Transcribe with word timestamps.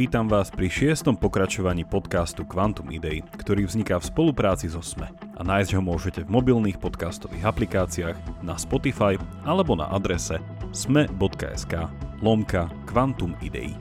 Vítam 0.00 0.32
vás 0.32 0.48
pri 0.48 0.72
šiestom 0.72 1.12
pokračovaní 1.12 1.84
podcastu 1.84 2.48
Quantum 2.48 2.88
Idei, 2.88 3.20
ktorý 3.20 3.68
vzniká 3.68 4.00
v 4.00 4.08
spolupráci 4.08 4.72
so 4.72 4.80
SME 4.80 5.12
a 5.36 5.44
nájsť 5.44 5.76
ho 5.76 5.84
môžete 5.84 6.24
v 6.24 6.40
mobilných 6.40 6.80
podcastových 6.80 7.44
aplikáciách, 7.44 8.16
na 8.40 8.56
Spotify 8.56 9.20
alebo 9.44 9.76
na 9.76 9.92
adrese 9.92 10.40
sme.sk 10.72 11.84
lomka 12.24 12.72
Quantum 12.88 13.36
Idei. 13.44 13.76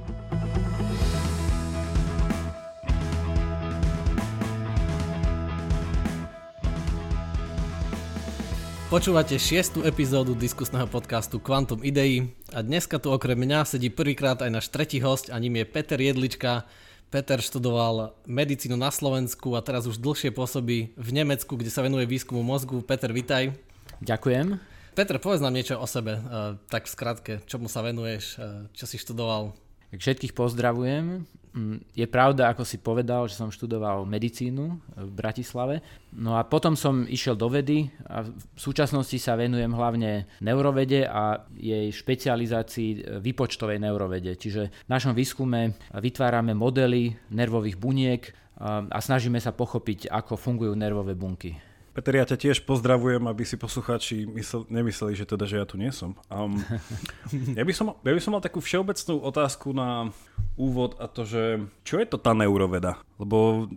Počúvate 8.92 9.40
šiestu 9.40 9.88
epizódu 9.88 10.36
diskusného 10.36 10.92
podcastu 10.92 11.40
Quantum 11.40 11.80
Idei 11.80 12.39
a 12.54 12.66
dneska 12.66 12.98
tu 12.98 13.14
okrem 13.14 13.38
mňa 13.38 13.66
sedí 13.66 13.94
prvýkrát 13.94 14.40
aj 14.42 14.52
náš 14.52 14.68
tretí 14.74 14.98
host 15.02 15.30
a 15.30 15.38
ním 15.38 15.62
je 15.62 15.66
Peter 15.66 16.00
Jedlička. 16.00 16.66
Peter 17.10 17.42
študoval 17.42 18.14
medicínu 18.30 18.78
na 18.78 18.94
Slovensku 18.94 19.58
a 19.58 19.66
teraz 19.66 19.90
už 19.90 19.98
dlhšie 19.98 20.30
pôsobí 20.30 20.94
v 20.94 21.10
Nemecku, 21.10 21.58
kde 21.58 21.74
sa 21.74 21.82
venuje 21.82 22.06
výskumu 22.06 22.46
mozgu. 22.46 22.86
Peter, 22.86 23.10
vitaj. 23.10 23.54
Ďakujem. 24.02 24.62
Peter, 24.94 25.18
povedz 25.18 25.42
nám 25.42 25.58
niečo 25.58 25.80
o 25.80 25.88
sebe, 25.90 26.22
eh, 26.22 26.58
tak 26.70 26.86
v 26.86 26.94
skratke, 26.94 27.34
čomu 27.50 27.66
sa 27.66 27.82
venuješ, 27.82 28.26
eh, 28.38 28.70
čo 28.78 28.86
si 28.86 29.02
študoval. 29.02 29.54
Všetkých 29.94 30.38
pozdravujem. 30.38 31.26
Mm, 31.50 31.82
je 31.98 32.06
pravda, 32.06 32.54
ako 32.54 32.62
si 32.62 32.78
povedal, 32.78 33.26
že 33.26 33.34
som 33.34 33.50
študoval 33.50 34.06
medicínu 34.06 34.66
v 35.02 35.12
Bratislave. 35.12 35.82
No 36.14 36.38
a 36.38 36.46
potom 36.46 36.78
som 36.78 37.10
išiel 37.10 37.34
do 37.34 37.50
vedy 37.50 37.90
a 38.06 38.22
v 38.22 38.60
súčasnosti 38.60 39.18
sa 39.18 39.34
venujem 39.34 39.74
hlavne 39.74 40.30
neurovede 40.46 41.10
a 41.10 41.42
jej 41.58 41.90
špecializácii 41.90 43.18
výpočtovej 43.18 43.82
neurovede. 43.82 44.38
Čiže 44.38 44.62
v 44.70 44.90
našom 44.94 45.18
výskume 45.18 45.74
vytvárame 45.90 46.54
modely 46.54 47.18
nervových 47.34 47.82
buniek 47.82 48.22
a 48.62 48.98
snažíme 49.02 49.42
sa 49.42 49.56
pochopiť, 49.56 50.12
ako 50.12 50.38
fungujú 50.38 50.76
nervové 50.78 51.18
bunky. 51.18 51.69
Peter, 51.94 52.14
ja 52.16 52.26
ťa 52.26 52.38
tiež 52.38 52.58
pozdravujem, 52.64 53.26
aby 53.26 53.44
si 53.44 53.58
poslucháči 53.58 54.30
mysl, 54.30 54.70
nemysleli, 54.70 55.18
že 55.18 55.26
teda, 55.26 55.50
že 55.50 55.58
ja 55.58 55.66
tu 55.66 55.76
nie 55.76 55.90
som. 55.90 56.14
Um, 56.30 56.62
ja, 57.58 57.64
by 57.66 57.74
som 57.74 57.98
ja 57.98 58.14
by 58.14 58.22
som 58.22 58.32
mal 58.38 58.44
takú 58.44 58.62
všeobecnú 58.62 59.20
otázku 59.26 59.74
na 59.74 60.14
úvod 60.60 61.00
a 61.00 61.08
to, 61.08 61.24
že 61.24 61.64
čo 61.88 61.98
je 61.98 62.06
to 62.06 62.20
tá 62.20 62.36
neuroveda? 62.36 63.00
Lebo 63.16 63.68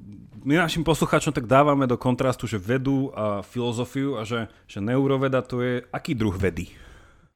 my 0.42 0.58
našim 0.58 0.83
poslucháčom 0.83 1.30
tak 1.30 1.46
dávame 1.46 1.86
do 1.86 1.94
kontrastu, 1.94 2.50
že 2.50 2.58
vedu 2.58 3.14
a 3.14 3.46
filozofiu 3.46 4.18
a 4.18 4.27
že, 4.27 4.50
že 4.66 4.83
neuroveda 4.83 5.40
to 5.40 5.62
je 5.62 5.86
aký 5.94 6.18
druh 6.18 6.34
vedy? 6.34 6.74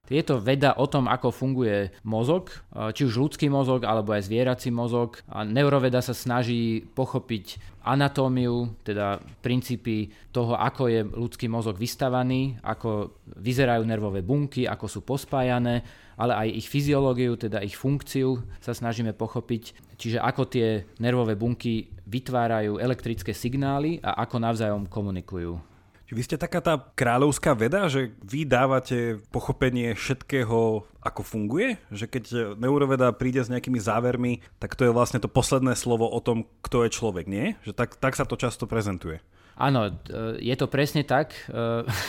Je 0.07 0.23
to 0.23 0.39
veda 0.39 0.79
o 0.79 0.87
tom, 0.87 1.11
ako 1.11 1.35
funguje 1.35 1.91
mozog, 2.07 2.55
či 2.95 3.03
už 3.03 3.19
ľudský 3.19 3.51
mozog 3.51 3.83
alebo 3.83 4.15
aj 4.15 4.31
zvierací 4.31 4.71
mozog. 4.71 5.19
A 5.27 5.43
neuroveda 5.43 5.99
sa 5.99 6.15
snaží 6.15 6.87
pochopiť 6.95 7.59
anatómiu, 7.87 8.75
teda 8.83 9.23
princípy 9.43 10.11
toho, 10.35 10.59
ako 10.59 10.91
je 10.91 11.01
ľudský 11.07 11.47
mozog 11.47 11.79
vystavaný, 11.79 12.59
ako 12.63 13.19
vyzerajú 13.39 13.83
nervové 13.87 14.27
bunky, 14.27 14.67
ako 14.67 14.87
sú 14.91 15.01
pospájané, 15.07 15.83
ale 16.19 16.33
aj 16.35 16.49
ich 16.65 16.67
fyziológiu, 16.67 17.39
teda 17.39 17.63
ich 17.63 17.79
funkciu 17.79 18.43
sa 18.59 18.75
snažíme 18.75 19.15
pochopiť. 19.15 19.95
Čiže 19.99 20.19
ako 20.19 20.43
tie 20.51 20.83
nervové 20.99 21.39
bunky 21.39 21.87
vytvárajú 22.07 22.79
elektrické 22.79 23.35
signály 23.35 24.03
a 24.03 24.23
ako 24.23 24.37
navzájom 24.39 24.87
komunikujú. 24.91 25.76
Vy 26.07 26.23
ste 26.23 26.39
taká 26.39 26.63
tá 26.63 26.79
kráľovská 26.79 27.51
veda, 27.59 27.91
že 27.91 28.15
vy 28.23 28.47
dávate 28.47 29.19
pochopenie 29.35 29.91
všetkého, 29.99 30.87
ako 31.03 31.23
funguje? 31.27 31.83
Že 31.91 32.07
keď 32.07 32.25
neuroveda 32.55 33.11
príde 33.11 33.43
s 33.43 33.51
nejakými 33.51 33.83
závermi, 33.83 34.39
tak 34.63 34.79
to 34.79 34.87
je 34.87 34.95
vlastne 34.95 35.19
to 35.19 35.27
posledné 35.27 35.75
slovo 35.75 36.07
o 36.07 36.21
tom, 36.23 36.47
kto 36.63 36.87
je 36.87 36.95
človek, 36.95 37.27
nie? 37.27 37.59
Že 37.67 37.73
tak, 37.75 37.91
tak 37.99 38.15
sa 38.15 38.23
to 38.23 38.39
často 38.39 38.71
prezentuje. 38.71 39.19
Áno, 39.57 39.89
je 40.37 40.55
to 40.55 40.69
presne 40.69 41.03
tak. 41.03 41.33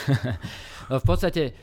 v 0.88 1.04
podstate 1.04 1.56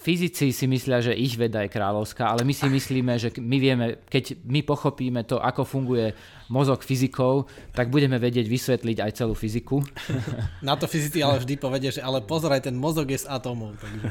fyzici 0.00 0.52
si 0.52 0.66
myslia, 0.68 1.04
že 1.04 1.16
ich 1.16 1.36
veda 1.36 1.64
je 1.64 1.72
kráľovská, 1.72 2.32
ale 2.32 2.44
my 2.44 2.52
si 2.56 2.68
myslíme, 2.68 3.12
že 3.16 3.28
my 3.36 3.56
vieme, 3.60 3.86
keď 4.08 4.40
my 4.44 4.60
pochopíme 4.64 5.24
to, 5.24 5.36
ako 5.40 5.68
funguje 5.68 6.16
mozog 6.52 6.84
fyzikov, 6.84 7.48
tak 7.72 7.88
budeme 7.88 8.20
vedieť 8.20 8.44
vysvetliť 8.44 9.00
aj 9.00 9.10
celú 9.16 9.32
fyziku. 9.32 9.80
Na 10.68 10.76
to 10.76 10.84
fyzici 10.84 11.24
ale 11.24 11.40
vždy 11.40 11.56
povedia, 11.56 11.88
že 11.88 12.04
ale 12.04 12.20
pozoraj, 12.20 12.68
ten 12.68 12.76
mozog 12.76 13.08
je 13.08 13.24
z 13.24 13.26
atómov. 13.32 13.80
Takže... 13.80 14.06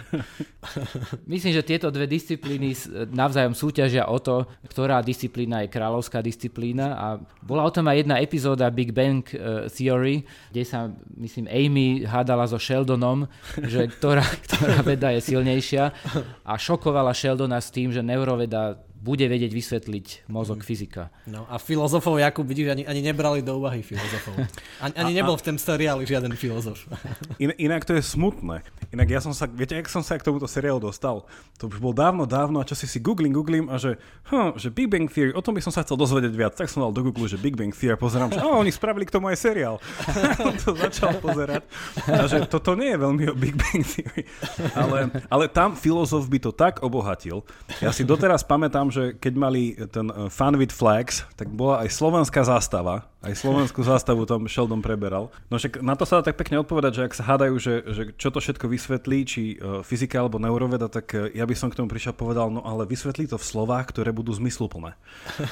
Myslím, 1.31 1.53
že 1.53 1.61
tieto 1.61 1.93
dve 1.93 2.09
disciplíny 2.09 2.73
navzájom 3.13 3.53
súťažia 3.53 4.09
o 4.09 4.17
to, 4.17 4.49
ktorá 4.65 5.05
disciplína 5.05 5.61
je 5.61 5.69
kráľovská 5.69 6.25
disciplína 6.25 6.97
a 6.97 7.07
bola 7.45 7.61
o 7.61 7.71
tom 7.71 7.85
aj 7.85 8.01
jedna 8.01 8.17
epizóda 8.17 8.73
Big 8.73 8.89
Bang 8.89 9.21
eh, 9.29 9.69
Theory, 9.69 10.25
kde 10.49 10.63
sa, 10.65 10.89
myslím, 11.21 11.45
Amy 11.45 12.01
hádala 12.09 12.49
so 12.49 12.57
Sheldonom, 12.57 13.29
že 13.61 13.85
ktorá, 13.85 14.25
ktorá 14.49 14.81
veda 14.81 15.13
je 15.13 15.21
silnejšia 15.21 15.93
a 16.41 16.53
šokovala 16.57 17.13
Sheldona 17.13 17.61
s 17.61 17.69
tým, 17.69 17.93
že 17.93 18.01
neuroveda 18.01 18.81
bude 19.01 19.25
vedieť 19.25 19.49
vysvetliť 19.49 20.29
mozog 20.29 20.61
mm. 20.61 20.65
fyzika. 20.65 21.09
No 21.25 21.49
a 21.49 21.57
filozofov, 21.57 22.21
Jakub, 22.21 22.45
vidíš, 22.45 22.77
ani, 22.77 22.83
ani 22.85 23.01
nebrali 23.01 23.41
do 23.41 23.57
úvahy 23.57 23.81
filozofov. 23.81 24.37
Ani, 24.81 24.93
ani 24.97 25.13
a, 25.13 25.17
nebol 25.21 25.37
v 25.37 25.45
tom 25.45 25.57
seriáli 25.61 26.09
žiaden 26.09 26.33
filozof. 26.33 26.89
In, 27.43 27.53
inak 27.57 27.85
to 27.85 27.93
je 27.93 28.01
smutné. 28.01 28.65
Inak 28.89 29.07
ja 29.09 29.21
som 29.21 29.29
sa, 29.29 29.45
viete, 29.45 29.77
jak 29.77 29.89
som 29.89 30.01
sa 30.01 30.17
k 30.17 30.25
tomuto 30.25 30.49
seriálu 30.49 30.81
dostal? 30.81 31.25
To 31.61 31.69
už 31.69 31.77
bol 31.77 31.93
dávno, 31.93 32.25
dávno 32.25 32.57
a 32.61 32.65
čo 32.65 32.73
si 32.73 32.97
googlim 32.97 33.69
a 33.69 33.77
že, 33.77 34.01
hm, 34.29 34.57
že 34.57 34.73
Big 34.73 34.89
Bang 34.89 35.05
Theory, 35.05 35.33
o 35.33 35.41
tom 35.41 35.53
by 35.53 35.61
som 35.61 35.73
sa 35.73 35.85
chcel 35.85 35.97
dozvedieť 35.97 36.33
viac. 36.33 36.53
Tak 36.57 36.69
som 36.69 36.85
dal 36.85 36.93
do 36.93 37.05
Google, 37.05 37.29
že 37.29 37.37
Big 37.37 37.57
Bang 37.57 37.73
Theory 37.73 37.93
a 37.93 37.99
pozerám, 38.01 38.33
že 38.33 38.41
oh, 38.41 38.57
oni 38.57 38.73
spravili 38.73 39.05
k 39.05 39.13
tomu 39.13 39.29
aj 39.29 39.37
seriál. 39.37 39.77
to 40.65 40.73
začal 40.77 41.17
pozerať. 41.21 41.65
A 42.09 42.25
že 42.25 42.45
toto 42.49 42.73
nie 42.73 42.93
je 42.93 42.99
veľmi 43.01 43.23
o 43.29 43.35
Big 43.37 43.53
Bang 43.57 43.85
Theory. 43.85 44.25
Ale, 44.73 44.97
ale 45.29 45.45
tam 45.49 45.73
filozof 45.73 46.25
by 46.25 46.39
to 46.41 46.51
tak 46.53 46.81
obohatil. 46.85 47.45
Ja 47.79 47.93
si 47.93 48.05
doteraz 48.05 48.43
pamätám, 48.43 48.90
že 48.93 49.17
keď 49.17 49.33
mali 49.39 49.73
ten 49.89 50.11
eh, 50.11 50.27
Fun 50.27 50.59
with 50.59 50.75
Flags, 50.75 51.23
tak 51.39 51.49
bola 51.49 51.81
aj 51.81 51.89
slovenská 51.89 52.43
zástava. 52.45 53.09
Aj 53.21 53.37
slovenskú 53.37 53.85
zástavu 53.85 54.25
tam 54.25 54.49
Sheldon 54.49 54.81
preberal. 54.81 55.29
No 55.45 55.61
však 55.61 55.85
na 55.85 55.93
to 55.93 56.09
sa 56.09 56.19
dá 56.19 56.33
tak 56.33 56.41
pekne 56.41 56.57
odpovedať, 56.65 56.91
že 56.97 57.05
ak 57.05 57.13
sa 57.13 57.23
hádajú, 57.29 57.53
že, 57.61 57.73
že 57.93 58.03
čo 58.17 58.33
to 58.33 58.41
všetko 58.41 58.65
vysvetlí, 58.65 59.19
či 59.29 59.41
uh, 59.61 59.85
fyzika 59.85 60.25
alebo 60.25 60.41
neuroveda, 60.41 60.89
tak 60.89 61.13
uh, 61.13 61.29
ja 61.29 61.45
by 61.45 61.53
som 61.53 61.69
k 61.69 61.77
tomu 61.77 61.85
prišiel 61.85 62.17
povedal, 62.17 62.49
no 62.49 62.65
ale 62.65 62.89
vysvetlí 62.89 63.29
to 63.29 63.37
v 63.37 63.45
slovách, 63.45 63.93
ktoré 63.93 64.09
budú 64.09 64.33
zmysluplné. 64.33 64.97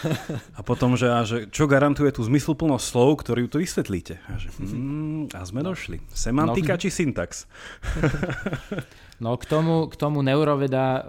A 0.58 0.66
potom, 0.66 0.98
že, 0.98 1.14
a 1.14 1.22
že 1.22 1.46
čo 1.54 1.70
garantuje 1.70 2.10
tú 2.10 2.26
zmysluplnosť 2.26 2.86
slov, 2.90 3.22
ktorú 3.22 3.46
to 3.46 3.62
vysvetlíte. 3.62 4.18
A, 4.18 4.42
že, 4.42 4.50
mm, 4.58 5.38
a 5.38 5.42
sme 5.46 5.62
došli. 5.62 6.02
Semantika 6.10 6.74
no. 6.74 6.82
či 6.82 6.90
syntax? 6.90 7.46
No 9.19 9.35
k 9.35 9.44
tomu, 9.44 9.91
k 9.91 9.96
tomu 10.00 10.24
neuroveda 10.24 10.85
uh, 10.96 11.03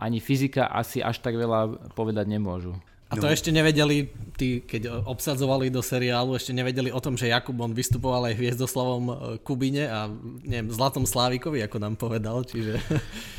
ani 0.00 0.18
fyzika 0.24 0.68
asi 0.72 1.04
až 1.04 1.20
tak 1.20 1.36
veľa 1.36 1.92
povedať 1.92 2.24
nemôžu. 2.24 2.76
A 3.12 3.20
to 3.20 3.28
no. 3.28 3.32
ešte 3.36 3.52
nevedeli, 3.52 4.08
tí, 4.40 4.64
keď 4.64 5.04
obsadzovali 5.04 5.68
do 5.68 5.84
seriálu, 5.84 6.32
ešte 6.32 6.56
nevedeli 6.56 6.88
o 6.88 6.96
tom, 6.96 7.12
že 7.12 7.28
Jakub 7.28 7.52
on 7.60 7.76
vystupoval 7.76 8.32
aj 8.32 8.40
hviezdoslavom 8.40 9.04
e, 9.04 9.14
Kubine 9.44 9.84
a 9.84 10.08
neviem, 10.40 10.72
Zlatom 10.72 11.04
Slávikovi, 11.04 11.60
ako 11.60 11.76
nám 11.76 12.00
povedal, 12.00 12.40
čiže... 12.48 12.80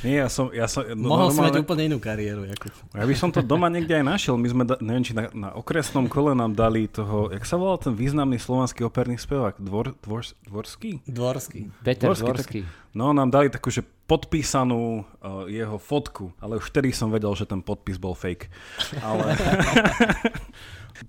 Nie, 0.05 0.21
ja 0.21 0.29
som... 0.29 0.53
Ja 0.53 0.69
som 0.69 0.85
no, 0.93 1.09
Mohol 1.17 1.33
normálne... 1.33 1.57
mať 1.57 1.65
úplne 1.65 1.83
inú 1.89 1.97
kariéru, 1.97 2.45
Jakub. 2.45 2.69
Ja 2.93 3.01
by 3.01 3.15
som 3.17 3.33
to 3.33 3.41
doma 3.41 3.65
niekde 3.73 3.97
aj 3.97 4.05
našiel. 4.05 4.37
My 4.37 4.47
sme, 4.53 4.63
da, 4.69 4.77
neviem, 4.77 5.01
či 5.09 5.17
na, 5.17 5.33
na 5.33 5.49
okresnom 5.57 6.05
kole 6.05 6.37
nám 6.37 6.53
dali 6.53 6.85
toho, 6.85 7.33
jak 7.33 7.41
sa 7.41 7.57
volal 7.57 7.81
ten 7.81 7.97
významný 7.97 8.37
slovanský 8.37 8.85
operný 8.85 9.17
spevák? 9.17 9.57
Dvor, 9.57 9.97
dvor, 10.05 10.21
dvorský? 10.45 11.01
Dvorský. 11.09 11.73
Peter 11.81 12.13
Dvorský. 12.13 12.29
dvorský. 12.29 12.61
Tak, 12.61 12.83
No, 12.93 13.09
nám 13.09 13.33
dali 13.33 13.49
takú, 13.49 13.73
že 13.73 13.81
podpísanú 14.03 15.03
uh, 15.03 15.47
jeho 15.47 15.79
fotku, 15.79 16.35
ale 16.43 16.59
už 16.59 16.69
vtedy 16.69 16.91
som 16.91 17.07
vedel, 17.07 17.31
že 17.33 17.47
ten 17.47 17.63
podpis 17.63 17.95
bol 17.95 18.13
fake. 18.15 18.51
Ale... 18.99 19.33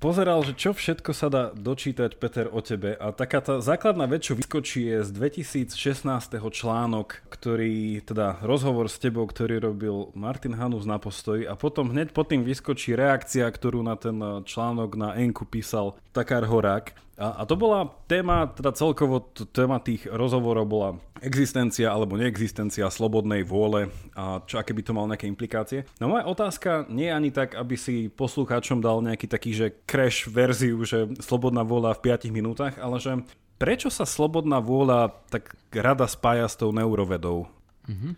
Pozeral, 0.01 0.41
že 0.43 0.57
čo 0.57 0.73
všetko 0.73 1.13
sa 1.13 1.29
dá 1.29 1.45
dočítať, 1.53 2.17
Peter, 2.17 2.49
o 2.49 2.65
tebe. 2.65 2.97
A 2.97 3.13
taká 3.13 3.45
tá 3.45 3.61
základná 3.61 4.09
vec, 4.09 4.25
čo 4.25 4.33
vyskočí, 4.33 4.89
je 4.89 5.05
z 5.05 5.11
2016. 5.13 6.41
článok, 6.41 7.21
ktorý, 7.29 8.01
teda 8.01 8.41
rozhovor 8.41 8.89
s 8.89 8.97
tebou, 8.97 9.29
ktorý 9.29 9.61
robil 9.61 10.09
Martin 10.17 10.57
Hanus 10.57 10.89
na 10.89 10.97
postoji 10.97 11.45
a 11.45 11.53
potom 11.53 11.93
hneď 11.93 12.17
po 12.17 12.25
tým 12.25 12.43
vyskočí 12.43 12.97
reakcia, 12.97 13.45
ktorú 13.45 13.85
na 13.85 13.95
ten 14.01 14.17
eh, 14.19 14.41
článok 14.49 14.97
na 14.97 15.15
Enku 15.21 15.45
písal 15.45 15.95
Takar 16.17 16.49
Horák. 16.49 17.04
A, 17.15 17.43
a 17.43 17.43
to 17.47 17.55
bola 17.55 17.95
téma, 18.11 18.51
teda 18.51 18.75
celkovo 18.75 19.23
téma 19.55 19.79
tých 19.79 20.11
rozhovorov 20.11 20.67
bola 20.67 20.89
existencia 21.23 21.95
alebo 21.95 22.19
neexistencia 22.19 22.91
slobodnej 22.91 23.47
vôle 23.47 23.89
a 24.19 24.43
čo, 24.43 24.59
aké 24.59 24.75
by 24.75 24.83
to 24.83 24.93
mal 24.93 25.07
nejaké 25.07 25.31
implikácie. 25.31 25.87
No 26.03 26.11
moja 26.11 26.27
otázka 26.27 26.91
nie 26.91 27.07
je 27.07 27.15
ani 27.15 27.31
tak, 27.31 27.55
aby 27.55 27.79
si 27.79 28.11
poslucháčom 28.11 28.83
dal 28.83 28.99
nejaký 28.99 29.31
taký, 29.31 29.51
že 29.55 29.67
crash 29.87 30.27
verziu, 30.27 30.83
že 30.83 31.07
slobodná 31.23 31.63
vôľa 31.63 31.95
v 32.03 32.13
5 32.13 32.35
minútach, 32.35 32.75
ale 32.83 32.99
že 32.99 33.23
prečo 33.63 33.89
sa 33.95 34.03
slobodná 34.03 34.59
vôľa 34.59 35.15
tak 35.31 35.55
rada 35.71 36.11
spája 36.11 36.51
s 36.51 36.59
tou 36.59 36.75
neurovedou? 36.75 37.47
Mm-hmm. 37.85 38.13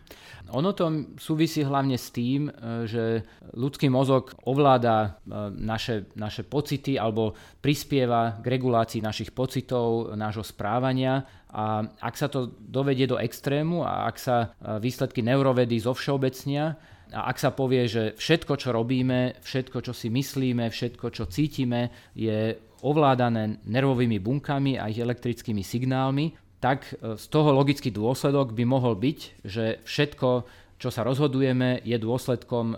Ono 0.54 0.70
to 0.78 0.86
súvisí 1.18 1.66
hlavne 1.66 1.98
s 1.98 2.14
tým, 2.14 2.46
e, 2.46 2.50
že 2.86 3.26
ľudský 3.58 3.90
mozog 3.90 4.30
ovláda 4.46 4.96
e, 5.02 5.08
naše, 5.58 6.06
naše 6.14 6.46
pocity 6.46 6.94
alebo 6.94 7.34
prispieva 7.58 8.38
k 8.38 8.46
regulácii 8.46 9.02
našich 9.02 9.34
pocitov, 9.34 10.14
nášho 10.14 10.46
správania 10.46 11.26
a 11.50 11.82
ak 11.98 12.14
sa 12.14 12.30
to 12.30 12.54
dovedie 12.62 13.10
do 13.10 13.18
extrému 13.18 13.82
a 13.82 14.06
ak 14.06 14.16
sa 14.22 14.36
e, 14.38 14.78
výsledky 14.78 15.26
neurovedy 15.26 15.82
zovšeobecnia, 15.82 16.94
a 17.14 17.30
ak 17.30 17.38
sa 17.38 17.54
povie, 17.54 17.86
že 17.86 18.18
všetko, 18.18 18.58
čo 18.58 18.74
robíme, 18.74 19.38
všetko, 19.38 19.78
čo 19.78 19.94
si 19.94 20.10
myslíme, 20.10 20.66
všetko, 20.66 21.06
čo 21.14 21.30
cítime, 21.30 21.94
je 22.18 22.58
ovládané 22.82 23.62
nervovými 23.62 24.18
bunkami 24.18 24.74
a 24.74 24.90
ich 24.90 24.98
elektrickými 24.98 25.62
signálmi, 25.62 26.34
tak 26.66 26.98
e, 26.98 27.14
z 27.14 27.26
toho 27.30 27.54
logický 27.54 27.94
dôsledok 27.94 28.50
by 28.50 28.64
mohol 28.66 28.98
byť, 28.98 29.46
že 29.46 29.78
všetko, 29.86 30.28
čo 30.82 30.88
sa 30.90 31.06
rozhodujeme, 31.06 31.78
je 31.86 31.94
dôsledkom 31.94 32.74
e, 32.74 32.76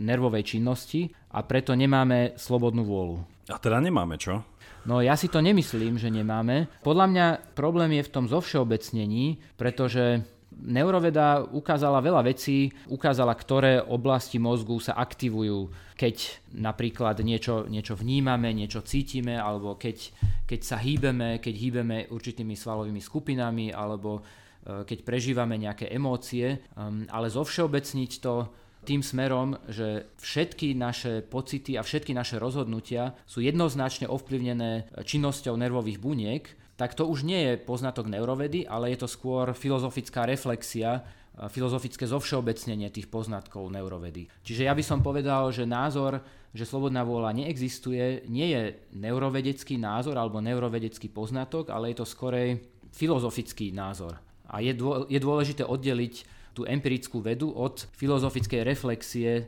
nervovej 0.00 0.56
činnosti 0.56 1.12
a 1.28 1.44
preto 1.44 1.76
nemáme 1.76 2.40
slobodnú 2.40 2.88
vôľu. 2.88 3.20
A 3.52 3.60
teda 3.60 3.84
nemáme 3.84 4.16
čo? 4.16 4.40
No 4.88 5.04
ja 5.04 5.12
si 5.20 5.28
to 5.28 5.44
nemyslím, 5.44 6.00
že 6.00 6.08
nemáme. 6.08 6.72
Podľa 6.80 7.06
mňa 7.12 7.26
problém 7.52 8.00
je 8.00 8.06
v 8.08 8.12
tom 8.16 8.24
zovšeobecnení, 8.32 9.36
pretože 9.60 10.24
Neuroveda 10.58 11.46
ukázala 11.54 12.02
veľa 12.02 12.26
vecí, 12.26 12.74
ukázala, 12.90 13.30
ktoré 13.38 13.78
oblasti 13.78 14.42
mozgu 14.42 14.82
sa 14.82 14.98
aktivujú, 14.98 15.70
keď 15.94 16.42
napríklad 16.58 17.22
niečo, 17.22 17.70
niečo 17.70 17.94
vnímame, 17.94 18.50
niečo 18.50 18.82
cítime, 18.82 19.38
alebo 19.38 19.78
keď, 19.78 20.10
keď 20.50 20.60
sa 20.66 20.82
hýbeme, 20.82 21.38
keď 21.38 21.54
hýbeme 21.54 21.98
určitými 22.10 22.58
svalovými 22.58 22.98
skupinami, 22.98 23.70
alebo 23.70 24.18
e, 24.18 24.82
keď 24.82 24.98
prežívame 25.06 25.54
nejaké 25.62 25.94
emócie, 25.94 26.58
um, 26.74 27.06
ale 27.06 27.30
zovšeobecniť 27.30 28.10
to 28.18 28.50
tým 28.82 29.04
smerom, 29.04 29.58
že 29.68 30.10
všetky 30.18 30.72
naše 30.72 31.20
pocity 31.22 31.76
a 31.76 31.84
všetky 31.84 32.16
naše 32.16 32.40
rozhodnutia 32.40 33.14
sú 33.28 33.44
jednoznačne 33.44 34.08
ovplyvnené 34.08 34.90
činnosťou 35.04 35.54
nervových 35.60 35.98
buniek, 36.00 36.44
tak 36.78 36.94
to 36.94 37.10
už 37.10 37.26
nie 37.26 37.42
je 37.42 37.52
poznatok 37.58 38.06
neurovedy, 38.06 38.62
ale 38.62 38.94
je 38.94 39.02
to 39.02 39.10
skôr 39.10 39.50
filozofická 39.50 40.22
reflexia, 40.22 41.02
filozofické 41.50 42.06
zovšeobecnenie 42.06 42.86
tých 42.90 43.10
poznatkov 43.10 43.70
neurovedy. 43.70 44.30
Čiže 44.46 44.66
ja 44.70 44.74
by 44.78 44.82
som 44.86 45.02
povedal, 45.02 45.50
že 45.50 45.66
názor, 45.66 46.22
že 46.50 46.66
slobodná 46.66 47.02
vôľa 47.06 47.34
neexistuje, 47.34 48.26
nie 48.26 48.54
je 48.54 48.62
neurovedecký 48.94 49.78
názor 49.78 50.18
alebo 50.18 50.42
neurovedecký 50.42 51.10
poznatok, 51.10 51.70
ale 51.70 51.90
je 51.90 52.02
to 52.02 52.06
skorej 52.06 52.62
filozofický 52.90 53.70
názor. 53.70 54.18
A 54.48 54.62
je, 54.64 54.74
je 55.10 55.18
dôležité 55.20 55.62
oddeliť 55.62 56.14
tú 56.56 56.66
empirickú 56.66 57.22
vedu 57.22 57.54
od 57.54 57.86
filozofickej 57.94 58.66
reflexie 58.66 59.30
e, 59.38 59.44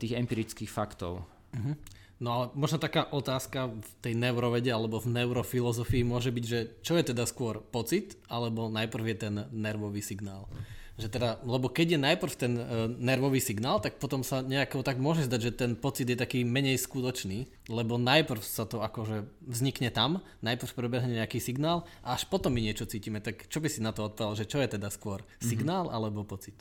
tých 0.00 0.16
empirických 0.16 0.70
faktov. 0.70 1.26
Uh-huh. 1.52 1.76
No 2.16 2.28
ale 2.32 2.44
možno 2.56 2.80
taká 2.80 3.04
otázka 3.12 3.76
v 3.76 3.90
tej 4.00 4.16
neurovede 4.16 4.72
alebo 4.72 4.96
v 4.96 5.12
neurofilozofii 5.12 6.00
môže 6.00 6.32
byť, 6.32 6.44
že 6.48 6.60
čo 6.80 6.96
je 6.96 7.12
teda 7.12 7.28
skôr 7.28 7.60
pocit 7.60 8.16
alebo 8.32 8.72
najprv 8.72 9.04
je 9.12 9.16
ten 9.20 9.34
nervový 9.52 10.00
signál. 10.00 10.48
Že 10.96 11.12
teda, 11.12 11.44
lebo 11.44 11.68
keď 11.68 11.92
je 11.92 12.00
najprv 12.00 12.32
ten 12.40 12.52
uh, 12.56 12.88
nervový 12.88 13.36
signál, 13.36 13.84
tak 13.84 14.00
potom 14.00 14.24
sa 14.24 14.40
nejako 14.40 14.80
tak 14.80 14.96
môže 14.96 15.28
zdať, 15.28 15.40
že 15.44 15.52
ten 15.52 15.72
pocit 15.76 16.08
je 16.08 16.16
taký 16.16 16.40
menej 16.40 16.80
skutočný, 16.80 17.52
lebo 17.68 18.00
najprv 18.00 18.40
sa 18.40 18.64
to 18.64 18.80
akože 18.80 19.28
vznikne 19.44 19.92
tam, 19.92 20.24
najprv 20.40 20.72
prebehne 20.72 21.20
nejaký 21.20 21.36
signál 21.36 21.84
a 22.00 22.16
až 22.16 22.24
potom 22.32 22.48
my 22.48 22.64
niečo 22.64 22.88
cítime. 22.88 23.20
Tak 23.20 23.44
čo 23.52 23.60
by 23.60 23.68
si 23.68 23.84
na 23.84 23.92
to 23.92 24.08
odpovedal, 24.08 24.40
že 24.40 24.48
čo 24.48 24.56
je 24.64 24.72
teda 24.72 24.88
skôr, 24.88 25.20
mhm. 25.20 25.44
signál 25.44 25.84
mm-hmm. 25.84 25.96
alebo 26.00 26.24
pocit? 26.24 26.56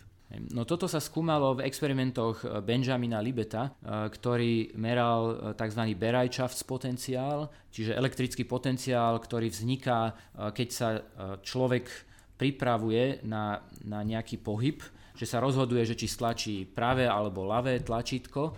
No 0.51 0.67
toto 0.67 0.89
sa 0.89 0.99
skúmalo 0.99 1.59
v 1.59 1.65
experimentoch 1.67 2.43
eh, 2.43 2.59
Benjamina 2.59 3.21
Libeta, 3.21 3.71
eh, 3.71 4.09
ktorý 4.09 4.75
meral 4.75 5.21
eh, 5.31 5.35
tzv. 5.55 5.81
Bereitschafts 5.95 6.63
potenciál, 6.67 7.51
čiže 7.71 7.95
elektrický 7.95 8.43
potenciál, 8.47 9.19
ktorý 9.19 9.51
vzniká, 9.51 10.15
keď 10.55 10.69
sa 10.71 11.03
človek 11.43 11.91
pripravuje 12.39 13.23
na, 13.27 13.59
na 13.83 13.99
nejaký 13.99 14.39
pohyb, 14.39 14.79
že 15.15 15.27
sa 15.27 15.43
rozhoduje, 15.43 15.83
že 15.83 15.99
či 15.99 16.07
stlačí 16.07 16.63
pravé 16.63 17.07
alebo 17.07 17.47
ľavé 17.47 17.83
tlačítko 17.83 18.55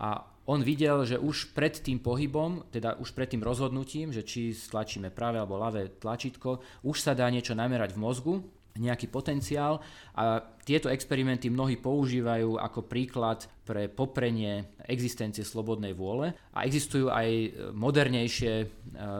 a 0.00 0.20
on 0.48 0.64
videl, 0.64 1.04
že 1.04 1.20
už 1.20 1.52
pred 1.52 1.76
tým 1.76 2.00
pohybom, 2.00 2.72
teda 2.72 2.96
už 2.96 3.12
pred 3.12 3.28
tým 3.28 3.44
rozhodnutím, 3.44 4.16
že 4.16 4.24
či 4.24 4.56
stlačíme 4.56 5.12
pravé 5.12 5.36
alebo 5.36 5.60
ľavé 5.60 6.00
tlačítko, 6.00 6.64
už 6.88 7.04
sa 7.04 7.12
dá 7.12 7.28
niečo 7.28 7.52
namerať 7.52 7.92
v 7.92 8.00
mozgu 8.00 8.34
nejaký 8.78 9.10
potenciál 9.10 9.82
a 10.14 10.40
tieto 10.62 10.88
experimenty 10.92 11.50
mnohí 11.50 11.80
používajú 11.80 12.60
ako 12.60 12.86
príklad 12.86 13.44
pre 13.66 13.88
poprenie 13.88 14.78
existencie 14.88 15.44
slobodnej 15.44 15.92
vôle 15.92 16.32
a 16.56 16.64
existujú 16.64 17.12
aj 17.12 17.28
modernejšie 17.76 18.52
e, 18.62 18.66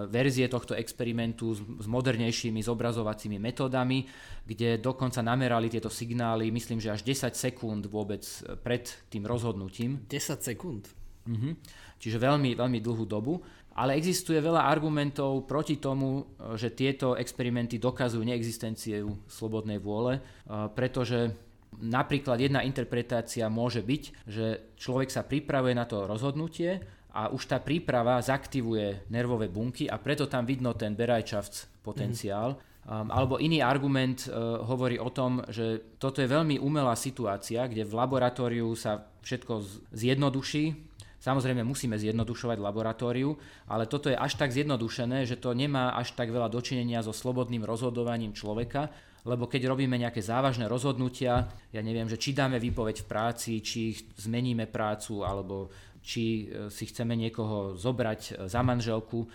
verzie 0.08 0.48
tohto 0.48 0.72
experimentu 0.72 1.52
s, 1.52 1.60
s 1.60 1.86
modernejšími 1.88 2.64
zobrazovacími 2.64 3.36
metódami, 3.36 4.08
kde 4.48 4.80
dokonca 4.80 5.20
namerali 5.20 5.68
tieto 5.68 5.92
signály, 5.92 6.48
myslím, 6.48 6.80
že 6.80 6.92
až 6.92 7.04
10 7.04 7.36
sekúnd 7.36 7.84
vôbec 7.92 8.24
pred 8.64 8.88
tým 9.12 9.28
rozhodnutím. 9.28 10.04
10 10.08 10.40
sekúnd? 10.40 10.88
Mhm. 11.28 11.50
Čiže 11.98 12.22
veľmi, 12.22 12.54
veľmi 12.54 12.78
dlhú 12.78 13.04
dobu 13.04 13.42
ale 13.78 13.94
existuje 13.94 14.42
veľa 14.42 14.66
argumentov 14.66 15.46
proti 15.46 15.78
tomu, 15.78 16.26
e, 16.26 16.58
že 16.58 16.74
tieto 16.74 17.14
experimenty 17.14 17.78
dokazujú 17.78 18.26
neexistenciu 18.26 19.30
slobodnej 19.30 19.78
vôle, 19.78 20.18
e, 20.18 20.20
pretože 20.74 21.30
napríklad 21.78 22.42
jedna 22.42 22.66
interpretácia 22.66 23.46
môže 23.46 23.86
byť, 23.86 24.02
že 24.26 24.74
človek 24.74 25.14
sa 25.14 25.22
pripravuje 25.22 25.78
na 25.78 25.86
to 25.86 26.10
rozhodnutie 26.10 26.82
a 27.14 27.30
už 27.30 27.46
tá 27.46 27.62
príprava 27.62 28.18
zaktivuje 28.18 29.06
nervové 29.14 29.46
bunky 29.46 29.86
a 29.86 29.94
preto 30.02 30.26
tam 30.26 30.42
vidno 30.42 30.74
ten 30.74 30.98
Bereitschafts 30.98 31.70
potenciál. 31.86 32.58
Mm. 32.58 32.66
Um, 32.88 33.12
alebo 33.12 33.36
iný 33.36 33.60
argument 33.60 34.32
uh, 34.32 34.64
hovorí 34.64 34.96
o 34.96 35.12
tom, 35.12 35.44
že 35.52 35.92
toto 36.00 36.24
je 36.24 36.28
veľmi 36.32 36.56
umelá 36.56 36.96
situácia, 36.96 37.68
kde 37.68 37.84
v 37.84 37.92
laboratóriu 37.92 38.72
sa 38.72 39.12
všetko 39.20 39.60
zjednoduší, 39.92 40.87
Samozrejme 41.18 41.66
musíme 41.66 41.98
zjednodušovať 41.98 42.62
laboratóriu, 42.62 43.34
ale 43.66 43.90
toto 43.90 44.06
je 44.06 44.14
až 44.14 44.38
tak 44.38 44.54
zjednodušené, 44.54 45.26
že 45.26 45.34
to 45.34 45.50
nemá 45.50 45.98
až 45.98 46.14
tak 46.14 46.30
veľa 46.30 46.46
dočinenia 46.46 47.02
so 47.02 47.10
slobodným 47.10 47.66
rozhodovaním 47.66 48.30
človeka, 48.30 48.86
lebo 49.26 49.50
keď 49.50 49.66
robíme 49.66 49.98
nejaké 49.98 50.22
závažné 50.22 50.70
rozhodnutia, 50.70 51.50
ja 51.74 51.82
neviem, 51.82 52.06
že 52.06 52.16
či 52.16 52.30
dáme 52.32 52.62
výpoveď 52.62 53.02
v 53.02 53.08
práci, 53.10 53.52
či 53.58 53.98
zmeníme 54.14 54.70
prácu, 54.70 55.26
alebo 55.26 55.74
či 56.00 56.48
e, 56.48 56.72
si 56.72 56.86
chceme 56.86 57.18
niekoho 57.18 57.74
zobrať 57.74 58.20
e, 58.22 58.30
za 58.46 58.62
manželku, 58.62 59.26
e, 59.26 59.28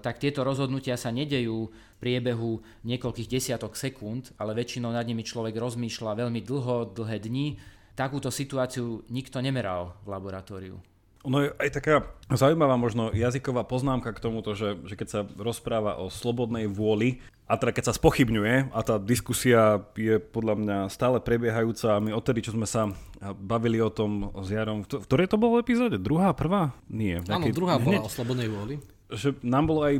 tak 0.00 0.16
tieto 0.18 0.42
rozhodnutia 0.42 0.96
sa 0.96 1.12
nedejú 1.12 1.68
v 1.68 1.96
priebehu 2.00 2.58
niekoľkých 2.88 3.28
desiatok 3.28 3.76
sekúnd, 3.76 4.32
ale 4.40 4.56
väčšinou 4.56 4.90
nad 4.90 5.04
nimi 5.04 5.22
človek 5.22 5.54
rozmýšľa 5.54 6.24
veľmi 6.24 6.40
dlho, 6.42 6.96
dlhé 6.96 7.20
dni. 7.20 7.60
Takúto 7.94 8.32
situáciu 8.32 9.06
nikto 9.12 9.38
nemeral 9.44 9.94
v 10.02 10.14
laboratóriu. 10.14 10.87
Ono 11.26 11.42
je 11.42 11.48
aj 11.58 11.70
taká 11.74 11.94
zaujímavá 12.30 12.78
možno 12.78 13.10
jazyková 13.10 13.66
poznámka 13.66 14.14
k 14.14 14.22
tomuto, 14.22 14.54
že, 14.54 14.78
že 14.86 14.94
keď 14.94 15.08
sa 15.08 15.20
rozpráva 15.38 15.98
o 15.98 16.12
slobodnej 16.12 16.70
vôli 16.70 17.18
a 17.48 17.56
teda 17.56 17.74
keď 17.74 17.84
sa 17.90 17.96
spochybňuje 17.96 18.70
a 18.70 18.80
tá 18.84 19.00
diskusia 19.00 19.82
je 19.96 20.20
podľa 20.20 20.54
mňa 20.60 20.78
stále 20.92 21.18
prebiehajúca 21.18 21.96
a 21.96 22.02
my 22.04 22.12
odtedy, 22.12 22.44
čo 22.44 22.54
sme 22.54 22.68
sa 22.68 22.92
bavili 23.40 23.80
o 23.82 23.90
tom 23.90 24.30
s 24.44 24.52
Jarom, 24.52 24.84
v 24.84 25.06
ktorej 25.08 25.32
to 25.32 25.40
bolo 25.40 25.58
epizóde? 25.58 25.96
Druhá, 25.96 26.36
prvá? 26.36 26.76
Nie. 26.86 27.24
Áno, 27.26 27.48
druhá 27.50 27.80
bola 27.80 28.04
o 28.04 28.10
slobodnej 28.12 28.46
vôli 28.52 28.78
že 29.08 29.32
nám 29.40 29.64
bolo 29.72 29.80
aj, 29.88 29.94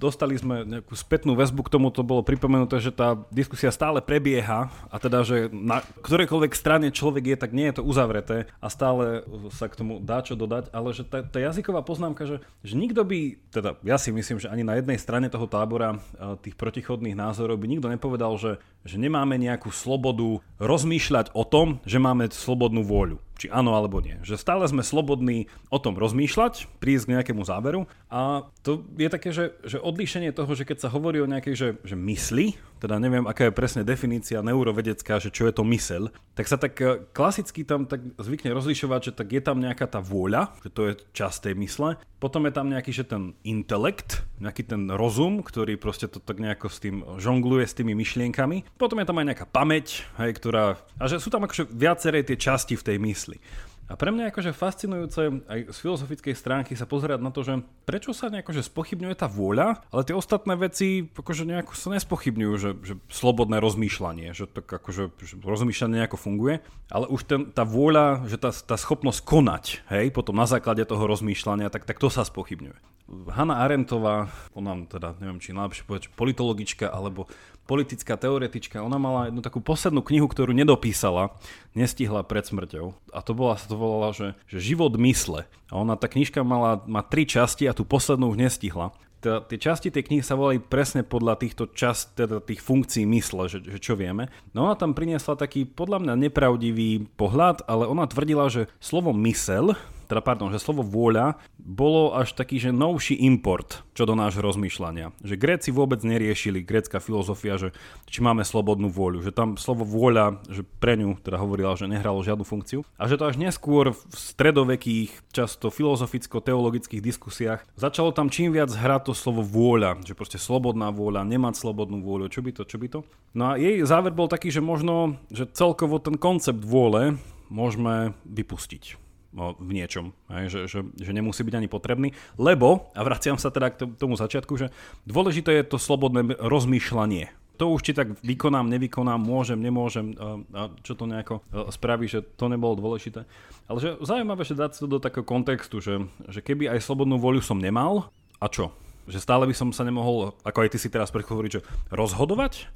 dostali 0.00 0.40
sme 0.40 0.64
nejakú 0.64 0.96
spätnú 0.96 1.36
väzbu 1.36 1.68
k 1.68 1.72
tomu, 1.76 1.92
to 1.92 2.00
bolo 2.00 2.24
pripomenuté, 2.24 2.80
že 2.80 2.88
tá 2.88 3.20
diskusia 3.28 3.68
stále 3.68 4.00
prebieha 4.00 4.72
a 4.88 4.96
teda, 4.96 5.20
že 5.20 5.52
na 5.52 5.84
ktorejkoľvek 6.00 6.52
strane 6.56 6.88
človek 6.88 7.34
je, 7.34 7.36
tak 7.36 7.50
nie 7.52 7.68
je 7.68 7.80
to 7.80 7.86
uzavreté 7.86 8.48
a 8.64 8.66
stále 8.72 9.20
sa 9.52 9.68
k 9.68 9.76
tomu 9.76 10.00
dá 10.00 10.24
čo 10.24 10.32
dodať, 10.32 10.72
ale 10.72 10.96
že 10.96 11.04
tá, 11.04 11.20
tá 11.20 11.38
jazyková 11.44 11.84
poznámka, 11.84 12.24
že, 12.24 12.40
že 12.64 12.74
nikto 12.74 13.04
by, 13.04 13.36
teda 13.52 13.76
ja 13.84 14.00
si 14.00 14.08
myslím, 14.08 14.40
že 14.40 14.48
ani 14.48 14.64
na 14.64 14.80
jednej 14.80 14.96
strane 14.96 15.28
toho 15.28 15.44
tábora 15.44 16.00
tých 16.40 16.56
protichodných 16.56 17.16
názorov 17.16 17.60
by 17.60 17.66
nikto 17.68 17.92
nepovedal, 17.92 18.40
že, 18.40 18.56
že 18.88 18.96
nemáme 18.96 19.36
nejakú 19.36 19.68
slobodu 19.68 20.40
rozmýšľať 20.56 21.36
o 21.36 21.44
tom, 21.44 21.84
že 21.84 22.00
máme 22.00 22.32
slobodnú 22.32 22.80
vôľu 22.80 23.20
či 23.34 23.50
áno 23.50 23.74
alebo 23.74 23.98
nie. 23.98 24.18
Že 24.22 24.38
stále 24.38 24.64
sme 24.70 24.86
slobodní 24.86 25.50
o 25.68 25.78
tom 25.82 25.98
rozmýšľať, 25.98 26.70
prísť 26.78 27.04
k 27.10 27.12
nejakému 27.18 27.42
záveru 27.42 27.86
a 28.10 28.46
to 28.62 28.86
je 28.94 29.08
také, 29.10 29.34
že, 29.34 29.58
že 29.66 29.82
odlíšenie 29.82 30.30
toho, 30.30 30.50
že 30.54 30.66
keď 30.66 30.86
sa 30.86 30.88
hovorí 30.92 31.18
o 31.18 31.30
nejakej 31.30 31.54
že, 31.54 31.68
že 31.82 31.96
mysli, 31.98 32.54
teda 32.84 33.00
neviem, 33.00 33.24
aká 33.24 33.48
je 33.48 33.56
presne 33.56 33.80
definícia 33.80 34.44
neurovedecká, 34.44 35.16
že 35.16 35.32
čo 35.32 35.48
je 35.48 35.56
to 35.56 35.64
myseľ, 35.64 36.12
tak 36.36 36.44
sa 36.44 36.60
tak 36.60 36.76
e, 36.84 37.00
klasicky 37.16 37.64
tam 37.64 37.88
tak 37.88 38.04
zvykne 38.20 38.52
rozlišovať, 38.52 39.00
že 39.08 39.12
tak 39.16 39.32
je 39.32 39.40
tam 39.40 39.56
nejaká 39.64 39.88
tá 39.88 40.04
vôľa, 40.04 40.52
že 40.60 40.68
to 40.68 40.80
je 40.92 41.00
časť 41.16 41.48
tej 41.48 41.54
mysle, 41.64 41.96
potom 42.20 42.44
je 42.44 42.52
tam 42.52 42.68
nejaký, 42.68 42.92
že 42.92 43.08
ten 43.08 43.32
intelekt, 43.40 44.28
nejaký 44.36 44.68
ten 44.68 44.92
rozum, 44.92 45.40
ktorý 45.40 45.80
proste 45.80 46.12
to 46.12 46.20
tak 46.20 46.36
nejako 46.44 46.68
s 46.68 46.84
tým 46.84 47.00
žongluje 47.16 47.64
s 47.64 47.72
tými 47.72 47.96
myšlienkami, 47.96 48.76
potom 48.76 49.00
je 49.00 49.08
tam 49.08 49.16
aj 49.16 49.26
nejaká 49.32 49.46
pamäť, 49.48 50.04
hej, 50.20 50.36
ktorá, 50.36 50.76
a 51.00 51.04
že 51.08 51.16
sú 51.16 51.32
tam 51.32 51.48
akože 51.48 51.72
viaceré 51.72 52.20
tie 52.20 52.36
časti 52.36 52.76
v 52.76 52.84
tej 52.84 52.96
mysli. 53.00 53.40
A 53.84 54.00
pre 54.00 54.08
mňa 54.08 54.28
je 54.28 54.32
akože 54.32 54.52
fascinujúce 54.56 55.20
aj 55.44 55.58
z 55.68 55.76
filozofickej 55.76 56.32
stránky 56.32 56.72
sa 56.72 56.88
pozerať 56.88 57.20
na 57.20 57.28
to, 57.28 57.44
že 57.44 57.60
prečo 57.84 58.16
sa 58.16 58.32
nejako 58.32 58.56
že 58.56 58.64
spochybňuje 58.64 59.14
tá 59.20 59.28
vôľa, 59.28 59.84
ale 59.92 60.02
tie 60.08 60.16
ostatné 60.16 60.56
veci 60.56 61.04
akože 61.04 61.44
nejako 61.44 61.76
sa 61.76 61.92
nespochybňujú, 61.92 62.52
že, 62.56 62.70
že 62.80 62.94
slobodné 63.12 63.60
rozmýšľanie, 63.60 64.32
že 64.32 64.48
tak 64.48 64.64
akože 64.64 65.12
že 65.20 65.36
rozmýšľanie 65.44 66.00
nejako 66.00 66.16
funguje, 66.16 66.64
ale 66.88 67.06
už 67.12 67.20
ten, 67.28 67.40
tá 67.52 67.68
vôľa, 67.68 68.24
že 68.24 68.40
tá, 68.40 68.48
tá 68.56 68.80
schopnosť 68.80 69.20
konať, 69.20 69.64
hej, 69.92 70.08
potom 70.16 70.32
na 70.32 70.48
základe 70.48 70.80
toho 70.88 71.04
rozmýšľania, 71.04 71.68
tak, 71.68 71.84
tak 71.84 72.00
to 72.00 72.08
sa 72.08 72.24
spochybňuje. 72.24 72.94
Hanna 73.04 73.60
Arendtová, 73.60 74.32
ona 74.56 74.80
teda 74.88 75.12
neviem, 75.20 75.36
či 75.36 75.52
najlepšie 75.52 75.84
povedať, 75.84 76.08
politologička 76.16 76.88
alebo 76.88 77.28
politická 77.64 78.20
teoretička, 78.20 78.84
ona 78.84 79.00
mala 79.00 79.28
jednu 79.28 79.40
takú 79.40 79.60
poslednú 79.64 80.04
knihu, 80.04 80.28
ktorú 80.28 80.52
nedopísala, 80.52 81.32
nestihla 81.72 82.20
pred 82.24 82.44
smrťou. 82.44 82.92
A 83.10 83.18
to 83.24 83.32
bola, 83.32 83.56
sa 83.56 83.66
to 83.68 83.76
volala, 83.76 84.12
že, 84.12 84.36
že 84.48 84.60
Život 84.60 84.96
mysle. 85.00 85.48
A 85.72 85.80
ona, 85.80 85.96
tá 85.96 86.06
knižka 86.08 86.44
mala, 86.44 86.84
má 86.84 87.00
tri 87.00 87.24
časti 87.24 87.64
a 87.64 87.76
tú 87.76 87.88
poslednú 87.88 88.32
už 88.32 88.38
nestihla. 88.40 88.92
Tá, 89.24 89.40
tie 89.40 89.56
časti 89.56 89.88
tej 89.88 90.04
knihy 90.04 90.20
sa 90.20 90.36
volali 90.36 90.60
presne 90.60 91.00
podľa 91.00 91.40
týchto 91.40 91.72
čast, 91.72 92.12
teda 92.12 92.44
tých 92.44 92.60
funkcií 92.60 93.08
mysle, 93.08 93.48
že, 93.48 93.64
že 93.64 93.80
čo 93.80 93.96
vieme. 93.96 94.28
No 94.52 94.68
ona 94.68 94.76
tam 94.76 94.92
priniesla 94.92 95.32
taký 95.32 95.64
podľa 95.64 96.04
mňa 96.04 96.14
nepravdivý 96.28 97.08
pohľad, 97.16 97.64
ale 97.64 97.88
ona 97.88 98.04
tvrdila, 98.04 98.52
že 98.52 98.68
slovo 98.84 99.16
mysel 99.24 99.72
teda 100.06 100.20
pardon, 100.20 100.52
že 100.52 100.62
slovo 100.62 100.84
vôľa 100.84 101.40
bolo 101.58 102.14
až 102.14 102.36
taký, 102.36 102.60
že 102.60 102.70
novší 102.70 103.18
import 103.24 103.84
čo 103.94 104.04
do 104.04 104.18
nášho 104.18 104.42
rozmýšľania. 104.42 105.14
Že 105.22 105.34
Gréci 105.38 105.70
vôbec 105.70 106.02
neriešili, 106.02 106.66
grécka 106.66 106.98
filozofia, 106.98 107.56
že 107.56 107.70
či 108.10 108.20
máme 108.20 108.42
slobodnú 108.42 108.90
vôľu, 108.90 109.22
že 109.22 109.30
tam 109.30 109.54
slovo 109.54 109.86
vôľa, 109.86 110.42
že 110.50 110.66
pre 110.66 110.98
ňu 110.98 111.22
teda 111.22 111.38
hovorila, 111.38 111.78
že 111.78 111.86
nehralo 111.86 112.26
žiadnu 112.26 112.42
funkciu 112.42 112.82
a 112.98 113.06
že 113.06 113.14
to 113.14 113.30
až 113.30 113.38
neskôr 113.38 113.94
v 113.94 114.02
stredovekých, 114.12 115.14
často 115.30 115.70
filozoficko-teologických 115.70 117.00
diskusiách 117.00 117.62
začalo 117.78 118.10
tam 118.10 118.28
čím 118.28 118.50
viac 118.50 118.74
hrať 118.74 119.10
to 119.10 119.12
slovo 119.14 119.46
vôľa, 119.46 120.02
že 120.02 120.18
proste 120.18 120.42
slobodná 120.42 120.90
vôľa, 120.90 121.22
nemať 121.22 121.54
slobodnú 121.54 122.02
vôľu, 122.02 122.26
čo 122.34 122.42
by 122.42 122.50
to, 122.50 122.62
čo 122.66 122.76
by 122.82 122.86
to. 122.90 123.00
No 123.32 123.54
a 123.54 123.60
jej 123.60 123.78
záver 123.86 124.10
bol 124.10 124.26
taký, 124.26 124.50
že 124.50 124.58
možno, 124.58 125.22
že 125.30 125.46
celkovo 125.46 126.02
ten 126.02 126.18
koncept 126.18 126.62
vôle 126.66 127.14
môžeme 127.46 128.18
vypustiť 128.26 129.03
v 129.34 129.70
niečom, 129.74 130.14
hej, 130.30 130.46
že, 130.46 130.60
že, 130.70 130.78
že 130.94 131.10
nemusí 131.10 131.42
byť 131.42 131.54
ani 131.58 131.68
potrebný, 131.68 132.14
lebo, 132.38 132.88
a 132.94 133.02
vraciam 133.02 133.34
sa 133.34 133.50
teda 133.50 133.74
k 133.74 133.98
tomu 133.98 134.14
začiatku, 134.14 134.54
že 134.54 134.70
dôležité 135.04 135.50
je 135.58 135.74
to 135.74 135.78
slobodné 135.82 136.38
rozmýšľanie. 136.38 137.34
To 137.58 137.70
už 137.70 137.86
či 137.86 137.94
tak 137.94 138.18
vykonám, 138.22 138.66
nevykonám, 138.66 139.22
môžem, 139.22 139.58
nemôžem 139.62 140.14
a, 140.18 140.74
čo 140.82 140.98
to 140.98 141.06
nejako 141.06 141.38
spraví, 141.70 142.10
že 142.10 142.22
to 142.34 142.50
nebolo 142.50 142.74
dôležité. 142.74 143.26
Ale 143.70 143.78
že 143.78 143.94
zaujímavé, 144.02 144.42
že 144.42 144.58
dať 144.58 144.82
to 144.82 144.90
do 144.90 144.98
takého 144.98 145.22
kontextu, 145.22 145.78
že, 145.78 146.02
že 146.26 146.42
keby 146.42 146.66
aj 146.70 146.82
slobodnú 146.82 147.18
voľu 147.18 147.42
som 147.42 147.58
nemal, 147.58 148.10
a 148.42 148.50
čo? 148.50 148.74
Že 149.06 149.22
stále 149.22 149.44
by 149.46 149.54
som 149.54 149.68
sa 149.70 149.86
nemohol, 149.86 150.34
ako 150.42 150.58
aj 150.66 150.70
ty 150.74 150.78
si 150.82 150.90
teraz 150.90 151.14
hovoriť, 151.14 151.50
že 151.50 151.64
rozhodovať? 151.94 152.66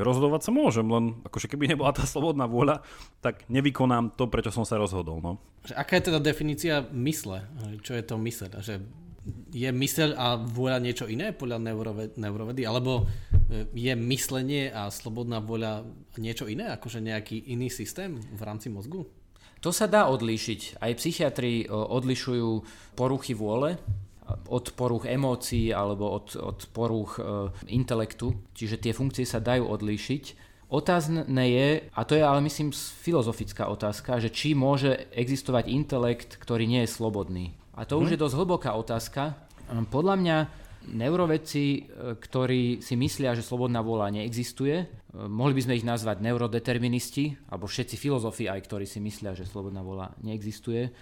Čiže 0.00 0.16
rozhodovať 0.16 0.48
sa 0.48 0.52
môžem, 0.56 0.88
len 0.88 1.20
akože 1.28 1.44
keby 1.44 1.76
nebola 1.76 1.92
tá 1.92 2.08
slobodná 2.08 2.48
vôľa, 2.48 2.80
tak 3.20 3.44
nevykonám 3.52 4.16
to, 4.16 4.32
prečo 4.32 4.48
som 4.48 4.64
sa 4.64 4.80
rozhodol. 4.80 5.20
No. 5.20 5.36
Aká 5.76 6.00
je 6.00 6.08
teda 6.08 6.16
definícia 6.24 6.88
mysle? 6.96 7.44
Čo 7.84 8.00
je 8.00 8.04
to 8.08 8.16
mysle? 8.16 8.48
Že 8.48 8.80
je 9.52 9.68
myseľ 9.68 10.16
a 10.16 10.40
vôľa 10.40 10.80
niečo 10.80 11.04
iné 11.04 11.36
podľa 11.36 11.60
neurovedy? 12.16 12.64
Alebo 12.64 13.04
e, 13.52 13.68
je 13.76 13.92
myslenie 13.92 14.72
a 14.72 14.88
slobodná 14.88 15.44
vôľa 15.44 15.84
niečo 16.16 16.48
iné? 16.48 16.72
Akože 16.72 17.04
nejaký 17.04 17.52
iný 17.52 17.68
systém 17.68 18.16
v 18.16 18.40
rámci 18.40 18.72
mozgu? 18.72 19.04
To 19.60 19.68
sa 19.68 19.84
dá 19.84 20.08
odlíšiť. 20.08 20.80
Aj 20.80 20.96
psychiatri 20.96 21.68
odlišujú 21.68 22.64
poruchy 22.96 23.36
vôle 23.36 23.76
od 24.48 24.66
poruch 24.74 25.04
emócií 25.06 25.70
alebo 25.70 26.10
od, 26.10 26.36
od 26.36 26.60
poruch 26.70 27.18
e, 27.18 27.22
intelektu, 27.70 28.34
čiže 28.52 28.80
tie 28.80 28.92
funkcie 28.94 29.24
sa 29.24 29.42
dajú 29.42 29.66
odlíšiť. 29.66 30.24
Otázne 30.70 31.26
je, 31.50 31.82
a 31.90 32.00
to 32.06 32.14
je 32.14 32.22
ale 32.22 32.38
myslím 32.46 32.70
filozofická 32.70 33.66
otázka, 33.66 34.22
že 34.22 34.30
či 34.30 34.54
môže 34.54 35.10
existovať 35.10 35.66
intelekt, 35.66 36.38
ktorý 36.38 36.62
nie 36.62 36.86
je 36.86 36.94
slobodný. 36.94 37.58
A 37.74 37.82
to 37.82 37.98
hmm. 37.98 38.02
už 38.06 38.08
je 38.14 38.22
dosť 38.22 38.38
hlboká 38.38 38.70
otázka. 38.78 39.34
Podľa 39.90 40.14
mňa 40.18 40.36
neurovedci, 40.94 41.64
e, 41.66 41.80
ktorí 42.16 42.80
si 42.80 42.94
myslia, 42.94 43.34
že 43.34 43.42
slobodná 43.42 43.82
vôľa 43.82 44.14
neexistuje, 44.14 44.76
e, 44.78 44.86
mohli 45.26 45.58
by 45.58 45.62
sme 45.66 45.76
ich 45.76 45.86
nazvať 45.86 46.22
neurodeterministi, 46.22 47.50
alebo 47.50 47.66
všetci 47.66 47.98
filozofi 47.98 48.46
aj, 48.46 48.64
ktorí 48.64 48.86
si 48.86 49.02
myslia, 49.02 49.34
že 49.34 49.50
slobodná 49.50 49.82
vôľa 49.82 50.14
neexistuje, 50.22 50.92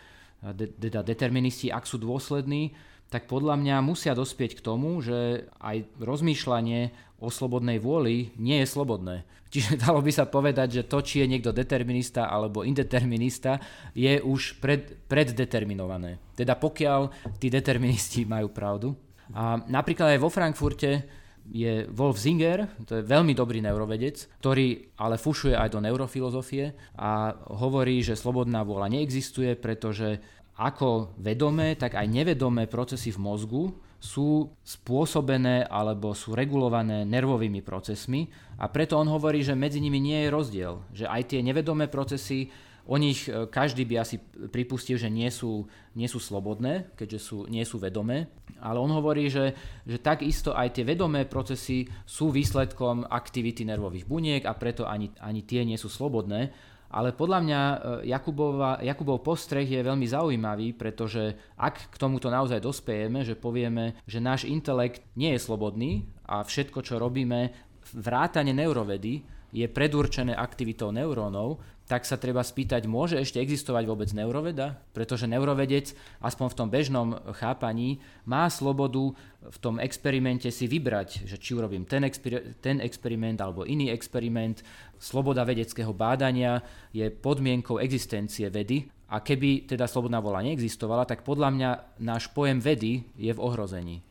teda 0.54 1.02
deterministi, 1.02 1.66
ak 1.66 1.82
sú 1.82 1.98
dôslední, 1.98 2.70
tak 3.08 3.24
podľa 3.24 3.56
mňa 3.56 3.76
musia 3.80 4.12
dospieť 4.12 4.60
k 4.60 4.64
tomu, 4.64 5.00
že 5.00 5.48
aj 5.64 5.88
rozmýšľanie 5.96 6.92
o 7.18 7.32
slobodnej 7.32 7.80
vôli 7.80 8.30
nie 8.36 8.60
je 8.62 8.68
slobodné. 8.68 9.24
Čiže 9.52 9.80
dalo 9.80 10.04
by 10.04 10.12
sa 10.12 10.28
povedať, 10.28 10.68
že 10.80 10.82
to, 10.84 11.00
či 11.00 11.24
je 11.24 11.30
niekto 11.32 11.56
determinista 11.56 12.28
alebo 12.28 12.68
indeterminista, 12.68 13.56
je 13.96 14.20
už 14.20 14.60
pred, 14.60 15.00
preddeterminované. 15.08 16.20
Teda 16.36 16.52
pokiaľ 16.52 17.32
tí 17.40 17.48
deterministi 17.48 18.28
majú 18.32 18.52
pravdu. 18.52 18.92
A 19.32 19.60
napríklad 19.68 20.16
aj 20.16 20.20
vo 20.20 20.28
Frankfurte 20.32 21.04
je 21.48 21.88
Wolf 21.88 22.20
Zinger, 22.20 22.68
to 22.84 23.00
je 23.00 23.08
veľmi 23.08 23.32
dobrý 23.32 23.64
neurovedec, 23.64 24.28
ktorý 24.40 24.92
ale 25.00 25.16
fušuje 25.16 25.56
aj 25.56 25.68
do 25.72 25.80
neurofilozofie 25.80 26.76
a 27.00 27.32
hovorí, 27.56 28.04
že 28.04 28.20
slobodná 28.20 28.60
vôľa 28.68 28.92
neexistuje, 28.92 29.56
pretože 29.56 30.20
ako 30.58 31.14
vedomé, 31.22 31.78
tak 31.78 31.94
aj 31.94 32.10
nevedomé 32.10 32.66
procesy 32.66 33.14
v 33.14 33.22
mozgu 33.22 33.62
sú 33.98 34.50
spôsobené 34.62 35.66
alebo 35.66 36.14
sú 36.14 36.34
regulované 36.34 37.02
nervovými 37.06 37.62
procesmi 37.62 38.30
a 38.58 38.70
preto 38.70 38.98
on 38.98 39.06
hovorí, 39.10 39.42
že 39.42 39.58
medzi 39.58 39.78
nimi 39.78 40.02
nie 40.02 40.26
je 40.26 40.34
rozdiel, 40.34 40.74
že 40.94 41.06
aj 41.06 41.34
tie 41.34 41.40
nevedomé 41.42 41.86
procesy, 41.86 42.50
o 42.88 42.96
nich 42.96 43.28
e, 43.28 43.50
každý 43.50 43.84
by 43.84 43.94
asi 44.00 44.16
pripustil, 44.48 44.96
že 44.96 45.12
nie 45.12 45.28
sú, 45.28 45.68
nie 45.92 46.08
sú 46.08 46.18
slobodné, 46.22 46.94
keďže 46.96 47.20
sú, 47.20 47.38
nie 47.50 47.62
sú 47.66 47.76
vedomé, 47.76 48.32
ale 48.62 48.80
on 48.80 48.88
hovorí, 48.94 49.28
že, 49.28 49.52
že 49.84 50.00
takisto 50.00 50.56
aj 50.56 50.78
tie 50.78 50.88
vedomé 50.88 51.28
procesy 51.28 51.84
sú 52.08 52.32
výsledkom 52.32 53.04
aktivity 53.04 53.66
nervových 53.68 54.08
buniek 54.08 54.42
a 54.48 54.56
preto 54.56 54.88
ani, 54.88 55.12
ani 55.20 55.44
tie 55.44 55.68
nie 55.68 55.76
sú 55.76 55.92
slobodné 55.92 56.50
ale 56.88 57.12
podľa 57.12 57.38
mňa 57.44 57.60
e, 57.60 57.76
Jakubova, 58.08 58.80
Jakubov 58.80 59.20
postreh 59.20 59.68
je 59.68 59.84
veľmi 59.84 60.08
zaujímavý, 60.08 60.72
pretože 60.72 61.36
ak 61.60 61.92
k 61.92 62.00
tomuto 62.00 62.32
naozaj 62.32 62.64
dospejeme, 62.64 63.24
že 63.24 63.36
povieme, 63.36 64.00
že 64.08 64.24
náš 64.24 64.48
intelekt 64.48 65.04
nie 65.12 65.36
je 65.36 65.44
slobodný 65.44 66.08
a 66.24 66.40
všetko, 66.40 66.80
čo 66.80 66.96
robíme, 66.96 67.52
vrátane 67.92 68.56
neurovedy, 68.56 69.20
je 69.48 69.64
predurčené 69.64 70.36
aktivitou 70.36 70.92
neurónov, 70.92 71.60
tak 71.88 72.04
sa 72.04 72.20
treba 72.20 72.44
spýtať, 72.44 72.84
môže 72.84 73.16
ešte 73.16 73.40
existovať 73.40 73.88
vôbec 73.88 74.12
neuroveda? 74.12 74.76
Pretože 74.92 75.24
neurovedec, 75.24 75.96
aspoň 76.20 76.46
v 76.52 76.58
tom 76.60 76.68
bežnom 76.68 77.08
chápaní, 77.32 78.04
má 78.28 78.44
slobodu 78.52 79.16
v 79.48 79.58
tom 79.58 79.80
experimente 79.80 80.52
si 80.52 80.68
vybrať, 80.68 81.24
že 81.24 81.40
či 81.40 81.56
urobím 81.56 81.88
ten, 81.88 82.04
exper- 82.04 82.60
ten 82.60 82.84
experiment 82.84 83.40
alebo 83.40 83.64
iný 83.64 83.88
experiment. 83.88 84.60
Sloboda 85.00 85.48
vedeckého 85.48 85.96
bádania 85.96 86.60
je 86.92 87.08
podmienkou 87.08 87.80
existencie 87.80 88.52
vedy 88.52 88.84
a 89.08 89.24
keby 89.24 89.64
teda 89.64 89.88
slobodná 89.88 90.20
vola 90.20 90.44
neexistovala, 90.44 91.08
tak 91.08 91.24
podľa 91.24 91.48
mňa 91.56 91.70
náš 92.04 92.28
pojem 92.36 92.60
vedy 92.60 93.08
je 93.16 93.32
v 93.32 93.40
ohrození. 93.40 94.04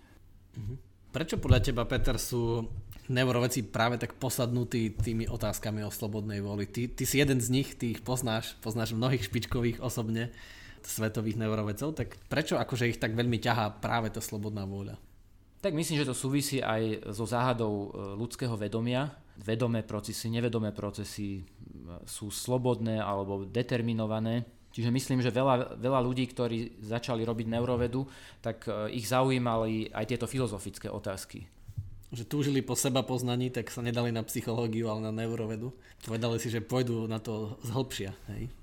Mhm. 0.57 0.86
Prečo 1.17 1.41
podľa 1.41 1.65
teba, 1.65 1.81
Peter, 1.89 2.13
sú 2.21 2.61
neuroveci 3.09 3.65
práve 3.65 3.97
tak 3.97 4.21
posadnutí 4.21 4.93
tými 5.01 5.25
otázkami 5.25 5.81
o 5.81 5.89
slobodnej 5.89 6.45
voli. 6.45 6.69
Ty, 6.69 6.93
ty 6.93 7.09
si 7.09 7.17
jeden 7.17 7.41
z 7.41 7.49
nich, 7.49 7.73
ty 7.73 7.97
ich 7.97 8.05
poznáš, 8.05 8.53
poznáš 8.61 8.93
mnohých 8.93 9.25
špičkových 9.25 9.81
osobne 9.81 10.29
svetových 10.85 11.41
neurovecov, 11.41 11.97
tak 11.97 12.21
prečo 12.29 12.61
akože 12.61 12.93
ich 12.93 13.01
tak 13.01 13.17
veľmi 13.17 13.41
ťahá 13.41 13.81
práve 13.81 14.13
tá 14.13 14.21
slobodná 14.21 14.69
vôľa? 14.69 15.01
Tak 15.65 15.73
myslím, 15.73 15.97
že 15.97 16.05
to 16.05 16.13
súvisí 16.13 16.61
aj 16.61 17.09
so 17.09 17.25
záhadou 17.25 17.73
e, 17.73 17.87
ľudského 18.13 18.53
vedomia. 18.53 19.09
Vedomé 19.41 19.81
procesy, 19.81 20.29
nevedomé 20.29 20.69
procesy 20.69 21.41
sú 22.05 22.29
slobodné 22.29 23.01
alebo 23.01 23.41
determinované. 23.41 24.45
Čiže 24.77 24.93
myslím, 24.93 25.25
že 25.25 25.33
veľa, 25.33 25.81
veľa 25.81 26.05
ľudí, 26.05 26.29
ktorí 26.29 26.85
začali 26.85 27.25
robiť 27.25 27.49
neurovedu, 27.49 28.05
tak 28.45 28.69
e, 28.69 28.93
ich 28.93 29.09
zaujímali 29.09 29.89
aj 29.89 30.05
tieto 30.05 30.29
filozofické 30.29 30.85
otázky. 30.85 31.49
že 32.13 32.29
túžili 32.29 32.61
po 32.61 32.77
seba 32.77 33.01
poznaní, 33.01 33.49
tak 33.49 33.73
sa 33.73 33.81
nedali 33.81 34.13
na 34.13 34.21
psychológiu, 34.21 34.93
ale 34.93 35.09
na 35.09 35.25
neurovedu. 35.25 35.73
Povedali 36.05 36.37
si, 36.37 36.53
že 36.53 36.61
pôjdu 36.61 37.09
na 37.09 37.17
to 37.17 37.57
zhlbšia. 37.65 38.13
Hej? 38.37 38.53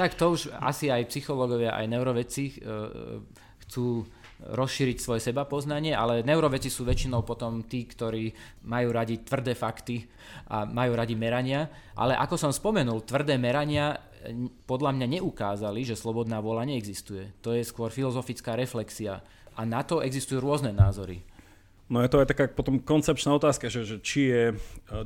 Tak 0.00 0.16
to 0.16 0.32
už 0.32 0.48
asi 0.64 0.88
aj 0.88 1.12
psychológovia, 1.12 1.76
aj 1.76 1.92
neurovedci 1.92 2.44
e, 2.48 2.54
chcú 3.68 4.08
rozšíriť 4.44 4.96
svoje 4.96 5.20
seba 5.22 5.44
poznanie, 5.44 5.92
ale 5.92 6.26
neuroveci 6.26 6.72
sú 6.72 6.88
väčšinou 6.88 7.20
potom 7.20 7.64
tí, 7.64 7.84
ktorí 7.84 8.32
majú 8.64 8.96
radi 8.96 9.20
tvrdé 9.20 9.52
fakty 9.52 10.04
a 10.50 10.64
majú 10.64 10.96
radi 10.96 11.14
merania. 11.14 11.68
Ale 11.94 12.16
ako 12.16 12.36
som 12.40 12.52
spomenul, 12.52 13.04
tvrdé 13.04 13.36
merania 13.36 13.94
podľa 14.64 14.90
mňa 14.96 15.20
neukázali, 15.20 15.84
že 15.84 15.98
slobodná 15.98 16.40
vôľa 16.40 16.68
neexistuje. 16.70 17.36
To 17.44 17.52
je 17.52 17.64
skôr 17.66 17.92
filozofická 17.92 18.56
reflexia. 18.56 19.20
A 19.54 19.62
na 19.68 19.84
to 19.84 20.02
existujú 20.02 20.42
rôzne 20.42 20.72
názory. 20.74 21.22
No 21.94 22.02
je 22.02 22.10
to 22.10 22.18
aj 22.18 22.26
taká 22.26 22.50
potom 22.50 22.82
koncepčná 22.82 23.38
otázka, 23.38 23.70
že, 23.70 23.86
že 23.86 24.02
či, 24.02 24.26
je, 24.26 24.44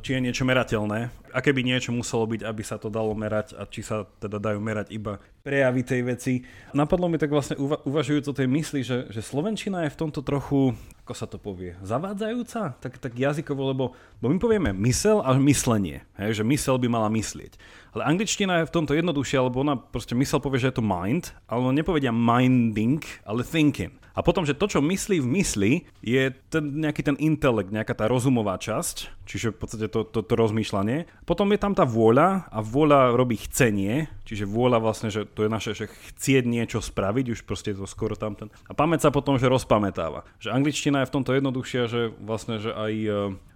či 0.00 0.16
je 0.16 0.24
niečo 0.24 0.48
merateľné, 0.48 1.12
aké 1.36 1.52
by 1.52 1.60
niečo 1.60 1.92
muselo 1.92 2.24
byť, 2.24 2.40
aby 2.48 2.62
sa 2.64 2.80
to 2.80 2.88
dalo 2.88 3.12
merať 3.12 3.52
a 3.60 3.68
či 3.68 3.84
sa 3.84 4.08
teda 4.16 4.40
dajú 4.40 4.56
merať 4.56 4.96
iba 4.96 5.20
prejavy 5.44 5.84
tej 5.84 6.00
veci. 6.08 6.32
Napadlo 6.72 7.12
mi 7.12 7.20
tak 7.20 7.28
vlastne 7.28 7.60
uva- 7.60 7.84
uvažujúc 7.84 8.24
o 8.32 8.32
tej 8.32 8.48
mysli, 8.48 8.80
že, 8.80 9.04
že 9.12 9.20
Slovenčina 9.20 9.84
je 9.84 9.92
v 9.92 10.00
tomto 10.00 10.24
trochu, 10.24 10.72
ako 11.04 11.12
sa 11.12 11.28
to 11.28 11.36
povie, 11.36 11.76
zavádzajúca, 11.84 12.80
tak, 12.80 12.96
tak 12.96 13.12
jazykovo, 13.12 13.68
lebo, 13.68 13.84
lebo 14.24 14.32
my 14.32 14.38
povieme 14.40 14.70
mysel 14.88 15.20
a 15.20 15.36
myslenie, 15.36 16.08
hej, 16.16 16.40
že 16.40 16.48
mysel 16.48 16.80
by 16.80 16.88
mala 16.88 17.12
myslieť. 17.12 17.60
Ale 18.00 18.08
angličtina 18.08 18.64
je 18.64 18.68
v 18.72 18.74
tomto 18.80 18.96
jednoduchšia, 18.96 19.44
lebo 19.44 19.60
ona 19.60 19.76
proste 19.76 20.16
mysel 20.16 20.40
povie, 20.40 20.64
že 20.64 20.72
je 20.72 20.80
to 20.80 20.88
mind, 20.88 21.36
ale 21.52 21.68
nepovedia 21.76 22.16
minding, 22.16 23.04
ale 23.28 23.44
thinking. 23.44 23.92
A 24.16 24.20
potom, 24.24 24.42
že 24.46 24.56
to, 24.56 24.66
čo 24.68 24.80
myslí 24.80 25.20
v 25.20 25.28
mysli, 25.40 25.72
je 26.00 26.32
ten, 26.50 26.64
nejaký 26.84 27.02
ten 27.04 27.16
intelekt, 27.20 27.70
nejaká 27.70 27.94
tá 27.94 28.10
rozumová 28.10 28.56
časť, 28.56 29.26
čiže 29.28 29.54
v 29.54 29.58
podstate 29.58 29.86
to, 29.92 30.04
to, 30.08 30.24
to 30.24 30.34
rozmýšľanie. 30.34 31.06
Potom 31.28 31.52
je 31.52 31.60
tam 31.60 31.76
tá 31.76 31.84
vôľa 31.84 32.48
a 32.48 32.58
vôľa 32.64 33.14
robí 33.14 33.38
chcenie, 33.38 34.08
čiže 34.24 34.48
vôľa 34.48 34.78
vlastne, 34.80 35.12
že 35.12 35.28
to 35.28 35.46
je 35.46 35.50
naše, 35.50 35.72
že 35.76 35.86
chcieť 35.88 36.44
niečo 36.48 36.80
spraviť, 36.80 37.34
už 37.34 37.40
proste 37.44 37.72
je 37.72 37.80
to 37.82 37.86
skoro 37.86 38.16
tam 38.16 38.34
ten. 38.34 38.48
A 38.66 38.72
pamäť 38.74 39.06
sa 39.06 39.14
potom, 39.14 39.36
že 39.36 39.46
rozpamätáva. 39.46 40.26
Že 40.42 40.54
angličtina 40.56 41.04
je 41.04 41.08
v 41.08 41.14
tomto 41.14 41.32
jednoduchšia, 41.36 41.82
že 41.86 42.10
vlastne, 42.18 42.58
že 42.58 42.74
aj 42.74 42.92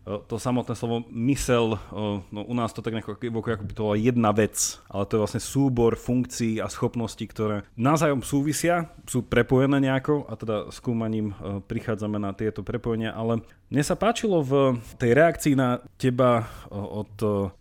to 0.03 0.35
samotné 0.35 0.75
slovo 0.75 1.07
mysel, 1.15 1.79
no 2.35 2.41
u 2.43 2.55
nás 2.59 2.75
to 2.75 2.83
tak 2.83 2.95
nejako 2.95 3.15
ako 3.15 3.65
by 3.67 3.75
to 3.75 3.85
bola 3.87 3.97
jedna 3.99 4.31
vec, 4.35 4.83
ale 4.91 5.07
to 5.07 5.15
je 5.15 5.23
vlastne 5.23 5.43
súbor 5.43 5.95
funkcií 5.95 6.59
a 6.59 6.67
schopností, 6.67 7.31
ktoré 7.31 7.63
navzájom 7.79 8.27
súvisia, 8.27 8.91
sú 9.07 9.23
prepojené 9.23 9.79
nejako 9.79 10.27
a 10.27 10.35
teda 10.35 10.57
skúmaním 10.75 11.35
prichádzame 11.71 12.19
na 12.19 12.35
tieto 12.35 12.67
prepojenia, 12.67 13.15
ale 13.15 13.47
mne 13.71 13.83
sa 13.87 13.95
páčilo 13.95 14.43
v 14.43 14.77
tej 14.99 15.15
reakcii 15.15 15.55
na 15.55 15.79
teba 15.97 16.51
od 16.71 17.15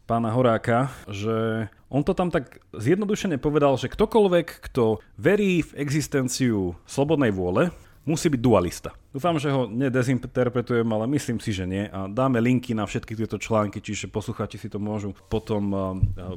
pána 0.10 0.34
Horáka, 0.34 0.90
že 1.08 1.70
on 1.92 2.02
to 2.08 2.16
tam 2.16 2.32
tak 2.32 2.64
zjednodušene 2.72 3.36
povedal, 3.38 3.76
že 3.76 3.92
ktokoľvek, 3.92 4.48
kto 4.72 5.04
verí 5.20 5.62
v 5.62 5.72
existenciu 5.76 6.74
slobodnej 6.88 7.36
vôle, 7.36 7.70
musí 8.06 8.28
byť 8.30 8.42
dualista. 8.42 8.92
Dúfam, 9.14 9.38
že 9.38 9.54
ho 9.54 9.70
nedezinterpretujem, 9.70 10.88
ale 10.88 11.06
myslím 11.16 11.38
si, 11.38 11.54
že 11.54 11.66
nie. 11.70 11.86
A 11.90 12.10
dáme 12.10 12.42
linky 12.42 12.74
na 12.74 12.88
všetky 12.88 13.14
tieto 13.14 13.38
články, 13.38 13.84
čiže 13.84 14.10
posluchači 14.10 14.58
si 14.58 14.68
to 14.72 14.82
môžu 14.82 15.14
potom 15.30 15.64
uh, 15.72 15.80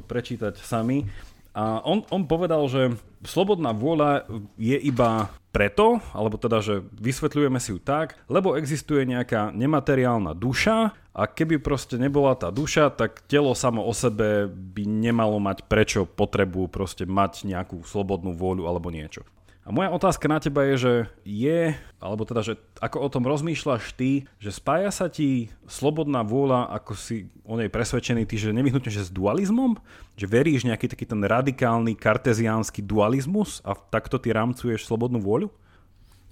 prečítať 0.05 0.61
sami. 0.61 1.07
A 1.55 1.79
on, 1.87 2.03
on 2.11 2.27
povedal, 2.27 2.67
že 2.67 2.99
slobodná 3.23 3.71
vôľa 3.71 4.27
je 4.59 4.75
iba 4.75 5.31
preto, 5.55 6.03
alebo 6.11 6.35
teda, 6.35 6.59
že 6.59 6.83
vysvetľujeme 6.99 7.63
si 7.63 7.71
ju 7.71 7.79
tak, 7.79 8.19
lebo 8.27 8.59
existuje 8.59 9.07
nejaká 9.07 9.55
nemateriálna 9.55 10.35
duša 10.35 10.91
a 11.15 11.23
keby 11.23 11.63
proste 11.63 11.95
nebola 11.95 12.35
tá 12.35 12.51
duša, 12.51 12.91
tak 12.91 13.23
telo 13.31 13.55
samo 13.55 13.87
o 13.87 13.95
sebe 13.95 14.51
by 14.51 14.83
nemalo 14.83 15.39
mať 15.39 15.63
prečo 15.63 16.03
potrebu 16.03 16.67
proste 16.67 17.07
mať 17.07 17.47
nejakú 17.47 17.87
slobodnú 17.87 18.35
vôľu 18.35 18.67
alebo 18.67 18.91
niečo. 18.91 19.23
A 19.65 19.73
moja 19.73 19.89
otázka 19.89 20.29
na 20.29 20.37
teba 20.37 20.61
je, 20.61 20.75
že 20.77 20.93
je, 21.25 21.73
alebo 21.97 22.21
teda, 22.21 22.45
že 22.45 22.53
ako 22.85 23.01
o 23.01 23.09
tom 23.09 23.25
rozmýšľaš 23.25 23.97
ty, 23.97 24.29
že 24.37 24.53
spája 24.53 24.93
sa 24.93 25.09
ti 25.09 25.49
slobodná 25.65 26.21
vôľa, 26.21 26.69
ako 26.69 26.93
si 26.93 27.33
o 27.41 27.57
nej 27.57 27.73
presvedčený 27.73 28.29
ty, 28.29 28.37
že 28.37 28.53
nevyhnutne, 28.53 28.93
že 28.93 29.01
s 29.01 29.09
dualizmom? 29.09 29.73
Že 30.21 30.25
veríš 30.29 30.69
nejaký 30.69 30.85
taký 30.93 31.09
ten 31.09 31.17
radikálny 31.17 31.97
karteziánsky 31.97 32.85
dualizmus 32.85 33.65
a 33.65 33.73
takto 33.73 34.21
ty 34.21 34.29
rámcuješ 34.37 34.85
slobodnú 34.85 35.17
vôľu? 35.17 35.49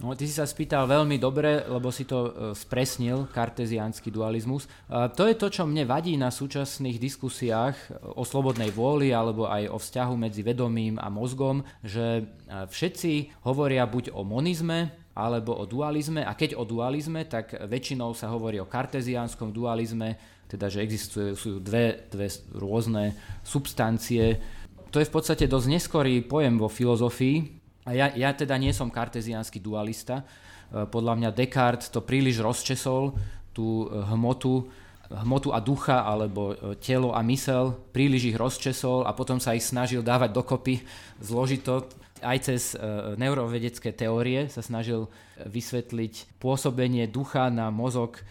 No, 0.02 0.18
ty 0.18 0.26
si 0.26 0.34
sa 0.34 0.50
spýtal 0.50 0.90
veľmi 0.90 1.22
dobre, 1.22 1.64
lebo 1.70 1.94
si 1.94 2.10
to 2.10 2.20
e, 2.26 2.32
spresnil, 2.58 3.30
karteziánsky 3.30 4.10
dualizmus. 4.10 4.66
To 4.90 5.24
je 5.30 5.36
to, 5.38 5.48
čo 5.54 5.70
mne 5.70 5.86
vadí 5.86 6.18
na 6.18 6.34
súčasných 6.34 6.98
diskusiách 6.98 7.78
o 8.18 8.26
slobodnej 8.26 8.74
vôli 8.74 9.14
alebo 9.14 9.46
aj 9.46 9.70
o 9.70 9.78
vzťahu 9.78 10.14
medzi 10.18 10.42
vedomím 10.42 10.98
a 10.98 11.14
mozgom, 11.14 11.62
že 11.86 12.20
e, 12.20 12.24
všetci 12.66 13.46
hovoria 13.46 13.86
buď 13.86 14.12
o 14.18 14.26
monizme, 14.26 15.04
alebo 15.14 15.54
o 15.54 15.70
dualizme 15.70 16.26
a 16.26 16.34
keď 16.34 16.58
o 16.58 16.66
dualizme, 16.66 17.30
tak 17.30 17.54
väčšinou 17.70 18.18
sa 18.18 18.34
hovorí 18.34 18.58
o 18.58 18.70
karteziánskom 18.70 19.54
dualizme, 19.54 20.18
teda 20.50 20.74
že 20.74 20.82
existujú 20.82 21.62
dve, 21.62 22.10
dve 22.10 22.34
rôzne 22.58 23.14
substancie. 23.46 24.42
To 24.90 24.98
je 24.98 25.06
v 25.06 25.14
podstate 25.14 25.46
dosť 25.46 25.68
neskorý 25.70 26.26
pojem 26.26 26.58
vo 26.58 26.66
filozofii, 26.66 27.63
a 27.84 27.92
ja, 27.92 28.08
ja 28.16 28.32
teda 28.32 28.56
nie 28.56 28.72
som 28.72 28.88
karteziánsky 28.88 29.60
dualista. 29.60 30.24
E, 30.72 30.88
podľa 30.88 31.14
mňa 31.20 31.30
Descartes 31.36 31.92
to 31.92 32.00
príliš 32.00 32.40
rozčesol, 32.40 33.12
tú 33.52 33.92
e, 33.92 34.02
hmotu, 34.08 34.72
hmotu 35.12 35.52
a 35.52 35.60
ducha, 35.60 36.08
alebo 36.08 36.56
e, 36.56 36.80
telo 36.80 37.12
a 37.12 37.20
mysel, 37.28 37.76
príliš 37.92 38.32
ich 38.34 38.40
rozčesol 38.40 39.04
a 39.04 39.12
potom 39.12 39.38
sa 39.44 39.52
ich 39.52 39.68
snažil 39.68 40.00
dávať 40.00 40.32
dokopy 40.32 40.80
zložito. 41.20 41.92
Aj 42.24 42.40
cez 42.40 42.72
neurovedecké 43.20 43.92
teórie 43.92 44.48
sa 44.48 44.64
snažil 44.64 45.12
vysvetliť 45.44 46.40
pôsobenie 46.40 47.04
ducha 47.12 47.52
na 47.52 47.68
mozog 47.68 48.24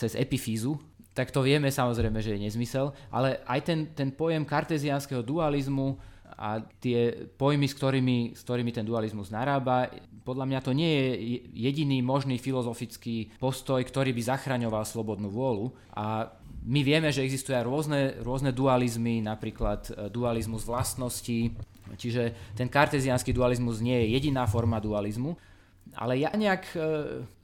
cez 0.00 0.16
epifízu, 0.16 0.80
tak 1.12 1.28
to 1.28 1.44
vieme 1.44 1.68
samozrejme, 1.68 2.24
že 2.24 2.32
je 2.32 2.46
nezmysel, 2.48 2.94
ale 3.12 3.44
aj 3.44 3.60
ten, 3.68 3.80
ten 3.92 4.08
pojem 4.14 4.48
karteziánskeho 4.48 5.20
dualizmu 5.20 6.00
a 6.38 6.62
tie 6.78 7.26
pojmy, 7.34 7.66
s 7.66 7.74
ktorými, 7.74 8.18
s 8.38 8.46
ktorými 8.46 8.70
ten 8.70 8.86
dualizmus 8.86 9.34
narába, 9.34 9.90
podľa 10.22 10.46
mňa 10.46 10.60
to 10.62 10.70
nie 10.70 10.90
je 10.94 11.06
jediný 11.66 11.98
možný 11.98 12.38
filozofický 12.38 13.34
postoj, 13.42 13.82
ktorý 13.82 14.14
by 14.14 14.22
zachraňoval 14.22 14.86
slobodnú 14.86 15.34
vôľu. 15.34 15.74
A 15.98 16.30
my 16.62 16.80
vieme, 16.86 17.10
že 17.10 17.26
existujú 17.26 17.58
aj 17.58 17.66
rôzne, 17.66 18.00
rôzne 18.22 18.54
dualizmy, 18.54 19.18
napríklad 19.24 19.88
e, 19.88 19.92
dualizmus 20.12 20.62
vlastnosti, 20.68 21.50
čiže 21.96 22.54
ten 22.54 22.68
karteziánsky 22.68 23.34
dualizmus 23.34 23.82
nie 23.82 23.96
je 24.04 24.20
jediná 24.20 24.44
forma 24.44 24.78
dualizmu, 24.78 25.32
ale 25.96 26.20
ja 26.20 26.30
nejak 26.30 26.64
e, 26.76 26.78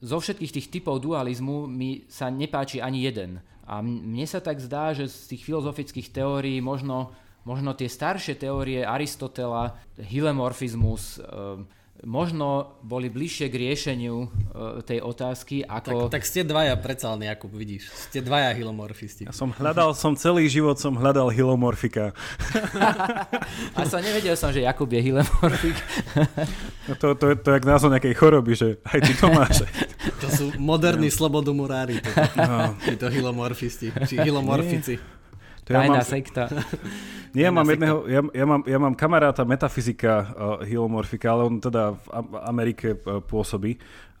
zo 0.05 0.17
všetkých 0.21 0.53
tých 0.61 0.67
typov 0.69 1.01
dualizmu 1.01 1.65
mi 1.65 2.05
sa 2.07 2.29
nepáči 2.29 2.79
ani 2.79 3.03
jeden. 3.03 3.41
A 3.65 3.81
mne 3.81 4.29
sa 4.29 4.37
tak 4.37 4.61
zdá, 4.61 4.93
že 4.93 5.09
z 5.09 5.35
tých 5.35 5.41
filozofických 5.49 6.13
teórií 6.13 6.61
možno 6.61 7.17
možno 7.45 7.77
tie 7.77 7.87
staršie 7.87 8.35
teórie 8.35 8.81
Aristotela, 8.81 9.77
hylemorfizmus, 10.01 11.21
eh, 11.21 11.61
možno 12.03 12.75
boli 12.83 13.07
bližšie 13.07 13.47
k 13.47 13.55
riešeniu 13.55 14.25
eh, 14.25 14.81
tej 14.83 14.99
otázky 15.05 15.61
ako... 15.63 16.09
Tak, 16.09 16.19
tak 16.19 16.23
ste 16.25 16.41
dvaja 16.43 16.75
predsa 16.75 17.13
len, 17.13 17.29
Jakub, 17.29 17.53
vidíš. 17.53 17.87
Ste 18.09 18.25
dvaja 18.25 18.51
hilomorfisti. 18.51 19.29
Ja 19.29 19.33
som 19.33 19.53
hľadal, 19.53 19.93
som 19.93 20.17
celý 20.17 20.49
život 20.49 20.81
som 20.81 20.97
hľadal 20.97 21.29
hilomorfika. 21.31 22.11
A 23.77 23.81
sa 23.87 24.01
nevedel 24.01 24.33
som, 24.35 24.49
že 24.49 24.65
Jakub 24.65 24.89
je 24.89 25.01
hilomorfik. 25.05 25.77
no 26.89 26.93
to, 26.97 27.13
to, 27.13 27.29
to, 27.29 27.37
to 27.39 27.47
je 27.53 27.55
jak 27.61 27.65
názov 27.69 27.93
nejakej 27.93 28.15
choroby, 28.17 28.53
že 28.57 28.67
aj 28.89 28.99
ty 29.05 29.13
to 29.15 29.27
máš. 29.29 29.63
to 30.17 30.27
sú 30.33 30.45
moderní 30.57 31.13
slobodomurári, 31.13 32.01
no. 32.35 32.73
títo 32.81 33.07
hilomorfisti, 33.07 33.93
či 34.09 34.17
hilomorfici. 34.17 34.97
Nie. 34.97 35.14
To 35.65 35.73
ja 35.73 35.81
Tajná 35.81 36.01
mám, 36.01 36.05
sekta. 36.05 36.41
Nie, 37.35 37.49
ja 37.49 37.51
mám, 37.51 37.67
jedného, 37.67 38.07
ja, 38.07 38.21
ja, 38.31 38.45
mám, 38.47 38.61
ja 38.63 38.77
mám 38.79 38.95
kamaráta 38.95 39.43
metafyzika 39.43 40.13
uh, 40.23 40.25
hilomorfika, 40.63 41.35
ale 41.35 41.51
on 41.51 41.59
teda 41.59 41.91
v 41.91 42.07
Amerike 42.47 42.95
uh, 42.95 43.19
pôsobí 43.19 43.75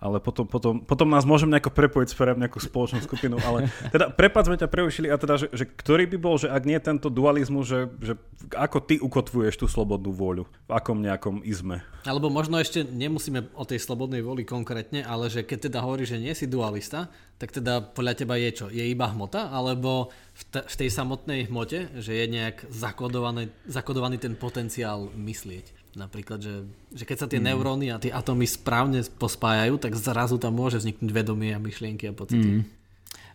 ale 0.05 0.21
potom, 0.21 0.45
potom, 0.45 0.77
potom 0.85 1.09
nás 1.09 1.25
môžem 1.25 1.49
nejako 1.49 1.73
prepojiť, 1.73 2.13
spravím 2.13 2.45
nejakú 2.45 2.61
spoločnú 2.61 3.01
skupinu, 3.01 3.41
ale 3.41 3.73
teda 3.89 4.13
prepad 4.13 4.45
sme 4.45 4.61
ťa 4.61 4.69
preušili 4.69 5.09
a 5.09 5.17
teda, 5.17 5.41
že, 5.41 5.47
že 5.49 5.65
ktorý 5.65 6.05
by 6.13 6.17
bol, 6.21 6.37
že 6.37 6.53
ak 6.53 6.61
nie 6.61 6.77
tento 6.77 7.09
dualizmus, 7.09 7.65
že, 7.65 7.89
že 7.97 8.13
ako 8.53 8.77
ty 8.85 9.01
ukotvuješ 9.01 9.57
tú 9.57 9.65
slobodnú 9.65 10.13
vôľu, 10.13 10.45
v 10.45 10.71
akom 10.71 11.01
nejakom 11.01 11.41
izme? 11.41 11.81
Alebo 12.05 12.29
možno 12.29 12.61
ešte 12.61 12.85
nemusíme 12.85 13.49
o 13.57 13.65
tej 13.65 13.81
slobodnej 13.81 14.21
vôli 14.21 14.45
konkrétne, 14.45 15.01
ale 15.01 15.25
že 15.33 15.41
keď 15.41 15.73
teda 15.73 15.81
hovorí, 15.81 16.05
že 16.05 16.21
nie 16.21 16.37
si 16.37 16.45
dualista, 16.45 17.09
tak 17.41 17.51
teda 17.51 17.81
podľa 17.81 18.13
teba 18.15 18.39
je 18.39 18.49
čo? 18.53 18.65
Je 18.71 18.85
iba 18.85 19.11
hmota? 19.11 19.51
Alebo 19.51 20.13
v, 20.37 20.43
t- 20.53 20.63
v 20.63 20.75
tej 20.85 20.89
samotnej 20.93 21.51
hmote, 21.51 21.99
že 21.99 22.15
je 22.15 22.25
nejak 22.31 22.69
zakodovaný, 22.71 23.51
zakodovaný 23.67 24.21
ten 24.21 24.39
potenciál 24.39 25.11
myslieť? 25.11 25.74
Napríklad, 25.95 26.43
že, 26.43 26.67
že 26.91 27.07
keď 27.07 27.17
sa 27.17 27.27
tie 27.31 27.39
mm. 27.39 27.45
neuróny 27.47 27.87
a 27.91 27.97
tie 28.03 28.11
atómy 28.11 28.43
správne 28.43 28.99
pospájajú, 29.15 29.79
tak 29.79 29.95
zrazu 29.95 30.35
tam 30.35 30.59
môže 30.59 30.83
vzniknúť 30.83 31.11
vedomie 31.11 31.55
a 31.55 31.59
myšlienky 31.59 32.11
a 32.11 32.13
pocity. 32.13 32.59
Mm. 32.59 32.63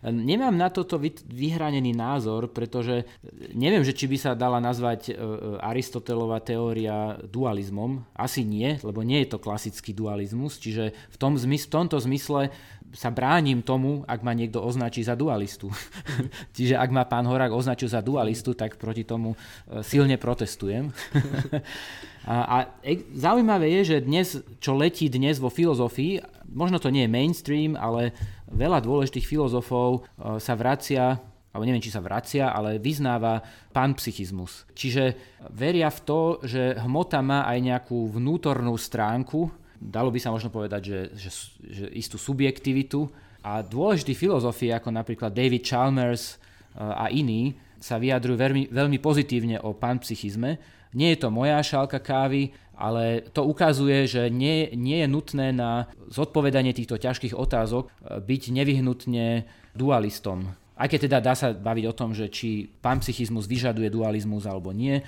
Nemám 0.01 0.57
na 0.57 0.73
toto 0.73 0.97
vyhranený 0.97 1.93
názor, 1.93 2.49
pretože 2.49 3.05
neviem, 3.53 3.85
že 3.85 3.93
či 3.93 4.09
by 4.09 4.17
sa 4.17 4.31
dala 4.33 4.57
nazvať 4.57 5.01
e, 5.09 5.11
e, 5.13 5.17
Aristotelová 5.61 6.41
teória 6.41 7.21
dualizmom. 7.29 8.01
Asi 8.17 8.41
nie, 8.41 8.81
lebo 8.81 9.05
nie 9.05 9.21
je 9.21 9.37
to 9.37 9.37
klasický 9.37 9.93
dualizmus, 9.93 10.57
čiže 10.57 10.97
v, 10.97 11.17
tom 11.21 11.37
zmys- 11.37 11.69
v 11.69 11.73
tomto 11.77 12.01
zmysle 12.01 12.49
sa 12.97 13.13
bránim 13.13 13.61
tomu, 13.61 14.01
ak 14.09 14.25
ma 14.25 14.33
niekto 14.33 14.57
označí 14.65 15.05
za 15.05 15.13
dualistu. 15.13 15.71
Čiže 16.57 16.75
ak 16.75 16.89
ma 16.91 17.07
pán 17.07 17.23
Horák 17.23 17.55
označil 17.55 17.87
za 17.87 18.03
dualistu, 18.03 18.51
tak 18.51 18.81
proti 18.81 19.05
tomu 19.05 19.37
e, 19.37 19.85
silne 19.85 20.17
protestujem. 20.17 20.89
a, 22.27 22.69
a 22.85 22.89
zaujímavé 23.17 23.81
je, 23.81 23.97
že 23.97 24.05
dnes, 24.05 24.27
čo 24.61 24.77
letí 24.77 25.09
dnes 25.09 25.41
vo 25.41 25.49
filozofii, 25.49 26.21
možno 26.53 26.77
to 26.77 26.93
nie 26.93 27.09
je 27.09 27.13
mainstream, 27.13 27.73
ale 27.73 28.13
veľa 28.51 28.83
dôležitých 28.83 29.25
filozofov 29.25 29.89
e, 29.97 30.37
sa 30.37 30.53
vracia 30.53 31.17
alebo 31.51 31.67
neviem, 31.67 31.83
či 31.83 31.91
sa 31.91 31.99
vracia, 31.99 32.47
ale 32.47 32.79
vyznáva 32.79 33.43
panpsychizmus. 33.75 34.63
Čiže 34.71 35.19
veria 35.51 35.91
v 35.91 35.99
to, 36.07 36.19
že 36.47 36.79
hmota 36.79 37.19
má 37.19 37.43
aj 37.43 37.59
nejakú 37.59 38.07
vnútornú 38.07 38.71
stránku, 38.79 39.51
dalo 39.75 40.15
by 40.15 40.19
sa 40.23 40.31
možno 40.31 40.47
povedať, 40.47 40.81
že, 40.87 40.99
že, 41.19 41.29
že 41.59 41.85
istú 41.91 42.15
subjektivitu 42.15 43.03
a 43.43 43.59
dôležití 43.59 44.15
filozofi 44.15 44.71
ako 44.71 44.95
napríklad 44.95 45.35
David 45.35 45.67
Chalmers 45.67 46.37
eh, 46.37 46.79
a 46.79 47.11
iní 47.11 47.57
sa 47.81 47.97
vyjadrujú 47.97 48.37
veľmi, 48.37 48.63
veľmi 48.69 48.97
pozitívne 49.01 49.57
o 49.65 49.73
panpsychizme. 49.73 50.61
Nie 50.91 51.15
je 51.15 51.23
to 51.23 51.29
moja 51.31 51.59
šálka 51.63 52.03
kávy, 52.03 52.51
ale 52.75 53.21
to 53.29 53.45
ukazuje, 53.45 54.09
že 54.09 54.33
nie, 54.33 54.73
nie 54.73 55.05
je 55.05 55.07
nutné 55.07 55.53
na 55.53 55.85
zodpovedanie 56.09 56.73
týchto 56.73 56.97
ťažkých 56.97 57.37
otázok 57.37 57.87
eh, 57.87 58.17
byť 58.17 58.41
nevyhnutne 58.51 59.45
dualistom. 59.77 60.57
Aj 60.75 60.89
keď 60.89 60.99
teda 61.05 61.19
dá 61.21 61.33
sa 61.37 61.53
baviť 61.53 61.85
o 61.85 61.93
tom, 61.93 62.09
že 62.17 62.25
či 62.33 62.65
panpsychizmus 62.81 63.45
vyžaduje 63.45 63.93
dualizmus 63.93 64.49
alebo 64.49 64.73
nie, 64.73 65.05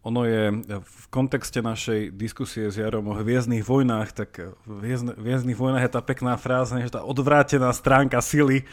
ono 0.00 0.24
je 0.24 0.64
v 0.80 1.04
kontexte 1.12 1.60
našej 1.60 2.16
diskusie 2.16 2.72
s 2.72 2.80
Jarom 2.80 3.12
o 3.12 3.14
hviezdnych 3.20 3.60
vojnách, 3.60 4.16
tak 4.16 4.56
v 4.64 4.96
hviezdnych 5.20 5.60
vojnách 5.60 5.84
je 5.84 5.92
tá 5.92 6.00
pekná 6.00 6.40
fráza, 6.40 6.80
že 6.80 6.88
tá 6.88 7.04
odvrátená 7.04 7.68
stránka 7.76 8.24
sily, 8.24 8.64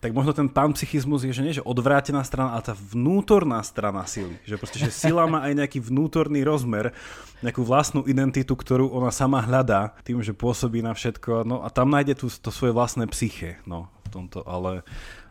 tak 0.00 0.12
možno 0.12 0.36
ten 0.36 0.48
panpsychizmus 0.48 1.24
je, 1.24 1.32
že 1.32 1.44
nie, 1.44 1.56
že 1.56 1.64
odvrátená 1.64 2.20
strana, 2.22 2.52
ale 2.52 2.64
tá 2.66 2.74
vnútorná 2.76 3.60
strana 3.64 4.04
sily. 4.04 4.36
Že 4.44 4.60
proste, 4.60 4.78
že 4.78 4.92
sila 4.92 5.24
má 5.24 5.44
aj 5.44 5.52
nejaký 5.56 5.78
vnútorný 5.80 6.44
rozmer, 6.44 6.92
nejakú 7.40 7.64
vlastnú 7.64 8.04
identitu, 8.04 8.52
ktorú 8.52 8.92
ona 8.92 9.08
sama 9.08 9.40
hľadá 9.40 9.96
tým, 10.04 10.20
že 10.20 10.36
pôsobí 10.36 10.84
na 10.84 10.92
všetko. 10.92 11.48
No 11.48 11.64
a 11.64 11.72
tam 11.72 11.92
nájde 11.92 12.14
tu 12.20 12.26
to 12.28 12.50
svoje 12.52 12.76
vlastné 12.76 13.08
psyche. 13.12 13.60
No, 13.64 13.88
v 14.06 14.08
tomto, 14.12 14.44
ale 14.44 14.84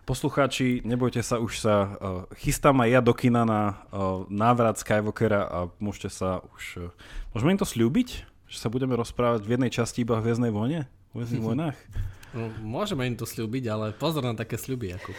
Poslucháči, 0.06 0.86
nebojte 0.86 1.26
sa, 1.26 1.42
už 1.42 1.66
sa 1.66 1.76
uh, 1.82 1.90
chystám 2.38 2.78
aj 2.78 2.90
ja 2.94 3.02
do 3.02 3.10
kina 3.18 3.42
na 3.42 3.62
uh, 3.90 4.22
návrat 4.30 4.78
Skywalkera 4.78 5.50
a 5.50 5.60
môžete 5.82 6.14
sa 6.14 6.46
už... 6.54 6.94
Uh, 6.94 7.34
môžeme 7.34 7.58
im 7.58 7.62
to 7.62 7.66
slúbiť? 7.66 8.22
Že 8.46 8.58
sa 8.62 8.70
budeme 8.70 8.94
rozprávať 8.94 9.42
v 9.42 9.58
jednej 9.58 9.74
časti 9.74 10.06
iba 10.06 10.14
o 10.14 10.22
Hviezdnej 10.22 10.54
vojne? 10.54 10.86
O 11.10 11.18
Hviezdnych 11.18 11.42
vojnách? 11.50 11.78
No, 12.36 12.52
môžeme 12.60 13.08
im 13.08 13.16
to 13.16 13.24
slúbiť, 13.24 13.64
ale 13.72 13.86
pozor 13.96 14.20
na 14.28 14.36
také 14.36 14.60
sľuby. 14.60 14.92
Ako. 15.00 15.12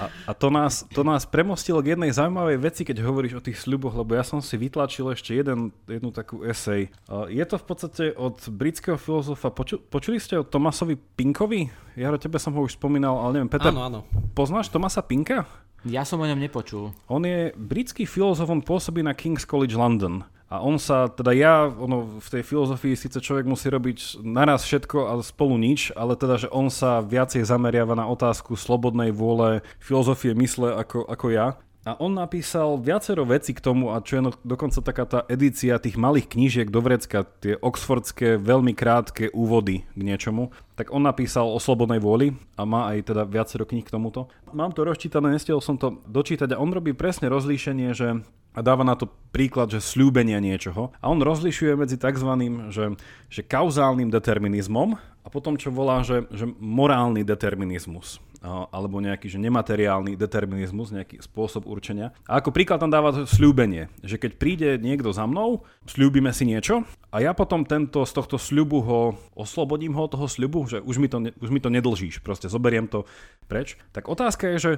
a, 0.00 0.04
a 0.08 0.32
to, 0.32 0.48
nás, 0.48 0.88
to 0.88 1.04
nás 1.04 1.28
premostilo 1.28 1.84
k 1.84 1.92
jednej 1.92 2.08
zaujímavej 2.08 2.56
veci, 2.56 2.88
keď 2.88 3.04
hovoríš 3.04 3.36
o 3.36 3.44
tých 3.44 3.60
sľuboch, 3.60 3.92
lebo 3.92 4.16
ja 4.16 4.24
som 4.24 4.40
si 4.40 4.56
vytlačil 4.56 5.12
ešte 5.12 5.36
jeden, 5.36 5.68
jednu 5.84 6.08
takú 6.08 6.40
esej. 6.48 6.88
Je 7.28 7.44
to 7.44 7.60
v 7.60 7.64
podstate 7.68 8.04
od 8.16 8.40
britského 8.48 8.96
filozofa, 8.96 9.52
poču, 9.52 9.76
počuli 9.76 10.16
ste 10.16 10.40
o 10.40 10.48
Tomasovi 10.48 10.96
Pinkovi? 10.96 11.68
Jaro, 12.00 12.16
tebe 12.16 12.40
som 12.40 12.56
ho 12.56 12.64
už 12.64 12.80
spomínal, 12.80 13.20
ale 13.20 13.36
neviem, 13.36 13.52
Peter, 13.52 13.68
áno, 13.68 13.84
áno. 13.84 14.00
poznáš 14.32 14.72
Tomasa 14.72 15.04
Pinka? 15.04 15.44
Ja 15.84 16.08
som 16.08 16.22
o 16.22 16.24
ňom 16.24 16.40
nepočul. 16.40 16.96
On 17.12 17.20
je 17.20 17.52
britský 17.58 18.08
filozof, 18.08 18.48
on 18.48 18.64
pôsobí 18.64 19.04
na 19.04 19.12
King's 19.12 19.44
College 19.44 19.76
London. 19.76 20.24
A 20.52 20.60
on 20.60 20.76
sa, 20.76 21.08
teda 21.08 21.32
ja, 21.32 21.64
ono 21.64 22.20
v 22.20 22.28
tej 22.28 22.44
filozofii 22.44 22.92
síce 22.92 23.24
človek 23.24 23.48
musí 23.48 23.72
robiť 23.72 24.20
naraz 24.20 24.68
všetko 24.68 24.98
a 25.08 25.12
spolu 25.24 25.56
nič, 25.56 25.96
ale 25.96 26.12
teda, 26.12 26.44
že 26.44 26.52
on 26.52 26.68
sa 26.68 27.00
viacej 27.00 27.40
zameriava 27.40 27.96
na 27.96 28.04
otázku 28.04 28.52
slobodnej 28.52 29.16
vôle, 29.16 29.64
filozofie 29.80 30.36
mysle 30.36 30.76
ako, 30.76 31.08
ako 31.08 31.26
ja. 31.32 31.56
A 31.88 31.96
on 31.98 32.14
napísal 32.14 32.76
viacero 32.78 33.24
vecí 33.24 33.56
k 33.56 33.64
tomu, 33.64 33.96
a 33.96 34.04
čo 34.04 34.20
je 34.20 34.22
no, 34.28 34.30
dokonca 34.44 34.84
taká 34.84 35.08
tá 35.08 35.20
edícia 35.26 35.80
tých 35.80 35.96
malých 35.96 36.28
knížiek 36.30 36.68
do 36.68 36.84
vrecka, 36.84 37.24
tie 37.40 37.56
oxfordské 37.56 38.36
veľmi 38.36 38.76
krátke 38.76 39.32
úvody 39.32 39.88
k 39.96 40.00
niečomu, 40.04 40.52
tak 40.76 40.92
on 40.92 41.02
napísal 41.02 41.48
o 41.48 41.58
slobodnej 41.58 41.98
vôli 41.98 42.36
a 42.60 42.68
má 42.68 42.92
aj 42.92 43.08
teda 43.08 43.24
viacero 43.24 43.64
kníh 43.64 43.88
k 43.88 43.90
tomuto. 43.90 44.28
Mám 44.52 44.76
to 44.76 44.84
rozčítané, 44.84 45.32
nestiel 45.32 45.64
som 45.64 45.80
to 45.80 45.98
dočítať 46.06 46.52
a 46.54 46.60
on 46.60 46.70
robí 46.70 46.92
presne 46.92 47.32
rozlíšenie, 47.32 47.96
že 47.96 48.20
a 48.52 48.58
dáva 48.60 48.84
na 48.84 48.96
to 48.96 49.08
príklad, 49.32 49.72
že 49.72 49.80
slúbenia 49.80 50.36
niečoho. 50.40 50.92
A 51.00 51.08
on 51.08 51.24
rozlišuje 51.24 51.72
medzi 51.76 51.96
tzv. 51.96 52.30
Že, 52.68 52.84
že 53.32 53.40
kauzálnym 53.40 54.12
determinizmom 54.12 54.96
a 54.98 55.28
potom, 55.32 55.56
čo 55.56 55.72
volá, 55.72 56.04
že, 56.04 56.28
že 56.32 56.44
morálny 56.60 57.24
determinizmus 57.24 58.20
alebo 58.42 58.98
nejaký 58.98 59.30
že 59.30 59.38
nemateriálny 59.38 60.18
determinizmus, 60.18 60.90
nejaký 60.90 61.22
spôsob 61.22 61.70
určenia. 61.70 62.10
A 62.26 62.42
ako 62.42 62.50
príklad 62.50 62.82
tam 62.82 62.90
dáva 62.90 63.24
slúbenie, 63.24 63.86
že 64.02 64.18
keď 64.18 64.32
príde 64.36 64.68
niekto 64.82 65.14
za 65.14 65.24
mnou, 65.30 65.62
slúbime 65.86 66.34
si 66.34 66.44
niečo 66.44 66.82
a 67.14 67.22
ja 67.22 67.32
potom 67.32 67.62
tento, 67.62 68.02
z 68.02 68.12
tohto 68.12 68.36
sľubu 68.36 68.78
ho 68.82 69.00
oslobodím 69.38 69.94
ho 69.94 70.10
toho 70.10 70.26
sľubu, 70.26 70.66
že 70.66 70.78
už 70.82 70.98
mi 70.98 71.06
to, 71.06 71.22
už 71.38 71.50
mi 71.54 71.62
to 71.62 71.70
nedlžíš, 71.70 72.18
proste 72.20 72.50
zoberiem 72.50 72.90
to 72.90 73.06
preč. 73.46 73.78
Tak 73.94 74.10
otázka 74.10 74.50
je, 74.54 74.58
že 74.58 74.72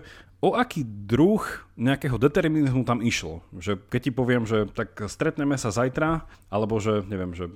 o 0.44 0.53
aký 0.59 0.85
druh 0.85 1.40
nejakého 1.79 2.18
determinizmu 2.18 2.83
tam 2.83 3.00
išlo. 3.00 3.40
Že 3.55 3.81
keď 3.87 4.00
ti 4.03 4.11
poviem, 4.11 4.42
že 4.44 4.66
tak 4.70 5.07
stretneme 5.07 5.55
sa 5.55 5.70
zajtra, 5.70 6.27
alebo 6.50 6.83
že, 6.83 7.07
neviem, 7.07 7.35
že 7.35 7.50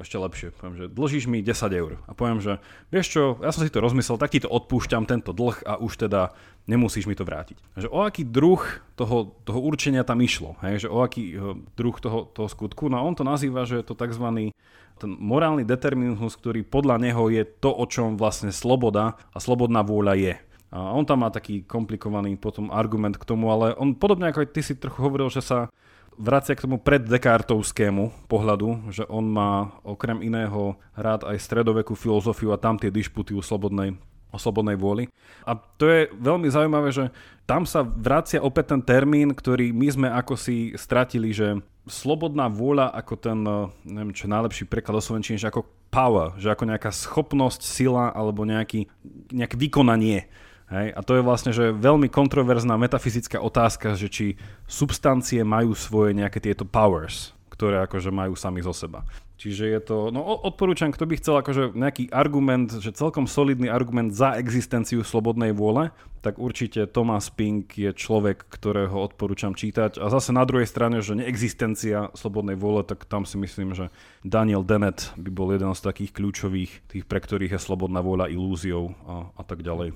ešte 0.00 0.16
lepšie, 0.16 0.48
poviem, 0.56 0.76
že 0.76 0.86
dlžíš 0.88 1.24
mi 1.28 1.44
10 1.44 1.72
eur. 1.72 2.00
A 2.08 2.16
poviem, 2.16 2.40
že 2.40 2.58
vieš 2.88 3.06
čo, 3.12 3.22
ja 3.44 3.52
som 3.52 3.64
si 3.64 3.72
to 3.72 3.84
rozmyslel, 3.84 4.16
tak 4.16 4.32
ti 4.32 4.40
to 4.40 4.48
odpúšťam, 4.48 5.04
tento 5.04 5.36
dlh 5.36 5.51
a 5.68 5.76
už 5.76 6.08
teda 6.08 6.32
nemusíš 6.66 7.10
mi 7.10 7.18
to 7.18 7.26
vrátiť. 7.26 7.58
Že 7.74 7.88
o 7.90 8.00
aký 8.06 8.22
druh 8.22 8.62
toho, 8.94 9.34
toho 9.42 9.60
určenia 9.60 10.06
tam 10.06 10.22
išlo, 10.22 10.54
hej? 10.62 10.86
že 10.86 10.88
o 10.88 11.02
aký 11.02 11.34
eh, 11.34 11.40
druh 11.74 11.96
toho, 11.98 12.30
toho 12.30 12.48
skutku. 12.48 12.88
No 12.88 13.02
on 13.02 13.18
to 13.18 13.26
nazýva, 13.26 13.66
že 13.66 13.82
je 13.82 13.86
to 13.86 13.98
tzv. 13.98 14.54
ten 14.98 15.10
morálny 15.18 15.66
determinizmus, 15.66 16.38
ktorý 16.38 16.62
podľa 16.62 17.02
neho 17.02 17.26
je 17.28 17.42
to, 17.44 17.70
o 17.72 17.84
čom 17.88 18.14
vlastne 18.14 18.54
sloboda 18.54 19.18
a 19.34 19.38
slobodná 19.42 19.82
vôľa 19.82 20.14
je. 20.18 20.34
A 20.72 20.96
on 20.96 21.04
tam 21.04 21.20
má 21.20 21.28
taký 21.28 21.68
komplikovaný 21.68 22.40
potom 22.40 22.72
argument 22.72 23.20
k 23.20 23.28
tomu, 23.28 23.52
ale 23.52 23.76
on 23.76 23.92
podobne 23.92 24.32
ako 24.32 24.40
aj 24.40 24.48
ty 24.56 24.60
si 24.64 24.72
trochu 24.72 25.04
hovoril, 25.04 25.28
že 25.28 25.44
sa 25.44 25.68
vracia 26.16 26.56
k 26.56 26.64
tomu 26.64 26.80
preddekartovskému 26.80 28.28
pohľadu, 28.28 28.92
že 28.92 29.04
on 29.08 29.28
má 29.28 29.72
okrem 29.84 30.20
iného 30.24 30.76
rád 30.96 31.28
aj 31.28 31.40
stredovekú 31.40 31.92
filozofiu 31.96 32.52
a 32.52 32.60
tam 32.60 32.80
tie 32.80 32.92
dišputy 32.92 33.36
o 33.36 33.44
slobodnej, 33.44 33.96
o 34.32 34.38
slobodnej 34.40 34.80
vôli. 34.80 35.12
A 35.44 35.54
to 35.54 35.84
je 35.84 36.00
veľmi 36.16 36.48
zaujímavé, 36.48 36.88
že 36.90 37.12
tam 37.44 37.68
sa 37.68 37.84
vracia 37.84 38.40
opäť 38.40 38.72
ten 38.74 38.82
termín, 38.82 39.36
ktorý 39.36 39.70
my 39.76 39.88
sme 39.92 40.08
ako 40.08 40.34
si 40.40 40.72
stratili, 40.74 41.36
že 41.36 41.60
slobodná 41.84 42.48
vôľa 42.48 42.88
ako 42.96 43.14
ten, 43.20 43.38
neviem 43.84 44.16
čo 44.16 44.30
najlepší 44.30 44.64
preklad 44.70 44.98
o 44.98 45.02
že 45.02 45.50
ako 45.50 45.66
power, 45.92 46.32
že 46.40 46.48
ako 46.48 46.64
nejaká 46.64 46.88
schopnosť, 46.88 47.60
sila 47.60 48.08
alebo 48.16 48.48
nejaký, 48.48 48.88
nejaké 49.28 49.54
vykonanie 49.60 50.26
Hej? 50.72 50.88
A 50.96 51.00
to 51.04 51.12
je 51.20 51.22
vlastne 51.22 51.52
že 51.52 51.76
veľmi 51.76 52.08
kontroverzná 52.08 52.80
metafyzická 52.80 53.38
otázka, 53.44 53.92
že 53.94 54.08
či 54.08 54.26
substancie 54.64 55.44
majú 55.44 55.76
svoje 55.76 56.16
nejaké 56.16 56.40
tieto 56.40 56.64
powers, 56.64 57.36
ktoré 57.52 57.84
akože 57.84 58.08
majú 58.08 58.32
sami 58.32 58.64
zo 58.64 58.72
seba. 58.72 59.04
Čiže 59.40 59.64
je 59.74 59.80
to, 59.82 59.96
no 60.14 60.22
odporúčam, 60.22 60.94
kto 60.94 61.02
by 61.02 61.14
chcel 61.18 61.34
akože 61.42 61.74
nejaký 61.74 62.14
argument, 62.14 62.78
že 62.78 62.94
celkom 62.94 63.26
solidný 63.26 63.66
argument 63.66 64.14
za 64.14 64.38
existenciu 64.38 65.02
slobodnej 65.02 65.50
vôle, 65.50 65.90
tak 66.22 66.38
určite 66.38 66.86
Thomas 66.86 67.26
Pink 67.34 67.74
je 67.74 67.90
človek, 67.90 68.46
ktorého 68.46 68.94
odporúčam 68.94 69.58
čítať. 69.58 69.98
A 69.98 70.06
zase 70.14 70.30
na 70.30 70.46
druhej 70.46 70.70
strane, 70.70 71.02
že 71.02 71.18
neexistencia 71.18 72.14
slobodnej 72.14 72.54
vôle, 72.54 72.86
tak 72.86 73.02
tam 73.10 73.26
si 73.26 73.34
myslím, 73.42 73.74
že 73.74 73.90
Daniel 74.22 74.62
Dennett 74.62 75.10
by 75.18 75.30
bol 75.34 75.50
jeden 75.50 75.74
z 75.74 75.82
takých 75.82 76.14
kľúčových, 76.14 76.72
tých, 76.86 77.04
pre 77.10 77.18
ktorých 77.18 77.58
je 77.58 77.60
slobodná 77.60 77.98
vôľa 77.98 78.30
ilúziou 78.30 78.94
a, 79.02 79.34
a 79.34 79.42
tak 79.42 79.66
ďalej. 79.66 79.90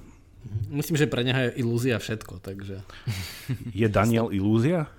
Myslím, 0.70 0.98
že 0.98 1.10
pre 1.10 1.22
neho 1.22 1.50
je 1.50 1.62
ilúzia 1.62 1.98
všetko, 1.98 2.42
takže... 2.42 2.82
Je 3.70 3.86
Daniel 3.86 4.34
ilúzia? 4.34 4.90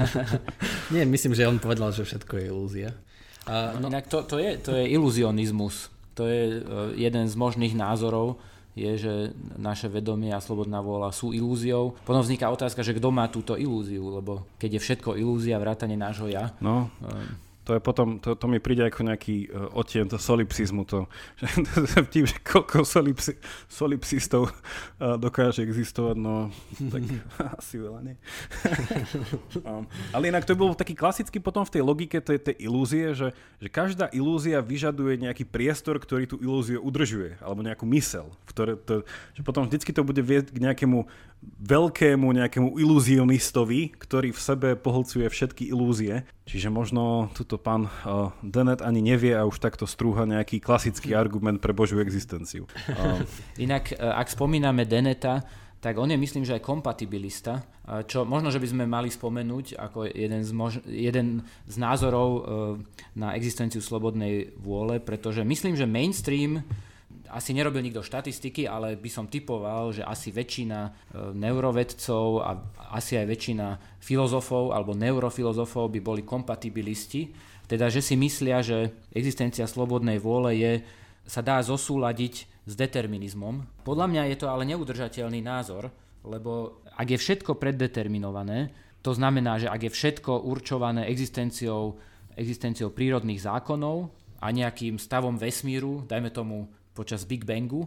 Nie, 0.94 1.04
myslím, 1.04 1.36
že 1.36 1.48
on 1.48 1.60
povedal, 1.60 1.92
že 1.92 2.04
všetko 2.04 2.32
je 2.40 2.44
ilúzia. 2.48 2.90
A, 3.46 3.78
no. 3.78 3.88
Inak 3.88 4.10
to, 4.10 4.26
to, 4.26 4.36
je, 4.42 4.58
to 4.58 4.74
je 4.74 4.90
iluzionizmus. 4.90 5.90
To 6.18 6.26
je 6.26 6.42
uh, 6.60 6.90
jeden 6.96 7.24
z 7.28 7.34
možných 7.36 7.76
názorov, 7.76 8.40
je, 8.76 8.92
že 9.00 9.14
naše 9.56 9.88
vedomie 9.88 10.28
a 10.36 10.40
slobodná 10.42 10.84
vôľa 10.84 11.08
sú 11.14 11.32
ilúziou. 11.32 11.96
Potom 12.04 12.20
vzniká 12.20 12.52
otázka, 12.52 12.84
že 12.84 12.92
kto 12.92 13.08
má 13.08 13.24
túto 13.32 13.56
ilúziu, 13.56 14.04
lebo 14.12 14.44
keď 14.60 14.76
je 14.76 14.84
všetko 14.84 15.16
ilúzia, 15.16 15.56
vrátane 15.56 15.96
nášho 15.96 16.28
ja. 16.28 16.52
No. 16.60 16.92
To 17.66 17.74
je 17.74 17.80
potom, 17.82 18.22
to, 18.22 18.38
to 18.38 18.46
mi 18.46 18.62
príde 18.62 18.86
ako 18.86 19.02
nejaký 19.02 19.50
uh, 19.50 19.74
odtien 19.74 20.06
to 20.06 20.22
solipsizmu, 20.22 20.86
to, 20.86 21.10
že 21.90 21.98
vtip, 22.06 22.24
že 22.30 22.38
koľko 22.46 22.86
solipsi, 22.86 23.34
solipsistov 23.66 24.54
uh, 24.54 25.18
dokáže 25.18 25.66
existovať, 25.66 26.14
no 26.14 26.54
tak 26.78 27.02
asi 27.58 27.82
veľa 27.82 28.00
nie. 28.06 28.14
um, 29.66 29.82
ale 30.14 30.30
inak 30.30 30.46
to 30.46 30.54
bol 30.54 30.78
taký 30.78 30.94
klasický 30.94 31.42
potom 31.42 31.66
v 31.66 31.74
tej 31.74 31.82
logike 31.82 32.22
tej, 32.22 32.38
tej 32.38 32.56
ilúzie, 32.62 33.18
že, 33.18 33.34
že 33.58 33.68
každá 33.68 34.14
ilúzia 34.14 34.62
vyžaduje 34.62 35.18
nejaký 35.26 35.42
priestor, 35.42 35.98
ktorý 35.98 36.30
tú 36.30 36.38
ilúziu 36.38 36.78
udržuje, 36.78 37.34
alebo 37.42 37.66
nejakú 37.66 37.82
mysel, 37.90 38.30
ktoré 38.46 38.78
to, 38.78 39.02
že 39.34 39.42
potom 39.42 39.66
vždycky 39.66 39.90
to 39.90 40.06
bude 40.06 40.22
viesť 40.22 40.54
k 40.54 40.62
nejakému 40.62 41.02
veľkému 41.46 42.26
nejakému 42.26 42.76
iluzionistovi, 42.76 43.96
ktorý 43.96 44.32
v 44.32 44.40
sebe 44.40 44.68
pohlcuje 44.76 45.26
všetky 45.28 45.68
ilúzie. 45.70 46.26
Čiže 46.46 46.70
možno 46.70 47.32
tuto 47.34 47.55
pán 47.58 47.88
uh, 47.88 48.30
Dennett 48.40 48.80
ani 48.80 49.02
nevie 49.02 49.34
a 49.36 49.44
už 49.48 49.58
takto 49.58 49.84
strúha 49.84 50.24
nejaký 50.24 50.62
klasický 50.62 51.12
argument 51.12 51.60
pre 51.60 51.76
Božiu 51.76 52.00
existenciu. 52.00 52.68
Uh. 52.88 53.20
Inak, 53.64 53.92
e, 53.92 54.00
ak 54.00 54.32
spomíname 54.32 54.88
Deneta, 54.88 55.44
tak 55.76 56.00
on 56.00 56.08
je 56.10 56.18
myslím, 56.18 56.42
že 56.42 56.56
aj 56.56 56.66
kompatibilista, 56.66 57.62
čo 58.10 58.26
možno, 58.26 58.50
že 58.50 58.58
by 58.58 58.68
sme 58.74 58.84
mali 58.90 59.06
spomenúť 59.06 59.78
ako 59.78 60.08
jeden 60.08 60.42
z, 60.42 60.50
mož- 60.50 60.82
jeden 60.88 61.46
z 61.68 61.76
názorov 61.78 62.42
na 63.14 63.38
existenciu 63.38 63.78
slobodnej 63.78 64.56
vôle, 64.58 64.98
pretože 64.98 65.46
myslím, 65.46 65.78
že 65.78 65.86
mainstream 65.86 66.66
asi 67.36 67.52
nerobil 67.52 67.84
nikto 67.84 68.00
štatistiky, 68.00 68.64
ale 68.64 68.96
by 68.96 69.10
som 69.12 69.28
typoval, 69.28 69.92
že 69.92 70.00
asi 70.00 70.32
väčšina 70.32 70.80
e, 70.80 70.90
neurovedcov 71.36 72.26
a 72.40 72.50
asi 72.96 73.20
aj 73.20 73.26
väčšina 73.28 73.66
filozofov 74.00 74.72
alebo 74.72 74.96
neurofilozofov 74.96 75.92
by 75.92 76.00
boli 76.00 76.22
kompatibilisti. 76.24 77.36
Teda, 77.68 77.92
že 77.92 78.00
si 78.00 78.16
myslia, 78.16 78.64
že 78.64 78.96
existencia 79.12 79.68
slobodnej 79.68 80.16
vôle 80.16 80.56
je, 80.56 80.72
sa 81.28 81.44
dá 81.44 81.60
zosúľadiť 81.60 82.34
s 82.64 82.72
determinizmom. 82.72 83.84
Podľa 83.84 84.06
mňa 84.08 84.22
je 84.32 84.36
to 84.40 84.46
ale 84.48 84.64
neudržateľný 84.64 85.44
názor, 85.44 85.92
lebo 86.24 86.80
ak 86.96 87.12
je 87.12 87.18
všetko 87.20 87.60
preddeterminované, 87.60 88.72
to 89.04 89.12
znamená, 89.12 89.60
že 89.60 89.68
ak 89.68 89.86
je 89.86 89.90
všetko 89.92 90.48
určované 90.48 91.06
existenciou, 91.12 92.00
existenciou 92.34 92.90
prírodných 92.90 93.44
zákonov 93.44 94.10
a 94.40 94.50
nejakým 94.50 94.98
stavom 94.98 95.38
vesmíru, 95.38 96.02
dajme 96.08 96.32
tomu 96.32 96.66
počas 96.96 97.28
Big 97.28 97.44
Bangu, 97.44 97.84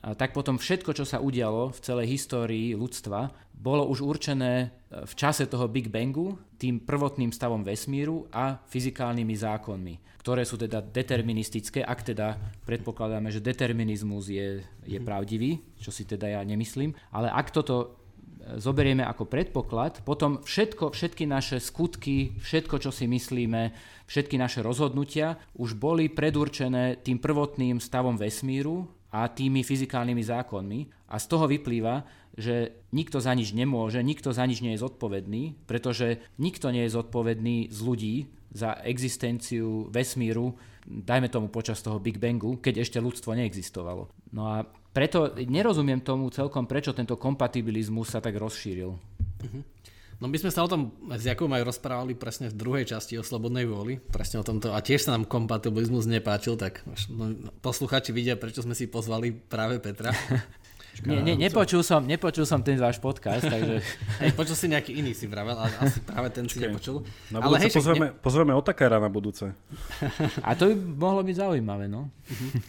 tak 0.00 0.32
potom 0.32 0.56
všetko, 0.56 0.96
čo 0.96 1.04
sa 1.04 1.20
udialo 1.20 1.76
v 1.76 1.78
celej 1.84 2.06
histórii 2.08 2.72
ľudstva, 2.72 3.28
bolo 3.52 3.84
už 3.84 4.00
určené 4.00 4.52
e, 4.88 5.04
v 5.04 5.12
čase 5.12 5.44
toho 5.44 5.68
Big 5.68 5.92
Bangu 5.92 6.40
tým 6.56 6.80
prvotným 6.80 7.28
stavom 7.28 7.60
vesmíru 7.60 8.24
a 8.32 8.56
fyzikálnymi 8.72 9.36
zákonmi, 9.36 9.94
ktoré 10.24 10.48
sú 10.48 10.56
teda 10.56 10.80
deterministické, 10.80 11.84
ak 11.84 12.16
teda 12.16 12.40
predpokladáme, 12.64 13.28
že 13.28 13.44
determinizmus 13.44 14.32
je, 14.32 14.64
je 14.88 14.98
pravdivý, 15.04 15.60
čo 15.76 15.92
si 15.92 16.08
teda 16.08 16.32
ja 16.32 16.40
nemyslím, 16.40 16.96
ale 17.12 17.28
ak 17.28 17.52
toto 17.52 17.99
zoberieme 18.56 19.04
ako 19.06 19.28
predpoklad, 19.28 20.02
potom 20.02 20.40
všetko, 20.42 20.90
všetky 20.90 21.28
naše 21.28 21.60
skutky, 21.60 22.34
všetko, 22.40 22.80
čo 22.82 22.90
si 22.90 23.06
myslíme, 23.06 23.70
všetky 24.08 24.40
naše 24.40 24.64
rozhodnutia 24.64 25.38
už 25.54 25.78
boli 25.78 26.10
predurčené 26.10 26.98
tým 27.04 27.22
prvotným 27.22 27.78
stavom 27.78 28.18
vesmíru 28.18 28.88
a 29.10 29.26
tými 29.30 29.62
fyzikálnymi 29.66 30.22
zákonmi 30.22 30.80
a 31.10 31.18
z 31.18 31.26
toho 31.26 31.50
vyplýva, 31.50 32.06
že 32.38 32.86
nikto 32.94 33.18
za 33.18 33.34
nič 33.34 33.52
nemôže, 33.52 33.98
nikto 34.00 34.30
za 34.30 34.46
nič 34.46 34.62
nie 34.62 34.78
je 34.78 34.82
zodpovedný, 34.86 35.66
pretože 35.66 36.22
nikto 36.38 36.70
nie 36.70 36.86
je 36.86 36.94
zodpovedný 36.94 37.68
z 37.68 37.78
ľudí 37.82 38.14
za 38.50 38.78
existenciu 38.82 39.90
vesmíru, 39.90 40.54
dajme 40.86 41.30
tomu 41.30 41.46
počas 41.50 41.82
toho 41.82 42.02
Big 42.02 42.18
Bangu, 42.18 42.58
keď 42.58 42.82
ešte 42.82 42.98
ľudstvo 42.98 43.34
neexistovalo. 43.34 44.10
No 44.34 44.42
a 44.46 44.66
preto 44.90 45.34
nerozumiem 45.38 46.02
tomu 46.02 46.26
celkom, 46.34 46.66
prečo 46.66 46.90
tento 46.90 47.14
kompatibilizmus 47.14 48.10
sa 48.10 48.18
tak 48.18 48.34
rozšíril. 48.38 48.90
Uh-huh. 48.90 49.62
No 50.20 50.28
my 50.28 50.36
sme 50.36 50.52
sa 50.52 50.60
o 50.60 50.68
tom 50.68 50.92
s 51.16 51.24
Jakom 51.24 51.48
aj 51.48 51.64
rozprávali 51.64 52.12
presne 52.12 52.52
v 52.52 52.58
druhej 52.60 52.84
časti 52.92 53.16
o 53.16 53.24
slobodnej 53.24 53.64
vôli, 53.64 53.96
presne 53.96 54.36
o 54.36 54.44
tomto 54.44 54.76
a 54.76 54.84
tiež 54.84 55.08
sa 55.08 55.16
nám 55.16 55.24
kompatibilizmus 55.24 56.04
nepáčil, 56.04 56.60
tak 56.60 56.84
no, 57.08 57.32
posluchači 57.64 58.12
vidia, 58.12 58.36
prečo 58.36 58.60
sme 58.60 58.76
si 58.76 58.84
pozvali 58.84 59.32
práve 59.32 59.80
Petra. 59.80 60.12
Nie, 61.00 61.22
nie, 61.24 61.32
nepočul, 61.32 61.80
som, 61.80 62.04
nepočul 62.04 62.44
som 62.44 62.60
ten 62.60 62.76
váš 62.76 63.00
podcast, 63.00 63.46
takže... 63.54 63.80
Hej, 64.20 64.36
počul 64.36 64.52
si 64.52 64.66
nejaký 64.68 64.92
iný 65.00 65.16
si 65.16 65.24
vravel, 65.24 65.56
ale 65.56 65.72
asi 65.80 66.02
práve 66.04 66.28
ten 66.28 66.44
si 66.44 66.60
nepočul. 66.60 67.06
Na 67.32 67.40
ale 67.40 67.56
hej, 67.62 67.72
pozveme, 67.72 68.12
ne... 68.12 68.16
pozveme 68.20 68.52
Otakára 68.52 69.00
na 69.00 69.08
budúce. 69.08 69.48
A 70.44 70.52
to 70.52 70.68
by 70.68 70.74
mohlo 70.76 71.24
byť 71.24 71.36
zaujímavé, 71.40 71.88
no. 71.88 72.12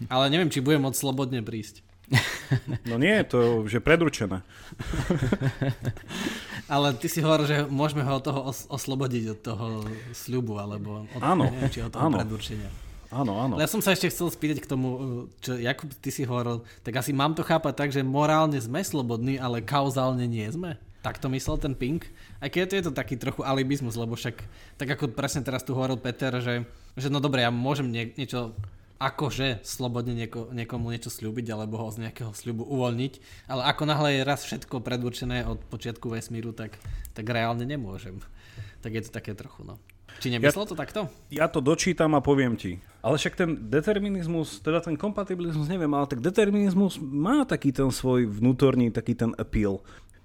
ale 0.07 0.31
neviem, 0.31 0.47
či 0.47 0.63
bude 0.63 0.79
môcť 0.79 0.95
slobodne 0.95 1.43
prísť. 1.43 1.83
No 2.89 2.99
nie, 2.99 3.23
to 3.23 3.63
už 3.63 3.79
je 3.79 3.81
predurčené. 3.81 4.43
Ale 6.73 6.95
ty 6.95 7.07
si 7.07 7.23
hovoril, 7.23 7.47
že 7.47 7.57
môžeme 7.67 8.03
ho 8.03 8.19
od 8.19 8.23
toho 8.23 8.41
os- 8.47 8.67
oslobodiť 8.67 9.23
od 9.31 9.39
toho 9.39 9.65
sľubu, 10.11 10.59
alebo 10.59 11.07
od, 11.07 11.19
áno, 11.23 11.47
neviem, 11.47 11.71
či 11.71 11.83
od 11.83 11.91
toho 11.91 12.11
áno. 12.11 12.15
predurčenia. 12.19 12.69
Áno, 13.11 13.35
áno. 13.35 13.59
Ale 13.59 13.67
ja 13.67 13.71
som 13.71 13.83
sa 13.83 13.91
ešte 13.91 14.07
chcel 14.07 14.31
spýtať 14.31 14.63
k 14.63 14.71
tomu, 14.71 14.87
čo 15.43 15.59
Jakub, 15.59 15.91
ty 15.99 16.15
si 16.15 16.23
hovoril, 16.23 16.63
tak 16.79 16.95
asi 16.95 17.11
mám 17.11 17.35
to 17.35 17.43
chápať 17.43 17.73
tak, 17.75 17.89
že 17.91 18.07
morálne 18.07 18.55
sme 18.55 18.79
slobodní, 18.79 19.35
ale 19.35 19.59
kauzálne 19.59 20.23
nie 20.23 20.47
sme? 20.47 20.79
Tak 21.03 21.19
to 21.19 21.27
myslel 21.33 21.59
ten 21.59 21.75
Pink? 21.75 22.07
Aj 22.39 22.47
keď 22.47 22.71
to 22.71 22.77
je 22.77 22.85
to 22.87 22.93
taký 22.95 23.19
trochu 23.19 23.43
alibizmus, 23.43 23.99
lebo 23.99 24.15
však, 24.15 24.39
tak 24.79 24.95
ako 24.95 25.11
presne 25.11 25.43
teraz 25.43 25.65
tu 25.65 25.75
hovoril 25.75 25.99
Peter, 25.99 26.31
že, 26.39 26.63
že 26.95 27.11
no 27.11 27.19
dobre, 27.19 27.43
ja 27.43 27.51
môžem 27.51 27.91
nie, 27.91 28.15
niečo 28.15 28.55
akože 29.01 29.65
slobodne 29.65 30.13
nieko, 30.13 30.53
niekomu 30.53 30.93
niečo 30.93 31.09
slúbiť 31.09 31.49
alebo 31.49 31.81
ho 31.81 31.89
z 31.89 32.05
nejakého 32.05 32.29
sľubu 32.37 32.69
uvoľniť, 32.69 33.13
ale 33.49 33.65
ako 33.65 33.83
náhle 33.89 34.09
je 34.15 34.21
raz 34.21 34.45
všetko 34.45 34.85
predurčené 34.85 35.49
od 35.49 35.57
počiatku 35.73 36.13
vesmíru, 36.13 36.53
tak, 36.53 36.77
tak 37.17 37.25
reálne 37.25 37.65
nemôžem. 37.65 38.21
Tak 38.85 38.93
je 38.93 39.01
to 39.01 39.11
také 39.11 39.33
trochu, 39.33 39.65
no. 39.65 39.81
Či 40.21 40.37
nemyslel 40.37 40.67
ja, 40.67 40.69
to 40.69 40.75
takto? 40.77 41.01
Ja 41.33 41.45
to 41.49 41.63
dočítam 41.63 42.13
a 42.13 42.21
poviem 42.21 42.53
ti. 42.59 42.77
Ale 43.01 43.17
však 43.17 43.33
ten 43.33 43.49
determinizmus, 43.73 44.61
teda 44.61 44.83
ten 44.83 44.93
kompatibilizmus, 44.93 45.65
neviem, 45.65 45.89
ale 45.89 46.05
tak 46.05 46.21
determinizmus 46.21 47.01
má 47.01 47.41
taký 47.47 47.73
ten 47.73 47.89
svoj 47.89 48.29
vnútorný, 48.29 48.93
taký 48.93 49.17
ten 49.17 49.33
appeal. 49.39 49.81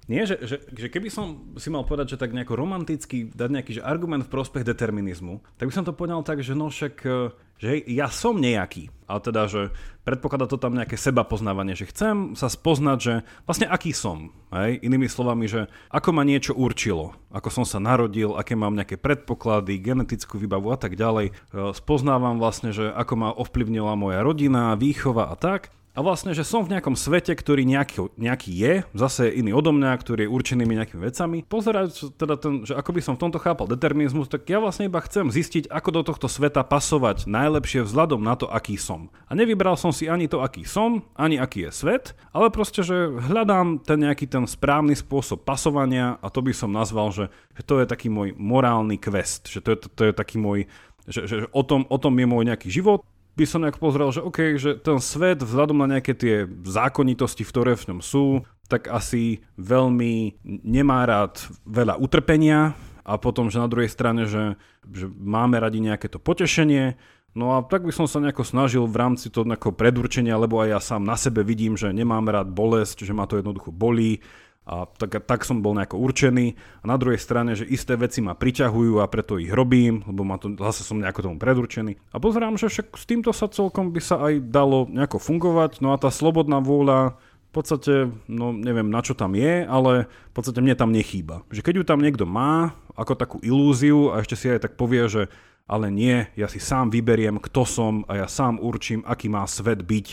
Nie, 0.06 0.22
že, 0.22 0.38
že, 0.46 0.62
že 0.70 0.86
keby 0.86 1.10
som 1.10 1.50
si 1.58 1.66
mal 1.66 1.82
povedať, 1.82 2.14
že 2.14 2.20
tak 2.22 2.30
nejako 2.30 2.54
romanticky 2.54 3.26
dať 3.26 3.50
nejaký 3.50 3.72
že 3.78 3.82
argument 3.82 4.22
v 4.22 4.32
prospech 4.38 4.62
determinizmu, 4.62 5.42
tak 5.58 5.66
by 5.66 5.74
som 5.74 5.82
to 5.82 5.90
povedal 5.90 6.22
tak, 6.22 6.46
že 6.46 6.54
no 6.54 6.70
však, 6.70 6.94
e, 7.02 7.34
že 7.58 7.82
ja 7.90 8.06
som 8.06 8.38
nejaký. 8.38 8.94
Ale 9.10 9.18
teda, 9.18 9.50
že 9.50 9.74
predpokladá 10.06 10.46
to 10.46 10.62
tam 10.62 10.78
nejaké 10.78 10.94
seba 10.94 11.26
poznávanie, 11.26 11.74
že 11.74 11.90
chcem 11.90 12.38
sa 12.38 12.46
spoznať, 12.46 12.98
že 13.02 13.14
vlastne 13.50 13.66
aký 13.66 13.90
som. 13.90 14.30
Hej? 14.54 14.78
Inými 14.86 15.10
slovami, 15.10 15.50
že 15.50 15.66
ako 15.90 16.14
ma 16.14 16.22
niečo 16.22 16.54
určilo, 16.54 17.18
ako 17.34 17.50
som 17.50 17.64
sa 17.66 17.82
narodil, 17.82 18.38
aké 18.38 18.54
mám 18.54 18.78
nejaké 18.78 19.02
predpoklady, 19.02 19.82
genetickú 19.82 20.38
výbavu 20.38 20.70
a 20.70 20.78
tak 20.78 20.94
ďalej. 20.94 21.34
E, 21.34 21.74
spoznávam 21.74 22.38
vlastne, 22.38 22.70
že 22.70 22.94
ako 22.94 23.14
ma 23.18 23.34
ovplyvnila 23.34 23.98
moja 23.98 24.22
rodina, 24.22 24.78
výchova 24.78 25.34
a 25.34 25.34
tak 25.34 25.74
a 25.96 26.04
vlastne, 26.04 26.36
že 26.36 26.44
som 26.44 26.60
v 26.60 26.76
nejakom 26.76 26.92
svete, 26.92 27.32
ktorý 27.32 27.64
nejaký, 27.64 28.12
nejaký 28.20 28.52
je, 28.52 28.72
zase 28.92 29.32
iný 29.32 29.56
odo 29.56 29.72
mňa, 29.72 29.96
ktorý 29.96 30.28
je 30.28 30.30
určený 30.30 30.68
nejakými 30.68 31.00
vecami. 31.00 31.40
Pozerať 31.48 32.12
teda 32.20 32.36
ten, 32.36 32.68
že 32.68 32.76
ako 32.76 32.90
by 32.92 33.00
som 33.00 33.14
v 33.16 33.22
tomto 33.24 33.40
chápal 33.40 33.64
determinizmus, 33.64 34.28
tak 34.28 34.44
ja 34.44 34.60
vlastne 34.60 34.92
iba 34.92 35.00
chcem 35.00 35.32
zistiť, 35.32 35.72
ako 35.72 35.88
do 35.96 36.02
tohto 36.04 36.28
sveta 36.28 36.60
pasovať 36.68 37.24
najlepšie 37.24 37.88
vzhľadom 37.88 38.20
na 38.20 38.36
to, 38.36 38.44
aký 38.44 38.76
som. 38.76 39.08
A 39.24 39.32
nevybral 39.32 39.80
som 39.80 39.88
si 39.88 40.04
ani 40.04 40.28
to, 40.28 40.44
aký 40.44 40.68
som, 40.68 41.00
ani 41.16 41.40
aký 41.40 41.64
je 41.64 41.72
svet, 41.72 42.12
ale 42.36 42.52
proste, 42.52 42.84
že 42.84 43.08
hľadám 43.16 43.80
ten 43.80 44.04
nejaký 44.04 44.28
ten 44.28 44.44
správny 44.44 44.92
spôsob 44.92 45.48
pasovania 45.48 46.20
a 46.20 46.28
to 46.28 46.44
by 46.44 46.52
som 46.52 46.76
nazval, 46.76 47.08
že, 47.08 47.32
že 47.56 47.64
to 47.64 47.80
je 47.80 47.88
taký 47.88 48.12
môj 48.12 48.36
morálny 48.36 49.00
quest, 49.00 49.48
že 49.48 49.64
to 49.64 49.72
je, 49.72 49.78
to, 49.80 49.88
to 49.88 50.02
je 50.04 50.12
taký 50.12 50.36
môj 50.36 50.68
že, 51.06 51.22
že 51.30 51.36
o, 51.54 51.62
tom, 51.62 51.86
o 51.86 51.98
tom 52.02 52.18
je 52.18 52.26
môj 52.26 52.42
nejaký 52.42 52.66
život 52.66 53.06
by 53.36 53.44
som 53.44 53.60
nejak 53.62 53.76
pozrel, 53.76 54.08
že 54.08 54.24
OK, 54.24 54.56
že 54.56 54.80
ten 54.80 54.96
svet 54.96 55.44
vzhľadom 55.44 55.84
na 55.84 55.96
nejaké 55.96 56.16
tie 56.16 56.48
zákonitosti, 56.64 57.44
ktoré 57.44 57.76
v 57.76 57.94
ňom 57.94 58.00
sú, 58.00 58.42
tak 58.66 58.88
asi 58.88 59.44
veľmi 59.60 60.42
nemá 60.64 61.04
rád 61.04 61.38
veľa 61.68 62.00
utrpenia 62.00 62.74
a 63.06 63.20
potom, 63.20 63.52
že 63.52 63.62
na 63.62 63.70
druhej 63.70 63.92
strane, 63.92 64.26
že, 64.26 64.58
že 64.88 65.06
máme 65.06 65.60
radi 65.60 65.78
nejaké 65.78 66.08
to 66.08 66.18
potešenie, 66.18 66.96
No 67.36 67.52
a 67.52 67.60
tak 67.60 67.84
by 67.84 67.92
som 67.92 68.08
sa 68.08 68.16
nejako 68.16 68.48
snažil 68.48 68.88
v 68.88 68.96
rámci 68.96 69.28
toho 69.28 69.44
predurčenia, 69.76 70.40
lebo 70.40 70.56
aj 70.56 70.68
ja 70.72 70.80
sám 70.80 71.04
na 71.04 71.20
sebe 71.20 71.44
vidím, 71.44 71.76
že 71.76 71.92
nemám 71.92 72.24
rád 72.24 72.48
bolesť, 72.48 73.04
že 73.04 73.12
ma 73.12 73.28
to 73.28 73.36
jednoducho 73.36 73.68
bolí, 73.76 74.24
a 74.66 74.90
tak, 74.90 75.22
tak 75.30 75.46
som 75.46 75.62
bol 75.62 75.78
nejako 75.78 76.02
určený. 76.02 76.58
A 76.82 76.84
na 76.90 76.98
druhej 76.98 77.22
strane, 77.22 77.54
že 77.54 77.62
isté 77.70 77.94
veci 77.94 78.18
ma 78.18 78.34
priťahujú 78.34 78.98
a 78.98 79.06
preto 79.06 79.38
ich 79.38 79.54
robím, 79.54 80.02
lebo 80.10 80.26
ma 80.26 80.42
to, 80.42 80.58
zase 80.58 80.82
som 80.82 80.98
nejako 80.98 81.30
tomu 81.30 81.38
predurčený. 81.38 81.94
A 82.10 82.18
pozerám, 82.18 82.58
že 82.58 82.66
však 82.66 82.98
s 82.98 83.06
týmto 83.06 83.30
sa 83.30 83.46
celkom 83.46 83.94
by 83.94 84.02
sa 84.02 84.18
aj 84.26 84.42
dalo 84.50 84.90
nejako 84.90 85.22
fungovať. 85.22 85.78
No 85.78 85.94
a 85.94 86.02
tá 86.02 86.10
slobodná 86.10 86.58
vôľa 86.58 87.14
v 87.46 87.50
podstate, 87.54 88.10
no 88.26 88.50
neviem 88.50 88.90
na 88.90 89.00
čo 89.06 89.14
tam 89.14 89.38
je, 89.38 89.62
ale 89.62 90.10
v 90.10 90.34
podstate 90.34 90.58
mne 90.58 90.74
tam 90.74 90.90
nechýba. 90.90 91.46
Že 91.54 91.62
keď 91.62 91.74
ju 91.78 91.84
tam 91.86 92.02
niekto 92.02 92.26
má, 92.26 92.74
ako 92.98 93.14
takú 93.14 93.36
ilúziu 93.46 94.10
a 94.10 94.20
ešte 94.20 94.34
si 94.34 94.50
aj 94.50 94.66
tak 94.66 94.74
povie, 94.74 95.06
že 95.06 95.22
ale 95.66 95.90
nie, 95.90 96.26
ja 96.38 96.46
si 96.46 96.62
sám 96.62 96.94
vyberiem, 96.94 97.38
kto 97.42 97.62
som 97.66 97.94
a 98.06 98.22
ja 98.22 98.26
sám 98.30 98.62
určím, 98.62 99.02
aký 99.02 99.26
má 99.30 99.46
svet 99.46 99.82
byť. 99.82 100.06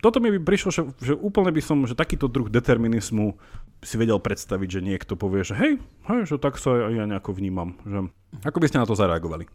Toto 0.00 0.20
mi 0.20 0.28
by 0.28 0.40
prišlo, 0.44 0.68
že, 0.68 0.82
že 1.00 1.12
úplne 1.16 1.48
by 1.48 1.64
som, 1.64 1.88
že 1.88 1.96
takýto 1.96 2.28
druh 2.28 2.52
determinizmu 2.52 3.40
si 3.84 4.00
vedel 4.00 4.16
predstaviť, 4.16 4.68
že 4.68 4.80
niekto 4.80 5.14
povie, 5.14 5.44
že 5.44 5.54
hej, 5.54 5.72
hej 6.08 6.20
že 6.24 6.40
tak 6.40 6.56
sa 6.56 6.88
ja 6.90 7.04
nejako 7.04 7.36
vnímam. 7.36 7.76
Že, 7.84 8.10
ako 8.42 8.58
by 8.58 8.66
ste 8.66 8.80
na 8.80 8.88
to 8.88 8.96
zareagovali? 8.96 9.46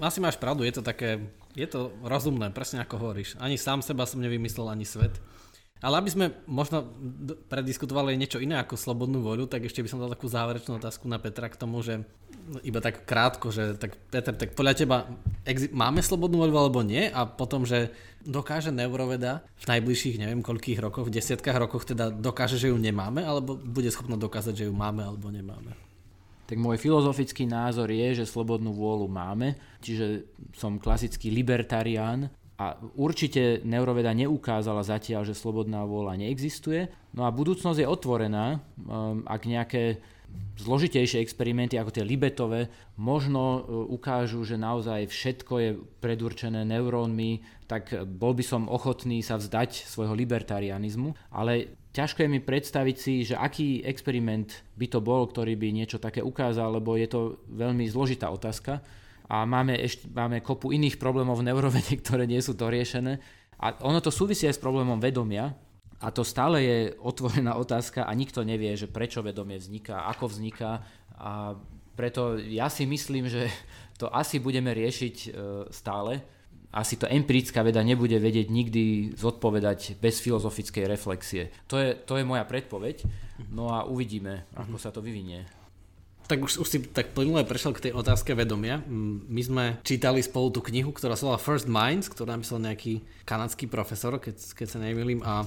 Asi 0.00 0.18
máš 0.18 0.40
pravdu, 0.40 0.64
je 0.64 0.80
to 0.80 0.82
také, 0.82 1.28
je 1.52 1.68
to 1.68 1.92
rozumné, 2.00 2.48
presne 2.56 2.80
ako 2.80 2.96
hovoríš. 2.96 3.36
Ani 3.36 3.60
sám 3.60 3.84
seba 3.84 4.08
som 4.08 4.24
nevymyslel, 4.24 4.72
ani 4.72 4.88
svet. 4.88 5.20
Ale 5.80 5.96
aby 6.00 6.08
sme 6.12 6.26
možno 6.44 6.88
prediskutovali 7.48 8.16
niečo 8.16 8.40
iné 8.40 8.60
ako 8.60 8.76
slobodnú 8.76 9.24
voľu, 9.24 9.48
tak 9.48 9.64
ešte 9.64 9.80
by 9.80 9.88
som 9.88 10.00
dal 10.00 10.12
takú 10.12 10.28
záverečnú 10.28 10.76
otázku 10.76 11.08
na 11.08 11.16
Petra 11.16 11.48
k 11.48 11.56
tomu, 11.56 11.80
že 11.80 12.04
iba 12.66 12.80
tak 12.82 13.06
krátko, 13.06 13.54
že 13.54 13.78
tak 13.78 13.94
Peter, 14.10 14.34
tak 14.34 14.58
podľa 14.58 14.74
teba 14.74 14.96
máme 15.70 16.02
slobodnú 16.02 16.42
voľu 16.42 16.56
alebo 16.58 16.80
nie? 16.82 17.06
A 17.10 17.24
potom, 17.26 17.62
že 17.62 17.94
dokáže 18.26 18.74
neuroveda 18.74 19.46
v 19.62 19.64
najbližších 19.76 20.20
neviem 20.20 20.42
koľkých 20.44 20.82
rokoch, 20.82 21.08
v 21.08 21.16
desiatkách 21.16 21.56
rokoch 21.56 21.86
teda 21.88 22.10
dokáže, 22.10 22.60
že 22.60 22.68
ju 22.68 22.76
nemáme, 22.76 23.24
alebo 23.24 23.56
bude 23.56 23.88
schopná 23.88 24.18
dokázať, 24.18 24.64
že 24.64 24.66
ju 24.68 24.74
máme 24.74 25.06
alebo 25.06 25.30
nemáme? 25.30 25.72
Tak 26.50 26.58
môj 26.58 26.82
filozofický 26.82 27.46
názor 27.46 27.94
je, 27.94 28.22
že 28.22 28.26
slobodnú 28.26 28.74
vôľu 28.74 29.06
máme, 29.06 29.54
čiže 29.78 30.26
som 30.58 30.82
klasický 30.82 31.30
libertarián 31.30 32.26
a 32.60 32.76
určite 32.98 33.64
neuroveda 33.64 34.12
neukázala 34.12 34.84
zatiaľ, 34.84 35.24
že 35.24 35.38
slobodná 35.38 35.86
vôľa 35.86 36.20
neexistuje. 36.20 36.92
No 37.16 37.24
a 37.24 37.32
budúcnosť 37.32 37.80
je 37.80 37.88
otvorená, 37.88 38.60
um, 38.76 39.24
ak 39.24 39.48
nejaké 39.48 40.02
zložitejšie 40.60 41.24
experimenty 41.24 41.80
ako 41.80 41.94
tie 41.94 42.04
libetové 42.04 42.68
možno 43.00 43.42
uh, 43.42 43.60
ukážu, 43.88 44.44
že 44.44 44.60
naozaj 44.60 45.08
všetko 45.08 45.54
je 45.56 45.70
predurčené 46.04 46.68
neurónmi, 46.68 47.40
tak 47.64 48.04
bol 48.04 48.36
by 48.36 48.44
som 48.44 48.68
ochotný 48.68 49.24
sa 49.24 49.40
vzdať 49.40 49.88
svojho 49.88 50.12
libertarianizmu, 50.12 51.16
ale 51.32 51.80
ťažko 51.96 52.26
je 52.26 52.28
mi 52.28 52.40
predstaviť 52.42 52.96
si, 52.96 53.14
že 53.24 53.34
aký 53.38 53.82
experiment 53.82 54.62
by 54.76 54.86
to 54.90 55.00
bol, 55.00 55.26
ktorý 55.26 55.56
by 55.56 55.74
niečo 55.74 55.98
také 55.98 56.20
ukázal, 56.20 56.78
lebo 56.78 56.94
je 56.94 57.08
to 57.08 57.20
veľmi 57.50 57.86
zložitá 57.88 58.28
otázka. 58.30 58.82
A 59.30 59.46
máme, 59.46 59.78
ešte, 59.78 60.10
máme 60.10 60.42
kopu 60.42 60.74
iných 60.74 60.98
problémov 60.98 61.38
v 61.38 61.46
neurovede, 61.50 61.94
ktoré 62.02 62.26
nie 62.26 62.42
sú 62.42 62.58
to 62.58 62.66
riešené. 62.66 63.22
A 63.60 63.76
ono 63.84 64.00
to 64.00 64.10
súvisí 64.10 64.48
aj 64.48 64.56
s 64.56 64.62
problémom 64.62 64.98
vedomia, 64.98 65.52
a 66.00 66.08
to 66.08 66.24
stále 66.24 66.64
je 66.64 66.78
otvorená 66.96 67.54
otázka 67.60 68.08
a 68.08 68.12
nikto 68.16 68.40
nevie, 68.40 68.72
že 68.72 68.88
prečo 68.88 69.20
vedomie 69.20 69.60
vzniká, 69.60 70.08
ako 70.08 70.32
vzniká 70.32 70.80
a 71.20 71.54
preto 71.92 72.40
ja 72.40 72.72
si 72.72 72.88
myslím, 72.88 73.28
že 73.28 73.52
to 74.00 74.08
asi 74.08 74.40
budeme 74.40 74.72
riešiť 74.72 75.16
e, 75.20 75.28
stále. 75.68 76.24
Asi 76.72 76.96
to 76.96 77.04
empirická 77.04 77.60
veda 77.60 77.84
nebude 77.84 78.16
vedieť 78.16 78.48
nikdy 78.48 79.12
zodpovedať 79.18 80.00
bez 80.00 80.22
filozofickej 80.24 80.88
reflexie. 80.88 81.52
To 81.68 81.76
je, 81.76 81.92
to 81.92 82.16
je 82.16 82.24
moja 82.24 82.46
predpoveď, 82.48 83.04
no 83.52 83.68
a 83.74 83.84
uvidíme, 83.84 84.48
ako 84.56 84.80
sa 84.80 84.88
to 84.88 85.04
vyvinie 85.04 85.44
tak 86.30 86.46
už, 86.46 86.62
už 86.62 86.68
si 86.70 86.78
tak 86.94 87.10
plynule 87.10 87.42
prešiel 87.42 87.74
k 87.74 87.90
tej 87.90 87.92
otázke 87.98 88.38
vedomia. 88.38 88.78
My 89.26 89.42
sme 89.42 89.64
čítali 89.82 90.22
spolu 90.22 90.54
tú 90.54 90.62
knihu, 90.70 90.94
ktorá 90.94 91.18
sa 91.18 91.26
volá 91.26 91.42
First 91.42 91.66
Minds, 91.66 92.06
ktorú 92.06 92.30
napísal 92.30 92.62
nejaký 92.62 93.02
kanadský 93.26 93.66
profesor, 93.66 94.14
keď, 94.22 94.38
keď 94.54 94.66
sa 94.70 94.78
nemýlim. 94.78 95.26
A, 95.26 95.42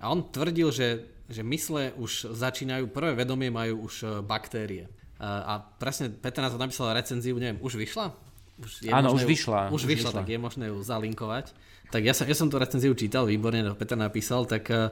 a 0.00 0.04
on 0.10 0.26
tvrdil, 0.26 0.68
že, 0.74 0.88
že 1.30 1.42
mysle 1.46 1.94
už 1.96 2.34
začínajú, 2.34 2.90
prvé 2.90 3.14
vedomie 3.14 3.50
majú 3.50 3.86
už 3.86 3.94
e, 4.02 4.06
baktérie. 4.22 4.90
A, 5.18 5.28
a 5.46 5.52
presne 5.62 6.10
Peter 6.10 6.42
nás 6.42 6.52
napísal 6.54 6.92
recenziu, 6.92 7.38
neviem, 7.38 7.62
už 7.62 7.78
vyšla? 7.78 8.12
Už 8.58 8.86
je 8.86 8.90
Áno, 8.90 9.14
už 9.14 9.26
vyšla. 9.26 9.70
Už, 9.70 9.82
už 9.82 9.82
vyšla, 9.86 10.10
vyšla, 10.10 10.18
tak 10.22 10.28
je 10.30 10.38
možné 10.38 10.64
ju 10.70 10.78
zalinkovať. 10.82 11.54
Tak 11.90 12.02
ja 12.02 12.14
som, 12.14 12.26
ja 12.26 12.34
som 12.34 12.50
tú 12.50 12.58
recenziu 12.58 12.94
čítal, 12.94 13.26
výborne, 13.26 13.74
Peter 13.78 13.94
napísal, 13.98 14.46
tak 14.46 14.66
uh, 14.70 14.90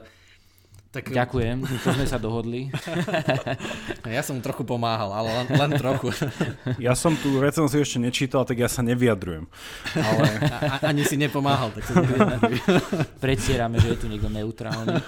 tak... 0.93 1.09
Ďakujem, 1.09 1.65
to 1.65 1.89
sme 1.89 2.05
sa 2.05 2.21
dohodli. 2.21 2.69
ja 4.05 4.21
som 4.21 4.37
trochu 4.45 4.61
pomáhal, 4.61 5.09
ale 5.09 5.29
len, 5.41 5.47
len 5.57 5.71
trochu. 5.73 6.13
ja 6.77 6.93
som 6.93 7.17
tú 7.17 7.41
recenziu 7.41 7.81
ešte 7.81 7.97
nečítal, 7.97 8.45
tak 8.45 8.61
ja 8.61 8.69
sa 8.69 8.85
nevyjadrujem. 8.85 9.49
Ale... 9.97 10.23
A, 10.53 10.93
ani 10.93 11.01
si 11.01 11.17
nepomáhal, 11.17 11.73
tak 11.73 11.89
sa 11.89 11.97
Predstierame, 13.25 13.81
že 13.81 13.97
je 13.97 14.05
tu 14.05 14.05
niekto 14.05 14.29
neutrálny. 14.29 15.01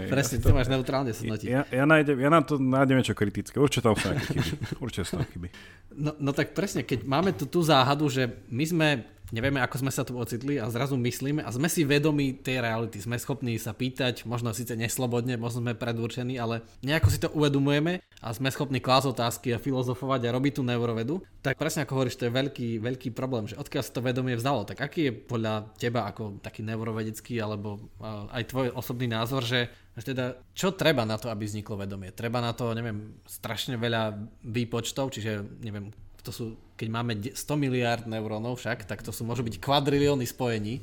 Hey, 0.00 0.08
Presne, 0.08 0.40
ja 0.40 0.48
ty 0.48 0.50
máš 0.56 0.72
neutrálne 0.72 1.12
hodnotiť. 1.12 1.44
Ja, 1.44 1.68
ja, 1.68 1.84
nájdem, 1.84 2.16
ja 2.16 2.32
na 2.32 2.40
to 2.40 2.56
nájdem 2.56 3.04
niečo 3.04 3.12
kritické. 3.12 3.60
Určite 3.60 3.84
tam 3.84 4.00
sú 4.00 4.16
nejaké 4.16 4.32
chyby. 4.32 4.64
Určite 4.80 5.04
sú 5.04 5.12
tam 5.20 5.28
chyby. 5.28 5.48
No, 5.92 6.16
no 6.16 6.30
tak 6.32 6.56
presne, 6.56 6.88
keď 6.88 7.04
máme 7.04 7.36
tu 7.36 7.44
tú 7.44 7.60
záhadu, 7.60 8.08
že 8.08 8.32
my 8.48 8.64
sme 8.64 8.88
nevieme, 9.32 9.58
ako 9.64 9.82
sme 9.82 9.90
sa 9.90 10.04
tu 10.04 10.14
ocitli 10.14 10.60
a 10.60 10.68
zrazu 10.68 10.94
myslíme 11.00 11.40
a 11.42 11.50
sme 11.50 11.66
si 11.66 11.82
vedomi 11.82 12.36
tej 12.38 12.60
reality. 12.60 13.00
Sme 13.00 13.16
schopní 13.16 13.56
sa 13.56 13.72
pýtať, 13.72 14.28
možno 14.28 14.52
síce 14.52 14.76
neslobodne, 14.76 15.40
možno 15.40 15.64
sme 15.64 15.74
predurčení, 15.74 16.36
ale 16.36 16.62
nejako 16.84 17.08
si 17.08 17.18
to 17.18 17.32
uvedomujeme 17.32 18.04
a 18.22 18.28
sme 18.30 18.52
schopní 18.52 18.78
klásť 18.78 19.16
otázky 19.16 19.56
a 19.56 19.58
filozofovať 19.58 20.28
a 20.28 20.34
robiť 20.36 20.52
tú 20.60 20.62
neurovedu. 20.62 21.24
Tak 21.40 21.58
presne 21.58 21.82
ako 21.82 21.98
hovoríš, 21.98 22.20
to 22.20 22.28
je 22.28 22.36
veľký, 22.36 22.68
veľký 22.78 23.08
problém, 23.16 23.50
že 23.50 23.58
odkiaľ 23.58 23.82
sa 23.82 23.96
to 23.96 24.04
vedomie 24.04 24.38
vzdalo. 24.38 24.68
Tak 24.68 24.78
aký 24.78 25.10
je 25.10 25.12
podľa 25.16 25.74
teba 25.80 26.06
ako 26.06 26.38
taký 26.38 26.62
neurovedecký 26.62 27.40
alebo 27.42 27.90
aj 28.30 28.52
tvoj 28.52 28.76
osobný 28.76 29.10
názor, 29.10 29.42
že 29.42 29.72
teda, 29.92 30.40
čo 30.56 30.72
treba 30.72 31.04
na 31.04 31.20
to, 31.20 31.28
aby 31.28 31.44
vzniklo 31.44 31.76
vedomie? 31.76 32.16
Treba 32.16 32.40
na 32.40 32.56
to, 32.56 32.72
neviem, 32.72 33.20
strašne 33.28 33.76
veľa 33.76 34.16
výpočtov, 34.40 35.12
čiže, 35.12 35.60
neviem, 35.60 35.92
to 36.22 36.30
sú, 36.30 36.44
keď 36.78 36.88
máme 36.88 37.12
100 37.18 37.36
miliard 37.58 38.04
neurónov 38.06 38.62
však, 38.62 38.86
tak 38.86 39.02
to 39.02 39.10
sú, 39.10 39.26
môžu 39.26 39.42
byť 39.42 39.58
kvadrilióny 39.58 40.26
spojení, 40.26 40.82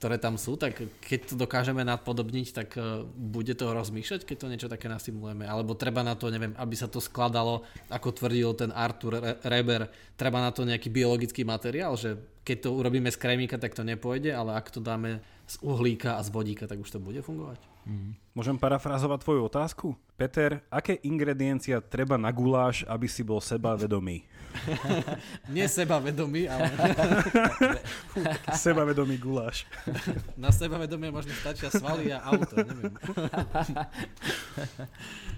ktoré 0.00 0.16
tam 0.16 0.40
sú, 0.40 0.56
tak 0.56 0.80
keď 1.04 1.20
to 1.28 1.34
dokážeme 1.36 1.84
nadpodobniť, 1.84 2.46
tak 2.56 2.72
uh, 2.80 3.04
bude 3.04 3.52
to 3.52 3.76
rozmýšľať, 3.76 4.24
keď 4.24 4.36
to 4.40 4.50
niečo 4.50 4.72
také 4.72 4.88
nasimulujeme. 4.88 5.44
Alebo 5.44 5.76
treba 5.76 6.00
na 6.00 6.16
to, 6.16 6.32
neviem, 6.32 6.56
aby 6.56 6.72
sa 6.72 6.88
to 6.88 7.04
skladalo, 7.04 7.68
ako 7.92 8.08
tvrdil 8.16 8.56
ten 8.56 8.72
Arthur 8.72 9.20
Reber, 9.44 9.92
treba 10.16 10.40
na 10.40 10.56
to 10.56 10.64
nejaký 10.64 10.88
biologický 10.88 11.44
materiál, 11.44 12.00
že 12.00 12.16
keď 12.40 12.56
to 12.64 12.80
urobíme 12.80 13.12
z 13.12 13.20
kremíka, 13.20 13.60
tak 13.60 13.76
to 13.76 13.84
nepôjde, 13.84 14.32
ale 14.32 14.56
ak 14.56 14.72
to 14.72 14.80
dáme 14.80 15.20
z 15.50 15.58
uhlíka 15.66 16.14
a 16.14 16.22
z 16.22 16.30
vodíka, 16.30 16.70
tak 16.70 16.78
už 16.78 16.94
to 16.94 17.02
bude 17.02 17.18
fungovať. 17.26 17.58
Mm. 17.82 18.14
Môžem 18.30 18.54
parafrázovať 18.54 19.18
tvoju 19.26 19.40
otázku? 19.50 19.86
Peter, 20.14 20.62
aké 20.70 21.02
ingrediencia 21.02 21.82
treba 21.82 22.14
na 22.14 22.30
guláš, 22.30 22.86
aby 22.86 23.10
si 23.10 23.26
bol 23.26 23.42
sebavedomý? 23.42 24.22
Nie 25.54 25.66
sebavedomý, 25.66 26.46
ale... 26.46 26.70
sebavedomý 28.62 29.16
guláš. 29.18 29.66
Na 30.38 30.54
sebavedomie 30.54 31.10
možno 31.10 31.34
stačia 31.34 31.72
svaly 31.72 32.14
a 32.14 32.22
auto, 32.22 32.54
neviem. 32.60 32.94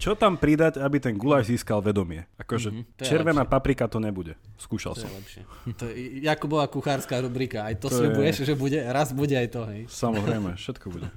Čo 0.03 0.19
tam 0.19 0.35
pridať, 0.35 0.83
aby 0.83 0.99
ten 0.99 1.15
guláš 1.15 1.55
získal 1.55 1.79
vedomie? 1.79 2.27
Akože 2.37 2.75
mm-hmm, 2.75 2.99
červená 2.99 3.47
lepšie. 3.47 3.55
paprika 3.55 3.85
to 3.87 4.03
nebude. 4.03 4.35
Skúšal 4.59 4.99
to 4.99 5.07
som. 5.07 5.09
Je 5.09 5.17
lepšie. 5.17 5.43
To 5.79 5.85
je 5.87 6.27
Jakubová 6.27 6.67
kuchárska 6.67 7.23
rubrika. 7.23 7.71
Aj 7.71 7.79
to, 7.79 7.87
to 7.87 8.03
slibuješ, 8.03 8.43
je... 8.43 8.53
že 8.53 8.55
bude, 8.59 8.81
raz 8.83 9.15
bude 9.15 9.39
aj 9.39 9.49
to. 9.49 9.63
Hej. 9.71 9.83
Samozrejme, 10.03 10.59
všetko 10.59 10.87
bude. 10.91 11.09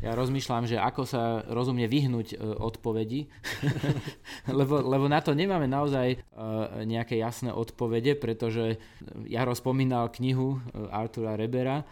Ja 0.00 0.16
rozmýšľam, 0.16 0.64
že 0.64 0.78
ako 0.78 1.02
sa 1.04 1.42
rozumne 1.50 1.84
vyhnúť 1.90 2.32
e, 2.32 2.36
odpovedi, 2.38 3.26
lebo, 4.58 4.80
lebo 4.80 5.10
na 5.10 5.20
to 5.20 5.36
nemáme 5.36 5.66
naozaj 5.66 6.08
e, 6.14 6.18
nejaké 6.88 7.18
jasné 7.18 7.50
odpovede, 7.50 8.16
pretože 8.16 8.80
Jaro 9.28 9.52
spomínal 9.52 10.08
knihu 10.14 10.56
e, 10.56 10.88
Artura 10.88 11.36
Rebera. 11.36 11.84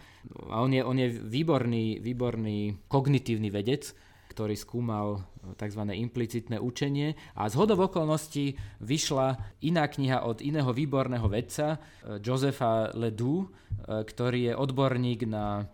A 0.49 0.63
on 0.63 0.73
je, 0.73 0.81
on 0.81 0.97
je 0.97 1.11
výborný, 1.11 2.01
výborný 2.01 2.89
kognitívny 2.89 3.53
vedec, 3.53 3.93
ktorý 4.33 4.55
skúmal 4.57 5.21
tzv. 5.59 5.81
implicitné 5.83 6.57
učenie. 6.57 7.13
A 7.35 7.45
z 7.45 7.53
hodov 7.59 7.93
okolností 7.93 8.55
vyšla 8.81 9.59
iná 9.61 9.85
kniha 9.85 10.25
od 10.25 10.39
iného 10.39 10.69
výborného 10.71 11.27
vedca, 11.27 11.81
Josefa 12.21 12.93
Ledoux, 12.93 13.49
ktorý 13.89 14.51
je 14.51 14.53
odborník 14.53 15.25
na 15.25 15.65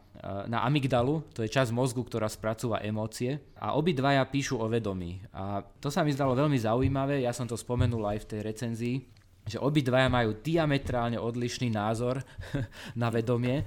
na 0.49 0.65
amygdalu, 0.65 1.21
to 1.37 1.45
je 1.45 1.53
časť 1.53 1.69
mozgu, 1.69 2.01
ktorá 2.01 2.25
spracúva 2.25 2.81
emócie 2.81 3.37
a 3.61 3.77
obidvaja 3.77 4.25
píšu 4.25 4.57
o 4.57 4.65
vedomí. 4.65 5.21
A 5.29 5.61
to 5.77 5.93
sa 5.93 6.01
mi 6.01 6.09
zdalo 6.09 6.33
veľmi 6.33 6.57
zaujímavé, 6.57 7.21
ja 7.21 7.29
som 7.29 7.45
to 7.45 7.53
spomenul 7.53 8.01
aj 8.09 8.25
v 8.25 8.29
tej 8.33 8.39
recenzii, 8.41 8.95
že 9.45 9.61
obidvaja 9.61 10.09
majú 10.09 10.33
diametrálne 10.41 11.21
odlišný 11.21 11.69
názor 11.69 12.25
na 13.01 13.13
vedomie. 13.13 13.61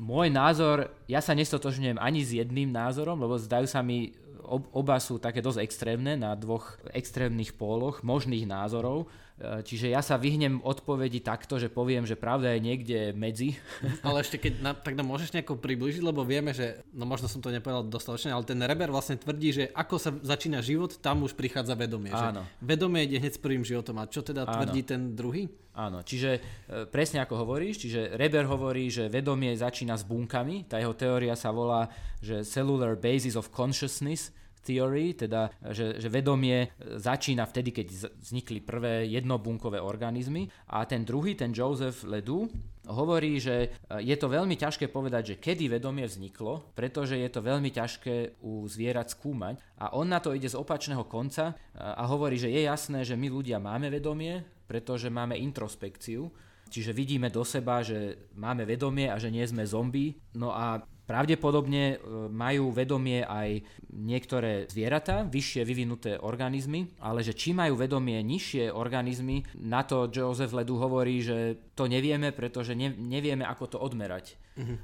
Môj 0.00 0.32
názor, 0.32 0.88
ja 1.04 1.20
sa 1.20 1.36
nestotožňujem 1.36 2.00
ani 2.00 2.24
s 2.24 2.32
jedným 2.32 2.72
názorom, 2.72 3.20
lebo 3.20 3.36
zdajú 3.36 3.68
sa 3.68 3.84
mi, 3.84 4.16
oba 4.48 4.96
sú 5.02 5.20
také 5.20 5.44
dosť 5.44 5.60
extrémne 5.60 6.16
na 6.16 6.32
dvoch 6.32 6.80
extrémnych 6.96 7.52
póloch 7.52 8.00
možných 8.00 8.48
názorov 8.48 9.12
čiže 9.38 9.86
ja 9.86 10.02
sa 10.02 10.18
vyhnem 10.18 10.58
odpovedi 10.66 11.22
takto, 11.22 11.62
že 11.62 11.70
poviem, 11.70 12.02
že 12.02 12.18
pravda 12.18 12.58
je 12.58 12.60
niekde 12.60 12.98
medzi. 13.14 13.54
Ale 14.06 14.26
ešte 14.26 14.42
keď, 14.42 14.52
na, 14.58 14.72
tak 14.74 14.98
nám 14.98 15.06
môžeš 15.06 15.30
nejako 15.30 15.62
približiť, 15.62 16.02
lebo 16.02 16.26
vieme, 16.26 16.50
že, 16.50 16.82
no 16.90 17.06
možno 17.06 17.30
som 17.30 17.38
to 17.38 17.54
nepovedal 17.54 17.86
dostatočne, 17.86 18.34
ale 18.34 18.42
ten 18.42 18.58
Reber 18.58 18.90
vlastne 18.90 19.14
tvrdí, 19.14 19.50
že 19.54 19.64
ako 19.70 19.94
sa 19.96 20.10
začína 20.10 20.58
život, 20.58 20.98
tam 20.98 21.22
už 21.22 21.38
prichádza 21.38 21.78
vedomie. 21.78 22.10
Áno. 22.10 22.42
Že 22.42 22.66
vedomie 22.66 23.06
ide 23.06 23.22
hneď 23.22 23.32
s 23.38 23.40
prvým 23.40 23.62
životom. 23.62 24.02
A 24.02 24.10
čo 24.10 24.26
teda 24.26 24.42
Áno. 24.42 24.52
tvrdí 24.58 24.82
ten 24.82 25.14
druhý? 25.14 25.46
Áno, 25.78 26.02
čiže 26.02 26.42
e, 26.66 26.90
presne 26.90 27.22
ako 27.22 27.46
hovoríš, 27.46 27.86
čiže 27.86 28.18
Reber 28.18 28.50
hovorí, 28.50 28.90
že 28.90 29.06
vedomie 29.06 29.54
začína 29.54 29.94
s 29.94 30.02
bunkami, 30.02 30.66
tá 30.66 30.82
jeho 30.82 30.90
teória 30.90 31.38
sa 31.38 31.54
volá, 31.54 31.86
že 32.18 32.42
cellular 32.42 32.98
basis 32.98 33.38
of 33.38 33.54
consciousness, 33.54 34.34
theory, 34.68 35.16
teda 35.16 35.48
že, 35.72 35.96
že 35.96 36.12
vedomie 36.12 36.68
e, 36.68 37.00
začína 37.00 37.48
vtedy, 37.48 37.72
keď 37.72 37.86
vznikli 38.20 38.60
prvé 38.60 39.08
jednobunkové 39.08 39.80
organizmy. 39.80 40.52
A 40.68 40.84
ten 40.84 41.08
druhý, 41.08 41.32
ten 41.32 41.56
Joseph 41.56 42.04
Ledoux, 42.04 42.52
hovorí, 42.88 43.40
že 43.40 43.56
e, 43.64 43.68
je 44.04 44.16
to 44.20 44.28
veľmi 44.28 44.56
ťažké 44.56 44.92
povedať, 44.92 45.36
že 45.36 45.40
kedy 45.40 45.68
vedomie 45.68 46.04
vzniklo, 46.08 46.72
pretože 46.76 47.16
je 47.16 47.28
to 47.32 47.40
veľmi 47.44 47.72
ťažké 47.72 48.44
u 48.44 48.64
zvierat 48.68 49.12
skúmať. 49.12 49.60
A 49.80 49.96
on 49.96 50.08
na 50.08 50.20
to 50.20 50.32
ide 50.32 50.48
z 50.48 50.58
opačného 50.60 51.04
konca 51.08 51.52
e, 51.52 51.54
a 51.80 52.04
hovorí, 52.08 52.36
že 52.40 52.52
je 52.52 52.68
jasné, 52.68 53.04
že 53.04 53.16
my 53.16 53.28
ľudia 53.32 53.60
máme 53.60 53.88
vedomie, 53.88 54.44
pretože 54.68 55.08
máme 55.08 55.36
introspekciu, 55.40 56.28
čiže 56.68 56.92
vidíme 56.92 57.32
do 57.32 57.44
seba, 57.44 57.80
že 57.80 58.28
máme 58.36 58.68
vedomie 58.68 59.08
a 59.08 59.16
že 59.16 59.32
nie 59.32 59.44
sme 59.44 59.64
zombie. 59.64 60.16
No 60.36 60.52
a 60.52 60.84
pravdepodobne 61.08 61.96
e, 61.96 61.96
majú 62.28 62.68
vedomie 62.68 63.24
aj 63.24 63.64
niektoré 63.96 64.68
zvieratá, 64.68 65.24
vyššie 65.24 65.64
vyvinuté 65.64 66.20
organizmy, 66.20 66.92
ale 67.00 67.24
že 67.24 67.32
či 67.32 67.56
majú 67.56 67.80
vedomie 67.80 68.20
nižšie 68.20 68.68
organizmy, 68.68 69.48
na 69.56 69.80
to 69.88 70.12
Joseph 70.12 70.52
Ledu 70.52 70.76
hovorí, 70.76 71.24
že 71.24 71.56
to 71.72 71.88
nevieme, 71.88 72.36
pretože 72.36 72.76
ne, 72.76 72.92
nevieme, 72.92 73.48
ako 73.48 73.64
to 73.72 73.78
odmerať. 73.80 74.36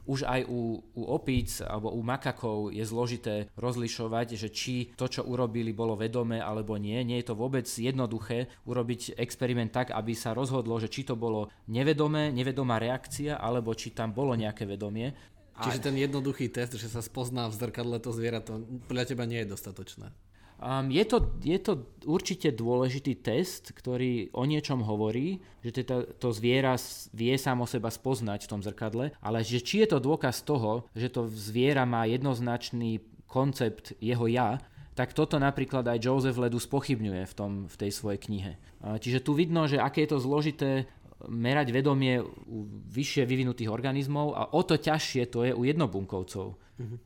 Už 0.06 0.22
aj 0.22 0.46
u, 0.46 0.78
u 0.94 1.02
opíc 1.10 1.58
alebo 1.58 1.90
u 1.90 1.98
makakov 1.98 2.70
je 2.70 2.84
zložité 2.86 3.50
rozlišovať, 3.58 4.38
že 4.38 4.48
či 4.54 4.94
to, 4.94 5.10
čo 5.10 5.26
urobili, 5.26 5.74
bolo 5.74 5.98
vedomé 5.98 6.38
alebo 6.38 6.78
nie. 6.78 7.02
Nie 7.02 7.18
je 7.20 7.34
to 7.34 7.38
vôbec 7.38 7.66
jednoduché 7.66 8.46
urobiť 8.70 9.18
experiment 9.18 9.74
tak, 9.74 9.90
aby 9.90 10.14
sa 10.14 10.30
rozhodlo, 10.30 10.78
že 10.78 10.86
či 10.86 11.02
to 11.02 11.18
bolo 11.18 11.50
nevedomé, 11.66 12.30
nevedomá 12.30 12.78
reakcia, 12.78 13.34
alebo 13.34 13.74
či 13.74 13.90
tam 13.90 14.14
bolo 14.14 14.38
nejaké 14.38 14.62
vedomie. 14.62 15.10
Čiže 15.54 15.86
ten 15.86 15.94
jednoduchý 15.94 16.50
test, 16.50 16.74
že 16.74 16.90
sa 16.90 16.98
spozná 16.98 17.46
v 17.46 17.54
zrkadle 17.54 18.02
to 18.02 18.10
zviera, 18.10 18.42
to 18.42 18.66
podľa 18.90 19.14
teba 19.14 19.22
nie 19.22 19.46
je 19.46 19.54
dostatočné. 19.54 20.10
Um, 20.54 20.86
je, 20.86 21.02
to, 21.02 21.34
je 21.42 21.58
to 21.58 21.82
určite 22.06 22.54
dôležitý 22.54 23.18
test, 23.18 23.74
ktorý 23.74 24.30
o 24.32 24.46
niečom 24.46 24.86
hovorí, 24.86 25.42
že 25.66 25.82
to, 25.82 26.06
to 26.14 26.30
zviera 26.30 26.78
vie 27.10 27.34
samo 27.34 27.66
seba 27.66 27.90
spoznať 27.90 28.46
v 28.46 28.50
tom 28.50 28.60
zrkadle, 28.62 29.10
ale 29.18 29.38
že 29.42 29.58
či 29.58 29.82
je 29.82 29.94
to 29.94 29.98
dôkaz 29.98 30.46
toho, 30.46 30.86
že 30.94 31.10
to 31.10 31.26
zviera 31.26 31.82
má 31.82 32.06
jednoznačný 32.06 33.02
koncept 33.26 33.98
jeho 33.98 34.30
ja, 34.30 34.62
tak 34.94 35.10
toto 35.10 35.42
napríklad 35.42 35.82
aj 35.90 35.98
Joseph 36.06 36.38
Ledu 36.38 36.62
spochybňuje 36.62 37.26
v, 37.26 37.34
tom, 37.34 37.66
v 37.66 37.74
tej 37.74 37.90
svojej 37.90 38.22
knihe. 38.22 38.52
Čiže 38.78 39.26
tu 39.26 39.34
vidno, 39.34 39.66
že 39.66 39.82
aké 39.82 40.06
je 40.06 40.14
to 40.14 40.22
zložité 40.22 40.86
merať 41.28 41.72
vedomie 41.72 42.20
u 42.22 42.58
vyššie 42.90 43.24
vyvinutých 43.24 43.70
organizmov 43.70 44.34
a 44.34 44.42
o 44.52 44.60
to 44.64 44.76
ťažšie 44.80 45.30
to 45.30 45.46
je 45.48 45.52
u 45.52 45.62
jednobunkovcov. 45.64 46.46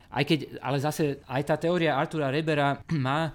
Aj 0.09 0.25
keď, 0.25 0.65
ale 0.65 0.81
zase 0.81 1.21
aj 1.29 1.43
tá 1.45 1.61
teória 1.61 1.97
Artura 1.97 2.33
Rebera 2.33 2.81
má, 3.05 3.33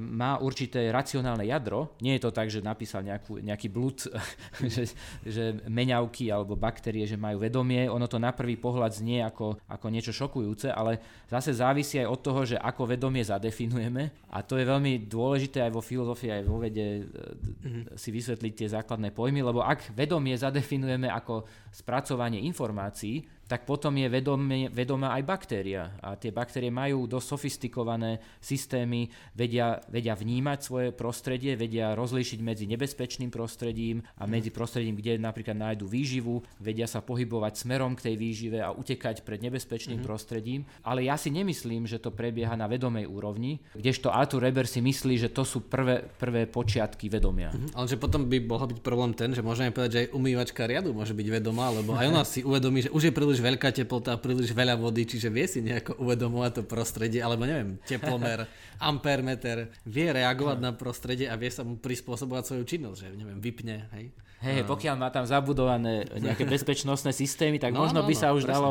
má 0.00 0.40
určité 0.40 0.88
racionálne 0.88 1.44
jadro. 1.44 1.92
Nie 2.00 2.16
je 2.16 2.24
to 2.24 2.30
tak, 2.32 2.48
že 2.48 2.64
napísal 2.64 3.04
nejakú, 3.04 3.38
nejaký 3.42 3.68
blud, 3.68 4.08
že, 4.74 4.90
že 5.24 5.44
meňavky 5.68 6.32
alebo 6.32 6.56
baktérie, 6.56 7.04
že 7.04 7.20
majú 7.20 7.42
vedomie. 7.42 7.86
Ono 7.90 8.06
to 8.08 8.16
na 8.16 8.32
prvý 8.32 8.56
pohľad 8.56 8.96
znie 8.96 9.20
ako, 9.22 9.60
ako 9.68 9.86
niečo 9.92 10.12
šokujúce, 10.14 10.72
ale 10.72 11.00
zase 11.28 11.52
závisí 11.52 12.00
aj 12.00 12.08
od 12.08 12.20
toho, 12.20 12.40
že 12.44 12.56
ako 12.56 12.88
vedomie 12.88 13.22
zadefinujeme. 13.22 14.30
A 14.34 14.42
to 14.42 14.58
je 14.58 14.66
veľmi 14.66 15.06
dôležité 15.06 15.62
aj 15.62 15.72
vo 15.72 15.82
filozofii, 15.84 16.30
aj 16.40 16.44
vo 16.48 16.58
vede 16.58 16.84
e, 16.84 17.02
d- 17.06 17.54
si 17.94 18.10
vysvetliť 18.10 18.52
tie 18.54 18.68
základné 18.74 19.14
pojmy, 19.14 19.44
lebo 19.44 19.62
ak 19.62 19.94
vedomie 19.94 20.34
zadefinujeme 20.34 21.06
ako 21.06 21.46
spracovanie 21.70 22.42
informácií, 22.46 23.22
tak 23.44 23.68
potom 23.68 23.92
je 23.96 24.08
vedomie, 24.08 24.72
vedomá 24.72 25.12
aj 25.16 25.22
baktéria. 25.24 25.92
A 26.00 26.16
tie 26.16 26.32
baktérie 26.32 26.72
majú 26.72 27.04
dosť 27.04 27.26
sofistikované 27.36 28.20
systémy, 28.40 29.08
vedia, 29.36 29.80
vedia 29.92 30.16
vnímať 30.16 30.58
svoje 30.64 30.88
prostredie, 30.96 31.52
vedia 31.54 31.92
rozlíšiť 31.92 32.40
medzi 32.40 32.64
nebezpečným 32.64 33.28
prostredím 33.28 34.00
a 34.16 34.24
medzi 34.24 34.48
prostredím, 34.48 34.96
kde 34.96 35.20
napríklad 35.20 35.56
nájdu 35.56 35.84
výživu, 35.84 36.40
vedia 36.56 36.88
sa 36.88 37.04
pohybovať 37.04 37.60
smerom 37.60 37.92
k 37.96 38.10
tej 38.10 38.14
výžive 38.16 38.58
a 38.64 38.72
utekať 38.72 39.22
pred 39.22 39.40
nebezpečným 39.44 40.00
prostredím. 40.00 40.64
Ale 40.80 41.04
ja 41.04 41.20
si 41.20 41.28
nemyslím, 41.28 41.84
že 41.84 42.00
to 42.00 42.08
prebieha 42.12 42.56
na 42.56 42.64
vedomej 42.64 43.04
úrovni, 43.04 43.60
kdežto 43.76 44.08
Arthur 44.08 44.48
Reber 44.48 44.64
si 44.64 44.80
myslí, 44.80 45.20
že 45.20 45.28
to 45.28 45.44
sú 45.44 45.68
prvé, 45.68 46.04
prvé 46.16 46.48
počiatky 46.48 47.12
vedomia. 47.12 47.52
Ale 47.76 47.86
že 47.88 48.00
potom 48.00 48.24
by 48.24 48.40
mohol 48.44 48.72
byť 48.72 48.80
problém 48.80 49.12
ten, 49.12 49.36
že 49.36 49.44
môžeme 49.44 49.74
povedať, 49.74 49.90
že 49.92 50.00
aj 50.06 50.08
umývačka 50.16 50.64
riadu 50.64 50.96
môže 50.96 51.12
byť 51.12 51.28
vedomá, 51.28 51.68
lebo 51.72 51.92
aj 51.96 52.06
ona 52.08 52.22
si 52.24 52.40
uvedomí, 52.40 52.88
že 52.88 52.90
už 52.94 53.10
je 53.10 53.12
príliš 53.34 53.50
veľká 53.50 53.74
teplota, 53.74 54.14
príliš 54.14 54.54
veľa 54.54 54.78
vody, 54.78 55.10
čiže 55.10 55.26
vie 55.26 55.42
si 55.50 55.58
nejako 55.58 55.98
uvedomovať 55.98 56.52
to 56.54 56.62
prostredie, 56.70 57.18
alebo 57.18 57.42
neviem, 57.42 57.82
teplomer, 57.82 58.46
ampermeter, 58.78 59.74
vie 59.82 60.06
reagovať 60.06 60.62
na 60.62 60.70
prostredie 60.70 61.26
a 61.26 61.34
vie 61.34 61.50
sa 61.50 61.66
mu 61.66 61.74
prispôsobovať 61.82 62.42
svoju 62.46 62.62
činnosť, 62.62 62.98
že 63.02 63.08
neviem, 63.18 63.42
vypne, 63.42 63.90
hej. 63.98 64.14
Hej, 64.38 64.70
pokiaľ 64.70 64.94
má 64.94 65.10
tam 65.10 65.26
zabudované 65.26 66.06
nejaké 66.14 66.46
bezpečnostné 66.54 67.10
systémy, 67.10 67.58
tak 67.58 67.74
No, 67.74 67.82
možno 67.82 68.04
no, 68.04 68.06
by 68.06 68.14
no, 68.14 68.20
sa 68.22 68.28
už 68.30 68.46
presne, 68.46 68.54
dalo... 68.54 68.70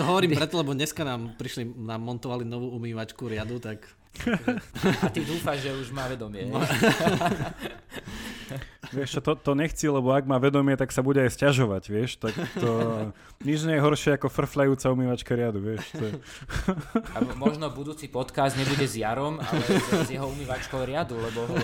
To 0.00 0.02
hovorím 0.08 0.32
preto, 0.32 0.56
lebo 0.56 0.72
dneska 0.72 1.04
nám 1.04 1.36
prišli, 1.36 1.68
nám 1.68 2.00
montovali 2.00 2.48
novú 2.48 2.72
umývačku 2.72 3.28
riadu, 3.28 3.60
tak 3.60 3.84
A 5.04 5.12
ty 5.12 5.22
dúfaš, 5.22 5.68
že 5.68 5.70
už 5.76 5.92
má 5.94 6.08
vedomie. 6.08 6.48
No. 6.48 6.58
Vieš 8.96 9.18
čo, 9.18 9.20
to, 9.20 9.32
to 9.36 9.52
nechci, 9.52 9.84
lebo 9.90 10.14
ak 10.16 10.24
má 10.24 10.40
vedomie, 10.40 10.72
tak 10.78 10.88
sa 10.94 11.04
bude 11.04 11.20
aj 11.20 11.36
sťažovať, 11.36 11.82
vieš, 11.92 12.16
tak 12.16 12.32
to 12.56 12.70
nič 13.48 13.68
nie 13.68 13.76
je 13.76 13.82
horšie 13.84 14.16
ako 14.16 14.32
frfľajúca 14.32 14.88
umývačka 14.88 15.36
riadu, 15.36 15.60
vieš. 15.60 15.84
To 15.92 16.02
je... 16.08 16.12
A 17.16 17.20
možno 17.36 17.68
budúci 17.68 18.08
podcast 18.08 18.56
nebude 18.56 18.88
s 18.88 18.96
Jarom, 18.96 19.36
ale 19.42 19.60
s, 19.60 20.08
s 20.08 20.10
jeho 20.10 20.24
umývačkou 20.30 20.80
riadu, 20.88 21.20
lebo 21.20 21.44
ho 21.44 21.56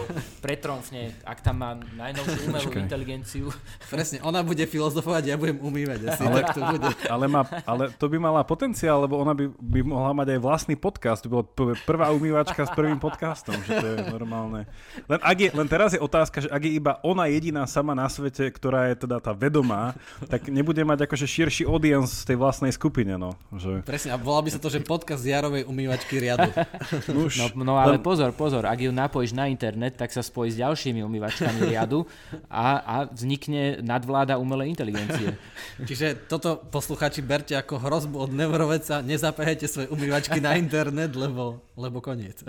pretromfne, 0.45 1.17
ak 1.25 1.41
tam 1.41 1.65
má 1.65 1.71
najnovšiu 1.97 2.41
umelú 2.51 2.69
Počkaj. 2.69 2.83
inteligenciu. 2.85 3.47
presne, 3.89 4.21
ona 4.21 4.45
bude 4.45 4.65
filozofovať, 4.69 5.23
ja 5.25 5.37
budem 5.41 5.59
umývať 5.65 6.13
asi, 6.13 6.23
Ale- 6.29 6.37
tak 6.45 6.47
to 6.55 6.61
bude. 6.61 6.89
Ale, 7.09 7.25
má, 7.31 7.43
ale 7.65 7.89
to 7.97 8.07
by 8.11 8.17
mala 8.21 8.45
potenciál, 8.45 9.01
lebo 9.01 9.17
ona 9.17 9.33
by, 9.33 9.49
by 9.49 9.81
mohla 9.81 10.13
mať 10.13 10.37
aj 10.37 10.41
vlastný 10.43 10.77
podcast. 10.77 11.25
To 11.25 11.41
bola 11.41 11.45
prvá 11.89 12.13
umývačka 12.13 12.69
s 12.69 12.73
prvým 12.77 13.01
podcastom, 13.01 13.57
že 13.65 13.81
to 13.81 13.87
je 13.87 13.99
normálne. 14.13 14.69
Len, 15.09 15.21
ak 15.23 15.37
je, 15.41 15.49
len 15.55 15.69
teraz 15.71 15.97
je 15.97 16.01
otázka, 16.01 16.45
že 16.45 16.49
ak 16.53 16.63
je 16.63 16.74
iba 16.75 16.99
ona 17.07 17.31
jediná 17.31 17.65
sama 17.65 17.95
na 17.95 18.11
svete, 18.11 18.51
ktorá 18.51 18.91
je 18.91 19.07
teda 19.07 19.23
tá 19.23 19.31
vedomá, 19.31 19.95
tak 20.27 20.51
nebude 20.51 20.83
mať 20.83 21.07
akože 21.07 21.27
širší 21.27 21.63
audience 21.65 22.27
z 22.27 22.35
tej 22.35 22.37
vlastnej 22.37 22.73
skupine, 22.75 23.15
no. 23.15 23.39
Že, 23.55 23.87
Presne, 23.87 24.13
a 24.15 24.19
volá 24.19 24.43
by 24.43 24.51
sa 24.51 24.61
to, 24.61 24.67
že 24.67 24.83
podcast 24.83 25.23
z 25.23 25.33
Jarovej 25.33 25.63
umývačky 25.65 26.19
riadu. 26.19 26.51
už, 27.27 27.55
No, 27.55 27.65
no 27.65 27.75
ale 27.79 28.01
pozor, 28.03 28.35
pozor, 28.35 28.67
ak 28.67 28.79
ju 28.81 28.91
napojíš 28.91 29.37
na 29.37 29.47
internet, 29.47 29.95
tak 29.95 30.11
sa 30.11 30.25
spojí 30.25 30.51
s 30.51 30.59
ďalšími 30.59 31.01
umývačkami 31.05 31.71
riadu 31.71 32.09
a, 32.51 32.83
a 32.83 32.95
vznikne 33.11 33.85
nadvláda 33.85 34.41
umelej 34.41 34.75
inteligencie. 34.75 35.37
Čiže 35.89 36.27
toto 36.27 36.59
posluchači 36.59 37.21
berte 37.21 37.55
ako 37.55 37.79
hrozbu 37.79 38.17
od 38.19 38.31
neuroveca, 38.33 39.05
nezapájajte 39.05 39.67
svoje 39.69 39.89
umývačky 39.93 40.41
na 40.41 40.57
internet, 40.59 41.13
lebo, 41.15 41.63
lebo 41.79 42.01
koniec. 42.01 42.43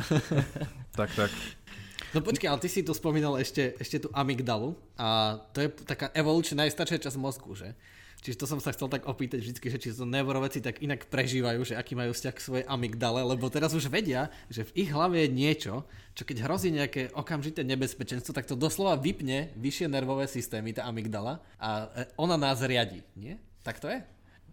tak, 0.98 1.10
tak. 1.14 1.32
No 2.16 2.24
počkaj, 2.24 2.48
ale 2.48 2.64
ty 2.64 2.72
si 2.72 2.80
tu 2.80 2.96
spomínal 2.96 3.36
ešte, 3.36 3.76
ešte 3.76 4.08
tú 4.08 4.10
amygdalu 4.16 4.72
a 4.96 5.36
to 5.52 5.60
je 5.60 5.70
taká 5.84 6.08
evolučne 6.16 6.64
najstaršia 6.64 7.04
časť 7.04 7.20
mozgu, 7.20 7.52
že? 7.60 7.76
Čiže 8.24 8.40
to 8.40 8.48
som 8.48 8.64
sa 8.64 8.72
chcel 8.72 8.88
tak 8.88 9.04
opýtať 9.04 9.44
vždy, 9.44 9.60
že 9.60 9.78
či 9.78 9.94
to 9.94 10.08
neuroveci 10.08 10.64
tak 10.64 10.80
inak 10.80 11.12
prežívajú, 11.12 11.62
že 11.62 11.78
aký 11.78 11.94
majú 11.94 12.16
vzťah 12.16 12.34
k 12.34 12.42
svojej 12.42 12.66
amygdale, 12.66 13.22
lebo 13.22 13.52
teraz 13.52 13.76
už 13.76 13.92
vedia, 13.92 14.32
že 14.48 14.64
v 14.66 14.88
ich 14.88 14.90
hlave 14.90 15.28
je 15.28 15.30
niečo, 15.30 15.84
čo 16.16 16.24
keď 16.24 16.48
hrozí 16.48 16.72
nejaké 16.72 17.12
okamžité 17.12 17.68
nebezpečenstvo, 17.68 18.32
tak 18.32 18.48
to 18.48 18.56
doslova 18.56 18.96
vypne 18.96 19.52
vyššie 19.60 19.92
nervové 19.92 20.26
systémy, 20.26 20.72
tá 20.72 20.88
amygdala 20.88 21.44
a 21.60 21.92
e, 21.92 22.10
ona 22.16 22.40
nás 22.40 22.64
riadi, 22.64 23.04
nie? 23.14 23.36
Tak 23.62 23.78
to 23.84 23.92
je? 23.92 24.00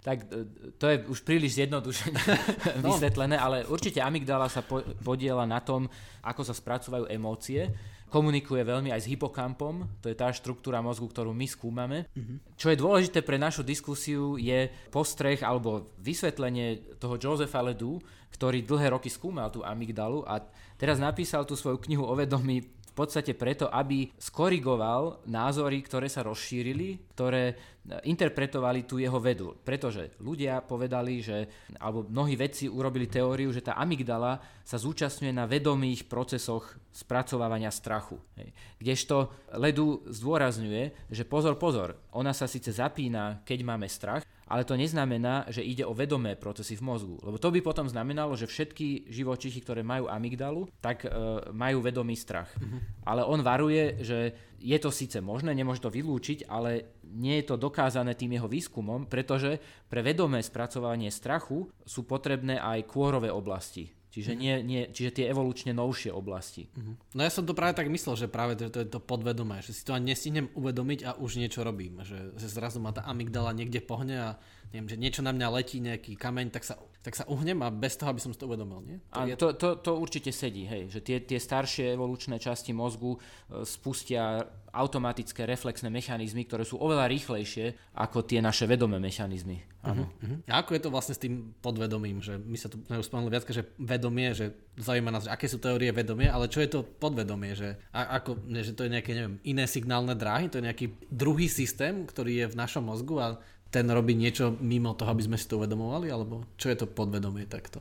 Tak 0.02 0.18
e, 0.28 0.46
to 0.82 0.90
je 0.90 0.96
už 1.06 1.22
príliš 1.22 1.62
zjednodušene 1.62 2.18
No. 2.82 2.90
vysvetlené, 2.90 3.38
ale 3.38 3.62
určite 3.70 4.02
amygdala 4.02 4.50
sa 4.50 4.60
po, 4.66 4.82
podiela 5.00 5.46
na 5.46 5.62
tom, 5.62 5.86
ako 6.26 6.42
sa 6.42 6.54
spracovajú 6.54 7.06
emócie. 7.06 7.70
Komunikuje 8.12 8.60
veľmi 8.60 8.92
aj 8.92 9.08
s 9.08 9.08
hypokampom, 9.08 9.88
to 10.04 10.12
je 10.12 10.16
tá 10.18 10.28
štruktúra 10.28 10.84
mozgu, 10.84 11.08
ktorú 11.08 11.32
my 11.32 11.48
skúmame. 11.48 12.12
Čo 12.60 12.68
je 12.68 12.76
dôležité 12.76 13.24
pre 13.24 13.40
našu 13.40 13.64
diskusiu 13.64 14.36
je 14.36 14.68
postreh 14.92 15.40
alebo 15.40 15.88
vysvetlenie 15.96 17.00
toho 17.00 17.16
Josefa 17.16 17.64
Ledoux, 17.64 18.04
ktorý 18.36 18.68
dlhé 18.68 18.92
roky 18.92 19.08
skúmal 19.08 19.48
tú 19.48 19.64
amygdalu 19.64 20.28
a 20.28 20.44
teraz 20.76 21.00
napísal 21.00 21.48
tú 21.48 21.56
svoju 21.56 21.80
knihu 21.88 22.04
o 22.04 22.12
vedomí 22.12 22.60
v 22.92 22.94
podstate 22.94 23.32
preto, 23.32 23.72
aby 23.72 24.12
skorigoval 24.20 25.24
názory, 25.24 25.80
ktoré 25.80 26.12
sa 26.12 26.20
rozšírili, 26.20 27.16
ktoré 27.16 27.56
interpretovali 28.04 28.84
tú 28.84 29.00
jeho 29.00 29.16
vedu. 29.16 29.56
Pretože 29.64 30.14
ľudia 30.20 30.60
povedali, 30.60 31.24
že, 31.24 31.48
alebo 31.80 32.04
mnohí 32.04 32.36
vedci 32.36 32.68
urobili 32.68 33.08
teóriu, 33.08 33.50
že 33.50 33.64
tá 33.64 33.74
amygdala 33.80 34.38
sa 34.62 34.76
zúčastňuje 34.76 35.32
na 35.34 35.48
vedomých 35.48 36.06
procesoch 36.06 36.78
spracovávania 36.92 37.72
strachu. 37.72 38.20
Hej. 38.36 38.52
Kdežto 38.76 39.32
Ledu 39.56 40.04
zdôrazňuje, 40.06 41.10
že 41.10 41.24
pozor, 41.24 41.56
pozor, 41.56 41.96
ona 42.12 42.30
sa 42.36 42.44
síce 42.44 42.70
zapína, 42.70 43.40
keď 43.42 43.58
máme 43.64 43.88
strach, 43.88 44.22
ale 44.52 44.68
to 44.68 44.76
neznamená, 44.76 45.48
že 45.48 45.64
ide 45.64 45.88
o 45.88 45.96
vedomé 45.96 46.36
procesy 46.36 46.76
v 46.76 46.84
mozgu. 46.84 47.16
Lebo 47.24 47.40
to 47.40 47.48
by 47.48 47.64
potom 47.64 47.88
znamenalo, 47.88 48.36
že 48.36 48.44
všetky 48.44 49.08
živočichy, 49.08 49.64
ktoré 49.64 49.80
majú 49.80 50.12
amygdalu, 50.12 50.68
tak 50.84 51.08
e, 51.08 51.10
majú 51.56 51.80
vedomý 51.80 52.12
strach. 52.20 52.52
Uh-huh. 52.60 52.84
Ale 53.08 53.24
on 53.24 53.40
varuje, 53.40 54.04
že 54.04 54.36
je 54.60 54.76
to 54.76 54.92
síce 54.92 55.16
možné, 55.24 55.56
nemôže 55.56 55.80
to 55.80 55.88
vylúčiť, 55.88 56.52
ale 56.52 57.00
nie 57.16 57.40
je 57.40 57.48
to 57.48 57.56
dokázané 57.56 58.12
tým 58.12 58.36
jeho 58.36 58.44
výskumom, 58.44 59.08
pretože 59.08 59.56
pre 59.88 60.04
vedomé 60.04 60.44
spracovanie 60.44 61.08
strachu 61.08 61.72
sú 61.88 62.04
potrebné 62.04 62.60
aj 62.60 62.84
kôrové 62.84 63.32
oblasti. 63.32 64.01
Čiže, 64.12 64.36
nie, 64.36 64.60
nie, 64.60 64.92
čiže 64.92 65.24
tie 65.24 65.24
evolučne 65.32 65.72
novšie 65.72 66.12
oblasti. 66.12 66.68
Uh-huh. 66.76 67.00
No 67.16 67.24
ja 67.24 67.32
som 67.32 67.48
to 67.48 67.56
práve 67.56 67.72
tak 67.72 67.88
myslel, 67.88 68.20
že 68.20 68.28
práve 68.28 68.60
to, 68.60 68.68
to 68.68 68.84
je 68.84 68.88
to 68.92 69.00
podvedomé, 69.00 69.64
že 69.64 69.72
si 69.72 69.88
to 69.88 69.96
ani 69.96 70.12
nestihnem 70.12 70.52
uvedomiť 70.52 71.00
a 71.08 71.10
už 71.16 71.40
niečo 71.40 71.64
robím. 71.64 71.96
Že, 72.04 72.36
že 72.36 72.46
zrazu 72.52 72.76
ma 72.76 72.92
tá 72.92 73.08
amygdala 73.08 73.56
niekde 73.56 73.80
pohne 73.80 74.20
a 74.20 74.28
neviem, 74.68 74.92
že 74.92 75.00
niečo 75.00 75.24
na 75.24 75.32
mňa 75.32 75.48
letí, 75.56 75.80
nejaký 75.80 76.20
kameň, 76.20 76.52
tak 76.52 76.68
sa, 76.68 76.76
tak 77.02 77.18
sa 77.18 77.26
uhnem 77.26 77.58
a 77.66 77.68
bez 77.74 77.98
toho, 77.98 78.14
aby 78.14 78.22
som 78.22 78.30
si 78.30 78.38
to 78.38 78.46
uvedomil. 78.46 78.78
Nie? 78.86 79.02
To, 79.10 79.18
a 79.18 79.26
je... 79.26 79.34
to, 79.34 79.46
to, 79.58 79.68
to 79.82 79.90
určite 79.98 80.30
sedí, 80.30 80.70
hej, 80.70 80.86
že 80.86 81.02
tie, 81.02 81.18
tie 81.18 81.42
staršie 81.42 81.98
evolučné 81.98 82.38
časti 82.38 82.70
mozgu 82.70 83.18
e, 83.18 83.66
spustia 83.66 84.46
automatické 84.72 85.44
reflexné 85.44 85.92
mechanizmy, 85.92 86.48
ktoré 86.48 86.64
sú 86.64 86.80
oveľa 86.80 87.04
rýchlejšie 87.12 87.92
ako 87.92 88.24
tie 88.24 88.40
naše 88.40 88.64
vedomé 88.64 88.96
mechanizmy. 88.96 89.60
Uh-huh, 89.82 90.06
uh-huh. 90.08 90.38
A 90.48 90.62
ako 90.62 90.78
je 90.78 90.82
to 90.86 90.94
vlastne 90.94 91.14
s 91.18 91.20
tým 91.20 91.52
podvedomím? 91.60 92.22
Že 92.24 92.40
my 92.40 92.56
sa 92.56 92.72
tu 92.72 92.80
už 92.80 93.04
spomenuli 93.04 93.34
viac, 93.34 93.44
že 93.50 93.66
vedomie, 93.76 94.32
že 94.32 94.56
zaujíma 94.78 95.10
nás, 95.12 95.28
že 95.28 95.34
aké 95.34 95.50
sú 95.50 95.60
teórie 95.60 95.92
vedomie, 95.92 96.30
ale 96.30 96.48
čo 96.48 96.64
je 96.64 96.70
to 96.72 96.86
podvedomie? 96.86 97.52
Že, 97.52 97.76
a, 97.92 98.22
ako, 98.22 98.48
že 98.48 98.72
to 98.72 98.86
je 98.88 98.94
nejaké 98.94 99.12
neviem, 99.12 99.36
iné 99.44 99.68
signálne 99.68 100.16
dráhy, 100.16 100.48
to 100.48 100.62
je 100.62 100.66
nejaký 100.70 100.86
druhý 101.12 101.52
systém, 101.52 102.08
ktorý 102.08 102.46
je 102.46 102.50
v 102.54 102.56
našom 102.56 102.86
mozgu 102.86 103.20
a 103.20 103.28
ten 103.72 103.88
robí 103.88 104.12
niečo 104.12 104.52
mimo 104.60 104.92
toho, 104.92 105.16
aby 105.16 105.24
sme 105.24 105.40
si 105.40 105.48
to 105.48 105.56
uvedomovali? 105.56 106.12
Alebo 106.12 106.44
čo 106.60 106.68
je 106.68 106.76
to 106.76 106.86
podvedomie 106.86 107.48
takto? 107.48 107.80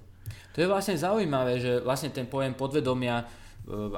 To 0.56 0.64
je 0.64 0.72
vlastne 0.72 0.96
zaujímavé, 0.96 1.60
že 1.60 1.84
vlastne 1.84 2.16
ten 2.16 2.32
pojem 2.32 2.56
podvedomia 2.56 3.28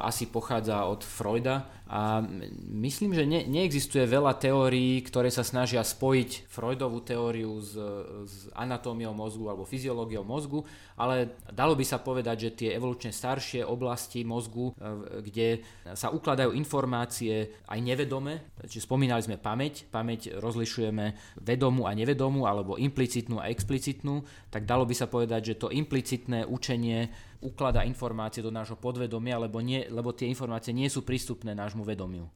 asi 0.02 0.28
pochádza 0.28 0.86
od 0.86 1.02
Freuda. 1.02 1.84
A 1.94 2.26
myslím, 2.74 3.14
že 3.14 3.28
ne, 3.28 3.46
neexistuje 3.46 4.10
veľa 4.10 4.40
teórií, 4.42 5.04
ktoré 5.06 5.30
sa 5.30 5.46
snažia 5.46 5.86
spojiť 5.86 6.50
Freudovú 6.50 7.06
teóriu 7.06 7.62
s, 7.62 7.78
s 8.26 8.50
anatómiou 8.58 9.14
mozgu 9.14 9.46
alebo 9.46 9.68
fyziológiou 9.68 10.26
mozgu, 10.26 10.66
ale 10.98 11.38
dalo 11.54 11.78
by 11.78 11.86
sa 11.86 12.02
povedať, 12.02 12.50
že 12.50 12.56
tie 12.66 12.70
evolučne 12.74 13.14
staršie 13.14 13.62
oblasti 13.62 14.26
mozgu, 14.26 14.74
e, 14.74 15.22
kde 15.22 15.48
sa 15.94 16.10
ukladajú 16.10 16.56
informácie 16.58 17.62
aj 17.70 17.80
nevedome, 17.84 18.58
čiže 18.66 18.90
spomínali 18.90 19.22
sme 19.22 19.38
pamäť, 19.38 19.86
pamäť 19.94 20.34
rozlišujeme 20.40 21.38
vedomú 21.46 21.86
a 21.86 21.94
nevedomú 21.94 22.50
alebo 22.50 22.80
implicitnú 22.80 23.38
a 23.38 23.54
explicitnú, 23.54 24.26
tak 24.50 24.66
dalo 24.66 24.90
by 24.90 24.96
sa 24.98 25.06
povedať, 25.06 25.54
že 25.54 25.60
to 25.62 25.68
implicitné 25.70 26.48
učenie 26.50 27.12
ukladá 27.44 27.84
informácie 27.84 28.40
do 28.40 28.50
nášho 28.50 28.80
podvedomia, 28.80 29.36
lebo, 29.36 29.60
nie, 29.60 29.84
lebo 29.92 30.16
tie 30.16 30.32
informácie 30.32 30.72
nie 30.72 30.88
sú 30.88 31.04
prístupné 31.04 31.52
nášmu 31.52 31.84
vedomiu. 31.84 32.32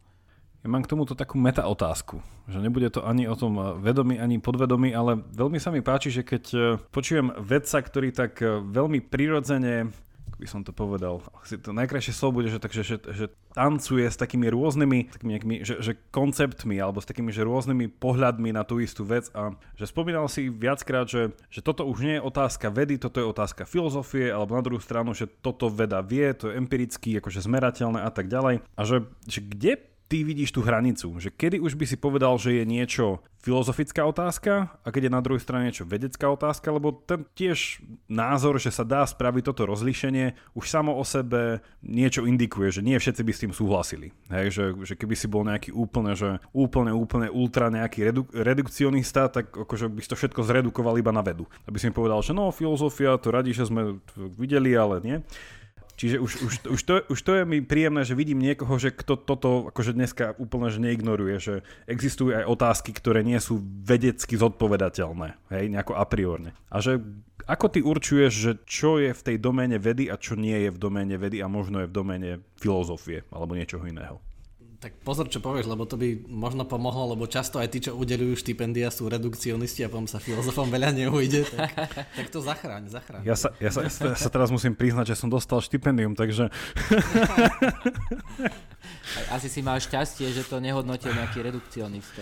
Ja 0.66 0.68
mám 0.74 0.84
k 0.84 0.92
tomuto 0.92 1.16
takú 1.16 1.40
meta 1.40 1.64
otázku, 1.64 2.20
že 2.50 2.60
nebude 2.60 2.92
to 2.92 3.06
ani 3.06 3.30
o 3.30 3.38
tom 3.38 3.80
vedomí, 3.80 4.20
ani 4.20 4.42
podvedomí, 4.42 4.92
ale 4.92 5.22
veľmi 5.32 5.62
sa 5.62 5.72
mi 5.72 5.86
páči, 5.86 6.12
že 6.12 6.26
keď 6.26 6.44
e, 6.52 6.58
počujem 6.92 7.32
vedca, 7.40 7.78
ktorý 7.80 8.10
tak 8.12 8.42
e, 8.42 8.66
veľmi 8.66 9.00
prirodzene 9.06 9.94
by 10.38 10.46
som 10.46 10.62
to 10.62 10.70
povedal, 10.70 11.22
asi 11.42 11.58
to 11.58 11.74
najkrajšie 11.74 12.14
slovo 12.14 12.42
bude, 12.42 12.54
že, 12.54 12.62
takže, 12.62 12.82
že, 12.86 12.98
že 13.02 13.26
tancuje 13.58 14.06
s 14.06 14.18
takými 14.18 14.54
rôznymi 14.54 15.10
takými 15.10 15.32
nejakými, 15.34 15.56
že, 15.66 15.82
že 15.82 15.98
konceptmi 16.14 16.78
alebo 16.78 17.02
s 17.02 17.10
takými 17.10 17.34
že 17.34 17.42
rôznymi 17.42 17.90
pohľadmi 17.98 18.54
na 18.54 18.62
tú 18.62 18.78
istú 18.78 19.02
vec. 19.02 19.34
A 19.34 19.58
že 19.74 19.90
spomínal 19.90 20.30
si 20.30 20.54
viackrát, 20.54 21.10
že, 21.10 21.34
že 21.50 21.66
toto 21.66 21.90
už 21.90 21.98
nie 22.06 22.16
je 22.22 22.26
otázka 22.26 22.70
vedy, 22.70 23.02
toto 23.02 23.18
je 23.18 23.26
otázka 23.26 23.66
filozofie 23.66 24.30
alebo 24.30 24.54
na 24.54 24.62
druhú 24.62 24.78
stranu, 24.78 25.18
že 25.18 25.26
toto 25.26 25.74
veda 25.74 26.06
vie, 26.06 26.30
to 26.38 26.54
je 26.54 26.58
empiricky 26.58 27.18
akože 27.18 27.42
zmerateľné 27.42 28.06
a 28.06 28.12
tak 28.14 28.30
ďalej. 28.30 28.62
A 28.78 28.82
že, 28.86 29.10
že 29.26 29.42
kde 29.42 29.97
ty 30.08 30.24
vidíš 30.24 30.56
tú 30.56 30.64
hranicu, 30.64 31.12
že 31.20 31.30
kedy 31.30 31.60
už 31.60 31.76
by 31.76 31.86
si 31.86 32.00
povedal, 32.00 32.40
že 32.40 32.64
je 32.64 32.64
niečo 32.64 33.20
filozofická 33.44 34.04
otázka 34.08 34.76
a 34.84 34.88
keď 34.92 35.08
je 35.08 35.16
na 35.16 35.24
druhej 35.24 35.44
strane 35.44 35.72
niečo 35.72 35.88
vedecká 35.88 36.28
otázka, 36.32 36.68
lebo 36.72 36.92
ten 36.92 37.24
tiež 37.36 37.84
názor, 38.08 38.60
že 38.60 38.72
sa 38.72 38.84
dá 38.84 39.04
spraviť 39.08 39.44
toto 39.52 39.68
rozlíšenie, 39.68 40.36
už 40.56 40.66
samo 40.68 40.96
o 40.96 41.04
sebe 41.04 41.64
niečo 41.84 42.28
indikuje, 42.28 42.80
že 42.80 42.82
nie 42.84 43.00
všetci 43.00 43.22
by 43.24 43.32
s 43.32 43.42
tým 43.48 43.54
súhlasili. 43.56 44.12
Hej, 44.32 44.48
že, 44.52 44.66
že 44.84 44.94
keby 45.00 45.16
si 45.16 45.28
bol 45.32 45.48
nejaký 45.48 45.72
úplne, 45.72 46.16
že 46.16 46.40
úplne, 46.52 46.92
úplne 46.92 47.28
ultra 47.32 47.72
nejaký 47.72 48.00
redu, 48.12 48.24
redukcionista, 48.32 49.32
tak 49.32 49.52
akože 49.52 49.92
by 49.92 50.00
si 50.04 50.12
to 50.12 50.20
všetko 50.20 50.42
zredukoval 50.44 50.96
iba 51.00 51.12
na 51.12 51.24
vedu. 51.24 51.48
Aby 51.68 51.78
si 51.80 51.88
mi 51.88 51.96
povedal, 51.96 52.20
že 52.24 52.36
no, 52.36 52.52
filozofia, 52.52 53.20
to 53.20 53.32
radi, 53.32 53.56
že 53.56 53.68
sme 53.68 54.00
videli, 54.36 54.76
ale 54.76 55.04
nie. 55.04 55.18
Čiže 55.98 56.22
už, 56.22 56.32
už, 56.46 56.54
už, 56.70 56.82
to, 56.86 56.94
už 57.10 57.20
to 57.26 57.32
je 57.34 57.44
mi 57.44 57.58
príjemné, 57.66 58.06
že 58.06 58.14
vidím 58.14 58.38
niekoho, 58.38 58.78
že 58.78 58.94
kto 58.94 59.18
toto 59.18 59.74
akože 59.74 59.98
dneska 59.98 60.38
úplne 60.38 60.70
že 60.70 60.78
neignoruje, 60.78 61.36
že 61.42 61.56
existujú 61.90 62.38
aj 62.38 62.46
otázky, 62.46 62.94
ktoré 62.94 63.26
nie 63.26 63.42
sú 63.42 63.58
vedecky 63.82 64.38
zodpovedateľné, 64.38 65.42
hej, 65.50 65.66
nejako 65.74 65.98
a 65.98 66.06
priorne. 66.06 66.54
A 66.70 66.86
že 66.86 67.02
ako 67.50 67.66
ty 67.74 67.80
určuješ, 67.82 68.32
že 68.32 68.52
čo 68.70 69.02
je 69.02 69.10
v 69.10 69.26
tej 69.26 69.38
doméne 69.42 69.82
vedy 69.82 70.06
a 70.06 70.22
čo 70.22 70.38
nie 70.38 70.70
je 70.70 70.70
v 70.70 70.78
doméne 70.78 71.18
vedy 71.18 71.42
a 71.42 71.50
možno 71.50 71.82
je 71.82 71.90
v 71.90 71.98
doméne 71.98 72.30
filozofie 72.62 73.26
alebo 73.34 73.58
niečoho 73.58 73.82
iného? 73.90 74.22
Tak 74.78 74.94
pozor, 75.02 75.26
čo 75.26 75.42
povieš, 75.42 75.66
lebo 75.74 75.90
to 75.90 75.98
by 75.98 76.22
možno 76.30 76.62
pomohlo, 76.62 77.18
lebo 77.18 77.26
často 77.26 77.58
aj 77.58 77.74
tí, 77.74 77.82
čo 77.82 77.98
udelujú 77.98 78.38
štipendia, 78.38 78.94
sú 78.94 79.10
redukcionisti 79.10 79.82
a 79.82 79.90
potom 79.90 80.06
sa 80.06 80.22
filozofom 80.22 80.70
veľa 80.70 80.94
neujde, 80.94 81.50
tak, 81.50 81.74
tak 82.22 82.28
to 82.30 82.46
zachráň, 82.46 82.86
zachráň. 82.86 83.26
Ja 83.26 83.34
sa, 83.34 83.58
ja, 83.58 83.74
sa, 83.74 83.90
ja 83.90 84.14
sa 84.14 84.30
teraz 84.30 84.54
musím 84.54 84.78
priznať, 84.78 85.14
že 85.14 85.16
som 85.18 85.34
dostal 85.34 85.66
štipendium, 85.66 86.14
takže... 86.14 86.54
Asi 89.34 89.50
si 89.50 89.66
mal 89.66 89.82
šťastie, 89.82 90.30
že 90.30 90.46
to 90.46 90.62
nehodnotil 90.62 91.10
nejaký 91.10 91.42
redukcionista. 91.42 92.22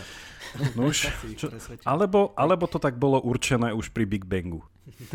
No 0.80 0.88
už, 0.88 1.12
čo, 1.39 1.51
alebo, 1.84 2.32
alebo 2.39 2.72
to 2.72 2.80
tak 2.80 2.95
bolo 2.95 3.20
určené 3.20 3.76
už 3.76 3.91
pri 3.91 4.08
Big 4.08 4.24
Bangu. 4.24 4.64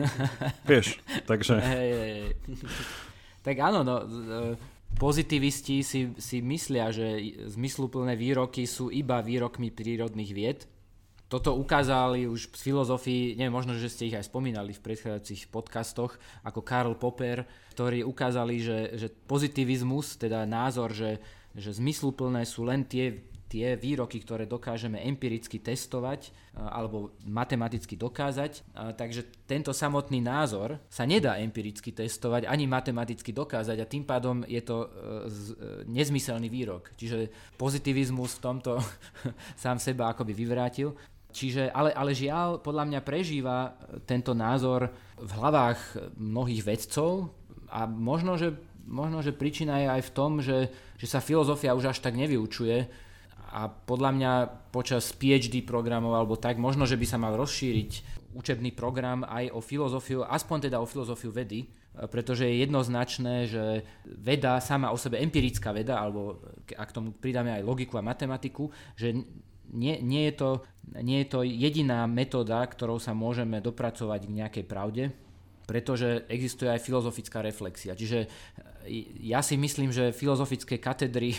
Vieš, 0.69 1.01
takže... 1.25 1.57
Hey, 1.57 1.89
hey, 1.89 2.13
hey. 2.45 2.69
Tak 3.41 3.57
áno, 3.57 3.81
no, 3.81 4.05
pozitivisti 5.01 5.81
si, 5.81 6.13
si 6.21 6.37
myslia, 6.45 6.93
že 6.93 7.41
zmysluplné 7.49 8.21
výroky 8.21 8.69
sú 8.69 8.93
iba 8.93 9.25
výrokmi 9.25 9.73
prírodných 9.73 10.33
vied. 10.37 10.69
Toto 11.31 11.57
ukázali 11.57 12.27
už 12.27 12.53
z 12.53 12.61
filozofii, 12.61 13.39
neviem, 13.39 13.55
možno, 13.55 13.79
že 13.79 13.89
ste 13.89 14.11
ich 14.11 14.19
aj 14.19 14.29
spomínali 14.29 14.75
v 14.75 14.83
predchádzajúcich 14.83 15.49
podcastoch, 15.49 16.19
ako 16.43 16.61
Karl 16.61 16.99
Popper, 16.99 17.47
ktorí 17.73 18.03
ukázali, 18.03 18.61
že, 18.61 18.99
že 18.99 19.09
pozitivizmus, 19.09 20.19
teda 20.19 20.43
názor, 20.43 20.91
že, 20.91 21.23
že 21.55 21.71
zmysluplné 21.71 22.43
sú 22.45 22.67
len 22.67 22.83
tie 22.83 23.30
tie 23.51 23.75
výroky, 23.75 24.23
ktoré 24.23 24.47
dokážeme 24.47 25.03
empiricky 25.03 25.59
testovať 25.59 26.31
alebo 26.55 27.19
matematicky 27.27 27.99
dokázať. 27.99 28.63
Takže 28.95 29.27
tento 29.51 29.75
samotný 29.75 30.23
názor 30.23 30.79
sa 30.87 31.03
nedá 31.03 31.35
empiricky 31.43 31.91
testovať 31.91 32.47
ani 32.47 32.71
matematicky 32.71 33.35
dokázať 33.35 33.83
a 33.83 33.91
tým 33.91 34.07
pádom 34.07 34.47
je 34.47 34.63
to 34.63 34.87
e, 34.87 34.87
e, 34.87 34.93
nezmyselný 35.91 36.47
výrok. 36.47 36.95
Čiže 36.95 37.27
pozitivizmus 37.59 38.39
v 38.39 38.45
tomto 38.47 38.79
sám 39.63 39.83
seba 39.83 40.15
akoby 40.15 40.31
vyvrátil. 40.31 40.95
Čiže, 41.31 41.75
ale, 41.75 41.91
ale 41.95 42.15
žiaľ, 42.15 42.63
podľa 42.63 42.87
mňa 42.87 43.01
prežíva 43.07 43.75
tento 44.07 44.35
názor 44.35 44.91
v 45.19 45.31
hlavách 45.31 46.11
mnohých 46.19 46.63
vedcov 46.67 47.31
a 47.71 47.87
možno, 47.87 48.35
že, 48.35 48.55
možno, 48.87 49.23
že 49.23 49.31
príčina 49.31 49.79
je 49.79 49.89
aj 49.99 50.03
v 50.11 50.15
tom, 50.15 50.33
že, 50.43 50.71
že 50.99 51.07
sa 51.07 51.23
filozofia 51.23 51.79
už 51.79 51.95
až 51.95 52.03
tak 52.03 52.19
nevyučuje, 52.19 53.10
a 53.51 53.67
podľa 53.67 54.11
mňa 54.15 54.33
počas 54.71 55.11
PhD 55.11 55.67
programov 55.67 56.15
alebo 56.15 56.39
tak, 56.39 56.57
možno, 56.57 56.87
že 56.87 56.95
by 56.95 57.07
sa 57.07 57.19
mal 57.19 57.35
rozšíriť 57.35 57.91
učebný 58.35 58.71
program 58.79 59.27
aj 59.27 59.51
o 59.51 59.59
filozofiu, 59.59 60.23
aspoň 60.23 60.71
teda 60.71 60.79
o 60.79 60.87
filozofiu 60.87 61.35
vedy, 61.35 61.67
pretože 61.91 62.47
je 62.47 62.63
jednoznačné, 62.63 63.51
že 63.51 63.83
veda 64.07 64.63
sama 64.63 64.95
o 64.95 64.97
sebe, 64.97 65.19
empirická 65.19 65.75
veda, 65.75 65.99
alebo 65.99 66.39
ak 66.79 66.95
tomu 66.95 67.11
pridáme 67.11 67.51
aj 67.59 67.67
logiku 67.67 67.99
a 67.99 68.07
matematiku, 68.07 68.71
že 68.95 69.19
nie, 69.71 69.99
nie, 70.03 70.31
je 70.31 70.35
to, 70.39 70.51
nie 71.03 71.27
je 71.27 71.29
to 71.31 71.41
jediná 71.43 72.07
metóda, 72.07 72.63
ktorou 72.63 73.03
sa 73.03 73.15
môžeme 73.15 73.59
dopracovať 73.59 74.21
k 74.27 74.37
nejakej 74.39 74.65
pravde, 74.67 75.05
pretože 75.67 76.27
existuje 76.27 76.71
aj 76.71 76.83
filozofická 76.83 77.43
reflexia. 77.43 77.95
Čiže 77.95 78.27
ja 79.21 79.45
si 79.45 79.61
myslím, 79.61 79.93
že 79.93 80.15
filozofické 80.15 80.81
katedry 80.81 81.37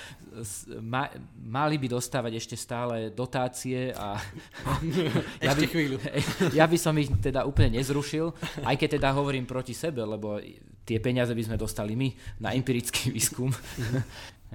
ma, 0.82 1.10
mali 1.38 1.78
by 1.78 1.86
dostávať 1.94 2.32
ešte 2.38 2.56
stále 2.58 3.14
dotácie 3.14 3.94
a 3.94 4.18
ja, 5.46 5.52
by, 5.54 5.64
ja 6.58 6.66
by 6.66 6.78
som 6.78 6.94
ich 6.98 7.10
teda 7.22 7.46
úplne 7.46 7.78
nezrušil, 7.78 8.34
aj 8.66 8.76
keď 8.78 8.98
teda 8.98 9.14
hovorím 9.14 9.46
proti 9.46 9.72
sebe, 9.72 10.02
lebo 10.02 10.42
tie 10.84 10.98
peniaze 10.98 11.32
by 11.32 11.42
sme 11.46 11.56
dostali 11.56 11.94
my 11.94 12.08
na 12.42 12.52
empirický 12.52 13.14
výskum. 13.14 13.48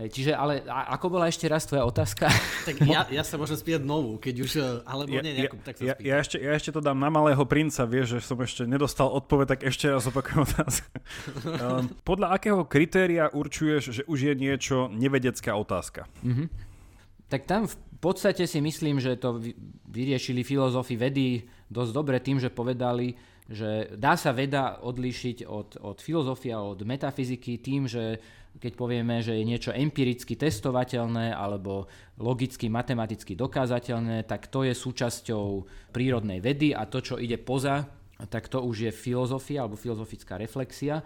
Čiže, 0.08 0.32
ale 0.32 0.64
ako 0.70 1.20
bola 1.20 1.28
ešte 1.28 1.50
raz 1.52 1.68
tvoja 1.68 1.84
otázka? 1.84 2.32
Tak 2.70 2.86
ja, 2.86 3.08
ja 3.10 3.24
sa 3.26 3.36
môžem 3.40 3.58
spýtať 3.58 3.82
novú, 3.82 4.22
keď 4.22 4.36
už, 4.46 4.52
e, 4.62 4.64
alebo 4.86 5.10
ja, 5.10 5.26
nie, 5.26 5.42
nejakú, 5.42 5.58
tak 5.66 5.80
sa 5.80 5.82
ja, 5.82 5.94
ja, 5.98 6.16
ešte, 6.22 6.38
ja 6.38 6.54
ešte 6.54 6.70
to 6.70 6.80
dám 6.84 7.02
na 7.02 7.10
malého 7.10 7.42
princa, 7.50 7.84
vieš, 7.90 8.20
že 8.20 8.30
som 8.30 8.38
ešte 8.38 8.70
nedostal 8.70 9.10
odpoveď, 9.10 9.58
tak 9.58 9.62
ešte 9.66 9.90
raz 9.90 10.06
opakujem 10.06 10.46
otázku. 10.46 10.88
um, 11.50 11.90
podľa 12.10 12.38
akého 12.38 12.62
kritéria 12.70 13.26
určuješ, 13.34 13.84
že 13.90 14.02
už 14.06 14.20
je 14.30 14.34
niečo 14.38 14.88
nevedecká 14.94 15.58
otázka? 15.58 16.06
Mm-hmm. 16.22 16.48
Tak 17.30 17.42
tam 17.50 17.66
v 17.66 17.78
podstate 17.98 18.46
si 18.46 18.62
myslím, 18.62 19.02
že 19.02 19.18
to 19.18 19.42
vyriešili 19.90 20.46
filozofi 20.46 20.96
vedy 20.96 21.44
dosť 21.68 21.92
dobre 21.92 22.18
tým, 22.22 22.38
že 22.38 22.54
povedali, 22.54 23.18
že 23.50 23.98
dá 23.98 24.14
sa 24.14 24.30
veda 24.30 24.78
odlíšiť 24.86 25.50
od, 25.50 25.82
od 25.82 25.98
filozofia, 25.98 26.62
od 26.62 26.86
metafyziky 26.86 27.58
tým, 27.58 27.90
že 27.90 28.22
keď 28.58 28.74
povieme, 28.74 29.22
že 29.22 29.38
je 29.38 29.46
niečo 29.46 29.72
empiricky 29.72 30.34
testovateľné 30.34 31.32
alebo 31.32 31.86
logicky, 32.18 32.68
matematicky 32.68 33.38
dokázateľné, 33.38 34.26
tak 34.26 34.50
to 34.50 34.66
je 34.66 34.74
súčasťou 34.74 35.46
prírodnej 35.94 36.42
vedy 36.42 36.74
a 36.74 36.90
to, 36.90 37.00
čo 37.00 37.16
ide 37.22 37.38
poza, 37.38 37.86
tak 38.28 38.52
to 38.52 38.60
už 38.66 38.90
je 38.90 38.92
filozofia 38.92 39.64
alebo 39.64 39.80
filozofická 39.80 40.36
reflexia. 40.36 41.00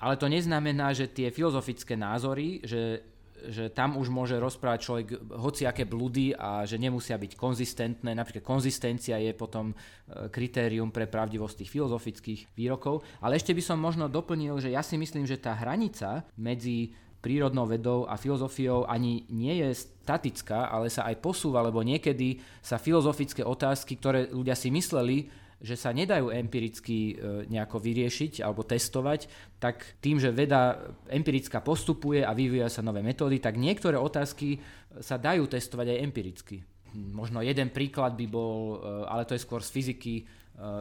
Ale 0.00 0.16
to 0.16 0.30
neznamená, 0.30 0.94
že 0.96 1.12
tie 1.12 1.28
filozofické 1.34 1.98
názory, 1.98 2.62
že 2.64 3.04
že 3.48 3.72
tam 3.72 3.96
už 3.96 4.12
môže 4.12 4.36
rozprávať 4.36 4.78
človek 4.84 5.06
hociaké 5.32 5.88
blúdy 5.88 6.36
a 6.36 6.68
že 6.68 6.76
nemusia 6.76 7.16
byť 7.16 7.38
konzistentné. 7.38 8.12
Napríklad 8.12 8.44
konzistencia 8.44 9.16
je 9.16 9.32
potom 9.32 9.72
e, 9.72 9.74
kritérium 10.28 10.92
pre 10.92 11.08
pravdivosť 11.08 11.64
tých 11.64 11.72
filozofických 11.72 12.40
výrokov. 12.52 13.00
Ale 13.24 13.40
ešte 13.40 13.56
by 13.56 13.62
som 13.64 13.78
možno 13.80 14.12
doplnil, 14.12 14.60
že 14.60 14.74
ja 14.74 14.84
si 14.84 15.00
myslím, 15.00 15.24
že 15.24 15.40
tá 15.40 15.56
hranica 15.56 16.28
medzi 16.36 16.92
prírodnou 17.20 17.68
vedou 17.68 18.08
a 18.08 18.16
filozofiou 18.16 18.88
ani 18.88 19.28
nie 19.28 19.60
je 19.60 19.76
statická, 19.76 20.72
ale 20.72 20.88
sa 20.88 21.04
aj 21.06 21.20
posúva, 21.20 21.60
lebo 21.60 21.84
niekedy 21.84 22.40
sa 22.64 22.80
filozofické 22.80 23.44
otázky, 23.44 24.00
ktoré 24.00 24.32
ľudia 24.32 24.56
si 24.56 24.72
mysleli, 24.72 25.28
že 25.60 25.76
sa 25.76 25.92
nedajú 25.92 26.32
empiricky 26.32 27.12
e, 27.12 27.44
nejako 27.52 27.76
vyriešiť 27.84 28.40
alebo 28.40 28.64
testovať, 28.64 29.28
tak 29.60 30.00
tým, 30.00 30.16
že 30.16 30.32
veda 30.32 30.80
empirická 31.12 31.60
postupuje 31.60 32.24
a 32.24 32.32
vyvíja 32.32 32.72
sa 32.72 32.80
nové 32.80 33.04
metódy, 33.04 33.36
tak 33.38 33.60
niektoré 33.60 34.00
otázky 34.00 34.56
sa 35.04 35.20
dajú 35.20 35.44
testovať 35.44 35.86
aj 35.92 36.02
empiricky. 36.02 36.56
Možno 36.96 37.44
jeden 37.44 37.70
príklad 37.70 38.16
by 38.16 38.26
bol, 38.26 38.80
e, 38.80 39.06
ale 39.06 39.28
to 39.28 39.36
je 39.36 39.44
skôr 39.44 39.60
z 39.60 39.70
fyziky, 39.70 40.14
e, 40.16 40.22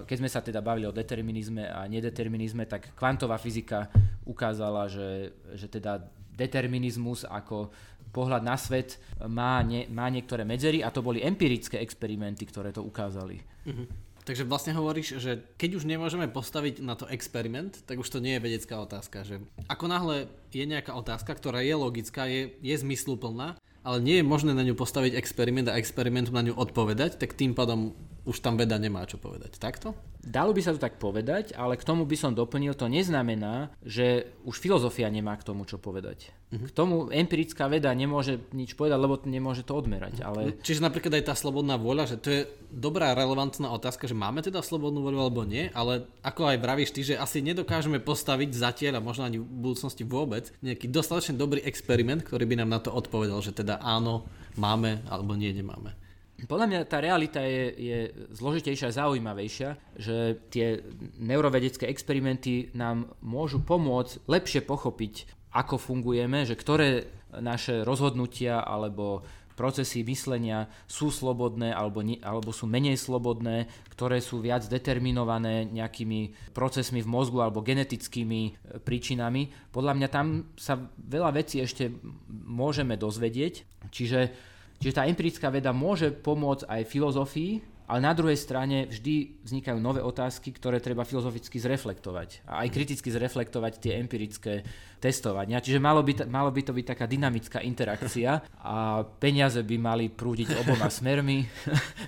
keď 0.07 0.15
sme 0.15 0.31
sa 0.31 0.39
teda 0.39 0.63
bavili 0.63 0.87
o 0.87 0.95
determinizme 0.95 1.67
a 1.67 1.83
nedeterminizme, 1.85 2.63
tak 2.63 2.95
kvantová 2.95 3.35
fyzika 3.35 3.91
ukázala, 4.23 4.87
že, 4.87 5.35
že 5.59 5.67
teda 5.67 6.07
determinizmus 6.39 7.27
ako 7.27 7.67
pohľad 8.09 8.41
na 8.41 8.57
svet 8.57 8.97
má, 9.27 9.61
nie, 9.61 9.85
má 9.91 10.09
niektoré 10.09 10.47
medzery 10.47 10.81
a 10.81 10.89
to 10.89 11.05
boli 11.05 11.21
empirické 11.21 11.77
experimenty, 11.77 12.47
ktoré 12.47 12.73
to 12.73 12.81
ukázali. 12.81 13.37
Uh-huh. 13.67 13.85
Takže 14.29 14.45
vlastne 14.45 14.77
hovoríš, 14.77 15.17
že 15.17 15.41
keď 15.57 15.81
už 15.81 15.89
nemôžeme 15.89 16.29
postaviť 16.29 16.85
na 16.85 16.93
to 16.93 17.09
experiment, 17.09 17.81
tak 17.89 17.97
už 17.97 18.13
to 18.13 18.21
nie 18.21 18.37
je 18.37 18.45
vedecká 18.45 18.77
otázka. 18.77 19.25
Že 19.25 19.41
ako 19.65 19.85
náhle 19.89 20.29
je 20.53 20.69
nejaká 20.69 20.93
otázka, 20.93 21.33
ktorá 21.33 21.65
je 21.65 21.73
logická, 21.73 22.29
je, 22.29 22.53
je 22.61 22.75
zmysluplná, 22.77 23.57
ale 23.81 23.97
nie 23.97 24.21
je 24.21 24.29
možné 24.29 24.53
na 24.53 24.61
ňu 24.61 24.77
postaviť 24.77 25.17
experiment 25.17 25.65
a 25.65 25.81
experimentom 25.81 26.37
na 26.37 26.45
ňu 26.45 26.53
odpovedať, 26.61 27.17
tak 27.17 27.33
tým 27.33 27.57
pádom 27.57 27.97
už 28.29 28.45
tam 28.45 28.61
veda 28.61 28.77
nemá 28.77 29.01
čo 29.09 29.17
povedať. 29.17 29.57
Takto? 29.57 29.97
Dalo 30.21 30.53
by 30.53 30.61
sa 30.61 30.75
to 30.75 30.83
tak 30.83 31.01
povedať, 31.01 31.57
ale 31.57 31.79
k 31.79 31.87
tomu 31.87 32.05
by 32.05 32.13
som 32.13 32.37
doplnil, 32.37 32.77
to 32.77 32.85
neznamená, 32.85 33.73
že 33.81 34.29
už 34.45 34.61
filozofia 34.61 35.09
nemá 35.09 35.33
k 35.39 35.47
tomu 35.47 35.65
čo 35.65 35.81
povedať. 35.81 36.29
Uh-huh. 36.53 36.67
K 36.67 36.75
tomu 36.75 36.95
empirická 37.09 37.65
veda 37.65 37.89
nemôže 37.95 38.37
nič 38.53 38.77
povedať, 38.77 38.99
lebo 38.99 39.17
nemôže 39.25 39.65
to 39.65 39.73
odmerať. 39.73 40.21
Ale... 40.21 40.53
Čiže 40.61 40.85
napríklad 40.85 41.17
aj 41.17 41.33
tá 41.33 41.33
slobodná 41.33 41.79
vôľa, 41.79 42.13
že 42.13 42.17
to 42.21 42.29
je 42.29 42.41
dobrá 42.69 43.15
relevantná 43.17 43.71
otázka, 43.73 44.05
že 44.05 44.13
máme 44.13 44.45
teda 44.45 44.59
slobodnú 44.61 45.01
vôľu 45.01 45.19
alebo 45.23 45.41
nie, 45.47 45.71
ale 45.73 46.05
ako 46.21 46.53
aj 46.53 46.61
vravíš 46.61 46.93
ty, 46.93 47.01
že 47.01 47.15
asi 47.17 47.41
nedokážeme 47.41 47.97
postaviť 48.03 48.49
zatiaľ 48.53 48.99
a 48.99 49.05
možno 49.05 49.23
ani 49.25 49.39
v 49.39 49.47
budúcnosti 49.47 50.03
vôbec 50.03 50.51
nejaký 50.61 50.91
dostatočne 50.91 51.39
dobrý 51.39 51.63
experiment, 51.63 52.21
ktorý 52.27 52.43
by 52.43 52.55
nám 52.59 52.69
na 52.75 52.79
to 52.83 52.91
odpovedal, 52.91 53.39
že 53.39 53.55
teda 53.55 53.79
áno, 53.79 54.27
máme 54.59 54.99
alebo 55.07 55.33
nie, 55.33 55.55
nemáme. 55.55 56.08
Podľa 56.47 56.67
mňa 56.69 56.79
tá 56.87 57.03
realita 57.03 57.41
je, 57.43 57.65
je 57.75 57.99
zložitejšia 58.37 58.93
a 58.93 58.97
zaujímavejšia, 59.03 59.69
že 59.99 60.39
tie 60.53 60.79
neurovedecké 61.19 61.89
experimenty 61.89 62.71
nám 62.77 63.11
môžu 63.19 63.59
pomôcť 63.59 64.23
lepšie 64.29 64.61
pochopiť, 64.63 65.27
ako 65.51 65.81
fungujeme, 65.81 66.45
že 66.45 66.53
ktoré 66.53 67.09
naše 67.33 67.81
rozhodnutia 67.81 68.61
alebo 68.61 69.25
procesy 69.59 70.07
myslenia 70.07 70.71
sú 70.87 71.11
slobodné 71.11 71.75
alebo, 71.75 71.99
nie, 71.99 72.15
alebo 72.23 72.55
sú 72.55 72.63
menej 72.63 72.95
slobodné, 72.95 73.67
ktoré 73.91 74.23
sú 74.23 74.39
viac 74.39 74.63
determinované 74.71 75.67
nejakými 75.67 76.55
procesmi 76.55 77.03
v 77.03 77.11
mozgu 77.11 77.43
alebo 77.43 77.59
genetickými 77.59 78.41
e, 78.47 78.51
príčinami. 78.79 79.51
Podľa 79.75 79.93
mňa 79.99 80.07
tam 80.07 80.47
sa 80.55 80.79
veľa 80.95 81.35
vecí 81.35 81.59
ešte 81.59 81.91
môžeme 82.31 82.95
dozvedieť, 82.95 83.67
čiže 83.91 84.31
Čiže 84.79 84.95
tá 84.95 85.03
empirická 85.05 85.51
veda 85.51 85.75
môže 85.75 86.11
pomôcť 86.11 86.65
aj 86.71 86.81
filozofii, 86.87 87.79
ale 87.89 88.05
na 88.05 88.13
druhej 88.13 88.37
strane 88.37 88.85
vždy 88.85 89.41
vznikajú 89.41 89.81
nové 89.81 89.97
otázky, 89.97 90.53
ktoré 90.53 90.77
treba 90.77 91.01
filozoficky 91.01 91.57
zreflektovať 91.57 92.45
a 92.45 92.61
aj 92.61 92.69
kriticky 92.69 93.09
zreflektovať 93.09 93.81
tie 93.81 93.97
empirické 93.97 94.61
testovania. 95.01 95.57
Čiže 95.57 95.81
malo 95.81 96.05
by, 96.05 96.29
malo 96.29 96.53
by 96.53 96.61
to 96.61 96.71
byť 96.77 96.85
taká 96.85 97.09
dynamická 97.09 97.65
interakcia 97.65 98.45
a 98.61 99.01
peniaze 99.17 99.65
by 99.65 99.75
mali 99.81 100.05
prúdiť 100.13 100.53
oboma 100.61 100.87
smermi. 100.87 101.41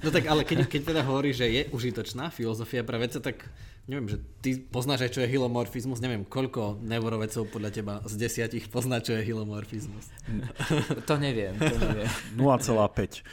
No 0.01 0.09
tak 0.09 0.25
ale 0.25 0.41
keď, 0.41 0.65
keď 0.65 0.81
teda 0.93 1.01
hovorí, 1.05 1.29
že 1.29 1.45
je 1.45 1.61
užitočná 1.69 2.33
filozofia 2.33 2.81
pre 2.81 2.97
vedca, 2.97 3.21
tak 3.21 3.45
neviem, 3.89 4.07
že 4.07 4.17
ty 4.45 4.61
poznáš 4.61 5.09
aj, 5.09 5.11
čo 5.17 5.21
je 5.25 5.31
hilomorfizmus, 5.31 6.01
neviem, 6.01 6.21
koľko 6.21 6.77
neurovecov 6.85 7.49
podľa 7.49 7.69
teba 7.73 7.93
z 8.05 8.13
desiatich 8.17 8.69
pozná, 8.69 9.01
čo 9.01 9.17
je 9.17 9.25
hilomorfizmus? 9.25 10.05
To 11.09 11.17
neviem, 11.17 11.57
to 11.57 11.75
neviem. 11.81 12.09
0,5. 12.37 13.25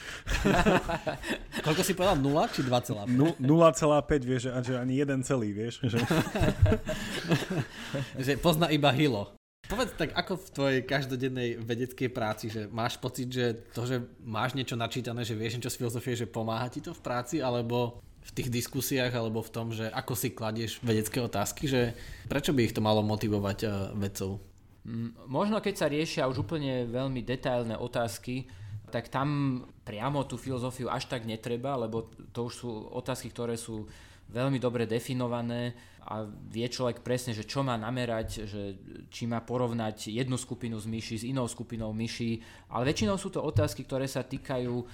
koľko 1.67 1.83
si 1.85 1.93
povedal, 1.93 2.17
0 2.19 2.55
či 2.55 2.61
2,5? 2.65 3.07
0,5, 3.39 4.25
vieš, 4.25 4.43
že 4.51 4.75
ani 4.75 4.95
jeden 4.99 5.21
celý, 5.23 5.53
vieš. 5.53 5.85
Že... 5.85 5.99
že 8.19 8.33
pozná 8.41 8.73
iba 8.73 8.91
hilo. 8.91 9.39
Povedz 9.69 9.93
tak, 10.01 10.17
ako 10.17 10.41
v 10.41 10.49
tvojej 10.57 10.81
každodennej 10.89 11.61
vedeckej 11.61 12.09
práci, 12.09 12.49
že 12.49 12.65
máš 12.73 12.97
pocit, 12.97 13.29
že 13.29 13.69
to, 13.77 13.85
že 13.85 14.01
máš 14.25 14.57
niečo 14.57 14.81
načítané, 14.81 15.29
že 15.29 15.37
vieš 15.37 15.61
niečo 15.61 15.69
z 15.69 15.79
filozofie, 15.85 16.17
že 16.17 16.25
pomáha 16.25 16.73
ti 16.73 16.81
to 16.81 16.97
v 16.97 17.05
práci, 17.05 17.45
alebo 17.45 18.01
v 18.29 18.31
tých 18.37 18.49
diskusiách, 18.53 19.17
alebo 19.17 19.41
v 19.41 19.53
tom, 19.53 19.73
že 19.73 19.89
ako 19.89 20.13
si 20.13 20.37
kladieš 20.37 20.85
vedecké 20.85 21.19
otázky, 21.25 21.65
že 21.65 21.97
prečo 22.29 22.53
by 22.53 22.61
ich 22.69 22.77
to 22.77 22.85
malo 22.85 23.01
motivovať 23.01 23.59
uh, 23.65 23.73
vedcov? 23.97 24.37
Mm, 24.85 25.17
možno 25.29 25.65
keď 25.65 25.75
sa 25.75 25.89
riešia 25.89 26.29
už 26.29 26.45
úplne 26.45 26.85
veľmi 26.89 27.25
detailné 27.25 27.81
otázky, 27.81 28.45
tak 28.89 29.13
tam 29.13 29.61
priamo 29.85 30.25
tú 30.25 30.41
filozofiu 30.41 30.89
až 30.89 31.09
tak 31.09 31.29
netreba, 31.29 31.77
lebo 31.77 32.09
to 32.33 32.49
už 32.49 32.55
sú 32.57 32.71
otázky, 32.93 33.29
ktoré 33.29 33.57
sú 33.57 33.85
veľmi 34.29 34.61
dobre 34.61 34.85
definované 34.85 35.73
a 36.09 36.25
vie 36.25 36.65
človek 36.65 37.05
presne, 37.05 37.37
že 37.37 37.45
čo 37.45 37.61
má 37.61 37.77
namerať, 37.77 38.49
že 38.49 38.81
či 39.13 39.29
má 39.29 39.45
porovnať 39.45 40.09
jednu 40.09 40.41
skupinu 40.41 40.81
z 40.81 40.89
myší 40.89 41.17
s 41.21 41.25
inou 41.29 41.45
skupinou 41.45 41.93
myší, 41.93 42.41
ale 42.73 42.93
väčšinou 42.93 43.21
sú 43.21 43.29
to 43.29 43.45
otázky, 43.45 43.85
ktoré 43.85 44.09
sa 44.09 44.25
týkajú 44.25 44.73
e, 44.73 44.87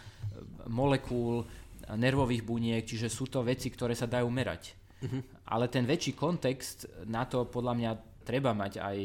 molekúl, 0.67 1.47
nervových 1.93 2.43
buniek, 2.43 2.83
čiže 2.85 3.13
sú 3.13 3.29
to 3.29 3.45
veci, 3.45 3.69
ktoré 3.69 3.93
sa 3.93 4.09
dajú 4.09 4.29
merať. 4.33 4.73
Uh-huh. 5.05 5.21
Ale 5.53 5.69
ten 5.69 5.85
väčší 5.85 6.17
kontext 6.17 6.89
na 7.05 7.29
to 7.29 7.45
podľa 7.45 7.75
mňa 7.77 7.91
treba 8.25 8.57
mať 8.57 8.81
aj 8.81 8.97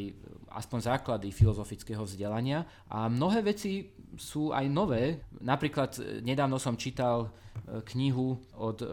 aspoň 0.50 0.78
základy 0.80 1.28
filozofického 1.30 2.02
vzdelania 2.02 2.64
a 2.90 3.06
mnohé 3.06 3.44
veci 3.44 3.92
sú 4.18 4.50
aj 4.50 4.66
nové. 4.66 5.22
Napríklad 5.44 5.90
e, 6.00 6.24
nedávno 6.24 6.58
som 6.58 6.74
čítal 6.74 7.28
e, 7.28 7.84
knihu 7.94 8.34
od 8.58 8.82
e, 8.82 8.86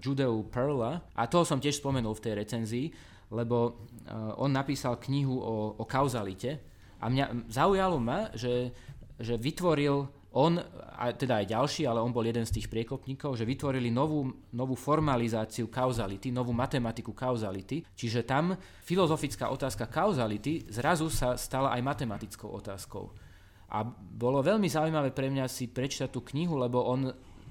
Judeu 0.00 0.48
Perla 0.48 1.02
a 1.12 1.28
toho 1.28 1.44
som 1.44 1.60
tiež 1.60 1.82
spomenul 1.82 2.16
v 2.16 2.24
tej 2.24 2.34
recenzii, 2.38 2.86
lebo 3.32 3.88
on 4.36 4.52
napísal 4.52 5.00
knihu 5.00 5.40
o, 5.40 5.78
o 5.80 5.84
kauzalite 5.88 6.60
a 7.00 7.08
mňa 7.08 7.48
zaujalo 7.48 7.96
ma, 7.96 8.28
že, 8.36 8.68
že 9.16 9.40
vytvoril 9.40 10.04
on, 10.32 10.56
a 10.96 11.12
teda 11.12 11.44
aj 11.44 11.52
ďalší, 11.52 11.82
ale 11.84 12.00
on 12.00 12.08
bol 12.08 12.24
jeden 12.24 12.48
z 12.48 12.56
tých 12.56 12.72
priekopníkov, 12.72 13.36
že 13.36 13.44
vytvorili 13.44 13.92
novú, 13.92 14.32
novú 14.56 14.72
formalizáciu 14.72 15.68
kauzality, 15.68 16.32
novú 16.32 16.56
matematiku 16.56 17.12
kauzality, 17.12 17.84
čiže 17.92 18.24
tam 18.24 18.56
filozofická 18.84 19.52
otázka 19.52 19.92
kauzality 19.92 20.64
zrazu 20.72 21.12
sa 21.12 21.36
stala 21.36 21.76
aj 21.76 21.84
matematickou 21.84 22.48
otázkou. 22.48 23.12
A 23.72 23.84
bolo 23.88 24.44
veľmi 24.44 24.68
zaujímavé 24.68 25.16
pre 25.16 25.32
mňa 25.32 25.48
si 25.48 25.68
prečítať 25.68 26.12
tú 26.12 26.20
knihu, 26.32 26.60
lebo 26.60 26.84
on 26.84 27.08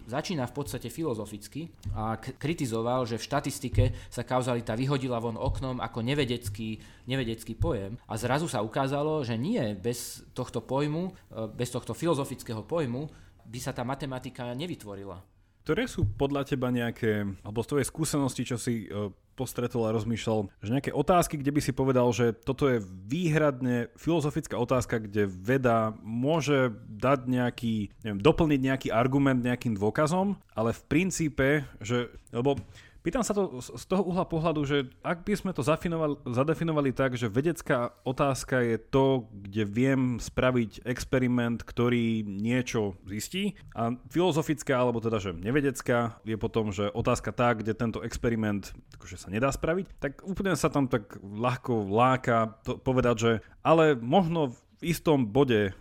začína 0.08 0.48
v 0.48 0.56
podstate 0.56 0.88
filozoficky 0.88 1.70
a 1.94 2.18
kritizoval, 2.18 3.06
že 3.06 3.18
v 3.18 3.28
štatistike 3.28 3.84
sa 4.08 4.26
kauzalita 4.26 4.78
vyhodila 4.78 5.22
von 5.22 5.38
oknom 5.38 5.82
ako 5.82 6.00
nevedecký, 6.02 6.80
nevedecký 7.10 7.58
pojem 7.58 7.98
a 8.06 8.14
zrazu 8.18 8.46
sa 8.46 8.66
ukázalo, 8.66 9.22
že 9.26 9.36
nie, 9.38 9.62
bez 9.78 10.24
tohto 10.32 10.62
pojmu, 10.62 11.10
e, 11.10 11.12
bez 11.52 11.70
tohto 11.74 11.92
filozofického 11.98 12.64
pojmu 12.66 13.10
by 13.46 13.60
sa 13.60 13.76
tá 13.76 13.84
matematika 13.84 14.54
nevytvorila. 14.56 15.20
Ktoré 15.62 15.86
sú 15.86 16.10
podľa 16.10 16.48
teba 16.50 16.74
nejaké, 16.74 17.26
alebo 17.46 17.62
z 17.62 17.70
tvojej 17.70 17.88
skúsenosti, 17.88 18.44
čo 18.50 18.58
si 18.58 18.90
e, 18.90 19.14
postretol 19.38 19.90
a 19.90 19.96
rozmýšľal, 19.96 20.50
že 20.62 20.74
nejaké 20.74 20.92
otázky, 20.94 21.38
kde 21.38 21.54
by 21.54 21.62
si 21.62 21.72
povedal, 21.74 22.08
že 22.14 22.34
toto 22.34 22.70
je 22.70 22.82
výhradne 22.82 23.90
filozofická 23.98 24.58
otázka, 24.58 25.02
kde 25.02 25.26
veda 25.26 25.98
môže 26.02 26.74
dať 26.90 27.20
nejaký, 27.26 27.94
neviem, 28.06 28.22
doplniť 28.22 28.62
nejaký 28.62 28.88
argument 28.94 29.42
nejakým 29.42 29.78
dôkazom, 29.78 30.38
ale 30.54 30.74
v 30.74 30.82
princípe, 30.86 31.48
že, 31.82 32.10
lebo 32.30 32.58
Pýtam 33.02 33.26
sa 33.26 33.34
to 33.34 33.58
z 33.58 33.86
toho 33.90 34.06
uhla 34.06 34.30
pohľadu, 34.30 34.62
že 34.62 34.86
ak 35.02 35.26
by 35.26 35.34
sme 35.34 35.52
to 35.58 35.66
zadefinovali 35.66 36.94
tak, 36.94 37.18
že 37.18 37.34
vedecká 37.34 37.98
otázka 38.06 38.62
je 38.62 38.78
to, 38.78 39.26
kde 39.34 39.66
viem 39.66 40.02
spraviť 40.22 40.86
experiment, 40.86 41.66
ktorý 41.66 42.22
niečo 42.22 42.94
zistí 43.10 43.58
a 43.74 43.98
filozofická, 44.14 44.78
alebo 44.78 45.02
teda, 45.02 45.18
že 45.18 45.34
nevedecká 45.34 46.22
je 46.22 46.38
potom, 46.38 46.70
že 46.70 46.94
otázka 46.94 47.34
tá, 47.34 47.58
kde 47.58 47.74
tento 47.74 48.06
experiment 48.06 48.70
akože 49.02 49.18
sa 49.18 49.34
nedá 49.34 49.50
spraviť, 49.50 49.98
tak 49.98 50.22
úplne 50.22 50.54
sa 50.54 50.70
tam 50.70 50.86
tak 50.86 51.18
ľahko 51.26 51.90
láka 51.90 52.62
to 52.62 52.78
povedať, 52.78 53.16
že 53.18 53.32
ale 53.66 53.98
možno 53.98 54.54
v 54.54 54.94
istom 54.94 55.26
bode 55.26 55.74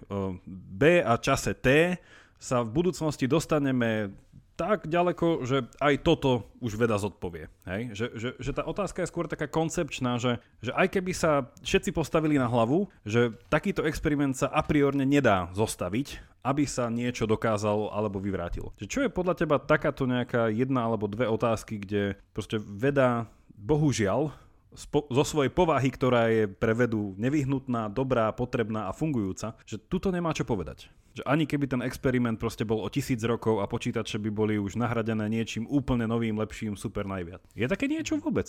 B 0.48 0.82
a 1.04 1.20
čase 1.20 1.52
T 1.52 2.00
sa 2.40 2.64
v 2.64 2.72
budúcnosti 2.72 3.28
dostaneme 3.28 4.16
tak 4.60 4.84
ďaleko, 4.84 5.48
že 5.48 5.64
aj 5.80 6.04
toto 6.04 6.52
už 6.60 6.76
veda 6.76 7.00
zodpovie. 7.00 7.48
Hej? 7.64 7.96
Že, 7.96 8.06
že, 8.12 8.28
že 8.36 8.50
tá 8.52 8.68
otázka 8.68 9.00
je 9.00 9.08
skôr 9.08 9.24
taká 9.24 9.48
koncepčná, 9.48 10.20
že, 10.20 10.36
že 10.60 10.76
aj 10.76 11.00
keby 11.00 11.16
sa 11.16 11.48
všetci 11.64 11.96
postavili 11.96 12.36
na 12.36 12.44
hlavu, 12.44 12.92
že 13.08 13.32
takýto 13.48 13.88
experiment 13.88 14.36
sa 14.36 14.52
a 14.52 14.60
priorne 14.60 15.08
nedá 15.08 15.48
zostaviť, 15.56 16.20
aby 16.44 16.68
sa 16.68 16.92
niečo 16.92 17.24
dokázalo 17.24 17.88
alebo 17.88 18.20
vyvrátilo. 18.20 18.76
Čo 18.76 19.08
je 19.08 19.08
podľa 19.08 19.40
teba 19.40 19.56
takáto 19.56 20.04
nejaká 20.04 20.52
jedna 20.52 20.84
alebo 20.84 21.08
dve 21.08 21.24
otázky, 21.24 21.80
kde 21.80 22.20
proste 22.36 22.60
veda 22.60 23.32
bohužiaľ 23.56 24.32
zo 25.10 25.24
svojej 25.26 25.50
povahy, 25.50 25.90
ktorá 25.90 26.30
je 26.30 26.46
pre 26.46 26.78
vedu 26.78 27.18
nevyhnutná, 27.18 27.90
dobrá, 27.90 28.30
potrebná 28.30 28.86
a 28.86 28.94
fungujúca, 28.94 29.58
že 29.66 29.82
tuto 29.82 30.14
nemá 30.14 30.30
čo 30.30 30.46
povedať. 30.46 30.86
Že 31.10 31.26
ani 31.26 31.42
keby 31.42 31.66
ten 31.66 31.82
experiment 31.82 32.38
proste 32.38 32.62
bol 32.62 32.78
o 32.78 32.86
tisíc 32.86 33.18
rokov 33.26 33.58
a 33.58 33.66
počítače 33.66 34.22
by 34.22 34.30
boli 34.30 34.62
už 34.62 34.78
nahradené 34.78 35.26
niečím 35.26 35.66
úplne 35.66 36.06
novým, 36.06 36.38
lepším, 36.38 36.78
super 36.78 37.02
najviac. 37.02 37.42
Je 37.58 37.66
také 37.66 37.90
niečo 37.90 38.22
vôbec? 38.22 38.46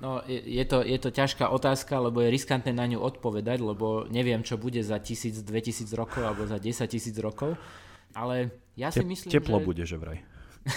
No, 0.00 0.24
je, 0.24 0.38
je, 0.38 0.64
to, 0.64 0.80
je 0.86 0.98
to 1.02 1.10
ťažká 1.12 1.50
otázka, 1.50 1.98
lebo 1.98 2.22
je 2.24 2.32
riskantné 2.32 2.72
na 2.72 2.88
ňu 2.88 3.02
odpovedať, 3.02 3.60
lebo 3.60 4.08
neviem, 4.08 4.40
čo 4.46 4.56
bude 4.56 4.80
za 4.80 4.96
tisíc, 5.02 5.42
dve 5.42 5.60
tisíc 5.60 5.92
rokov 5.92 6.24
alebo 6.24 6.46
za 6.46 6.58
10 6.62 6.88
tisíc 6.88 7.18
rokov. 7.18 7.58
Ale 8.14 8.54
ja 8.78 8.94
si 8.94 9.02
Te, 9.02 9.10
myslím, 9.10 9.30
Teplo 9.34 9.58
že... 9.60 9.66
bude, 9.66 9.84
že 9.84 9.98
vraj. 9.98 10.22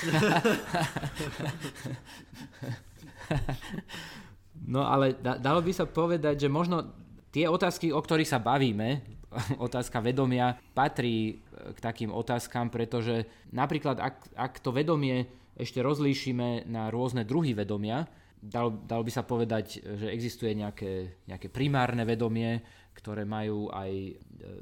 no 4.67 4.87
ale 4.87 5.17
da, 5.19 5.35
dalo 5.39 5.63
by 5.63 5.71
sa 5.73 5.85
povedať, 5.87 6.47
že 6.47 6.49
možno 6.51 6.93
tie 7.33 7.49
otázky, 7.49 7.89
o 7.89 7.99
ktorých 7.99 8.29
sa 8.29 8.39
bavíme, 8.39 9.01
otázka 9.67 9.99
vedomia 9.99 10.53
patrí 10.77 11.15
e, 11.29 11.33
k 11.73 11.79
takým 11.81 12.13
otázkam, 12.13 12.69
pretože 12.69 13.25
napríklad 13.49 13.97
ak, 13.99 14.15
ak 14.37 14.53
to 14.61 14.69
vedomie 14.69 15.25
ešte 15.53 15.81
rozlíšime 15.85 16.65
na 16.65 16.89
rôzne 16.89 17.25
druhy 17.25 17.53
vedomia, 17.53 18.09
dal, 18.41 18.73
dal 18.83 19.05
by 19.05 19.11
sa 19.13 19.23
povedať, 19.23 19.79
že 19.79 20.07
existuje 20.09 20.51
nejaké, 20.57 21.23
nejaké 21.29 21.47
primárne 21.47 22.03
vedomie, 22.03 22.59
ktoré 22.93 23.25
majú 23.25 23.71
aj 23.73 23.91
e, 23.91 24.13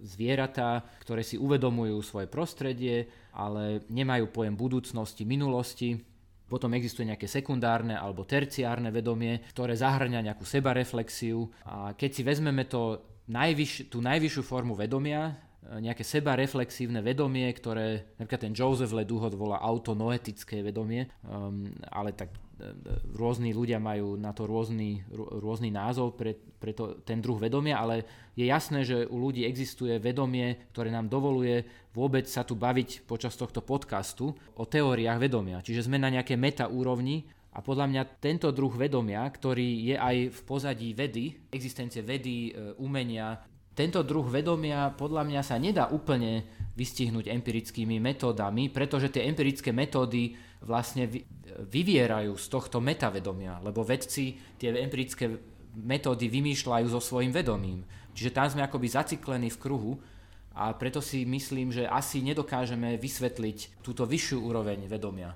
zvieratá, 0.06 0.86
ktoré 1.04 1.26
si 1.26 1.36
uvedomujú 1.36 2.00
svoje 2.04 2.28
prostredie, 2.32 3.10
ale 3.36 3.84
nemajú 3.92 4.32
pojem 4.32 4.56
budúcnosti, 4.56 5.28
minulosti. 5.28 6.00
Potom 6.52 6.76
existuje 6.76 7.08
nejaké 7.08 7.32
sekundárne 7.32 7.96
alebo 7.96 8.28
terciárne 8.28 8.92
vedomie, 8.92 9.40
ktoré 9.56 9.80
zahrňa 9.80 10.20
nejakú 10.20 10.44
sebareflexiu. 10.44 11.48
A 11.64 11.96
keď 11.96 12.10
si 12.12 12.22
vezmeme 12.28 12.68
to 12.68 13.00
najvyš, 13.32 13.88
tú 13.88 14.04
najvyššiu 14.04 14.44
formu 14.44 14.76
vedomia, 14.76 15.32
nejaké 15.62 16.02
seba 16.02 16.34
reflexívne 16.34 17.06
vedomie, 17.06 17.46
ktoré 17.54 18.18
napríklad 18.18 18.42
ten 18.50 18.54
Joseph 18.58 18.92
Leduhot 18.92 19.38
volá 19.38 19.62
autonoetické 19.62 20.66
vedomie, 20.66 21.06
um, 21.22 21.70
ale 21.94 22.18
tak 22.18 22.34
e, 22.34 22.74
rôzni 23.14 23.54
ľudia 23.54 23.78
majú 23.78 24.18
na 24.18 24.34
to 24.34 24.50
rôzny, 24.50 25.06
rôzny 25.14 25.70
názov 25.70 26.18
pre, 26.18 26.34
pre 26.34 26.74
to, 26.74 27.06
ten 27.06 27.22
druh 27.22 27.38
vedomia, 27.38 27.78
ale 27.78 28.04
je 28.34 28.50
jasné, 28.50 28.82
že 28.82 29.06
u 29.06 29.22
ľudí 29.22 29.46
existuje 29.46 30.02
vedomie, 30.02 30.66
ktoré 30.74 30.90
nám 30.90 31.14
dovoluje 31.14 31.62
vôbec 31.94 32.26
sa 32.26 32.42
tu 32.42 32.58
baviť 32.58 33.06
počas 33.06 33.38
tohto 33.38 33.62
podcastu 33.62 34.34
o 34.58 34.64
teóriách 34.66 35.20
vedomia. 35.22 35.62
Čiže 35.62 35.86
sme 35.86 36.02
na 36.02 36.10
nejaké 36.10 36.40
meta 36.40 36.66
úrovni 36.72 37.28
a 37.52 37.60
podľa 37.60 37.86
mňa 37.92 38.02
tento 38.24 38.48
druh 38.50 38.72
vedomia, 38.72 39.28
ktorý 39.28 39.92
je 39.92 39.96
aj 40.00 40.18
v 40.32 40.40
pozadí 40.48 40.96
vedy, 40.96 41.52
existencie 41.52 42.00
vedy, 42.00 42.50
e, 42.50 42.74
umenia, 42.80 43.52
tento 43.72 44.04
druh 44.04 44.28
vedomia 44.28 44.92
podľa 44.92 45.24
mňa 45.24 45.42
sa 45.42 45.56
nedá 45.56 45.88
úplne 45.90 46.44
vystihnúť 46.76 47.32
empirickými 47.32 48.00
metódami, 48.00 48.72
pretože 48.72 49.12
tie 49.12 49.28
empirické 49.28 49.72
metódy 49.72 50.36
vlastne 50.64 51.08
vyvierajú 51.68 52.36
z 52.36 52.46
tohto 52.48 52.80
metavedomia, 52.80 53.60
lebo 53.64 53.84
vedci 53.84 54.36
tie 54.60 54.72
empirické 54.76 55.28
metódy 55.76 56.28
vymýšľajú 56.28 56.88
so 56.92 57.00
svojím 57.00 57.32
vedomím. 57.32 57.84
Čiže 58.12 58.36
tam 58.36 58.48
sme 58.52 58.62
akoby 58.68 58.88
zaciklení 58.92 59.48
v 59.52 59.62
kruhu 59.62 59.94
a 60.52 60.76
preto 60.76 61.00
si 61.00 61.24
myslím, 61.24 61.72
že 61.72 61.88
asi 61.88 62.20
nedokážeme 62.20 63.00
vysvetliť 63.00 63.80
túto 63.80 64.04
vyššiu 64.04 64.38
úroveň 64.44 64.84
vedomia. 64.88 65.32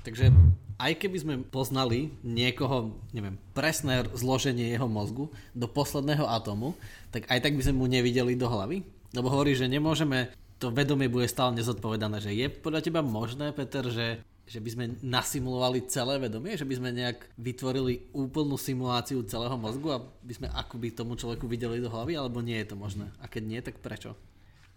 Takže 0.00 0.32
aj 0.80 0.92
keby 0.96 1.16
sme 1.20 1.34
poznali 1.44 2.08
niekoho, 2.24 2.96
neviem, 3.12 3.36
presné 3.52 4.00
zloženie 4.16 4.72
jeho 4.72 4.88
mozgu 4.88 5.28
do 5.52 5.68
posledného 5.68 6.24
atomu, 6.24 6.72
tak 7.12 7.28
aj 7.28 7.44
tak 7.44 7.52
by 7.52 7.62
sme 7.68 7.76
mu 7.76 7.86
nevideli 7.86 8.32
do 8.32 8.48
hlavy? 8.48 8.80
Lebo 9.12 9.28
hovorí, 9.28 9.52
že 9.52 9.68
nemôžeme, 9.68 10.32
to 10.56 10.72
vedomie 10.72 11.12
bude 11.12 11.28
stále 11.28 11.52
nezodpovedané, 11.52 12.24
že 12.24 12.32
je 12.32 12.48
podľa 12.48 12.80
teba 12.80 13.04
možné, 13.04 13.52
Peter, 13.52 13.84
že 13.92 14.24
že 14.50 14.58
by 14.58 14.70
sme 14.74 14.84
nasimulovali 14.98 15.86
celé 15.86 16.18
vedomie, 16.18 16.58
že 16.58 16.66
by 16.66 16.74
sme 16.74 16.90
nejak 16.90 17.22
vytvorili 17.38 18.10
úplnú 18.10 18.58
simuláciu 18.58 19.22
celého 19.22 19.54
mozgu 19.54 19.94
a 19.94 20.02
by 20.02 20.34
sme 20.34 20.48
akoby 20.50 20.90
tomu 20.90 21.14
človeku 21.14 21.46
videli 21.46 21.78
do 21.78 21.86
hlavy, 21.86 22.18
alebo 22.18 22.42
nie 22.42 22.58
je 22.58 22.74
to 22.74 22.74
možné? 22.74 23.06
A 23.22 23.30
keď 23.30 23.42
nie, 23.46 23.62
tak 23.62 23.78
prečo? 23.78 24.18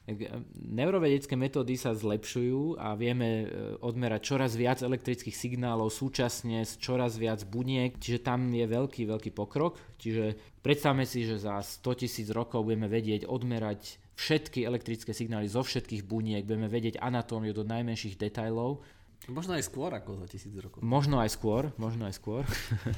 Neurovedecké 0.04 1.40
metódy 1.40 1.80
sa 1.80 1.96
zlepšujú 1.96 2.76
a 2.76 2.92
vieme 2.92 3.28
e, 3.28 3.46
odmerať 3.80 4.22
čoraz 4.36 4.52
viac 4.60 4.84
elektrických 4.84 5.32
signálov 5.32 5.96
súčasne 5.96 6.68
s 6.68 6.76
čoraz 6.76 7.16
viac 7.16 7.48
buniek, 7.48 7.96
čiže 7.96 8.20
tam 8.20 8.52
je 8.52 8.68
veľký, 8.68 9.08
veľký 9.08 9.32
pokrok. 9.32 9.80
Čiže 10.04 10.60
predstavme 10.60 11.08
si, 11.08 11.24
že 11.24 11.40
za 11.40 11.56
100 11.56 12.04
tisíc 12.04 12.28
rokov 12.36 12.68
budeme 12.68 12.92
vedieť 12.92 13.32
odmerať 13.32 14.04
všetky 14.20 14.68
elektrické 14.68 15.16
signály 15.16 15.48
zo 15.48 15.64
všetkých 15.64 16.04
buniek, 16.04 16.44
budeme 16.44 16.68
vedieť 16.68 17.00
anatómiu 17.00 17.56
do 17.56 17.64
najmenších 17.64 18.20
detajlov. 18.20 18.84
Možno 19.32 19.56
aj 19.56 19.64
skôr 19.72 19.88
ako 19.96 20.20
za 20.20 20.28
tisíc 20.28 20.52
rokov. 20.60 20.84
Možno 20.84 21.24
aj 21.24 21.32
skôr, 21.32 21.72
možno 21.80 22.12
aj 22.12 22.20
skôr. 22.20 22.44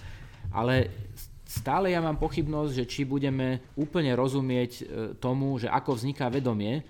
Ale 0.58 0.90
stále 1.46 1.94
ja 1.94 2.02
mám 2.02 2.18
pochybnosť, 2.18 2.72
že 2.74 2.86
či 2.90 3.02
budeme 3.06 3.62
úplne 3.78 4.18
rozumieť 4.18 4.72
e, 4.74 4.84
tomu, 5.22 5.62
že 5.62 5.70
ako 5.70 6.02
vzniká 6.02 6.34
vedomie, 6.34 6.82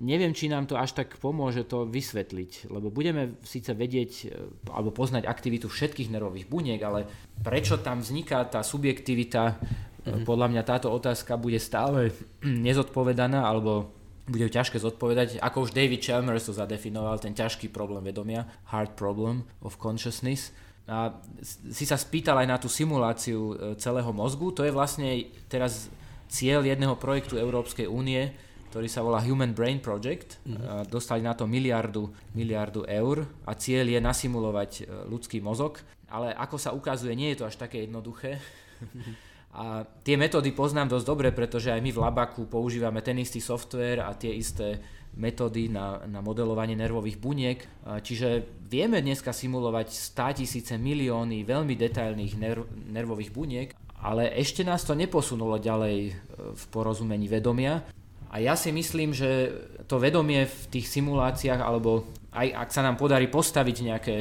neviem, 0.00 0.34
či 0.34 0.50
nám 0.50 0.66
to 0.66 0.74
až 0.74 0.96
tak 0.96 1.14
pomôže 1.22 1.62
to 1.66 1.86
vysvetliť, 1.86 2.70
lebo 2.70 2.90
budeme 2.90 3.38
síce 3.46 3.70
vedieť 3.70 4.12
e, 4.24 4.26
alebo 4.70 4.90
poznať 4.90 5.28
aktivitu 5.28 5.70
všetkých 5.70 6.10
nervových 6.10 6.50
buniek, 6.50 6.80
ale 6.82 7.06
prečo 7.42 7.78
tam 7.78 8.02
vzniká 8.02 8.42
tá 8.50 8.66
subjektivita, 8.66 9.42
mm-hmm. 9.54 10.24
podľa 10.26 10.48
mňa 10.50 10.62
táto 10.66 10.88
otázka 10.90 11.38
bude 11.38 11.62
stále 11.62 12.10
nezodpovedaná, 12.66 13.46
alebo 13.46 13.94
bude 14.24 14.48
ťažké 14.48 14.80
zodpovedať, 14.80 15.36
ako 15.44 15.68
už 15.68 15.76
David 15.76 16.00
Chalmers 16.00 16.48
to 16.48 16.56
zadefinoval, 16.56 17.20
ten 17.20 17.36
ťažký 17.36 17.68
problém 17.68 18.08
vedomia, 18.08 18.48
hard 18.72 18.96
problem 18.96 19.44
of 19.60 19.76
consciousness. 19.76 20.48
A 20.84 21.16
si 21.44 21.84
sa 21.88 21.96
spýtal 21.96 22.40
aj 22.40 22.48
na 22.48 22.56
tú 22.60 22.68
simuláciu 22.68 23.40
e, 23.40 23.54
celého 23.80 24.12
mozgu, 24.12 24.52
to 24.52 24.64
je 24.64 24.72
vlastne 24.72 25.28
teraz 25.48 25.88
cieľ 26.28 26.64
jedného 26.64 26.96
projektu 26.96 27.36
Európskej 27.36 27.88
únie, 27.88 28.32
ktorý 28.74 28.90
sa 28.90 29.06
volá 29.06 29.22
Human 29.22 29.54
Brain 29.54 29.78
Project. 29.78 30.42
Mm-hmm. 30.42 30.90
Dostali 30.90 31.22
na 31.22 31.38
to 31.38 31.46
miliardu, 31.46 32.10
miliardu 32.34 32.82
eur 32.90 33.22
a 33.46 33.54
cieľ 33.54 33.86
je 33.86 34.02
nasimulovať 34.02 34.70
e, 34.82 34.82
ľudský 35.06 35.38
mozog, 35.38 35.78
ale 36.10 36.34
ako 36.34 36.58
sa 36.58 36.74
ukazuje, 36.74 37.14
nie 37.14 37.30
je 37.30 37.38
to 37.38 37.46
až 37.46 37.54
také 37.54 37.86
jednoduché. 37.86 38.42
A 39.54 39.86
tie 40.02 40.18
metódy 40.18 40.50
poznám 40.50 40.98
dosť 40.98 41.06
dobre, 41.06 41.30
pretože 41.30 41.70
aj 41.70 41.78
my 41.78 41.94
v 41.94 42.02
Labaku 42.02 42.50
používame 42.50 43.06
ten 43.06 43.14
istý 43.22 43.38
software 43.38 44.02
a 44.02 44.10
tie 44.18 44.34
isté 44.34 44.82
metódy 45.14 45.70
na, 45.70 46.02
na 46.10 46.18
modelovanie 46.18 46.74
nervových 46.74 47.22
buniek. 47.22 47.62
Čiže 47.86 48.42
vieme 48.66 48.98
dneska 48.98 49.30
simulovať 49.30 49.94
100 49.94 50.42
tisíce 50.42 50.74
milióny 50.74 51.46
veľmi 51.46 51.78
detailných 51.78 52.34
nerv, 52.34 52.66
nervových 52.90 53.30
buniek, 53.30 53.68
ale 54.02 54.34
ešte 54.34 54.66
nás 54.66 54.82
to 54.82 54.98
neposunulo 54.98 55.56
ďalej 55.62 55.96
e, 56.02 56.12
v 56.50 56.64
porozumení 56.74 57.30
vedomia. 57.30 57.86
A 58.34 58.42
ja 58.42 58.58
si 58.58 58.74
myslím, 58.74 59.14
že 59.14 59.54
to 59.86 60.02
vedomie 60.02 60.42
v 60.42 60.62
tých 60.66 60.90
simuláciách, 60.90 61.62
alebo 61.62 62.10
aj 62.34 62.66
ak 62.66 62.68
sa 62.74 62.82
nám 62.82 62.98
podarí 62.98 63.30
postaviť 63.30 63.76
nejaké, 63.86 64.16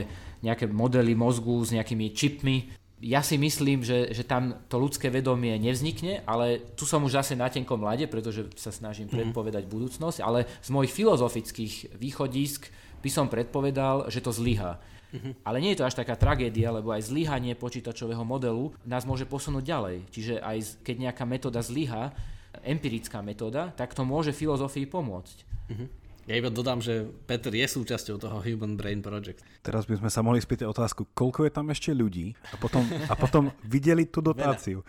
nejaké 0.45 0.70
modely 0.70 1.18
mozgu 1.18 1.57
s 1.66 1.74
nejakými 1.74 2.14
čipmi, 2.14 2.70
ja 3.03 3.20
si 3.20 3.36
myslím, 3.36 3.84
že, 3.84 4.16
že 4.16 4.24
tam 4.24 4.64
to 4.72 4.80
ľudské 4.80 5.11
vedomie 5.11 5.59
nevznikne, 5.59 6.24
ale 6.24 6.64
tu 6.78 6.88
som 6.88 7.03
už 7.03 7.20
zase 7.20 7.36
na 7.36 7.51
tenkom 7.51 7.76
mlade, 7.76 8.07
pretože 8.07 8.47
sa 8.55 8.72
snažím 8.72 9.11
mm-hmm. 9.11 9.34
predpovedať 9.34 9.64
budúcnosť, 9.68 10.24
ale 10.24 10.47
z 10.64 10.70
mojich 10.72 10.95
filozofických 10.95 11.99
východisk 11.99 12.72
by 13.03 13.09
som 13.11 13.28
predpovedal, 13.28 14.07
že 14.07 14.24
to 14.24 14.32
zlyhá. 14.32 14.80
Mm-hmm. 15.11 15.34
Ale 15.43 15.57
nie 15.59 15.76
je 15.76 15.84
to 15.84 15.88
až 15.89 15.99
taká 15.99 16.16
tragédia, 16.16 16.72
lebo 16.72 16.95
aj 16.95 17.11
zlyhanie 17.11 17.59
počítačového 17.59 18.24
modelu 18.24 18.72
nás 18.88 19.03
môže 19.03 19.28
posunúť 19.28 19.68
ďalej. 19.68 19.97
Čiže 20.07 20.34
aj 20.39 20.57
keď 20.88 20.95
nejaká 21.11 21.28
metóda 21.28 21.59
zlyhá, 21.59 22.16
empirická 22.64 23.22
metóda, 23.22 23.72
tak 23.76 23.93
to 23.93 24.07
môže 24.07 24.32
filozofii 24.32 24.88
pomôcť. 24.88 25.38
Mm-hmm. 25.70 26.03
Ja 26.24 26.40
iba 26.40 26.48
dodám, 26.48 26.80
že 26.80 27.04
Peter 27.28 27.52
je 27.52 27.68
súčasťou 27.68 28.16
toho 28.16 28.40
Human 28.40 28.80
Brain 28.80 29.04
Project. 29.04 29.44
Teraz 29.60 29.84
by 29.84 30.00
sme 30.00 30.08
sa 30.08 30.24
mohli 30.24 30.40
spýtať 30.40 30.64
otázku, 30.72 31.12
koľko 31.12 31.44
je 31.44 31.52
tam 31.52 31.68
ešte 31.68 31.92
ľudí 31.92 32.32
a 32.52 32.56
potom, 32.56 32.88
a 33.12 33.14
potom 33.20 33.52
videli 33.68 34.08
tú 34.08 34.24
dotáciu. 34.24 34.88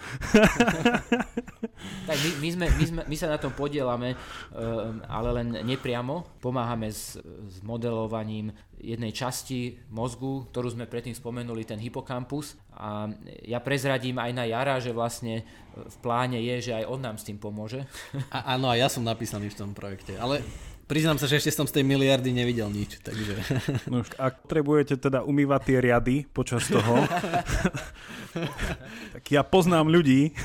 tak 2.08 2.16
my, 2.22 2.30
my, 2.38 2.48
sme, 2.54 2.66
my, 2.70 2.84
sme, 2.86 3.02
my 3.10 3.16
sa 3.18 3.26
na 3.34 3.42
tom 3.42 3.50
podielame, 3.50 4.14
eh, 4.14 4.18
ale 5.10 5.28
len 5.42 5.58
nepriamo. 5.66 6.38
Pomáhame 6.38 6.94
s, 6.94 7.18
s 7.50 7.56
modelovaním 7.66 8.54
jednej 8.78 9.10
časti 9.10 9.80
mozgu, 9.90 10.46
ktorú 10.54 10.70
sme 10.70 10.86
predtým 10.86 11.18
spomenuli, 11.18 11.66
ten 11.66 11.82
hypokampus. 11.82 12.54
A 12.78 13.10
ja 13.42 13.58
prezradím 13.58 14.22
aj 14.22 14.30
na 14.38 14.44
Jara, 14.46 14.78
že 14.78 14.94
vlastne 14.94 15.42
v 15.74 15.96
pláne 15.98 16.38
je, 16.38 16.70
že 16.70 16.72
aj 16.78 16.84
on 16.86 17.00
nám 17.02 17.16
s 17.18 17.26
tým 17.26 17.42
pomôže. 17.42 17.82
A, 18.30 18.54
áno, 18.54 18.70
a 18.70 18.78
ja 18.78 18.86
som 18.86 19.02
napísaný 19.02 19.50
v 19.50 19.58
tom 19.58 19.70
projekte. 19.74 20.14
Ale 20.20 20.44
Priznám 20.84 21.16
sa, 21.16 21.24
že 21.24 21.40
ešte 21.40 21.56
som 21.56 21.64
z 21.64 21.80
tej 21.80 21.84
miliardy 21.88 22.28
nevidel 22.28 22.68
nič, 22.68 23.00
takže... 23.00 23.34
No, 23.92 24.04
ak 24.20 24.44
potrebujete 24.44 25.00
teda 25.00 25.24
umývať 25.24 25.60
tie 25.72 25.78
riady 25.80 26.16
počas 26.28 26.68
toho, 26.68 27.04
tak 29.16 29.24
ja 29.32 29.40
poznám 29.40 29.88
ľudí, 29.88 30.36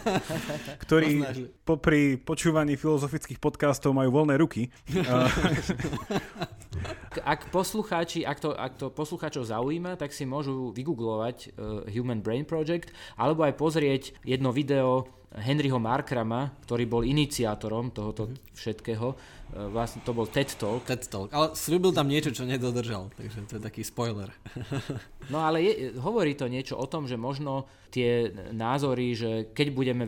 ktorí 0.84 1.24
popri 1.68 2.16
počúvaní 2.16 2.80
filozofických 2.80 3.36
podcastov 3.36 3.92
majú 3.92 4.22
voľné 4.22 4.40
ruky. 4.40 4.72
Ak 7.24 7.48
poslucháči, 7.52 8.24
ak 8.24 8.38
to, 8.40 8.56
ak 8.56 8.80
to 8.80 8.88
poslucháčov 8.92 9.44
zaujíma, 9.44 10.00
tak 10.00 10.12
si 10.12 10.28
môžu 10.28 10.72
vygooglovať 10.72 11.36
uh, 11.52 11.84
Human 11.92 12.24
Brain 12.24 12.48
Project 12.48 12.92
alebo 13.16 13.44
aj 13.44 13.54
pozrieť 13.56 14.02
jedno 14.24 14.52
video 14.52 15.08
Henryho 15.36 15.76
Markrama, 15.76 16.56
ktorý 16.64 16.88
bol 16.88 17.02
iniciátorom 17.04 17.92
tohoto 17.92 18.24
mm-hmm. 18.24 18.56
všetkého. 18.56 19.06
E, 19.12 19.16
vlastne 19.68 20.00
to 20.00 20.16
bol 20.16 20.24
TED 20.24 20.56
Talk. 20.56 20.88
TED 20.88 21.04
Talk, 21.12 21.28
ale 21.36 21.52
slúbil 21.52 21.92
tam 21.92 22.08
niečo, 22.08 22.32
čo 22.32 22.48
nedodržal, 22.48 23.12
takže 23.12 23.44
to 23.44 23.52
je 23.60 23.62
taký 23.62 23.84
spoiler. 23.84 24.32
no 25.32 25.44
ale 25.44 25.60
je, 25.60 25.72
hovorí 26.00 26.32
to 26.32 26.48
niečo 26.48 26.80
o 26.80 26.88
tom, 26.88 27.04
že 27.04 27.20
možno 27.20 27.68
tie 27.92 28.32
názory, 28.56 29.12
že 29.12 29.30
keď 29.52 29.66
budeme 29.76 30.04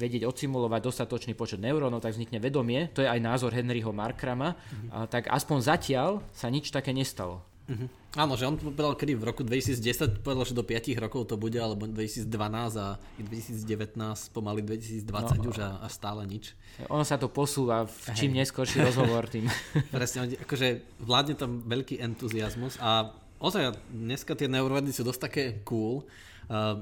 vedieť 0.00 0.24
odsimulovať 0.24 0.80
dostatočný 0.80 1.36
počet 1.36 1.60
neurónov, 1.60 2.00
tak 2.00 2.16
vznikne 2.16 2.40
vedomie, 2.40 2.88
to 2.96 3.04
je 3.04 3.08
aj 3.12 3.20
názor 3.20 3.52
Henryho 3.52 3.92
Markrama, 3.92 4.56
mm-hmm. 4.56 4.88
a, 4.96 5.04
tak 5.04 5.28
aspoň 5.28 5.58
zatiaľ 5.60 6.10
sa 6.32 6.48
nič 6.48 6.72
také 6.72 6.96
nestalo. 6.96 7.49
Uh-huh. 7.70 7.86
Áno, 8.18 8.34
že 8.34 8.42
on 8.42 8.58
povedal 8.58 8.98
kedy 8.98 9.14
v 9.14 9.22
roku 9.22 9.46
2010, 9.46 10.26
povedal, 10.26 10.42
že 10.42 10.58
do 10.58 10.66
5 10.66 10.90
rokov 10.98 11.30
to 11.30 11.38
bude, 11.38 11.54
alebo 11.54 11.86
2012 11.86 12.26
a 12.74 12.98
2019, 13.22 13.94
pomaly 14.34 14.66
2020 14.66 15.06
no, 15.38 15.54
už 15.54 15.62
a, 15.62 15.78
a 15.78 15.86
stále 15.86 16.26
nič. 16.26 16.58
Ono 16.90 17.06
sa 17.06 17.14
to 17.22 17.30
posúva 17.30 17.86
v 17.86 18.10
čím 18.18 18.34
neskôrší 18.34 18.82
rozhovor 18.82 19.30
tým. 19.30 19.46
Presne, 19.94 20.34
akože 20.42 20.98
vládne 20.98 21.38
tam 21.38 21.62
veľký 21.62 22.02
entuziasmus 22.02 22.82
a 22.82 23.14
ozaj 23.38 23.78
dneska 23.94 24.34
tie 24.34 24.50
neurovedy 24.50 24.90
sú 24.90 25.06
dosť 25.06 25.20
také 25.30 25.44
cool, 25.62 26.02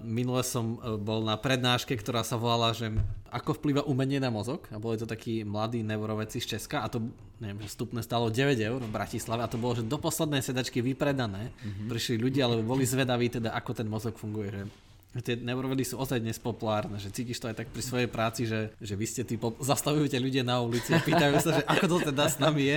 Minule 0.00 0.40
som 0.48 0.80
e, 0.80 0.96
bol 0.96 1.20
na 1.20 1.36
prednáške, 1.36 1.92
ktorá 1.92 2.24
sa 2.24 2.40
volala, 2.40 2.72
že 2.72 2.88
ako 3.28 3.60
vplýva 3.60 3.84
umenie 3.84 4.16
na 4.16 4.32
mozog 4.32 4.64
a 4.72 4.80
boli 4.80 4.96
to 4.96 5.04
takí 5.04 5.44
mladí 5.44 5.84
neuroveci 5.84 6.40
z 6.40 6.56
Česka 6.56 6.80
a 6.80 6.88
to, 6.88 7.04
neviem, 7.36 7.60
že 7.60 7.76
vstupné 7.76 8.00
stalo 8.00 8.32
9 8.32 8.56
eur 8.56 8.80
v 8.80 8.88
Bratislave 8.88 9.44
a 9.44 9.52
to 9.52 9.60
bolo, 9.60 9.76
že 9.76 9.84
do 9.84 10.00
poslednej 10.00 10.40
sedačky 10.40 10.80
vypredané. 10.80 11.52
Mm-hmm. 11.52 11.88
Prišli 11.92 12.16
ľudia, 12.16 12.48
ale 12.48 12.64
boli 12.64 12.88
zvedaví 12.88 13.28
teda, 13.28 13.52
ako 13.52 13.76
ten 13.76 13.84
mozog 13.92 14.16
funguje, 14.16 14.48
že 14.48 14.62
Tie 15.08 15.40
neurovedy 15.40 15.88
sú 15.88 15.96
ozaj 15.96 16.20
dnes 16.20 16.36
populárne, 16.36 17.00
že 17.00 17.08
cítiš 17.08 17.40
to 17.40 17.48
aj 17.48 17.64
tak 17.64 17.68
pri 17.72 17.80
svojej 17.80 18.08
práci, 18.12 18.44
že, 18.44 18.76
že 18.76 18.92
vy 18.92 19.06
ste 19.08 19.24
tí, 19.24 19.40
pop- 19.40 19.56
zastavujete 19.56 20.20
ľudia 20.20 20.44
na 20.44 20.60
ulici 20.60 20.92
a 20.92 21.00
pýtajú 21.00 21.34
sa, 21.40 21.50
že 21.56 21.62
ako 21.64 21.84
to 21.96 21.96
teda 22.12 22.28
s 22.28 22.36
nami 22.36 22.76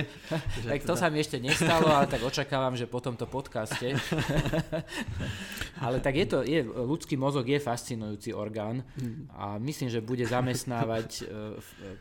Že 0.64 0.68
tak 0.72 0.80
to 0.80 0.96
teda... 0.96 1.00
sa 1.04 1.06
mi 1.12 1.20
ešte 1.20 1.36
nestalo, 1.36 1.92
ale 1.92 2.08
tak 2.08 2.24
očakávam, 2.24 2.72
že 2.72 2.88
po 2.88 3.04
tomto 3.04 3.28
podcaste. 3.28 4.00
ale 5.84 6.00
tak 6.00 6.14
je 6.16 6.26
to, 6.26 6.38
je, 6.40 6.64
ľudský 6.64 7.20
mozog 7.20 7.44
je 7.44 7.60
fascinujúci 7.60 8.32
orgán 8.32 8.80
a 9.36 9.60
myslím, 9.60 9.92
že 9.92 10.00
bude 10.00 10.24
zamestnávať 10.24 11.08
e, 11.20 11.22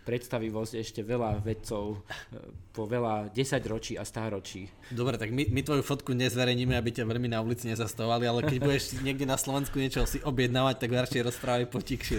predstavivosť 0.08 0.80
ešte 0.80 1.04
veľa 1.04 1.44
vedcov 1.44 2.00
e, 2.32 2.40
po 2.72 2.88
veľa 2.88 3.36
desaťročí 3.36 4.00
a 4.00 4.08
stáročí. 4.08 4.72
Dobre, 4.96 5.20
tak 5.20 5.36
my, 5.36 5.52
my 5.52 5.60
tvoju 5.60 5.84
fotku 5.84 6.16
nezverejníme, 6.16 6.72
aby 6.78 6.90
ťa 6.96 7.04
veľmi 7.04 7.28
na 7.28 7.44
ulici 7.44 7.68
nezastavovali, 7.68 8.24
ale 8.32 8.40
keď 8.48 8.58
budeš 8.64 8.96
niekde 9.04 9.28
na 9.28 9.36
Slovensku 9.36 9.76
niečo 9.76 10.08
si 10.08 10.21
objednávať, 10.24 10.76
tak 10.82 10.90
radšej 10.94 11.22
rozprávaj 11.28 11.66
potikšie. 11.72 12.18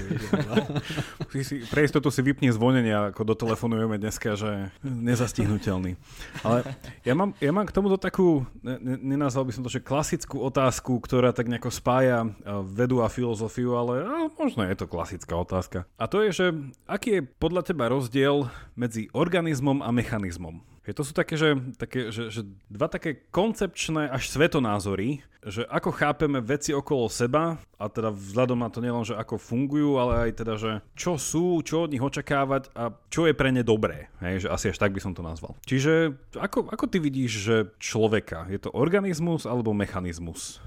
si, 1.47 1.65
pre 1.69 1.87
istotu 1.87 2.09
si 2.11 2.21
vypni 2.23 2.51
zvonenia, 2.51 3.15
ako 3.15 3.23
dotelefonujeme 3.35 3.99
dneska, 3.99 4.35
že 4.35 4.73
nezastihnutelný. 4.83 5.95
Ale 6.43 6.67
ja 7.07 7.15
mám, 7.15 7.37
ja 7.39 7.53
mám 7.55 7.67
k 7.69 7.75
tomuto 7.75 7.99
takú, 7.99 8.47
ne, 8.63 8.79
nenazval 8.99 9.47
by 9.47 9.53
som 9.55 9.63
to, 9.63 9.71
že 9.71 9.85
klasickú 9.85 10.43
otázku, 10.43 10.99
ktorá 11.03 11.31
tak 11.31 11.51
nejako 11.51 11.71
spája 11.71 12.27
vedu 12.67 13.05
a 13.05 13.13
filozofiu, 13.13 13.77
ale 13.77 14.03
a 14.03 14.17
možno 14.33 14.65
je 14.67 14.77
to 14.79 14.91
klasická 14.91 15.35
otázka. 15.37 15.85
A 16.01 16.09
to 16.09 16.23
je, 16.25 16.31
že 16.33 16.47
aký 16.89 17.21
je 17.21 17.27
podľa 17.27 17.63
teba 17.69 17.91
rozdiel 17.91 18.49
medzi 18.75 19.13
organizmom 19.13 19.85
a 19.85 19.91
mechanizmom? 19.93 20.72
Je 20.83 20.95
to 20.99 21.07
sú 21.07 21.15
také, 21.15 21.39
že, 21.39 21.55
také 21.79 22.11
že, 22.11 22.27
že 22.35 22.43
dva 22.67 22.91
také 22.91 23.15
koncepčné 23.31 24.11
až 24.11 24.27
svetonázory, 24.35 25.23
že 25.47 25.63
ako 25.71 25.95
chápeme 25.95 26.43
veci 26.43 26.75
okolo 26.75 27.07
seba 27.07 27.55
a 27.79 27.87
teda 27.87 28.11
vzhľadom 28.11 28.59
na 28.59 28.67
to 28.67 28.83
nielen, 28.83 29.07
že 29.07 29.15
ako 29.15 29.39
fungujú, 29.39 30.03
ale 30.03 30.27
aj 30.27 30.31
teda, 30.43 30.55
že 30.59 30.83
čo 30.99 31.15
sú, 31.19 31.63
čo 31.63 31.87
od 31.87 31.91
nich 31.95 32.03
očakávať 32.03 32.75
a 32.75 32.91
čo 33.11 33.31
je 33.31 33.35
pre 33.35 33.55
ne 33.55 33.63
dobré. 33.63 34.11
Hej, 34.19 34.47
že 34.47 34.49
asi 34.51 34.67
až 34.75 34.83
tak 34.83 34.91
by 34.91 34.99
som 34.99 35.15
to 35.15 35.23
nazval. 35.23 35.55
Čiže 35.67 36.19
ako, 36.35 36.67
ako 36.71 36.85
ty 36.91 36.99
vidíš, 36.99 37.33
že 37.43 37.57
človeka, 37.79 38.51
je 38.51 38.59
to 38.59 38.75
organizmus 38.75 39.47
alebo 39.47 39.71
mechanizmus? 39.71 40.59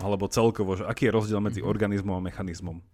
Alebo 0.00 0.28
celkovo, 0.28 0.76
že 0.76 0.84
aký 0.84 1.08
je 1.08 1.16
rozdiel 1.16 1.40
medzi 1.40 1.60
mhm. 1.64 1.68
organizmom 1.68 2.20
a 2.20 2.24
mechanizmom? 2.24 2.84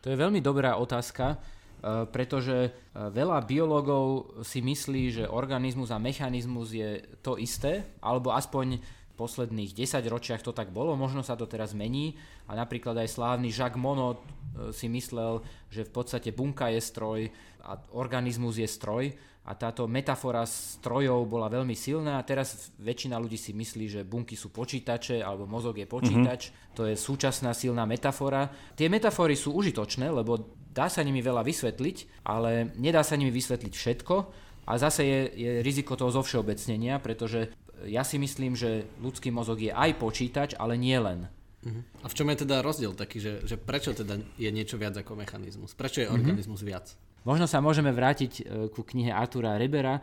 To 0.00 0.08
je 0.08 0.16
veľmi 0.16 0.40
dobrá 0.40 0.80
otázka. 0.80 1.36
Eh, 1.82 2.06
pretože 2.14 2.70
eh, 2.70 2.70
veľa 2.94 3.42
biológov 3.42 4.38
si 4.46 4.62
myslí, 4.62 5.02
že 5.10 5.24
organizmus 5.26 5.90
a 5.90 5.98
mechanizmus 5.98 6.70
je 6.70 7.02
to 7.26 7.34
isté, 7.42 7.82
alebo 7.98 8.30
aspoň 8.30 8.78
posledných 9.14 9.76
10 9.76 10.02
ročiach 10.08 10.40
to 10.40 10.56
tak 10.56 10.72
bolo, 10.72 10.96
možno 10.96 11.20
sa 11.20 11.36
to 11.36 11.44
teraz 11.44 11.76
mení 11.76 12.16
a 12.48 12.56
napríklad 12.56 12.96
aj 12.98 13.12
slávny 13.12 13.52
Jacques 13.52 13.80
Monod 13.80 14.18
eh, 14.18 14.72
si 14.72 14.88
myslel, 14.88 15.44
že 15.68 15.86
v 15.86 15.92
podstate 15.92 16.30
bunka 16.32 16.72
je 16.72 16.80
stroj 16.80 17.20
a 17.62 17.78
organizmus 17.94 18.58
je 18.58 18.66
stroj 18.66 19.14
a 19.42 19.58
táto 19.58 19.90
metafora 19.90 20.46
strojov 20.46 21.26
bola 21.26 21.50
veľmi 21.50 21.74
silná 21.74 22.22
a 22.22 22.26
teraz 22.26 22.70
väčšina 22.78 23.18
ľudí 23.18 23.34
si 23.34 23.50
myslí, 23.50 23.84
že 23.90 24.00
bunky 24.06 24.38
sú 24.38 24.54
počítače 24.54 25.18
alebo 25.18 25.50
mozog 25.50 25.82
je 25.82 25.86
počítač. 25.86 26.40
Mm-hmm. 26.50 26.74
To 26.78 26.82
je 26.86 26.94
súčasná 26.94 27.50
silná 27.50 27.82
metafora. 27.82 28.46
Tie 28.78 28.86
metafory 28.86 29.34
sú 29.34 29.50
užitočné, 29.58 30.14
lebo 30.14 30.54
dá 30.70 30.86
sa 30.86 31.02
nimi 31.02 31.18
veľa 31.18 31.42
vysvetliť, 31.42 32.22
ale 32.22 32.70
nedá 32.78 33.02
sa 33.02 33.18
nimi 33.18 33.34
vysvetliť 33.34 33.72
všetko 33.74 34.14
a 34.62 34.72
zase 34.78 35.02
je, 35.02 35.20
je 35.34 35.50
riziko 35.58 35.98
toho 35.98 36.14
zovšeobecnenia, 36.14 37.02
pretože 37.02 37.50
ja 37.86 38.02
si 38.02 38.16
myslím, 38.18 38.58
že 38.58 38.86
ľudský 39.00 39.32
mozog 39.32 39.60
je 39.62 39.72
aj 39.72 39.98
počítač, 39.98 40.50
ale 40.58 40.78
nie 40.78 40.96
len. 40.96 41.30
Uh-huh. 41.62 41.82
A 42.02 42.06
v 42.10 42.16
čom 42.16 42.26
je 42.30 42.42
teda 42.42 42.58
rozdiel 42.60 42.92
taký, 42.94 43.22
že, 43.22 43.32
že 43.46 43.54
prečo 43.54 43.94
teda 43.94 44.18
je 44.34 44.50
niečo 44.50 44.74
viac 44.78 44.98
ako 44.98 45.14
mechanizmus? 45.14 45.78
Prečo 45.78 46.02
je 46.02 46.10
uh-huh. 46.10 46.18
organizmus 46.18 46.62
viac? 46.66 46.94
Možno 47.22 47.46
sa 47.46 47.62
môžeme 47.62 47.94
vrátiť 47.94 48.32
e, 48.34 48.42
ku 48.66 48.82
knihe 48.82 49.14
Artura 49.14 49.54
Rebera, 49.54 50.02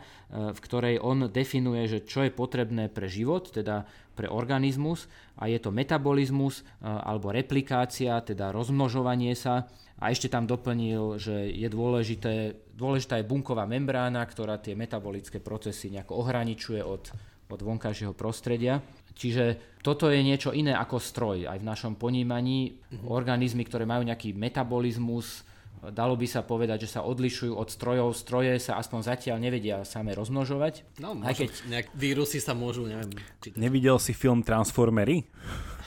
v 0.56 0.58
ktorej 0.64 1.04
on 1.04 1.28
definuje, 1.28 1.84
že 1.84 2.08
čo 2.08 2.24
je 2.24 2.32
potrebné 2.32 2.88
pre 2.88 3.12
život, 3.12 3.52
teda 3.52 3.84
pre 4.16 4.24
organizmus 4.24 5.04
a 5.36 5.44
je 5.44 5.60
to 5.60 5.68
metabolizmus 5.68 6.64
e, 6.64 6.88
alebo 6.88 7.28
replikácia, 7.28 8.24
teda 8.24 8.56
rozmnožovanie 8.56 9.36
sa 9.36 9.68
a 10.00 10.08
ešte 10.08 10.32
tam 10.32 10.48
doplnil, 10.48 11.20
že 11.20 11.52
je 11.52 11.68
dôležité, 11.68 12.56
dôležitá 12.72 13.20
je 13.20 13.28
bunková 13.28 13.68
membrána, 13.68 14.24
ktorá 14.24 14.56
tie 14.56 14.72
metabolické 14.72 15.44
procesy 15.44 15.92
nejako 15.92 16.24
ohraničuje 16.24 16.80
od, 16.80 17.12
od 17.50 17.62
vonkajšieho 17.62 18.14
prostredia. 18.14 18.78
Čiže 19.14 19.76
toto 19.84 20.08
je 20.08 20.22
niečo 20.22 20.54
iné 20.54 20.72
ako 20.72 20.96
stroj. 20.96 21.50
Aj 21.50 21.58
v 21.58 21.68
našom 21.68 21.98
ponímaní 21.98 22.72
mm-hmm. 22.72 23.10
organizmy, 23.10 23.66
ktoré 23.66 23.84
majú 23.84 24.06
nejaký 24.06 24.32
metabolizmus, 24.32 25.44
dalo 25.88 26.12
by 26.12 26.26
sa 26.28 26.44
povedať, 26.44 26.84
že 26.84 26.92
sa 26.98 27.00
odlišujú 27.08 27.56
od 27.56 27.68
strojov. 27.72 28.12
Stroje 28.12 28.60
sa 28.60 28.76
aspoň 28.76 29.00
zatiaľ 29.16 29.40
nevedia 29.40 29.80
same 29.88 30.12
rozmnožovať. 30.12 31.00
No, 31.00 31.16
aj 31.24 31.40
keď 31.40 31.48
nejak 31.72 31.86
vírusy 31.96 32.36
sa 32.36 32.52
môžu, 32.52 32.84
neviem. 32.84 33.16
Čítať. 33.40 33.56
Nevidel 33.56 33.96
si 33.96 34.12
film 34.12 34.44
Transformery? 34.44 35.24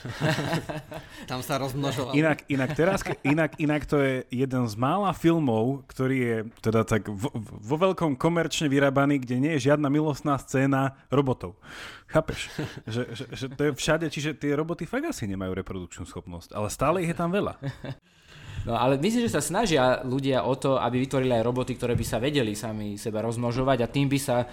Tam 1.30 1.40
sa 1.40 1.56
rozmnožoval. 1.56 2.12
Inak, 2.12 2.44
inak, 2.50 2.70
teraz, 2.76 3.00
inak, 3.24 3.56
inak 3.56 3.82
to 3.88 4.02
je 4.02 4.14
jeden 4.28 4.68
z 4.68 4.74
mála 4.76 5.16
filmov, 5.16 5.86
ktorý 5.88 6.16
je 6.18 6.36
teda 6.60 6.84
tak 6.84 7.08
vo, 7.08 7.32
vo 7.32 7.76
veľkom 7.80 8.20
komerčne 8.20 8.68
vyrábaný, 8.68 9.24
kde 9.24 9.36
nie 9.40 9.52
je 9.56 9.72
žiadna 9.72 9.88
milostná 9.88 10.36
scéna 10.36 11.00
robotov. 11.08 11.56
Chápeš? 12.10 12.52
Že, 12.84 13.02
že, 13.16 13.24
že 13.32 13.46
to 13.48 13.62
je 13.64 13.72
všade, 13.72 14.06
čiže 14.12 14.36
tie 14.36 14.52
roboty 14.52 14.84
fakt 14.84 15.08
asi 15.08 15.24
nemajú 15.24 15.56
reprodukčnú 15.56 16.04
schopnosť, 16.04 16.52
ale 16.52 16.68
stále 16.68 17.00
ich 17.00 17.10
je 17.10 17.16
tam 17.16 17.32
veľa. 17.32 17.56
No 18.64 18.80
ale 18.80 18.96
myslím, 18.96 19.28
že 19.28 19.36
sa 19.36 19.44
snažia 19.44 20.00
ľudia 20.04 20.44
o 20.44 20.56
to, 20.56 20.80
aby 20.80 21.04
vytvorili 21.04 21.36
aj 21.36 21.44
roboty, 21.44 21.76
ktoré 21.76 21.92
by 21.92 22.04
sa 22.04 22.16
vedeli 22.16 22.56
sami 22.56 22.96
seba 22.96 23.20
rozmnožovať 23.20 23.78
a 23.84 23.92
tým 23.92 24.08
by 24.08 24.18
sa 24.18 24.44
e, 24.44 24.46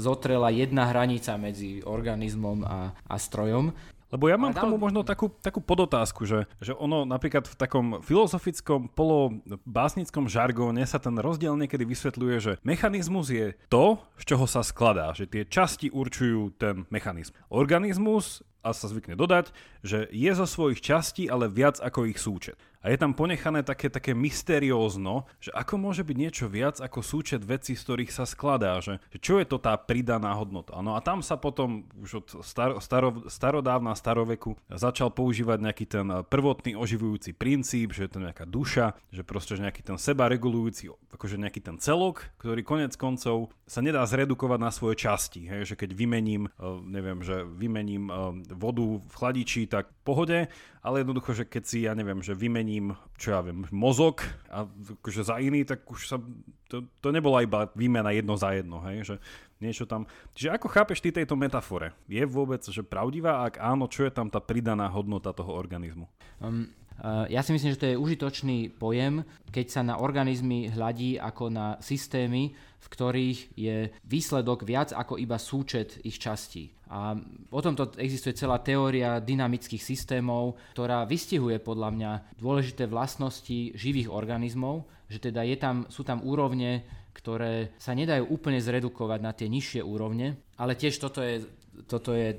zotrela 0.00 0.48
jedna 0.48 0.88
hranica 0.88 1.36
medzi 1.36 1.84
organizmom 1.84 2.64
a, 2.64 2.96
a 2.96 3.16
strojom. 3.20 3.76
Lebo 4.12 4.28
ja 4.28 4.36
mám 4.36 4.52
k 4.52 4.60
tomu 4.60 4.76
možno 4.76 5.00
takú, 5.08 5.32
takú 5.40 5.64
podotázku, 5.64 6.28
že, 6.28 6.44
že 6.60 6.76
ono 6.76 7.08
napríklad 7.08 7.48
v 7.48 7.56
takom 7.56 7.86
filozofickom, 8.04 8.92
polobásnickom 8.92 10.28
žargóne 10.28 10.84
sa 10.84 11.00
ten 11.00 11.16
rozdiel 11.16 11.56
niekedy 11.56 11.88
vysvetľuje, 11.88 12.36
že 12.36 12.52
mechanizmus 12.60 13.32
je 13.32 13.56
to, 13.72 13.96
z 14.20 14.24
čoho 14.28 14.44
sa 14.44 14.60
skladá, 14.60 15.16
že 15.16 15.24
tie 15.24 15.48
časti 15.48 15.88
určujú 15.88 16.52
ten 16.60 16.84
mechanizmus. 16.92 17.40
Organizmus 17.48 18.44
a 18.60 18.76
sa 18.76 18.86
zvykne 18.86 19.16
dodať, 19.16 19.48
že 19.82 20.06
je 20.10 20.30
zo 20.32 20.46
svojich 20.46 20.80
častí, 20.80 21.26
ale 21.26 21.50
viac 21.50 21.82
ako 21.82 22.06
ich 22.06 22.18
súčet. 22.18 22.58
A 22.82 22.90
je 22.90 22.98
tam 22.98 23.14
ponechané 23.14 23.62
také, 23.62 23.86
také 23.86 24.10
mysteriózno, 24.10 25.30
že 25.38 25.54
ako 25.54 25.78
môže 25.78 26.02
byť 26.02 26.16
niečo 26.18 26.50
viac 26.50 26.82
ako 26.82 26.98
súčet 26.98 27.46
vecí, 27.46 27.78
z 27.78 27.82
ktorých 27.86 28.10
sa 28.10 28.26
skladá, 28.26 28.82
že, 28.82 28.98
že 29.14 29.18
čo 29.22 29.38
je 29.38 29.46
to 29.46 29.62
tá 29.62 29.78
pridaná 29.78 30.34
hodnota. 30.34 30.74
No 30.82 30.98
a 30.98 31.00
tam 31.00 31.22
sa 31.22 31.38
potom 31.38 31.86
už 32.02 32.26
od 32.26 32.26
star, 32.42 32.74
staro, 32.82 33.22
starodávna 33.30 33.94
staroveku 33.94 34.58
začal 34.66 35.14
používať 35.14 35.58
nejaký 35.62 35.84
ten 35.86 36.06
prvotný 36.26 36.74
oživujúci 36.74 37.38
princíp, 37.38 37.94
že 37.94 38.10
je 38.10 38.18
to 38.18 38.18
nejaká 38.18 38.50
duša, 38.50 38.98
že 39.14 39.22
proste 39.22 39.54
že 39.54 39.62
nejaký 39.62 39.86
ten 39.86 40.00
seba 40.00 40.26
regulujúci, 40.26 40.90
akože 41.14 41.38
nejaký 41.38 41.62
ten 41.62 41.78
celok, 41.78 42.34
ktorý 42.42 42.66
konec 42.66 42.98
koncov 42.98 43.54
sa 43.62 43.78
nedá 43.78 44.02
zredukovať 44.02 44.58
na 44.58 44.74
svoje 44.74 44.98
časti. 44.98 45.46
Hej, 45.46 45.70
že 45.70 45.74
keď 45.78 45.94
vymením, 45.94 46.50
eh, 46.50 46.66
neviem, 46.82 47.22
že 47.22 47.46
vymením 47.46 48.10
eh, 48.10 48.14
vodu 48.58 48.98
v 48.98 49.14
chladiči, 49.14 49.70
tak 49.72 49.88
pohode, 50.04 50.52
ale 50.84 51.00
jednoducho, 51.00 51.32
že 51.32 51.48
keď 51.48 51.62
si, 51.64 51.88
ja 51.88 51.96
neviem, 51.96 52.20
že 52.20 52.36
vymením, 52.36 52.92
čo 53.16 53.32
ja 53.32 53.40
viem, 53.40 53.64
mozog 53.72 54.20
a 54.52 54.68
akože 54.68 55.24
za 55.24 55.40
iný, 55.40 55.64
tak 55.64 55.88
už 55.88 56.12
sa, 56.12 56.20
to, 56.68 56.84
to 57.00 57.08
nebola 57.08 57.40
iba 57.40 57.72
výmena 57.72 58.12
jedno 58.12 58.36
za 58.36 58.52
jedno, 58.52 58.84
hej, 58.84 59.08
že 59.08 59.16
niečo 59.62 59.88
tam. 59.88 60.04
Čiže 60.36 60.58
ako 60.58 60.66
chápeš 60.68 61.00
ty 61.00 61.14
tejto 61.14 61.38
metafore? 61.38 61.96
Je 62.10 62.20
vôbec, 62.26 62.60
že 62.66 62.82
pravdivá? 62.84 63.46
Ak 63.46 63.62
áno, 63.62 63.88
čo 63.88 64.04
je 64.04 64.12
tam 64.12 64.26
tá 64.28 64.42
pridaná 64.42 64.90
hodnota 64.90 65.30
toho 65.30 65.54
organizmu? 65.54 66.10
Um, 66.42 66.68
ja 67.02 67.40
si 67.42 67.50
myslím, 67.50 67.72
že 67.74 67.80
to 67.80 67.90
je 67.90 68.00
užitočný 68.00 68.58
pojem, 68.76 69.24
keď 69.50 69.66
sa 69.68 69.82
na 69.82 69.98
organizmy 69.98 70.70
hľadí 70.70 71.18
ako 71.18 71.44
na 71.50 71.66
systémy, 71.82 72.54
v 72.54 72.86
ktorých 72.86 73.38
je 73.54 73.76
výsledok 74.06 74.66
viac 74.66 74.90
ako 74.90 75.18
iba 75.18 75.38
súčet 75.38 76.02
ich 76.02 76.18
častí. 76.18 76.74
A 76.92 77.16
o 77.48 77.60
tomto 77.64 77.96
existuje 77.96 78.36
celá 78.36 78.60
teória 78.60 79.16
dynamických 79.16 79.80
systémov, 79.80 80.60
ktorá 80.76 81.08
vystihuje 81.08 81.56
podľa 81.56 81.88
mňa 81.88 82.12
dôležité 82.36 82.84
vlastnosti 82.84 83.72
živých 83.72 84.12
organizmov, 84.12 84.84
že 85.08 85.22
teda 85.22 85.40
je 85.46 85.56
tam, 85.56 85.88
sú 85.88 86.04
tam 86.04 86.20
úrovne, 86.20 86.84
ktoré 87.16 87.72
sa 87.80 87.96
nedajú 87.96 88.28
úplne 88.28 88.60
zredukovať 88.60 89.20
na 89.20 89.32
tie 89.32 89.48
nižšie 89.48 89.80
úrovne, 89.84 90.36
ale 90.56 90.76
tiež 90.76 90.96
toto 91.00 91.20
je 91.20 91.44
toto 91.88 92.12
je 92.12 92.36
e, 92.36 92.38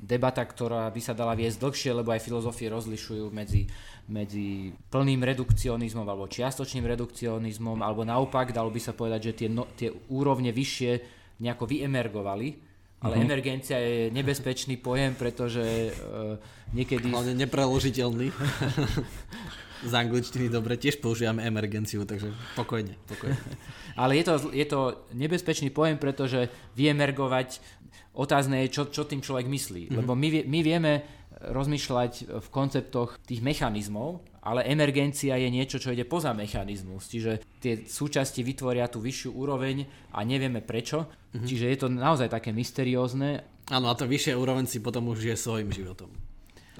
debata, 0.00 0.40
ktorá 0.44 0.88
by 0.88 1.00
sa 1.00 1.12
dala 1.12 1.36
viesť 1.36 1.60
dlhšie, 1.60 1.90
lebo 1.92 2.12
aj 2.12 2.24
filozofie 2.24 2.72
rozlišujú 2.72 3.28
medzi, 3.28 3.68
medzi 4.08 4.72
plným 4.88 5.20
redukcionizmom 5.20 6.04
alebo 6.04 6.28
čiastočným 6.28 6.84
redukcionizmom, 6.88 7.80
alebo 7.84 8.04
naopak, 8.04 8.52
dalo 8.56 8.72
by 8.72 8.80
sa 8.80 8.96
povedať, 8.96 9.32
že 9.32 9.44
tie, 9.44 9.48
no, 9.52 9.68
tie 9.76 9.92
úrovne 10.08 10.52
vyššie 10.52 10.92
nejako 11.44 11.64
vyemergovali, 11.68 12.48
ale 13.04 13.20
uh-huh. 13.20 13.26
emergencia 13.26 13.76
je 13.76 14.08
nebezpečný 14.16 14.80
pojem, 14.80 15.12
pretože 15.12 15.60
uh, 15.92 16.40
niekedy... 16.72 17.12
Hlavne 17.12 17.36
nepreložiteľný. 17.36 18.32
Z 19.84 19.92
angličtiny 19.92 20.48
dobre, 20.48 20.80
tiež 20.80 21.04
používame 21.04 21.44
emergenciu, 21.44 22.08
takže 22.08 22.32
pokojne, 22.56 22.96
pokojne. 23.04 23.36
Ale 24.00 24.16
je 24.16 24.24
to, 24.24 24.34
je 24.56 24.64
to 24.64 24.80
nebezpečný 25.12 25.68
pojem, 25.68 26.00
pretože 26.00 26.48
vyemergovať 26.72 27.60
Otázne 28.14 28.62
je, 28.66 28.68
čo, 28.70 28.82
čo 28.94 29.02
tým 29.04 29.20
človek 29.20 29.50
myslí. 29.50 29.82
Mm-hmm. 29.90 29.98
Lebo 29.98 30.12
my, 30.14 30.28
my 30.46 30.60
vieme 30.62 30.92
rozmýšľať 31.34 32.40
v 32.40 32.48
konceptoch 32.48 33.18
tých 33.26 33.42
mechanizmov, 33.42 34.22
ale 34.44 34.64
emergencia 34.70 35.34
je 35.34 35.48
niečo, 35.50 35.82
čo 35.82 35.90
ide 35.90 36.06
poza 36.06 36.30
mechanizmus. 36.30 37.10
Čiže 37.10 37.42
tie 37.58 37.84
súčasti 37.84 38.46
vytvoria 38.46 38.86
tú 38.86 39.02
vyššiu 39.02 39.34
úroveň 39.34 39.84
a 40.14 40.22
nevieme 40.22 40.62
prečo. 40.62 41.04
Mm-hmm. 41.04 41.46
Čiže 41.48 41.66
je 41.68 41.78
to 41.80 41.88
naozaj 41.90 42.30
také 42.30 42.54
mysteriózne. 42.54 43.42
Áno, 43.72 43.90
a 43.90 43.98
to 43.98 44.06
vyššia 44.06 44.38
úroveň 44.38 44.68
si 44.68 44.78
potom 44.78 45.10
už 45.10 45.24
žije 45.24 45.36
svojim 45.40 45.72
životom. 45.72 46.12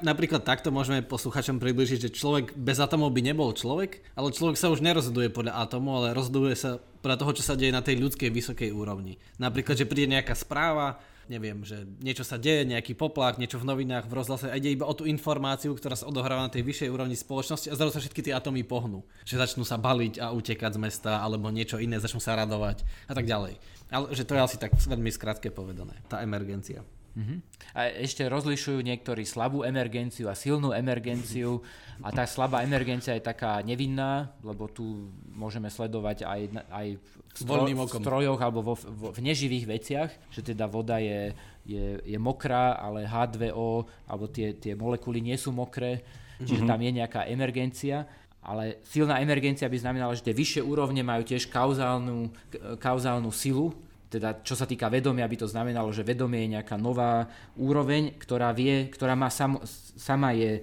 Napríklad 0.05 0.43
takto 0.43 0.75
môžeme 0.75 1.07
posluchačom 1.07 1.63
približiť, 1.63 2.11
že 2.11 2.17
človek 2.19 2.59
bez 2.59 2.83
atomov 2.83 3.15
by 3.15 3.31
nebol 3.31 3.55
človek, 3.55 4.03
ale 4.19 4.35
človek 4.35 4.59
sa 4.59 4.69
už 4.69 4.83
nerozhoduje 4.83 5.31
podľa 5.31 5.63
atomu, 5.63 5.95
ale 5.95 6.19
rozhoduje 6.19 6.59
sa 6.59 6.83
podľa 6.99 7.21
toho, 7.23 7.33
čo 7.39 7.43
sa 7.47 7.55
deje 7.55 7.71
na 7.71 7.79
tej 7.79 8.03
ľudskej 8.03 8.27
vysokej 8.29 8.75
úrovni. 8.75 9.23
Napríklad, 9.39 9.79
že 9.79 9.87
príde 9.87 10.11
nejaká 10.19 10.35
správa, 10.35 10.99
neviem, 11.29 11.65
že 11.65 11.85
niečo 12.01 12.23
sa 12.23 12.37
deje, 12.41 12.69
nejaký 12.69 12.95
poplach, 12.95 13.41
niečo 13.41 13.61
v 13.61 13.69
novinách, 13.69 14.07
v 14.07 14.17
rozhlase 14.17 14.49
a 14.49 14.59
ide 14.59 14.73
iba 14.73 14.89
o 14.89 14.95
tú 14.95 15.09
informáciu, 15.09 15.75
ktorá 15.75 15.97
sa 15.97 16.09
odohráva 16.09 16.47
na 16.47 16.53
tej 16.53 16.65
vyššej 16.65 16.93
úrovni 16.93 17.17
spoločnosti 17.19 17.69
a 17.69 17.77
zrazu 17.77 17.97
sa 17.97 18.03
všetky 18.03 18.31
tie 18.31 18.35
atómy 18.37 18.63
pohnú. 18.63 19.03
Že 19.27 19.45
začnú 19.45 19.65
sa 19.67 19.81
baliť 19.81 20.21
a 20.21 20.31
utekať 20.33 20.77
z 20.77 20.83
mesta 20.83 21.13
alebo 21.21 21.51
niečo 21.51 21.81
iné, 21.81 21.99
začnú 21.99 22.21
sa 22.23 22.39
radovať 22.39 22.87
a 23.09 23.13
tak 23.13 23.25
ďalej. 23.27 23.59
Ale 23.93 24.11
že 24.17 24.25
to 24.25 24.37
je 24.37 24.41
asi 24.41 24.57
tak 24.57 24.77
veľmi 24.77 25.11
skrátke 25.13 25.53
povedané, 25.53 26.01
tá 26.09 26.21
emergencia. 26.25 26.85
Uh-huh. 27.15 27.39
A 27.79 27.95
ešte 27.95 28.27
rozlišujú 28.27 28.83
niektorí 28.83 29.23
slabú 29.23 29.63
emergenciu 29.63 30.27
a 30.27 30.35
silnú 30.35 30.75
emergenciu 30.75 31.63
a 32.03 32.11
tá 32.11 32.27
slabá 32.27 32.67
emergencia 32.67 33.15
je 33.15 33.23
taká 33.23 33.63
nevinná, 33.63 34.35
lebo 34.43 34.67
tu 34.67 35.15
môžeme 35.31 35.71
sledovať 35.71 36.27
aj, 36.27 36.41
aj 36.75 36.87
v, 36.99 37.11
stro, 37.39 37.63
v 37.71 37.87
strojoch 37.87 38.41
alebo 38.43 38.61
vo, 38.67 38.75
vo, 38.75 39.09
v 39.15 39.21
neživých 39.31 39.65
veciach, 39.71 40.11
že 40.35 40.43
teda 40.43 40.67
voda 40.67 40.99
je, 40.99 41.31
je, 41.63 42.03
je 42.03 42.19
mokrá, 42.19 42.75
ale 42.83 43.07
H2O 43.07 43.87
alebo 44.11 44.27
tie, 44.27 44.59
tie 44.59 44.75
molekuly 44.75 45.23
nie 45.23 45.39
sú 45.39 45.55
mokré, 45.55 46.03
čiže 46.43 46.67
uh-huh. 46.67 46.71
tam 46.75 46.83
je 46.83 46.91
nejaká 46.99 47.31
emergencia 47.31 48.11
ale 48.45 48.85
silná 48.85 49.25
emergencia 49.25 49.73
by 49.73 49.79
znamenala, 49.81 50.13
že 50.13 50.21
tie 50.21 50.37
vyššie 50.37 50.61
úrovne 50.61 51.01
majú 51.01 51.25
tiež 51.25 51.49
kauzálnu, 51.49 52.29
kauzálnu 52.77 53.33
silu, 53.33 53.73
teda 54.15 54.47
čo 54.47 54.55
sa 54.55 54.65
týka 54.65 54.87
vedomia, 54.87 55.27
by 55.27 55.37
to 55.43 55.51
znamenalo, 55.51 55.91
že 55.91 56.07
vedomie 56.07 56.47
je 56.47 56.55
nejaká 56.59 56.79
nová 56.79 57.27
úroveň, 57.59 58.15
ktorá 58.15 58.55
vie, 58.55 58.87
ktorá 58.87 59.19
má 59.19 59.27
sam, 59.29 59.59
sama 59.99 60.31
je 60.33 60.59
e, 60.59 60.63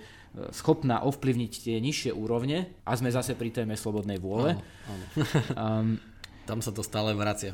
schopná 0.55 1.03
ovplyvniť 1.03 1.51
tie 1.51 1.75
nižšie 1.83 2.15
úrovne 2.15 2.71
a 2.87 2.95
sme 2.95 3.11
zase 3.11 3.35
pri 3.35 3.51
téme 3.51 3.75
slobodnej 3.75 4.17
vôle. 4.17 4.55
Áno, 4.55 4.63
áno. 4.87 5.05
um, 5.55 5.87
Tam 6.47 6.63
sa 6.63 6.71
to 6.71 6.81
stále 6.81 7.11
vracia. 7.13 7.53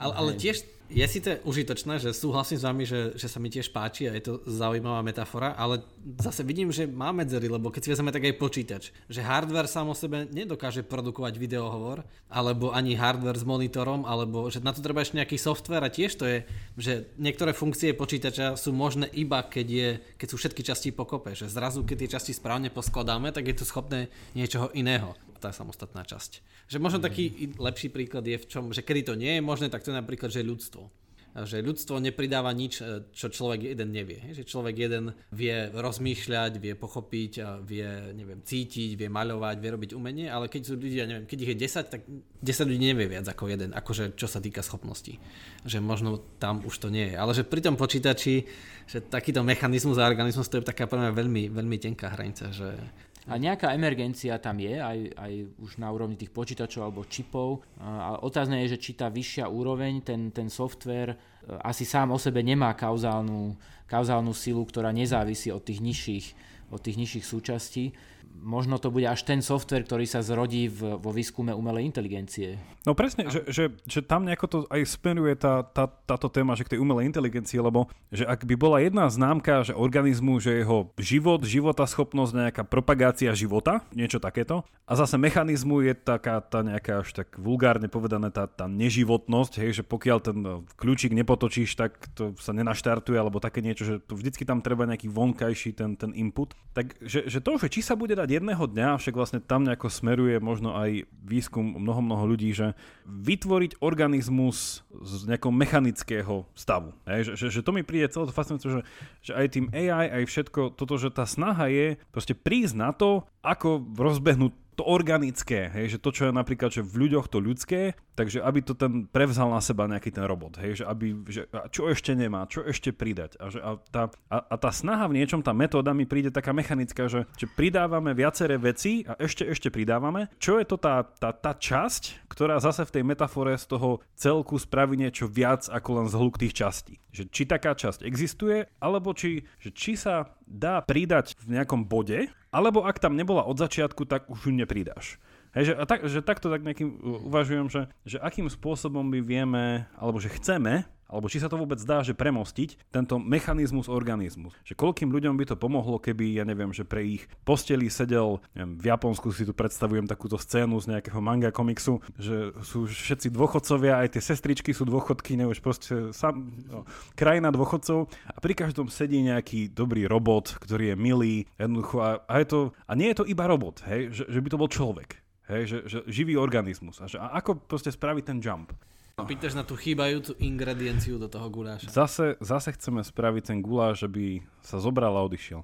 Ale, 0.00 0.12
ale 0.16 0.30
tiež 0.34 0.73
je 0.92 1.06
síce 1.08 1.40
užitočné, 1.48 1.96
že 1.96 2.12
súhlasím 2.12 2.60
s 2.60 2.64
vami, 2.64 2.84
že, 2.84 3.16
že 3.16 3.24
sa 3.24 3.40
mi 3.40 3.48
tiež 3.48 3.72
páči 3.72 4.04
a 4.08 4.12
je 4.12 4.28
to 4.28 4.32
zaujímavá 4.44 5.00
metafora, 5.00 5.56
ale 5.56 5.80
zase 6.20 6.44
vidím, 6.44 6.68
že 6.68 6.84
má 6.84 7.08
medzery, 7.08 7.48
lebo 7.48 7.72
keď 7.72 7.80
si 7.80 7.90
vezmeme 7.96 8.12
tak 8.12 8.28
aj 8.28 8.36
počítač, 8.36 8.82
že 9.08 9.24
hardware 9.24 9.64
sám 9.64 9.88
o 9.88 9.96
sebe 9.96 10.28
nedokáže 10.28 10.84
produkovať 10.84 11.40
videohovor, 11.40 12.04
alebo 12.28 12.68
ani 12.68 13.00
hardware 13.00 13.40
s 13.40 13.48
monitorom, 13.48 14.04
alebo 14.04 14.52
že 14.52 14.60
na 14.60 14.76
to 14.76 14.84
treba 14.84 15.00
ešte 15.00 15.16
nejaký 15.16 15.40
software 15.40 15.88
a 15.88 15.92
tiež 15.92 16.20
to 16.20 16.28
je, 16.28 16.38
že 16.76 16.92
niektoré 17.16 17.56
funkcie 17.56 17.96
počítača 17.96 18.60
sú 18.60 18.76
možné 18.76 19.08
iba 19.16 19.40
keď, 19.40 19.66
je, 19.66 19.88
keď 20.20 20.26
sú 20.28 20.36
všetky 20.36 20.62
časti 20.62 20.92
pokope, 20.92 21.32
že 21.32 21.48
zrazu 21.48 21.80
keď 21.80 21.96
tie 22.04 22.12
časti 22.20 22.32
správne 22.36 22.68
poskladáme, 22.68 23.32
tak 23.32 23.48
je 23.48 23.56
to 23.56 23.64
schopné 23.64 24.12
niečoho 24.36 24.68
iného 24.76 25.16
tá 25.44 25.52
samostatná 25.52 26.00
časť. 26.08 26.40
Že 26.72 26.78
možno 26.80 27.04
taký 27.04 27.52
lepší 27.60 27.92
príklad 27.92 28.24
je 28.24 28.40
v 28.40 28.48
čom, 28.48 28.64
že 28.72 28.80
kedy 28.80 29.12
to 29.12 29.14
nie 29.20 29.36
je 29.36 29.42
možné, 29.44 29.68
tak 29.68 29.84
to 29.84 29.92
je 29.92 30.00
napríklad, 30.00 30.32
že 30.32 30.40
ľudstvo 30.40 31.04
že 31.42 31.58
ľudstvo 31.66 31.98
nepridáva 31.98 32.54
nič, 32.54 32.78
e, 32.78 33.10
čo 33.10 33.26
človek 33.26 33.74
jeden 33.74 33.90
nevie. 33.90 34.22
Že 34.38 34.46
človek 34.46 34.74
jeden 34.86 35.18
vie 35.34 35.66
rozmýšľať, 35.74 36.62
vie 36.62 36.78
pochopiť, 36.78 37.32
vie 37.66 38.14
neviem, 38.14 38.38
cítiť, 38.38 38.94
vie 38.94 39.10
maľovať, 39.10 39.56
vie 39.58 39.70
robiť 39.74 39.90
umenie, 39.98 40.30
ale 40.30 40.46
keď 40.46 40.62
sú 40.62 40.78
ľudia, 40.78 41.10
neviem, 41.10 41.26
keď 41.26 41.38
ich 41.42 41.50
je 41.50 41.58
10, 41.58 41.90
tak 41.90 42.00
10 42.38 42.70
ľudí 42.70 42.94
nevie 42.94 43.10
viac 43.10 43.26
ako 43.26 43.50
jeden, 43.50 43.74
akože 43.74 44.14
čo 44.14 44.30
sa 44.30 44.38
týka 44.38 44.62
schopností. 44.62 45.18
Že 45.66 45.82
možno 45.82 46.22
tam 46.38 46.62
už 46.62 46.78
to 46.78 46.86
nie 46.94 47.10
je. 47.10 47.16
Ale 47.18 47.34
že 47.34 47.42
pri 47.42 47.66
tom 47.66 47.74
počítači, 47.74 48.46
že 48.86 49.02
takýto 49.02 49.42
mechanizmus 49.42 49.98
a 49.98 50.06
organizmus 50.06 50.46
to 50.46 50.62
je 50.62 50.70
taká 50.70 50.86
pre 50.86 51.02
mňa 51.02 51.18
veľmi, 51.18 51.50
veľmi 51.50 51.76
tenká 51.82 52.14
hranica, 52.14 52.54
že 52.54 52.78
a 53.24 53.40
nejaká 53.40 53.72
emergencia 53.72 54.36
tam 54.36 54.60
je, 54.60 54.76
aj, 54.76 54.98
aj 55.16 55.32
už 55.56 55.80
na 55.80 55.88
úrovni 55.88 56.12
tých 56.12 56.28
počítačov 56.28 56.84
alebo 56.84 57.08
čipov. 57.08 57.64
A 57.80 58.20
otázne 58.20 58.60
je, 58.64 58.76
že 58.76 58.82
či 58.84 58.92
tá 58.92 59.08
vyššia 59.08 59.48
úroveň, 59.48 60.04
ten, 60.04 60.28
ten 60.28 60.52
software 60.52 61.16
e, 61.16 61.16
asi 61.64 61.88
sám 61.88 62.12
o 62.12 62.20
sebe 62.20 62.44
nemá 62.44 62.76
kauzálnu, 62.76 63.56
kauzálnu 63.88 64.36
silu, 64.36 64.60
ktorá 64.68 64.92
nezávisí 64.92 65.48
od 65.48 65.64
tých 65.64 65.80
nižších, 65.80 66.26
od 66.68 66.80
tých 66.84 67.00
nižších 67.00 67.24
súčastí 67.24 67.96
možno 68.34 68.82
to 68.82 68.90
bude 68.90 69.06
až 69.06 69.22
ten 69.22 69.40
software, 69.40 69.86
ktorý 69.86 70.04
sa 70.10 70.20
zrodí 70.20 70.66
v, 70.66 70.98
vo 70.98 71.10
výskume 71.14 71.54
umelej 71.54 71.86
inteligencie. 71.86 72.58
No 72.82 72.92
presne, 72.92 73.30
že, 73.30 73.46
že, 73.48 73.64
že 73.86 74.00
tam 74.02 74.26
nejako 74.26 74.46
to 74.50 74.58
aj 74.68 74.82
smeruje 74.84 75.38
tá, 75.38 75.62
tá, 75.64 75.86
táto 75.86 76.28
téma, 76.28 76.58
že 76.58 76.66
k 76.66 76.76
tej 76.76 76.82
umelej 76.82 77.08
inteligencii, 77.08 77.62
lebo 77.62 77.88
že 78.10 78.26
ak 78.26 78.44
by 78.44 78.54
bola 78.58 78.82
jedna 78.82 79.06
známka, 79.08 79.64
že 79.64 79.72
organizmu, 79.72 80.42
že 80.42 80.60
jeho 80.60 80.92
život, 81.00 81.46
života 81.46 81.86
schopnosť, 81.86 82.32
nejaká 82.34 82.62
propagácia 82.66 83.32
života, 83.32 83.86
niečo 83.94 84.18
takéto, 84.20 84.66
a 84.84 84.92
zase 85.00 85.16
mechanizmu 85.16 85.80
je 85.80 85.96
taká 85.96 86.44
tá 86.44 86.60
nejaká 86.60 87.00
až 87.00 87.16
tak 87.16 87.40
vulgárne 87.40 87.88
povedané 87.88 88.28
tá, 88.28 88.44
tá 88.44 88.68
neživotnosť, 88.68 89.52
hej, 89.64 89.80
že 89.80 89.82
pokiaľ 89.86 90.18
ten 90.20 90.38
kľúčik 90.76 91.16
nepotočíš, 91.16 91.72
tak 91.72 91.96
to 92.12 92.36
sa 92.36 92.52
nenaštartuje, 92.52 93.16
alebo 93.16 93.40
také 93.40 93.64
niečo, 93.64 93.88
že 93.88 93.94
to 94.04 94.12
vždycky 94.12 94.44
tam 94.44 94.60
treba 94.60 94.84
nejaký 94.84 95.08
vonkajší 95.08 95.72
ten, 95.72 95.96
ten 95.96 96.12
input. 96.12 96.52
Takže 96.76 97.32
že 97.32 97.40
to, 97.40 97.56
že 97.56 97.72
či 97.72 97.80
sa 97.80 97.96
bude 97.96 98.12
dať 98.12 98.23
jedného 98.30 98.64
dňa, 98.64 99.00
však 99.00 99.14
vlastne 99.14 99.40
tam 99.42 99.64
nejako 99.64 99.88
smeruje 99.92 100.40
možno 100.40 100.76
aj 100.76 101.04
výskum 101.24 101.80
mnoho, 101.80 102.00
mnoho 102.04 102.24
ľudí, 102.36 102.52
že 102.52 102.72
vytvoriť 103.04 103.80
organizmus 103.84 104.84
z 104.92 105.28
nejakého 105.28 105.52
mechanického 105.52 106.48
stavu. 106.56 106.96
Hej, 107.04 107.32
že, 107.32 107.32
že, 107.36 107.46
že 107.60 107.64
to 107.64 107.72
mi 107.72 107.84
príde 107.84 108.08
celé 108.12 108.24
to 108.28 108.36
fascinujúce, 108.36 108.68
že, 108.68 108.82
že 109.20 109.32
aj 109.36 109.46
tým 109.52 109.66
AI, 109.72 110.22
aj 110.22 110.24
všetko 110.28 110.76
toto, 110.76 110.96
že 110.96 111.12
tá 111.12 111.28
snaha 111.28 111.68
je 111.68 112.00
proste 112.14 112.32
prísť 112.32 112.74
na 112.76 112.90
to, 112.94 113.28
ako 113.44 113.84
rozbehnúť 113.96 114.63
to 114.74 114.82
organické, 114.82 115.70
hej, 115.70 115.96
že 115.96 115.98
to, 116.02 116.10
čo 116.10 116.22
je 116.28 116.32
napríklad 116.34 116.70
že 116.74 116.82
v 116.82 117.06
ľuďoch 117.06 117.30
to 117.30 117.38
ľudské, 117.38 117.94
takže 118.18 118.42
aby 118.42 118.60
to 118.60 118.74
ten 118.74 119.06
prevzal 119.06 119.50
na 119.50 119.62
seba 119.62 119.86
nejaký 119.86 120.10
ten 120.10 120.26
robot, 120.26 120.58
hej, 120.58 120.82
že 120.82 120.84
aby, 120.84 121.14
že 121.30 121.46
čo 121.70 121.86
ešte 121.86 122.14
nemá, 122.18 122.50
čo 122.50 122.66
ešte 122.66 122.90
pridať. 122.90 123.38
A, 123.38 123.44
že, 123.50 123.62
a, 123.62 123.78
tá, 123.90 124.10
a, 124.30 124.38
a 124.42 124.54
tá 124.58 124.70
snaha 124.74 125.06
v 125.06 125.22
niečom, 125.22 125.40
tá 125.40 125.54
metóda 125.54 125.94
mi 125.94 126.06
príde 126.06 126.34
taká 126.34 126.50
mechanická, 126.50 127.06
že, 127.06 127.30
že 127.38 127.46
pridávame 127.46 128.10
viaceré 128.12 128.58
veci 128.58 129.06
a 129.06 129.14
ešte, 129.18 129.46
ešte 129.46 129.70
pridávame. 129.70 130.26
Čo 130.42 130.58
je 130.58 130.66
to 130.66 130.76
tá, 130.78 131.06
tá, 131.06 131.30
tá 131.30 131.54
časť, 131.54 132.26
ktorá 132.26 132.58
zase 132.58 132.82
v 132.82 132.94
tej 133.00 133.04
metafore 133.06 133.54
z 133.54 133.70
toho 133.70 134.02
celku 134.18 134.58
spraví 134.58 134.98
niečo 134.98 135.30
viac 135.30 135.70
ako 135.70 136.02
len 136.02 136.06
zhluk 136.10 136.34
tých 136.40 136.56
častí. 136.56 137.03
Že 137.14 137.30
či 137.30 137.42
taká 137.46 137.78
časť 137.78 138.02
existuje, 138.02 138.66
alebo 138.82 139.14
či, 139.14 139.46
že 139.62 139.70
či 139.70 139.94
sa 139.94 140.34
dá 140.42 140.82
pridať 140.82 141.38
v 141.46 141.54
nejakom 141.54 141.86
bode, 141.86 142.26
alebo 142.50 142.82
ak 142.82 142.98
tam 142.98 143.14
nebola 143.14 143.46
od 143.46 143.54
začiatku, 143.54 144.02
tak 144.10 144.26
už 144.26 144.50
ju 144.50 144.52
nepridáš. 144.52 145.22
Hej, 145.54 145.70
že, 145.70 145.74
a 145.78 145.84
tak, 145.86 146.02
že 146.10 146.26
takto 146.26 146.50
tak 146.50 146.66
nejakým 146.66 146.98
uvažujem, 147.30 147.70
že, 147.70 147.86
že 148.02 148.18
akým 148.18 148.50
spôsobom 148.50 149.06
my 149.06 149.22
vieme, 149.22 149.86
alebo 149.94 150.18
že 150.18 150.34
chceme 150.34 150.82
alebo 151.14 151.30
či 151.30 151.38
sa 151.38 151.46
to 151.46 151.54
vôbec 151.54 151.78
dá, 151.86 152.02
že 152.02 152.18
premostiť 152.18 152.90
tento 152.90 153.22
mechanizmus 153.22 153.86
organizmus. 153.86 154.50
Že 154.66 154.74
koľkým 154.74 155.14
ľuďom 155.14 155.38
by 155.38 155.54
to 155.54 155.56
pomohlo, 155.56 156.02
keby, 156.02 156.42
ja 156.42 156.44
neviem, 156.44 156.74
že 156.74 156.82
pre 156.82 157.06
ich 157.06 157.22
posteli 157.46 157.86
sedel, 157.86 158.42
neviem, 158.58 158.74
v 158.74 158.86
Japonsku 158.90 159.30
si 159.30 159.46
tu 159.46 159.54
predstavujem 159.54 160.10
takúto 160.10 160.34
scénu 160.34 160.82
z 160.82 160.98
nejakého 160.98 161.22
manga 161.22 161.54
komiksu, 161.54 162.02
že 162.18 162.50
sú 162.66 162.90
všetci 162.90 163.30
dôchodcovia, 163.30 164.02
aj 164.02 164.18
tie 164.18 164.22
sestričky 164.34 164.74
sú 164.74 164.82
dôchodky, 164.84 165.38
už 165.44 165.60
proste 165.60 166.10
sam, 166.16 166.50
no, 166.66 166.88
krajina 167.14 167.52
dôchodcov 167.54 168.10
a 168.32 168.38
pri 168.40 168.56
každom 168.56 168.88
sedí 168.88 169.20
nejaký 169.20 169.70
dobrý 169.70 170.08
robot, 170.08 170.56
ktorý 170.58 170.92
je 170.92 170.96
milý, 170.96 171.36
jednoducho 171.60 171.96
a, 172.00 172.10
a, 172.24 172.34
je 172.40 172.46
to, 172.48 172.60
a 172.88 172.92
nie 172.96 173.12
je 173.12 173.18
to 173.22 173.28
iba 173.28 173.44
robot, 173.44 173.84
hej, 173.86 174.10
že, 174.10 174.24
že 174.26 174.40
by 174.40 174.48
to 174.48 174.60
bol 174.60 174.70
človek. 174.72 175.20
Hej, 175.44 175.62
že, 175.68 175.78
že 175.84 175.98
živý 176.08 176.40
organizmus. 176.40 177.04
A, 177.04 177.06
že, 177.06 177.20
a 177.20 177.36
ako 177.36 177.60
proste 177.60 177.92
spraviť 177.92 178.24
ten 178.24 178.38
jump? 178.40 178.72
Pýtaš 179.14 179.54
na 179.54 179.62
tú 179.62 179.78
chýbajúcu 179.78 180.34
ingredienciu 180.42 181.22
do 181.22 181.30
toho 181.30 181.46
guláša. 181.46 181.86
Zase, 181.86 182.34
zase 182.42 182.74
chceme 182.74 182.98
spraviť 182.98 183.42
ten 183.46 183.58
guláš, 183.62 184.10
aby 184.10 184.42
sa 184.58 184.82
zobral 184.82 185.14
a 185.14 185.22
odišiel. 185.22 185.62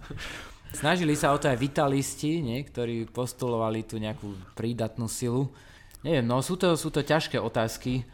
Snažili 0.80 1.12
sa 1.20 1.36
o 1.36 1.38
to 1.38 1.52
aj 1.52 1.60
vitalisti, 1.60 2.40
nie? 2.40 2.64
ktorí 2.64 3.12
postulovali 3.12 3.84
tú 3.84 4.00
nejakú 4.00 4.32
prídatnú 4.56 5.04
silu. 5.04 5.52
Neviem, 6.00 6.24
no 6.24 6.40
sú 6.40 6.56
to, 6.56 6.80
sú 6.80 6.88
to 6.88 7.04
ťažké 7.04 7.36
otázky. 7.36 8.08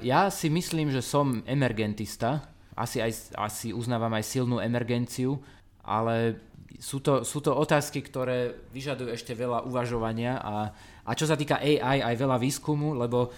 Ja 0.00 0.32
si 0.32 0.48
myslím, 0.48 0.88
že 0.88 1.04
som 1.04 1.44
emergentista. 1.44 2.48
Asi, 2.72 3.04
aj, 3.04 3.36
asi 3.36 3.76
uznávam 3.76 4.16
aj 4.16 4.24
silnú 4.24 4.56
emergenciu, 4.56 5.36
ale 5.84 6.40
sú 6.80 7.04
to, 7.04 7.22
sú 7.22 7.44
to 7.44 7.52
otázky, 7.52 8.00
ktoré 8.00 8.56
vyžadujú 8.72 9.12
ešte 9.12 9.36
veľa 9.36 9.68
uvažovania 9.68 10.40
a, 10.40 10.72
a 11.04 11.10
čo 11.12 11.28
sa 11.28 11.36
týka 11.36 11.60
AI, 11.60 12.00
aj 12.00 12.16
veľa 12.16 12.40
výskumu, 12.40 12.96
lebo 12.96 13.28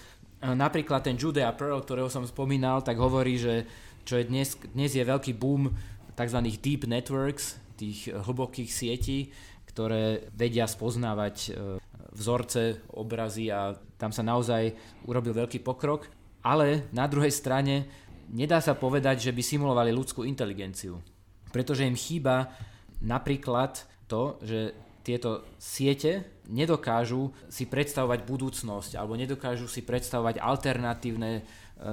Napríklad 0.44 1.00
ten 1.00 1.16
Judea 1.16 1.56
Pearl, 1.56 1.80
ktorého 1.80 2.12
som 2.12 2.28
spomínal, 2.28 2.84
tak 2.84 3.00
hovorí, 3.00 3.40
že 3.40 3.64
čo 4.04 4.20
je 4.20 4.28
dnes, 4.28 4.52
dnes 4.76 4.92
je 4.92 5.00
veľký 5.00 5.32
boom 5.40 5.72
tzv. 6.12 6.38
deep 6.60 6.84
networks, 6.84 7.56
tých 7.80 8.12
hlbokých 8.12 8.68
sietí, 8.68 9.32
ktoré 9.64 10.28
vedia 10.36 10.68
spoznávať 10.68 11.36
e, 11.40 11.80
vzorce, 12.12 12.84
obrazy 12.92 13.48
a 13.48 13.72
tam 13.96 14.12
sa 14.12 14.20
naozaj 14.20 14.76
urobil 15.08 15.32
veľký 15.32 15.64
pokrok. 15.64 16.12
Ale 16.44 16.92
na 16.92 17.08
druhej 17.08 17.32
strane 17.32 17.88
nedá 18.28 18.60
sa 18.60 18.76
povedať, 18.76 19.24
že 19.24 19.32
by 19.32 19.40
simulovali 19.40 19.96
ľudskú 19.96 20.28
inteligenciu. 20.28 21.00
Pretože 21.48 21.88
im 21.88 21.96
chýba 21.96 22.52
napríklad 23.00 23.80
to, 24.04 24.36
že 24.44 24.76
tieto 25.04 25.44
siete 25.60 26.40
nedokážu 26.48 27.28
si 27.52 27.68
predstavovať 27.68 28.24
budúcnosť 28.24 28.96
alebo 28.96 29.20
nedokážu 29.20 29.68
si 29.68 29.84
predstavovať 29.84 30.40
alternatívne 30.40 31.32
e, 31.38 31.42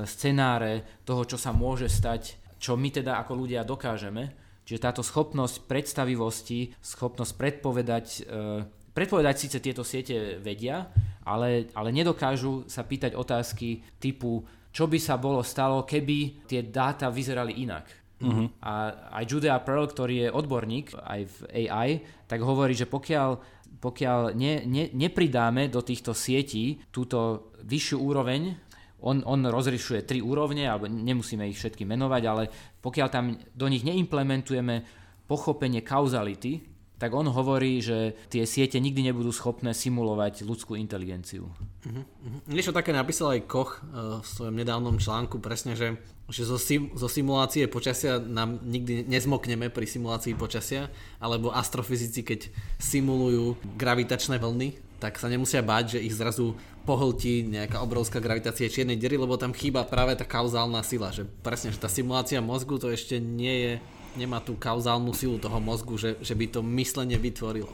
scenáre 0.07 1.03
toho, 1.03 1.27
čo 1.27 1.35
sa 1.35 1.51
môže 1.51 1.91
stať, 1.91 2.39
čo 2.55 2.79
my 2.79 2.87
teda 2.87 3.19
ako 3.19 3.35
ľudia 3.35 3.67
dokážeme. 3.67 4.31
Čiže 4.63 4.83
táto 4.87 5.03
schopnosť 5.03 5.67
predstavivosti, 5.67 6.71
schopnosť 6.79 7.33
predpovedať, 7.35 8.07
e, 8.23 8.63
predpovedať 8.95 9.35
síce 9.35 9.57
tieto 9.59 9.83
siete 9.83 10.39
vedia, 10.39 10.87
ale, 11.27 11.67
ale 11.75 11.91
nedokážu 11.91 12.65
sa 12.71 12.87
pýtať 12.87 13.13
otázky 13.13 13.83
typu, 13.99 14.41
čo 14.71 14.87
by 14.87 14.97
sa 15.03 15.19
bolo 15.19 15.43
stalo, 15.43 15.83
keby 15.83 16.47
tie 16.47 16.63
dáta 16.63 17.11
vyzerali 17.11 17.59
inak 17.59 18.00
Uh-huh. 18.21 18.47
A 18.61 18.93
aj 19.21 19.23
Judea 19.25 19.57
Pearl, 19.61 19.89
ktorý 19.89 20.15
je 20.27 20.29
odborník 20.29 20.93
aj 20.95 21.21
v 21.25 21.37
AI, 21.65 21.89
tak 22.29 22.45
hovorí, 22.45 22.77
že 22.77 22.85
pokiaľ, 22.85 23.29
pokiaľ 23.81 24.37
ne, 24.37 24.63
ne, 24.65 24.85
nepridáme 24.93 25.67
do 25.67 25.81
týchto 25.81 26.13
sietí 26.13 26.79
túto 26.93 27.51
vyššiu 27.65 27.97
úroveň, 27.97 28.41
on, 29.01 29.25
on 29.25 29.41
rozlišuje 29.49 30.05
tri 30.05 30.21
úrovne, 30.21 30.69
alebo 30.69 30.85
nemusíme 30.85 31.49
ich 31.49 31.57
všetky 31.57 31.83
menovať, 31.89 32.23
ale 32.29 32.43
pokiaľ 32.79 33.07
tam 33.09 33.33
do 33.33 33.65
nich 33.65 33.81
neimplementujeme 33.81 34.85
pochopenie 35.25 35.81
kauzality, 35.81 36.70
tak 37.01 37.17
on 37.17 37.25
hovorí, 37.33 37.81
že 37.81 38.13
tie 38.29 38.45
siete 38.45 38.77
nikdy 38.77 39.09
nebudú 39.09 39.33
schopné 39.33 39.73
simulovať 39.73 40.45
ľudskú 40.45 40.77
inteligenciu. 40.77 41.49
Uh-huh. 41.49 42.05
Niečo 42.45 42.69
také 42.69 42.93
napísal 42.93 43.41
aj 43.41 43.49
Koch 43.49 43.81
uh, 43.81 44.21
v 44.21 44.27
svojom 44.29 44.53
nedávnom 44.53 45.01
článku, 45.01 45.41
presne, 45.41 45.73
že, 45.73 45.97
že 46.29 46.45
zo, 46.45 46.61
sim, 46.61 46.93
zo 46.93 47.09
simulácie 47.09 47.65
počasia 47.65 48.21
nám 48.21 48.61
nikdy 48.61 49.09
nezmokneme 49.09 49.73
pri 49.73 49.89
simulácii 49.89 50.37
počasia, 50.37 50.93
alebo 51.17 51.49
astrofyzici, 51.49 52.21
keď 52.21 52.53
simulujú 52.77 53.57
gravitačné 53.81 54.37
vlny, 54.37 55.01
tak 55.01 55.17
sa 55.17 55.25
nemusia 55.25 55.65
báť, 55.65 55.97
že 55.97 56.05
ich 56.05 56.13
zrazu 56.13 56.53
pohltí 56.85 57.49
nejaká 57.49 57.81
obrovská 57.81 58.21
gravitácia 58.21 58.69
čiernej 58.69 59.01
diery, 59.01 59.17
lebo 59.17 59.41
tam 59.41 59.57
chýba 59.57 59.89
práve 59.89 60.13
tá 60.13 60.21
kauzálna 60.21 60.85
sila, 60.85 61.09
že 61.09 61.25
presne, 61.41 61.73
že 61.73 61.81
tá 61.81 61.89
simulácia 61.89 62.37
mozgu 62.37 62.77
to 62.77 62.93
ešte 62.93 63.17
nie 63.17 63.55
je 63.57 63.73
nemá 64.15 64.43
tú 64.43 64.57
kauzálnu 64.59 65.11
silu 65.15 65.39
toho 65.39 65.59
mozgu, 65.59 65.95
že, 65.97 66.09
že 66.19 66.33
by 66.35 66.45
to 66.47 66.59
myslenie 66.63 67.15
vytvorilo. 67.15 67.71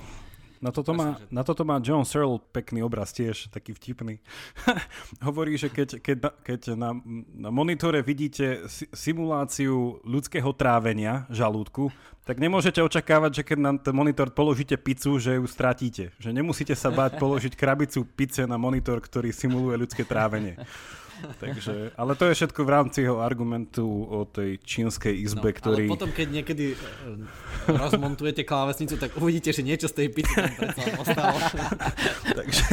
Na 0.57 0.73
toto, 0.73 0.89
má, 0.89 1.21
na 1.29 1.45
toto 1.45 1.61
má 1.61 1.77
John 1.77 2.01
Searle 2.01 2.41
pekný 2.49 2.81
obraz 2.81 3.13
tiež, 3.13 3.53
taký 3.53 3.77
vtipný. 3.77 4.17
Hovorí, 5.27 5.53
že 5.53 5.69
keď, 5.69 6.01
keď, 6.01 6.17
keď 6.41 6.61
na, 6.73 6.97
na 7.37 7.53
monitore 7.53 8.01
vidíte 8.01 8.65
simuláciu 8.89 10.01
ľudského 10.01 10.49
trávenia 10.57 11.29
žalúdku, 11.29 11.93
tak 12.25 12.41
nemôžete 12.41 12.81
očakávať, 12.81 13.31
že 13.41 13.43
keď 13.45 13.57
na 13.61 13.71
ten 13.77 13.93
monitor 13.93 14.33
položíte 14.33 14.75
pizzu, 14.81 15.21
že 15.21 15.37
ju 15.37 15.45
stratíte. 15.45 16.09
Že 16.17 16.33
nemusíte 16.33 16.73
sa 16.73 16.89
báť 16.89 17.21
položiť 17.21 17.53
krabicu 17.53 18.03
pice 18.03 18.49
na 18.49 18.57
monitor, 18.57 18.97
ktorý 18.97 19.29
simuluje 19.29 19.77
ľudské 19.77 20.03
trávenie. 20.03 20.57
Takže, 21.43 21.91
ale 21.97 22.11
to 22.15 22.29
je 22.29 22.33
všetko 22.37 22.61
v 22.63 22.69
rámci 22.69 22.99
jeho 23.05 23.19
argumentu 23.21 23.85
o 23.87 24.25
tej 24.25 24.61
čínskej 24.61 25.13
izbe, 25.13 25.49
no, 25.51 25.57
ktorý... 25.57 25.85
Ale 25.89 25.93
potom, 25.93 26.11
keď 26.13 26.27
niekedy 26.41 26.65
e, 26.73 26.77
rozmontujete 27.69 28.43
klávesnicu, 28.45 28.95
tak 28.97 29.15
uvidíte, 29.17 29.53
že 29.53 29.65
niečo 29.65 29.89
z 29.89 30.03
tej 30.03 30.07
pizzy 30.13 30.33
tam 30.33 30.53
predsa 30.55 30.81
ostalo. 31.01 31.37
takže, 32.39 32.67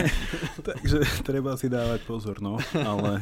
takže 0.60 0.98
treba 1.24 1.56
si 1.56 1.66
dávať 1.72 2.00
pozor, 2.04 2.38
no, 2.40 2.60
ale... 2.76 3.20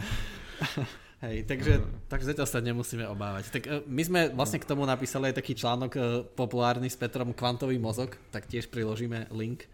Hej, 1.22 1.46
takže, 1.46 1.78
takže 2.10 2.34
zatiaľ 2.34 2.48
sa 2.50 2.58
nemusíme 2.58 3.06
obávať. 3.06 3.54
Tak 3.54 3.62
e, 3.66 3.70
my 3.86 4.02
sme 4.02 4.20
vlastne 4.34 4.58
k 4.58 4.66
tomu 4.66 4.82
napísali 4.82 5.30
aj 5.30 5.38
taký 5.38 5.54
článok 5.54 5.92
e, 5.94 6.00
populárny 6.34 6.90
s 6.90 6.98
Petrom 6.98 7.30
Kvantový 7.30 7.78
mozog, 7.78 8.18
tak 8.34 8.50
tiež 8.50 8.66
priložíme 8.68 9.30
link 9.30 9.70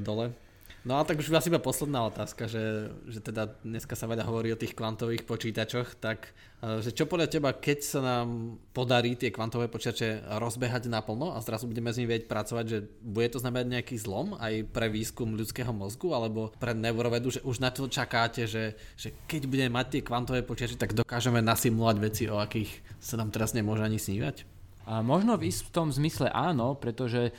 dole 0.00 0.32
No 0.80 0.96
a 0.96 1.04
tak 1.04 1.20
už 1.20 1.28
asi 1.36 1.52
iba 1.52 1.60
posledná 1.60 2.08
otázka, 2.08 2.48
že, 2.48 2.88
že 3.04 3.20
teda 3.20 3.52
dneska 3.60 3.92
sa 3.92 4.08
veľa 4.08 4.24
hovorí 4.24 4.48
o 4.48 4.56
tých 4.56 4.72
kvantových 4.72 5.28
počítačoch, 5.28 6.00
tak 6.00 6.32
e, 6.64 6.80
že 6.80 6.96
čo 6.96 7.04
podľa 7.04 7.28
teba, 7.28 7.52
keď 7.52 7.78
sa 7.84 8.00
nám 8.00 8.56
podarí 8.72 9.12
tie 9.12 9.28
kvantové 9.28 9.68
počítače 9.68 10.24
rozbehať 10.40 10.88
naplno 10.88 11.36
a 11.36 11.44
zrazu 11.44 11.68
budeme 11.68 11.92
s 11.92 12.00
nimi 12.00 12.08
vedieť 12.08 12.32
pracovať, 12.32 12.64
že 12.64 12.78
bude 13.04 13.28
to 13.28 13.44
znamenať 13.44 13.66
nejaký 13.76 13.96
zlom 14.00 14.40
aj 14.40 14.72
pre 14.72 14.88
výskum 14.88 15.36
ľudského 15.36 15.68
mozgu 15.68 16.16
alebo 16.16 16.48
pre 16.56 16.72
neurovedu, 16.72 17.28
že 17.28 17.44
už 17.44 17.60
na 17.60 17.68
to 17.68 17.84
čakáte, 17.84 18.48
že, 18.48 18.72
že 18.96 19.12
keď 19.28 19.52
budeme 19.52 19.76
mať 19.76 20.00
tie 20.00 20.02
kvantové 20.08 20.40
počítače, 20.40 20.80
tak 20.80 20.96
dokážeme 20.96 21.44
nasimulovať 21.44 21.96
veci, 22.00 22.24
o 22.32 22.40
akých 22.40 22.72
sa 22.96 23.20
nám 23.20 23.28
teraz 23.28 23.52
nemôže 23.52 23.84
ani 23.84 24.00
snívať? 24.00 24.48
A 24.88 25.04
možno 25.04 25.36
v 25.36 25.52
istom 25.52 25.92
zmysle 25.92 26.32
áno, 26.32 26.72
pretože 26.72 27.36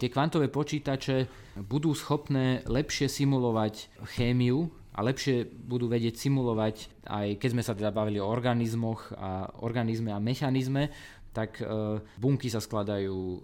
tie 0.00 0.08
kvantové 0.08 0.48
počítače 0.48 1.28
budú 1.60 1.92
schopné 1.92 2.64
lepšie 2.64 3.06
simulovať 3.06 3.92
chémiu 4.16 4.72
a 4.94 5.02
lepšie 5.02 5.44
budú 5.44 5.90
vedieť 5.90 6.16
simulovať, 6.16 7.04
aj 7.10 7.26
keď 7.42 7.48
sme 7.50 7.62
sa 7.66 7.74
teda 7.74 7.90
bavili 7.90 8.22
o 8.22 8.30
organizmoch 8.30 9.10
a 9.18 9.50
organizme 9.60 10.14
a 10.14 10.22
mechanizme, 10.22 10.88
tak 11.34 11.58
e, 11.58 11.66
bunky 12.22 12.46
sa 12.46 12.62
skladajú 12.62 13.18
e, 13.18 13.38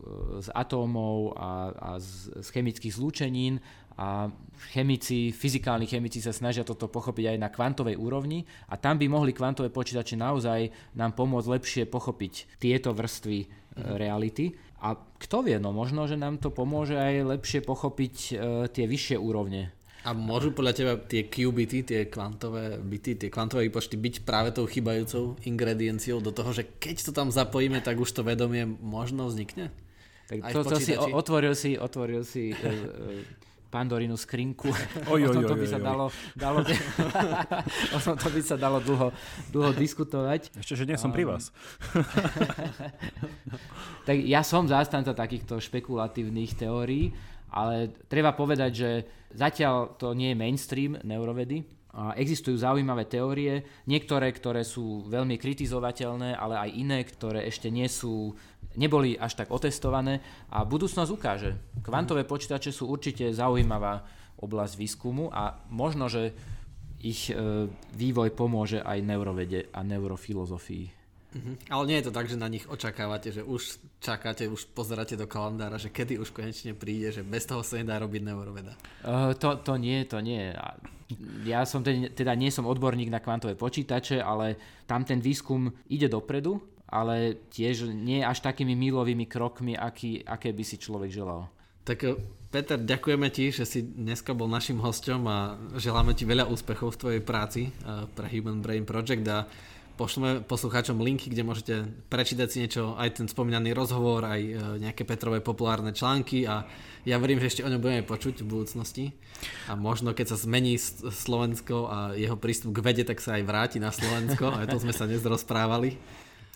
z 0.46 0.48
atómov 0.54 1.34
a, 1.34 1.74
a 1.74 1.90
z, 1.98 2.30
z 2.38 2.48
chemických 2.54 2.94
zlúčenín 2.94 3.58
a 3.98 4.30
chemici, 4.70 5.34
fyzikálni 5.34 5.90
chemici 5.90 6.22
sa 6.22 6.30
snažia 6.30 6.62
toto 6.62 6.86
pochopiť 6.86 7.34
aj 7.34 7.38
na 7.42 7.50
kvantovej 7.50 7.98
úrovni 7.98 8.46
a 8.70 8.78
tam 8.78 8.96
by 8.96 9.10
mohli 9.10 9.34
kvantové 9.34 9.74
počítače 9.74 10.14
naozaj 10.14 10.94
nám 10.94 11.18
pomôcť 11.18 11.50
lepšie 11.50 11.82
pochopiť 11.90 12.62
tieto 12.62 12.94
vrstvy. 12.94 13.59
Reality. 13.76 14.56
A 14.80 14.96
kto 14.96 15.44
vie, 15.44 15.60
no 15.60 15.76
možno, 15.76 16.08
že 16.08 16.16
nám 16.16 16.40
to 16.40 16.48
pomôže 16.48 16.96
aj 16.96 17.36
lepšie 17.36 17.60
pochopiť 17.60 18.14
e, 18.16 18.34
tie 18.72 18.84
vyššie 18.88 19.20
úrovne. 19.20 19.68
A 20.00 20.16
môžu 20.16 20.56
podľa 20.56 20.72
teba 20.72 20.92
tie 20.96 21.28
qubity, 21.28 21.84
tie 21.84 22.08
kvantové 22.08 22.80
byty, 22.80 23.20
tie 23.20 23.28
kvantové 23.28 23.68
výpočty 23.68 24.00
byť 24.00 24.24
práve 24.24 24.48
tou 24.56 24.64
chybajúcou 24.64 25.36
ingredienciou 25.44 26.24
do 26.24 26.32
toho, 26.32 26.56
že 26.56 26.64
keď 26.80 26.96
to 27.04 27.12
tam 27.12 27.28
zapojíme, 27.28 27.84
tak 27.84 28.00
už 28.00 28.08
to 28.16 28.24
vedomie 28.24 28.64
možno 28.64 29.28
vznikne? 29.28 29.68
Tak 30.32 30.56
to, 30.56 30.64
to 30.64 30.80
si 30.80 30.96
otvoril 30.96 31.52
si, 31.52 31.76
otvoril 31.76 32.24
si 32.24 32.56
Pandorínu 33.70 34.18
skrinku. 34.18 34.68
Oj, 35.06 35.20
o 35.30 35.32
tomto 35.32 35.54
by 35.54 35.66
sa 35.70 35.78
dalo, 35.78 36.10
dalo 36.34 36.66
o 37.96 37.98
tomto 38.02 38.28
by 38.28 38.40
sa 38.42 38.58
dalo 38.58 38.82
dlho, 38.82 39.14
dlho 39.54 39.70
diskutovať. 39.78 40.50
Ešte, 40.58 40.74
že 40.74 40.84
nie 40.90 40.98
som 40.98 41.14
pri 41.14 41.30
vás. 41.30 41.54
tak 44.10 44.18
ja 44.26 44.42
som 44.42 44.66
zástanca 44.66 45.14
takýchto 45.14 45.62
špekulatívnych 45.62 46.58
teórií, 46.58 47.14
ale 47.54 47.94
treba 48.10 48.34
povedať, 48.34 48.70
že 48.74 48.90
zatiaľ 49.38 49.94
to 49.94 50.18
nie 50.18 50.34
je 50.34 50.40
mainstream 50.42 50.98
neurovedy, 51.06 51.62
existujú 51.90 52.54
zaujímavé 52.54 53.10
teórie, 53.10 53.66
niektoré, 53.90 54.30
ktoré 54.30 54.62
sú 54.62 55.06
veľmi 55.10 55.34
kritizovateľné, 55.34 56.38
ale 56.38 56.54
aj 56.58 56.70
iné, 56.78 56.98
ktoré 57.02 57.50
ešte 57.50 57.66
nie 57.66 57.90
sú 57.90 58.34
neboli 58.78 59.18
až 59.18 59.42
tak 59.42 59.50
otestované 59.50 60.22
a 60.54 60.62
budúcnosť 60.62 61.10
ukáže. 61.10 61.50
Kvantové 61.82 62.22
počítače 62.22 62.70
sú 62.70 62.86
určite 62.86 63.34
zaujímavá 63.34 64.06
oblasť 64.38 64.74
výskumu 64.78 65.34
a 65.34 65.58
možno, 65.68 66.06
že 66.06 66.30
ich 67.00 67.32
e, 67.32 67.66
vývoj 67.96 68.30
pomôže 68.36 68.78
aj 68.84 68.98
neurovede 69.02 69.72
a 69.72 69.80
neurofilozofii. 69.82 70.99
Mhm. 71.30 71.70
Ale 71.70 71.82
nie 71.86 71.96
je 72.02 72.06
to 72.10 72.16
tak, 72.16 72.26
že 72.26 72.34
na 72.34 72.50
nich 72.50 72.66
očakávate, 72.66 73.30
že 73.30 73.46
už 73.46 73.78
čakáte, 74.02 74.50
už 74.50 74.66
pozeráte 74.74 75.14
do 75.14 75.30
kalendára, 75.30 75.78
že 75.78 75.92
kedy 75.92 76.18
už 76.18 76.34
konečne 76.34 76.74
príde, 76.74 77.14
že 77.14 77.22
bez 77.22 77.46
toho 77.46 77.62
sa 77.62 77.78
nedá 77.78 78.02
robiť 78.02 78.22
neuroveda. 78.26 78.74
Uh, 79.06 79.30
to, 79.38 79.54
to 79.62 79.78
nie, 79.78 80.02
to 80.10 80.18
nie. 80.18 80.50
Ja 81.46 81.62
som 81.66 81.86
teda, 81.86 82.10
teda 82.10 82.34
nie 82.34 82.50
som 82.50 82.66
odborník 82.66 83.10
na 83.10 83.22
kvantové 83.22 83.54
počítače, 83.54 84.18
ale 84.22 84.58
tam 84.90 85.06
ten 85.06 85.22
výskum 85.22 85.70
ide 85.86 86.10
dopredu 86.10 86.58
ale 86.90 87.38
tiež 87.54 87.94
nie 87.94 88.20
až 88.20 88.42
takými 88.42 88.74
milovými 88.74 89.30
krokmi, 89.30 89.78
aký, 89.78 90.26
aké 90.26 90.50
by 90.50 90.64
si 90.66 90.76
človek 90.76 91.14
želal. 91.14 91.46
Tak 91.86 91.98
eh, 92.02 92.18
Peter, 92.50 92.76
ďakujeme 92.76 93.30
ti, 93.30 93.54
že 93.54 93.62
si 93.62 93.86
dneska 93.86 94.34
bol 94.34 94.50
našim 94.50 94.82
hostom 94.82 95.22
a 95.30 95.54
želáme 95.78 96.18
ti 96.18 96.26
veľa 96.26 96.50
úspechov 96.50 96.98
v 96.98 97.00
tvojej 97.00 97.22
práci 97.22 97.70
eh, 97.70 98.04
pre 98.10 98.26
Human 98.26 98.58
Brain 98.58 98.82
Project 98.82 99.24
a 99.30 99.46
pošleme 100.00 100.40
poslucháčom 100.48 100.96
linky, 100.96 101.28
kde 101.28 101.44
môžete 101.44 101.74
prečítať 102.08 102.48
si 102.48 102.64
niečo, 102.64 102.96
aj 102.96 103.20
ten 103.20 103.26
spomínaný 103.28 103.76
rozhovor, 103.76 104.24
aj 104.24 104.40
eh, 104.40 104.56
nejaké 104.80 105.04
Petrové 105.04 105.44
populárne 105.44 105.92
články 105.92 106.48
a 106.48 106.64
ja 107.04 107.20
verím, 107.20 107.36
že 107.44 107.52
ešte 107.52 107.64
o 107.64 107.68
ňom 107.68 107.80
budeme 107.80 108.04
počuť 108.08 108.40
v 108.40 108.48
budúcnosti 108.48 109.04
a 109.68 109.76
možno 109.76 110.16
keď 110.16 110.32
sa 110.32 110.40
zmení 110.40 110.80
Slovensko 110.80 111.76
a 111.92 111.96
jeho 112.16 112.40
prístup 112.40 112.80
k 112.80 112.84
vede, 112.84 113.04
tak 113.04 113.20
sa 113.20 113.36
aj 113.36 113.44
vráti 113.44 113.76
na 113.76 113.92
Slovensko, 113.92 114.48
aj 114.56 114.72
to 114.72 114.80
sme 114.80 114.96
sa 114.96 115.04
dnes 115.04 115.20
rozprávali. 115.20 116.00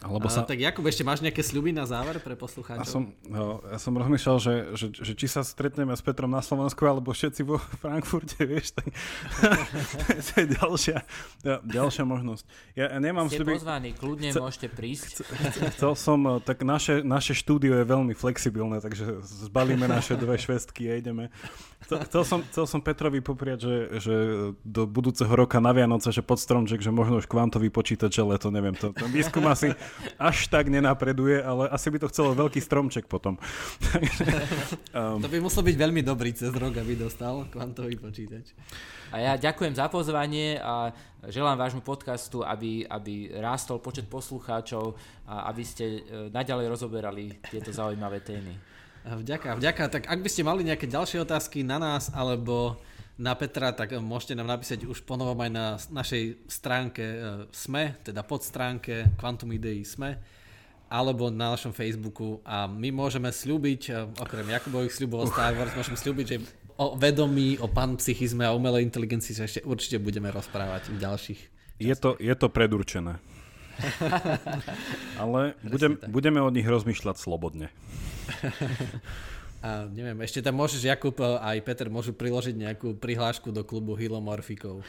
Alebo 0.04 0.28
sa... 0.28 0.44
A, 0.44 0.48
tak 0.48 0.60
Jakub, 0.60 0.84
ešte 0.84 1.00
máš 1.00 1.24
nejaké 1.24 1.40
sľuby 1.40 1.72
na 1.72 1.88
záver 1.88 2.20
pre 2.20 2.36
poslucháčov? 2.36 2.84
Ja 2.84 2.88
som, 2.88 3.16
no, 3.24 3.64
ja 3.64 3.80
som 3.80 3.96
rozmýšľal, 3.96 4.36
že, 4.36 4.54
že, 4.76 4.86
že 4.92 5.12
či 5.16 5.26
sa 5.32 5.40
stretneme 5.40 5.96
s 5.96 6.04
Petrom 6.04 6.28
na 6.28 6.44
Slovensku, 6.44 6.84
alebo 6.84 7.16
všetci 7.16 7.40
vo 7.40 7.56
Frankfurte, 7.82 8.44
vieš, 8.44 8.76
tak 8.76 8.92
to 10.28 10.32
je 10.44 10.46
ďalšia, 10.60 10.98
ďalšia 11.64 12.04
možnosť. 12.04 12.44
Ja, 12.76 12.92
ja 12.92 12.98
nemám 13.00 13.32
Ste 13.32 13.40
sľuby... 13.40 13.52
pozvaní, 13.56 13.90
kľudne 13.96 14.28
Chce, 14.28 14.40
môžete 14.44 14.68
prísť. 14.68 15.24
Chcel 15.80 15.92
som, 15.96 16.20
eh, 16.28 16.32
tak 16.44 16.60
naše, 16.68 17.00
naše 17.00 17.32
štúdio 17.32 17.80
je 17.80 17.86
veľmi 17.88 18.12
flexibilné, 18.12 18.84
takže 18.84 19.24
zbalíme 19.48 19.88
naše 19.88 20.20
dve 20.20 20.36
švestky 20.36 20.92
a 20.92 21.00
ideme. 21.00 21.32
Chcel 21.84 22.24
som, 22.24 22.40
chcel 22.48 22.64
som 22.64 22.80
Petrovi 22.80 23.20
popriať, 23.20 23.58
že, 23.68 23.76
že 24.00 24.14
do 24.64 24.88
budúceho 24.88 25.28
roka 25.28 25.60
na 25.60 25.76
Vianoce, 25.76 26.08
že 26.08 26.24
pod 26.24 26.40
stromček, 26.40 26.80
že 26.80 26.88
možno 26.88 27.20
už 27.20 27.28
kvantový 27.28 27.68
počítač, 27.68 28.24
ale 28.24 28.40
to 28.40 28.48
neviem, 28.48 28.72
to, 28.72 28.96
ten 28.96 29.12
výskum 29.12 29.44
asi 29.44 29.76
až 30.18 30.48
tak 30.48 30.68
nenapreduje, 30.68 31.40
ale 31.40 31.68
asi 31.70 31.88
by 31.90 31.98
to 32.02 32.10
chcelo 32.10 32.34
veľký 32.36 32.60
stromček 32.60 33.06
potom. 33.06 33.38
um. 34.94 35.20
To 35.24 35.28
by 35.30 35.38
musel 35.40 35.62
byť 35.64 35.76
veľmi 35.76 36.02
dobrý 36.04 36.34
cez 36.36 36.52
rok, 36.52 36.76
aby 36.76 36.98
dostal 36.98 37.46
kvantový 37.48 37.96
počítač. 37.96 38.52
A 39.14 39.22
ja 39.22 39.32
ďakujem 39.38 39.74
za 39.78 39.86
pozvanie 39.86 40.58
a 40.58 40.90
želám 41.30 41.54
vášmu 41.54 41.82
podcastu, 41.86 42.42
aby, 42.42 42.82
aby 42.84 43.30
rástol 43.38 43.78
počet 43.78 44.10
poslucháčov 44.10 44.98
a 45.24 45.48
aby 45.54 45.62
ste 45.62 45.84
e, 45.84 46.00
naďalej 46.34 46.66
rozoberali 46.66 47.38
tieto 47.46 47.70
zaujímavé 47.70 48.20
témy. 48.26 48.54
Vďaka, 49.04 49.60
vďaka. 49.60 49.84
Tak 49.92 50.02
ak 50.08 50.20
by 50.24 50.28
ste 50.32 50.48
mali 50.48 50.64
nejaké 50.64 50.88
ďalšie 50.88 51.20
otázky 51.22 51.60
na 51.60 51.76
nás 51.76 52.08
alebo 52.08 52.80
na 53.14 53.32
Petra, 53.38 53.70
tak 53.70 53.94
môžete 54.02 54.34
nám 54.34 54.58
napísať 54.58 54.90
už 54.90 55.06
ponovom 55.06 55.38
aj 55.38 55.50
na 55.54 55.66
našej 55.78 56.50
stránke 56.50 57.04
e, 57.04 57.18
SME, 57.54 57.94
teda 58.02 58.26
pod 58.26 58.42
stránke 58.42 59.14
Quantum 59.14 59.54
Idei 59.54 59.86
SME, 59.86 60.18
alebo 60.90 61.30
na 61.30 61.54
našom 61.54 61.70
Facebooku 61.70 62.42
a 62.42 62.66
my 62.66 62.90
môžeme 62.90 63.30
slúbiť, 63.30 63.80
e, 63.86 63.92
okrem 64.18 64.50
Jakubových 64.50 64.98
sľubov 64.98 65.26
o 65.26 65.30
Star 65.30 65.54
Wars, 65.54 65.70
môžeme 65.78 65.94
slúbiť, 65.94 66.26
že 66.26 66.36
o 66.74 66.98
vedomí, 66.98 67.54
o 67.62 67.70
panpsychizme 67.70 68.42
a 68.42 68.50
umelej 68.50 68.82
inteligencii 68.90 69.38
sa 69.38 69.46
ešte 69.46 69.62
určite 69.62 70.02
budeme 70.02 70.34
rozprávať 70.34 70.90
v 70.90 70.98
ďalších. 70.98 71.40
Je 71.78 71.94
to, 71.94 72.18
je 72.18 72.34
to 72.34 72.50
predurčené. 72.50 73.22
Ale 75.22 75.58
budem, 75.62 75.98
budeme 76.10 76.42
o 76.42 76.50
nich 76.50 76.66
rozmýšľať 76.66 77.16
slobodne. 77.18 77.70
A 79.64 79.88
neviem, 79.88 80.20
ešte 80.20 80.44
tam 80.44 80.60
môžeš, 80.60 80.84
Jakub 80.84 81.16
aj 81.24 81.56
Peter 81.64 81.88
môžu 81.88 82.12
priložiť 82.12 82.52
nejakú 82.52 83.00
prihlášku 83.00 83.48
do 83.48 83.64
klubu 83.64 83.96
Hilomorfikov. 83.96 84.84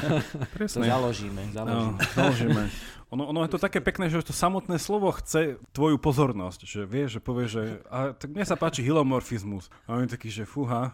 Presne. 0.56 0.84
To 0.84 0.92
založíme, 0.92 1.42
založíme. 1.56 1.96
No, 1.96 2.12
založíme. 2.12 2.62
Ono, 3.08 3.24
ono 3.24 3.40
je 3.40 3.56
to 3.56 3.56
také 3.56 3.80
pekné, 3.80 4.12
že 4.12 4.20
to 4.20 4.36
samotné 4.36 4.76
slovo 4.76 5.08
chce 5.16 5.56
tvoju 5.72 5.96
pozornosť, 5.96 6.60
že 6.68 6.84
vieš, 6.84 7.16
že 7.16 7.20
povie, 7.24 7.48
že 7.48 7.80
a, 7.88 8.12
tak 8.12 8.36
mne 8.36 8.44
sa 8.44 8.52
páči 8.52 8.84
hilomorfizmus. 8.84 9.72
A 9.88 9.96
on 9.96 10.04
je 10.04 10.12
taký, 10.12 10.28
že 10.28 10.44
fúha. 10.44 10.92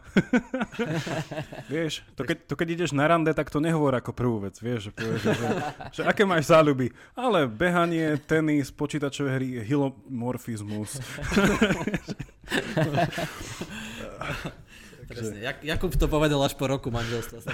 vieš, 1.75 2.07
to 2.15 2.23
keď, 2.23 2.47
to 2.47 2.55
keď 2.55 2.69
ideš 2.71 2.95
na 2.95 3.11
rande, 3.11 3.35
tak 3.35 3.51
to 3.51 3.59
nehovor 3.59 3.99
ako 3.99 4.15
prvú 4.15 4.47
vec, 4.47 4.55
vieš, 4.63 4.91
že 4.91 4.91
povie, 4.95 5.19
že, 5.19 5.35
že, 5.35 5.49
že 5.91 6.03
aké 6.07 6.23
máš 6.23 6.55
záľuby. 6.55 6.95
Ale 7.19 7.51
behanie, 7.51 8.15
tenis, 8.23 8.71
počítačové 8.71 9.35
hry, 9.35 9.49
hilomorfizmus. 9.67 11.03
Presne. 15.09 15.41
Jak, 15.41 15.65
Jakub 15.65 15.97
to 15.97 16.09
povedal 16.09 16.43
až 16.43 16.55
po 16.57 16.67
roku 16.67 16.89
manželstva. 16.89 17.45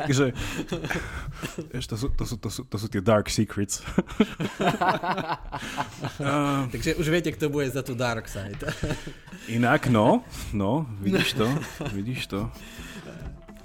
Takže, 0.00 0.32
to 1.88 1.96
sú, 1.96 2.08
to, 2.08 2.24
sú, 2.24 2.36
to, 2.40 2.50
sú, 2.50 2.64
to 2.64 2.76
sú 2.80 2.86
tie 2.88 3.02
dark 3.04 3.28
secrets. 3.28 3.78
Takže 6.72 6.96
už 6.96 7.06
viete, 7.12 7.36
kto 7.36 7.52
bude 7.52 7.68
za 7.68 7.84
tú 7.84 7.92
dark 7.92 8.28
side. 8.28 8.56
Inak, 9.52 9.92
no, 9.92 10.24
no, 10.56 10.88
vidíš 11.04 11.36
to, 11.36 11.46
vidíš 11.92 12.26
to. 12.32 12.48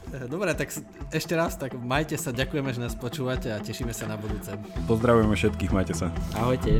Dobre, 0.07 0.55
tak 0.55 0.71
ešte 1.11 1.35
raz, 1.35 1.59
tak 1.59 1.75
majte 1.75 2.15
sa, 2.15 2.31
ďakujeme, 2.31 2.71
že 2.71 2.79
nás 2.79 2.95
počúvate 2.95 3.51
a 3.51 3.59
tešíme 3.59 3.91
sa 3.91 4.07
na 4.07 4.15
budúce. 4.15 4.55
Pozdravujeme 4.87 5.35
všetkých, 5.35 5.71
majte 5.75 5.93
sa. 5.95 6.15
Ahojte. 6.31 6.79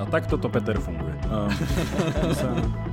A 0.00 0.04
takto 0.08 0.40
to 0.40 0.48
Peter 0.48 0.76
funguje. 0.80 1.14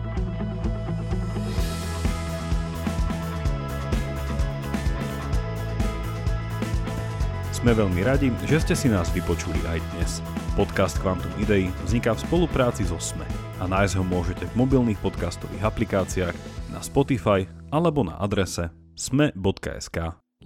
Sme 7.59 7.75
veľmi 7.75 7.99
radi, 8.07 8.31
že 8.47 8.63
ste 8.63 8.71
si 8.71 8.87
nás 8.87 9.11
vypočuli 9.11 9.59
aj 9.67 9.83
dnes. 9.91 10.23
Podcast 10.55 10.95
Quantum 11.03 11.31
Idei 11.43 11.67
vzniká 11.83 12.15
v 12.15 12.23
spolupráci 12.23 12.87
so 12.87 12.95
SME 12.95 13.27
a 13.59 13.67
nájsť 13.67 13.99
ho 13.99 14.03
môžete 14.07 14.47
v 14.47 14.63
mobilných 14.63 14.99
podcastových 15.03 15.67
aplikáciách, 15.67 16.35
na 16.71 16.79
Spotify 16.79 17.43
alebo 17.67 18.07
na 18.07 18.15
adrese 18.15 18.71
sme.sk 18.95 19.97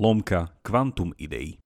lomka 0.01 0.57
Quantum 0.65 1.13
Idei. 1.21 1.62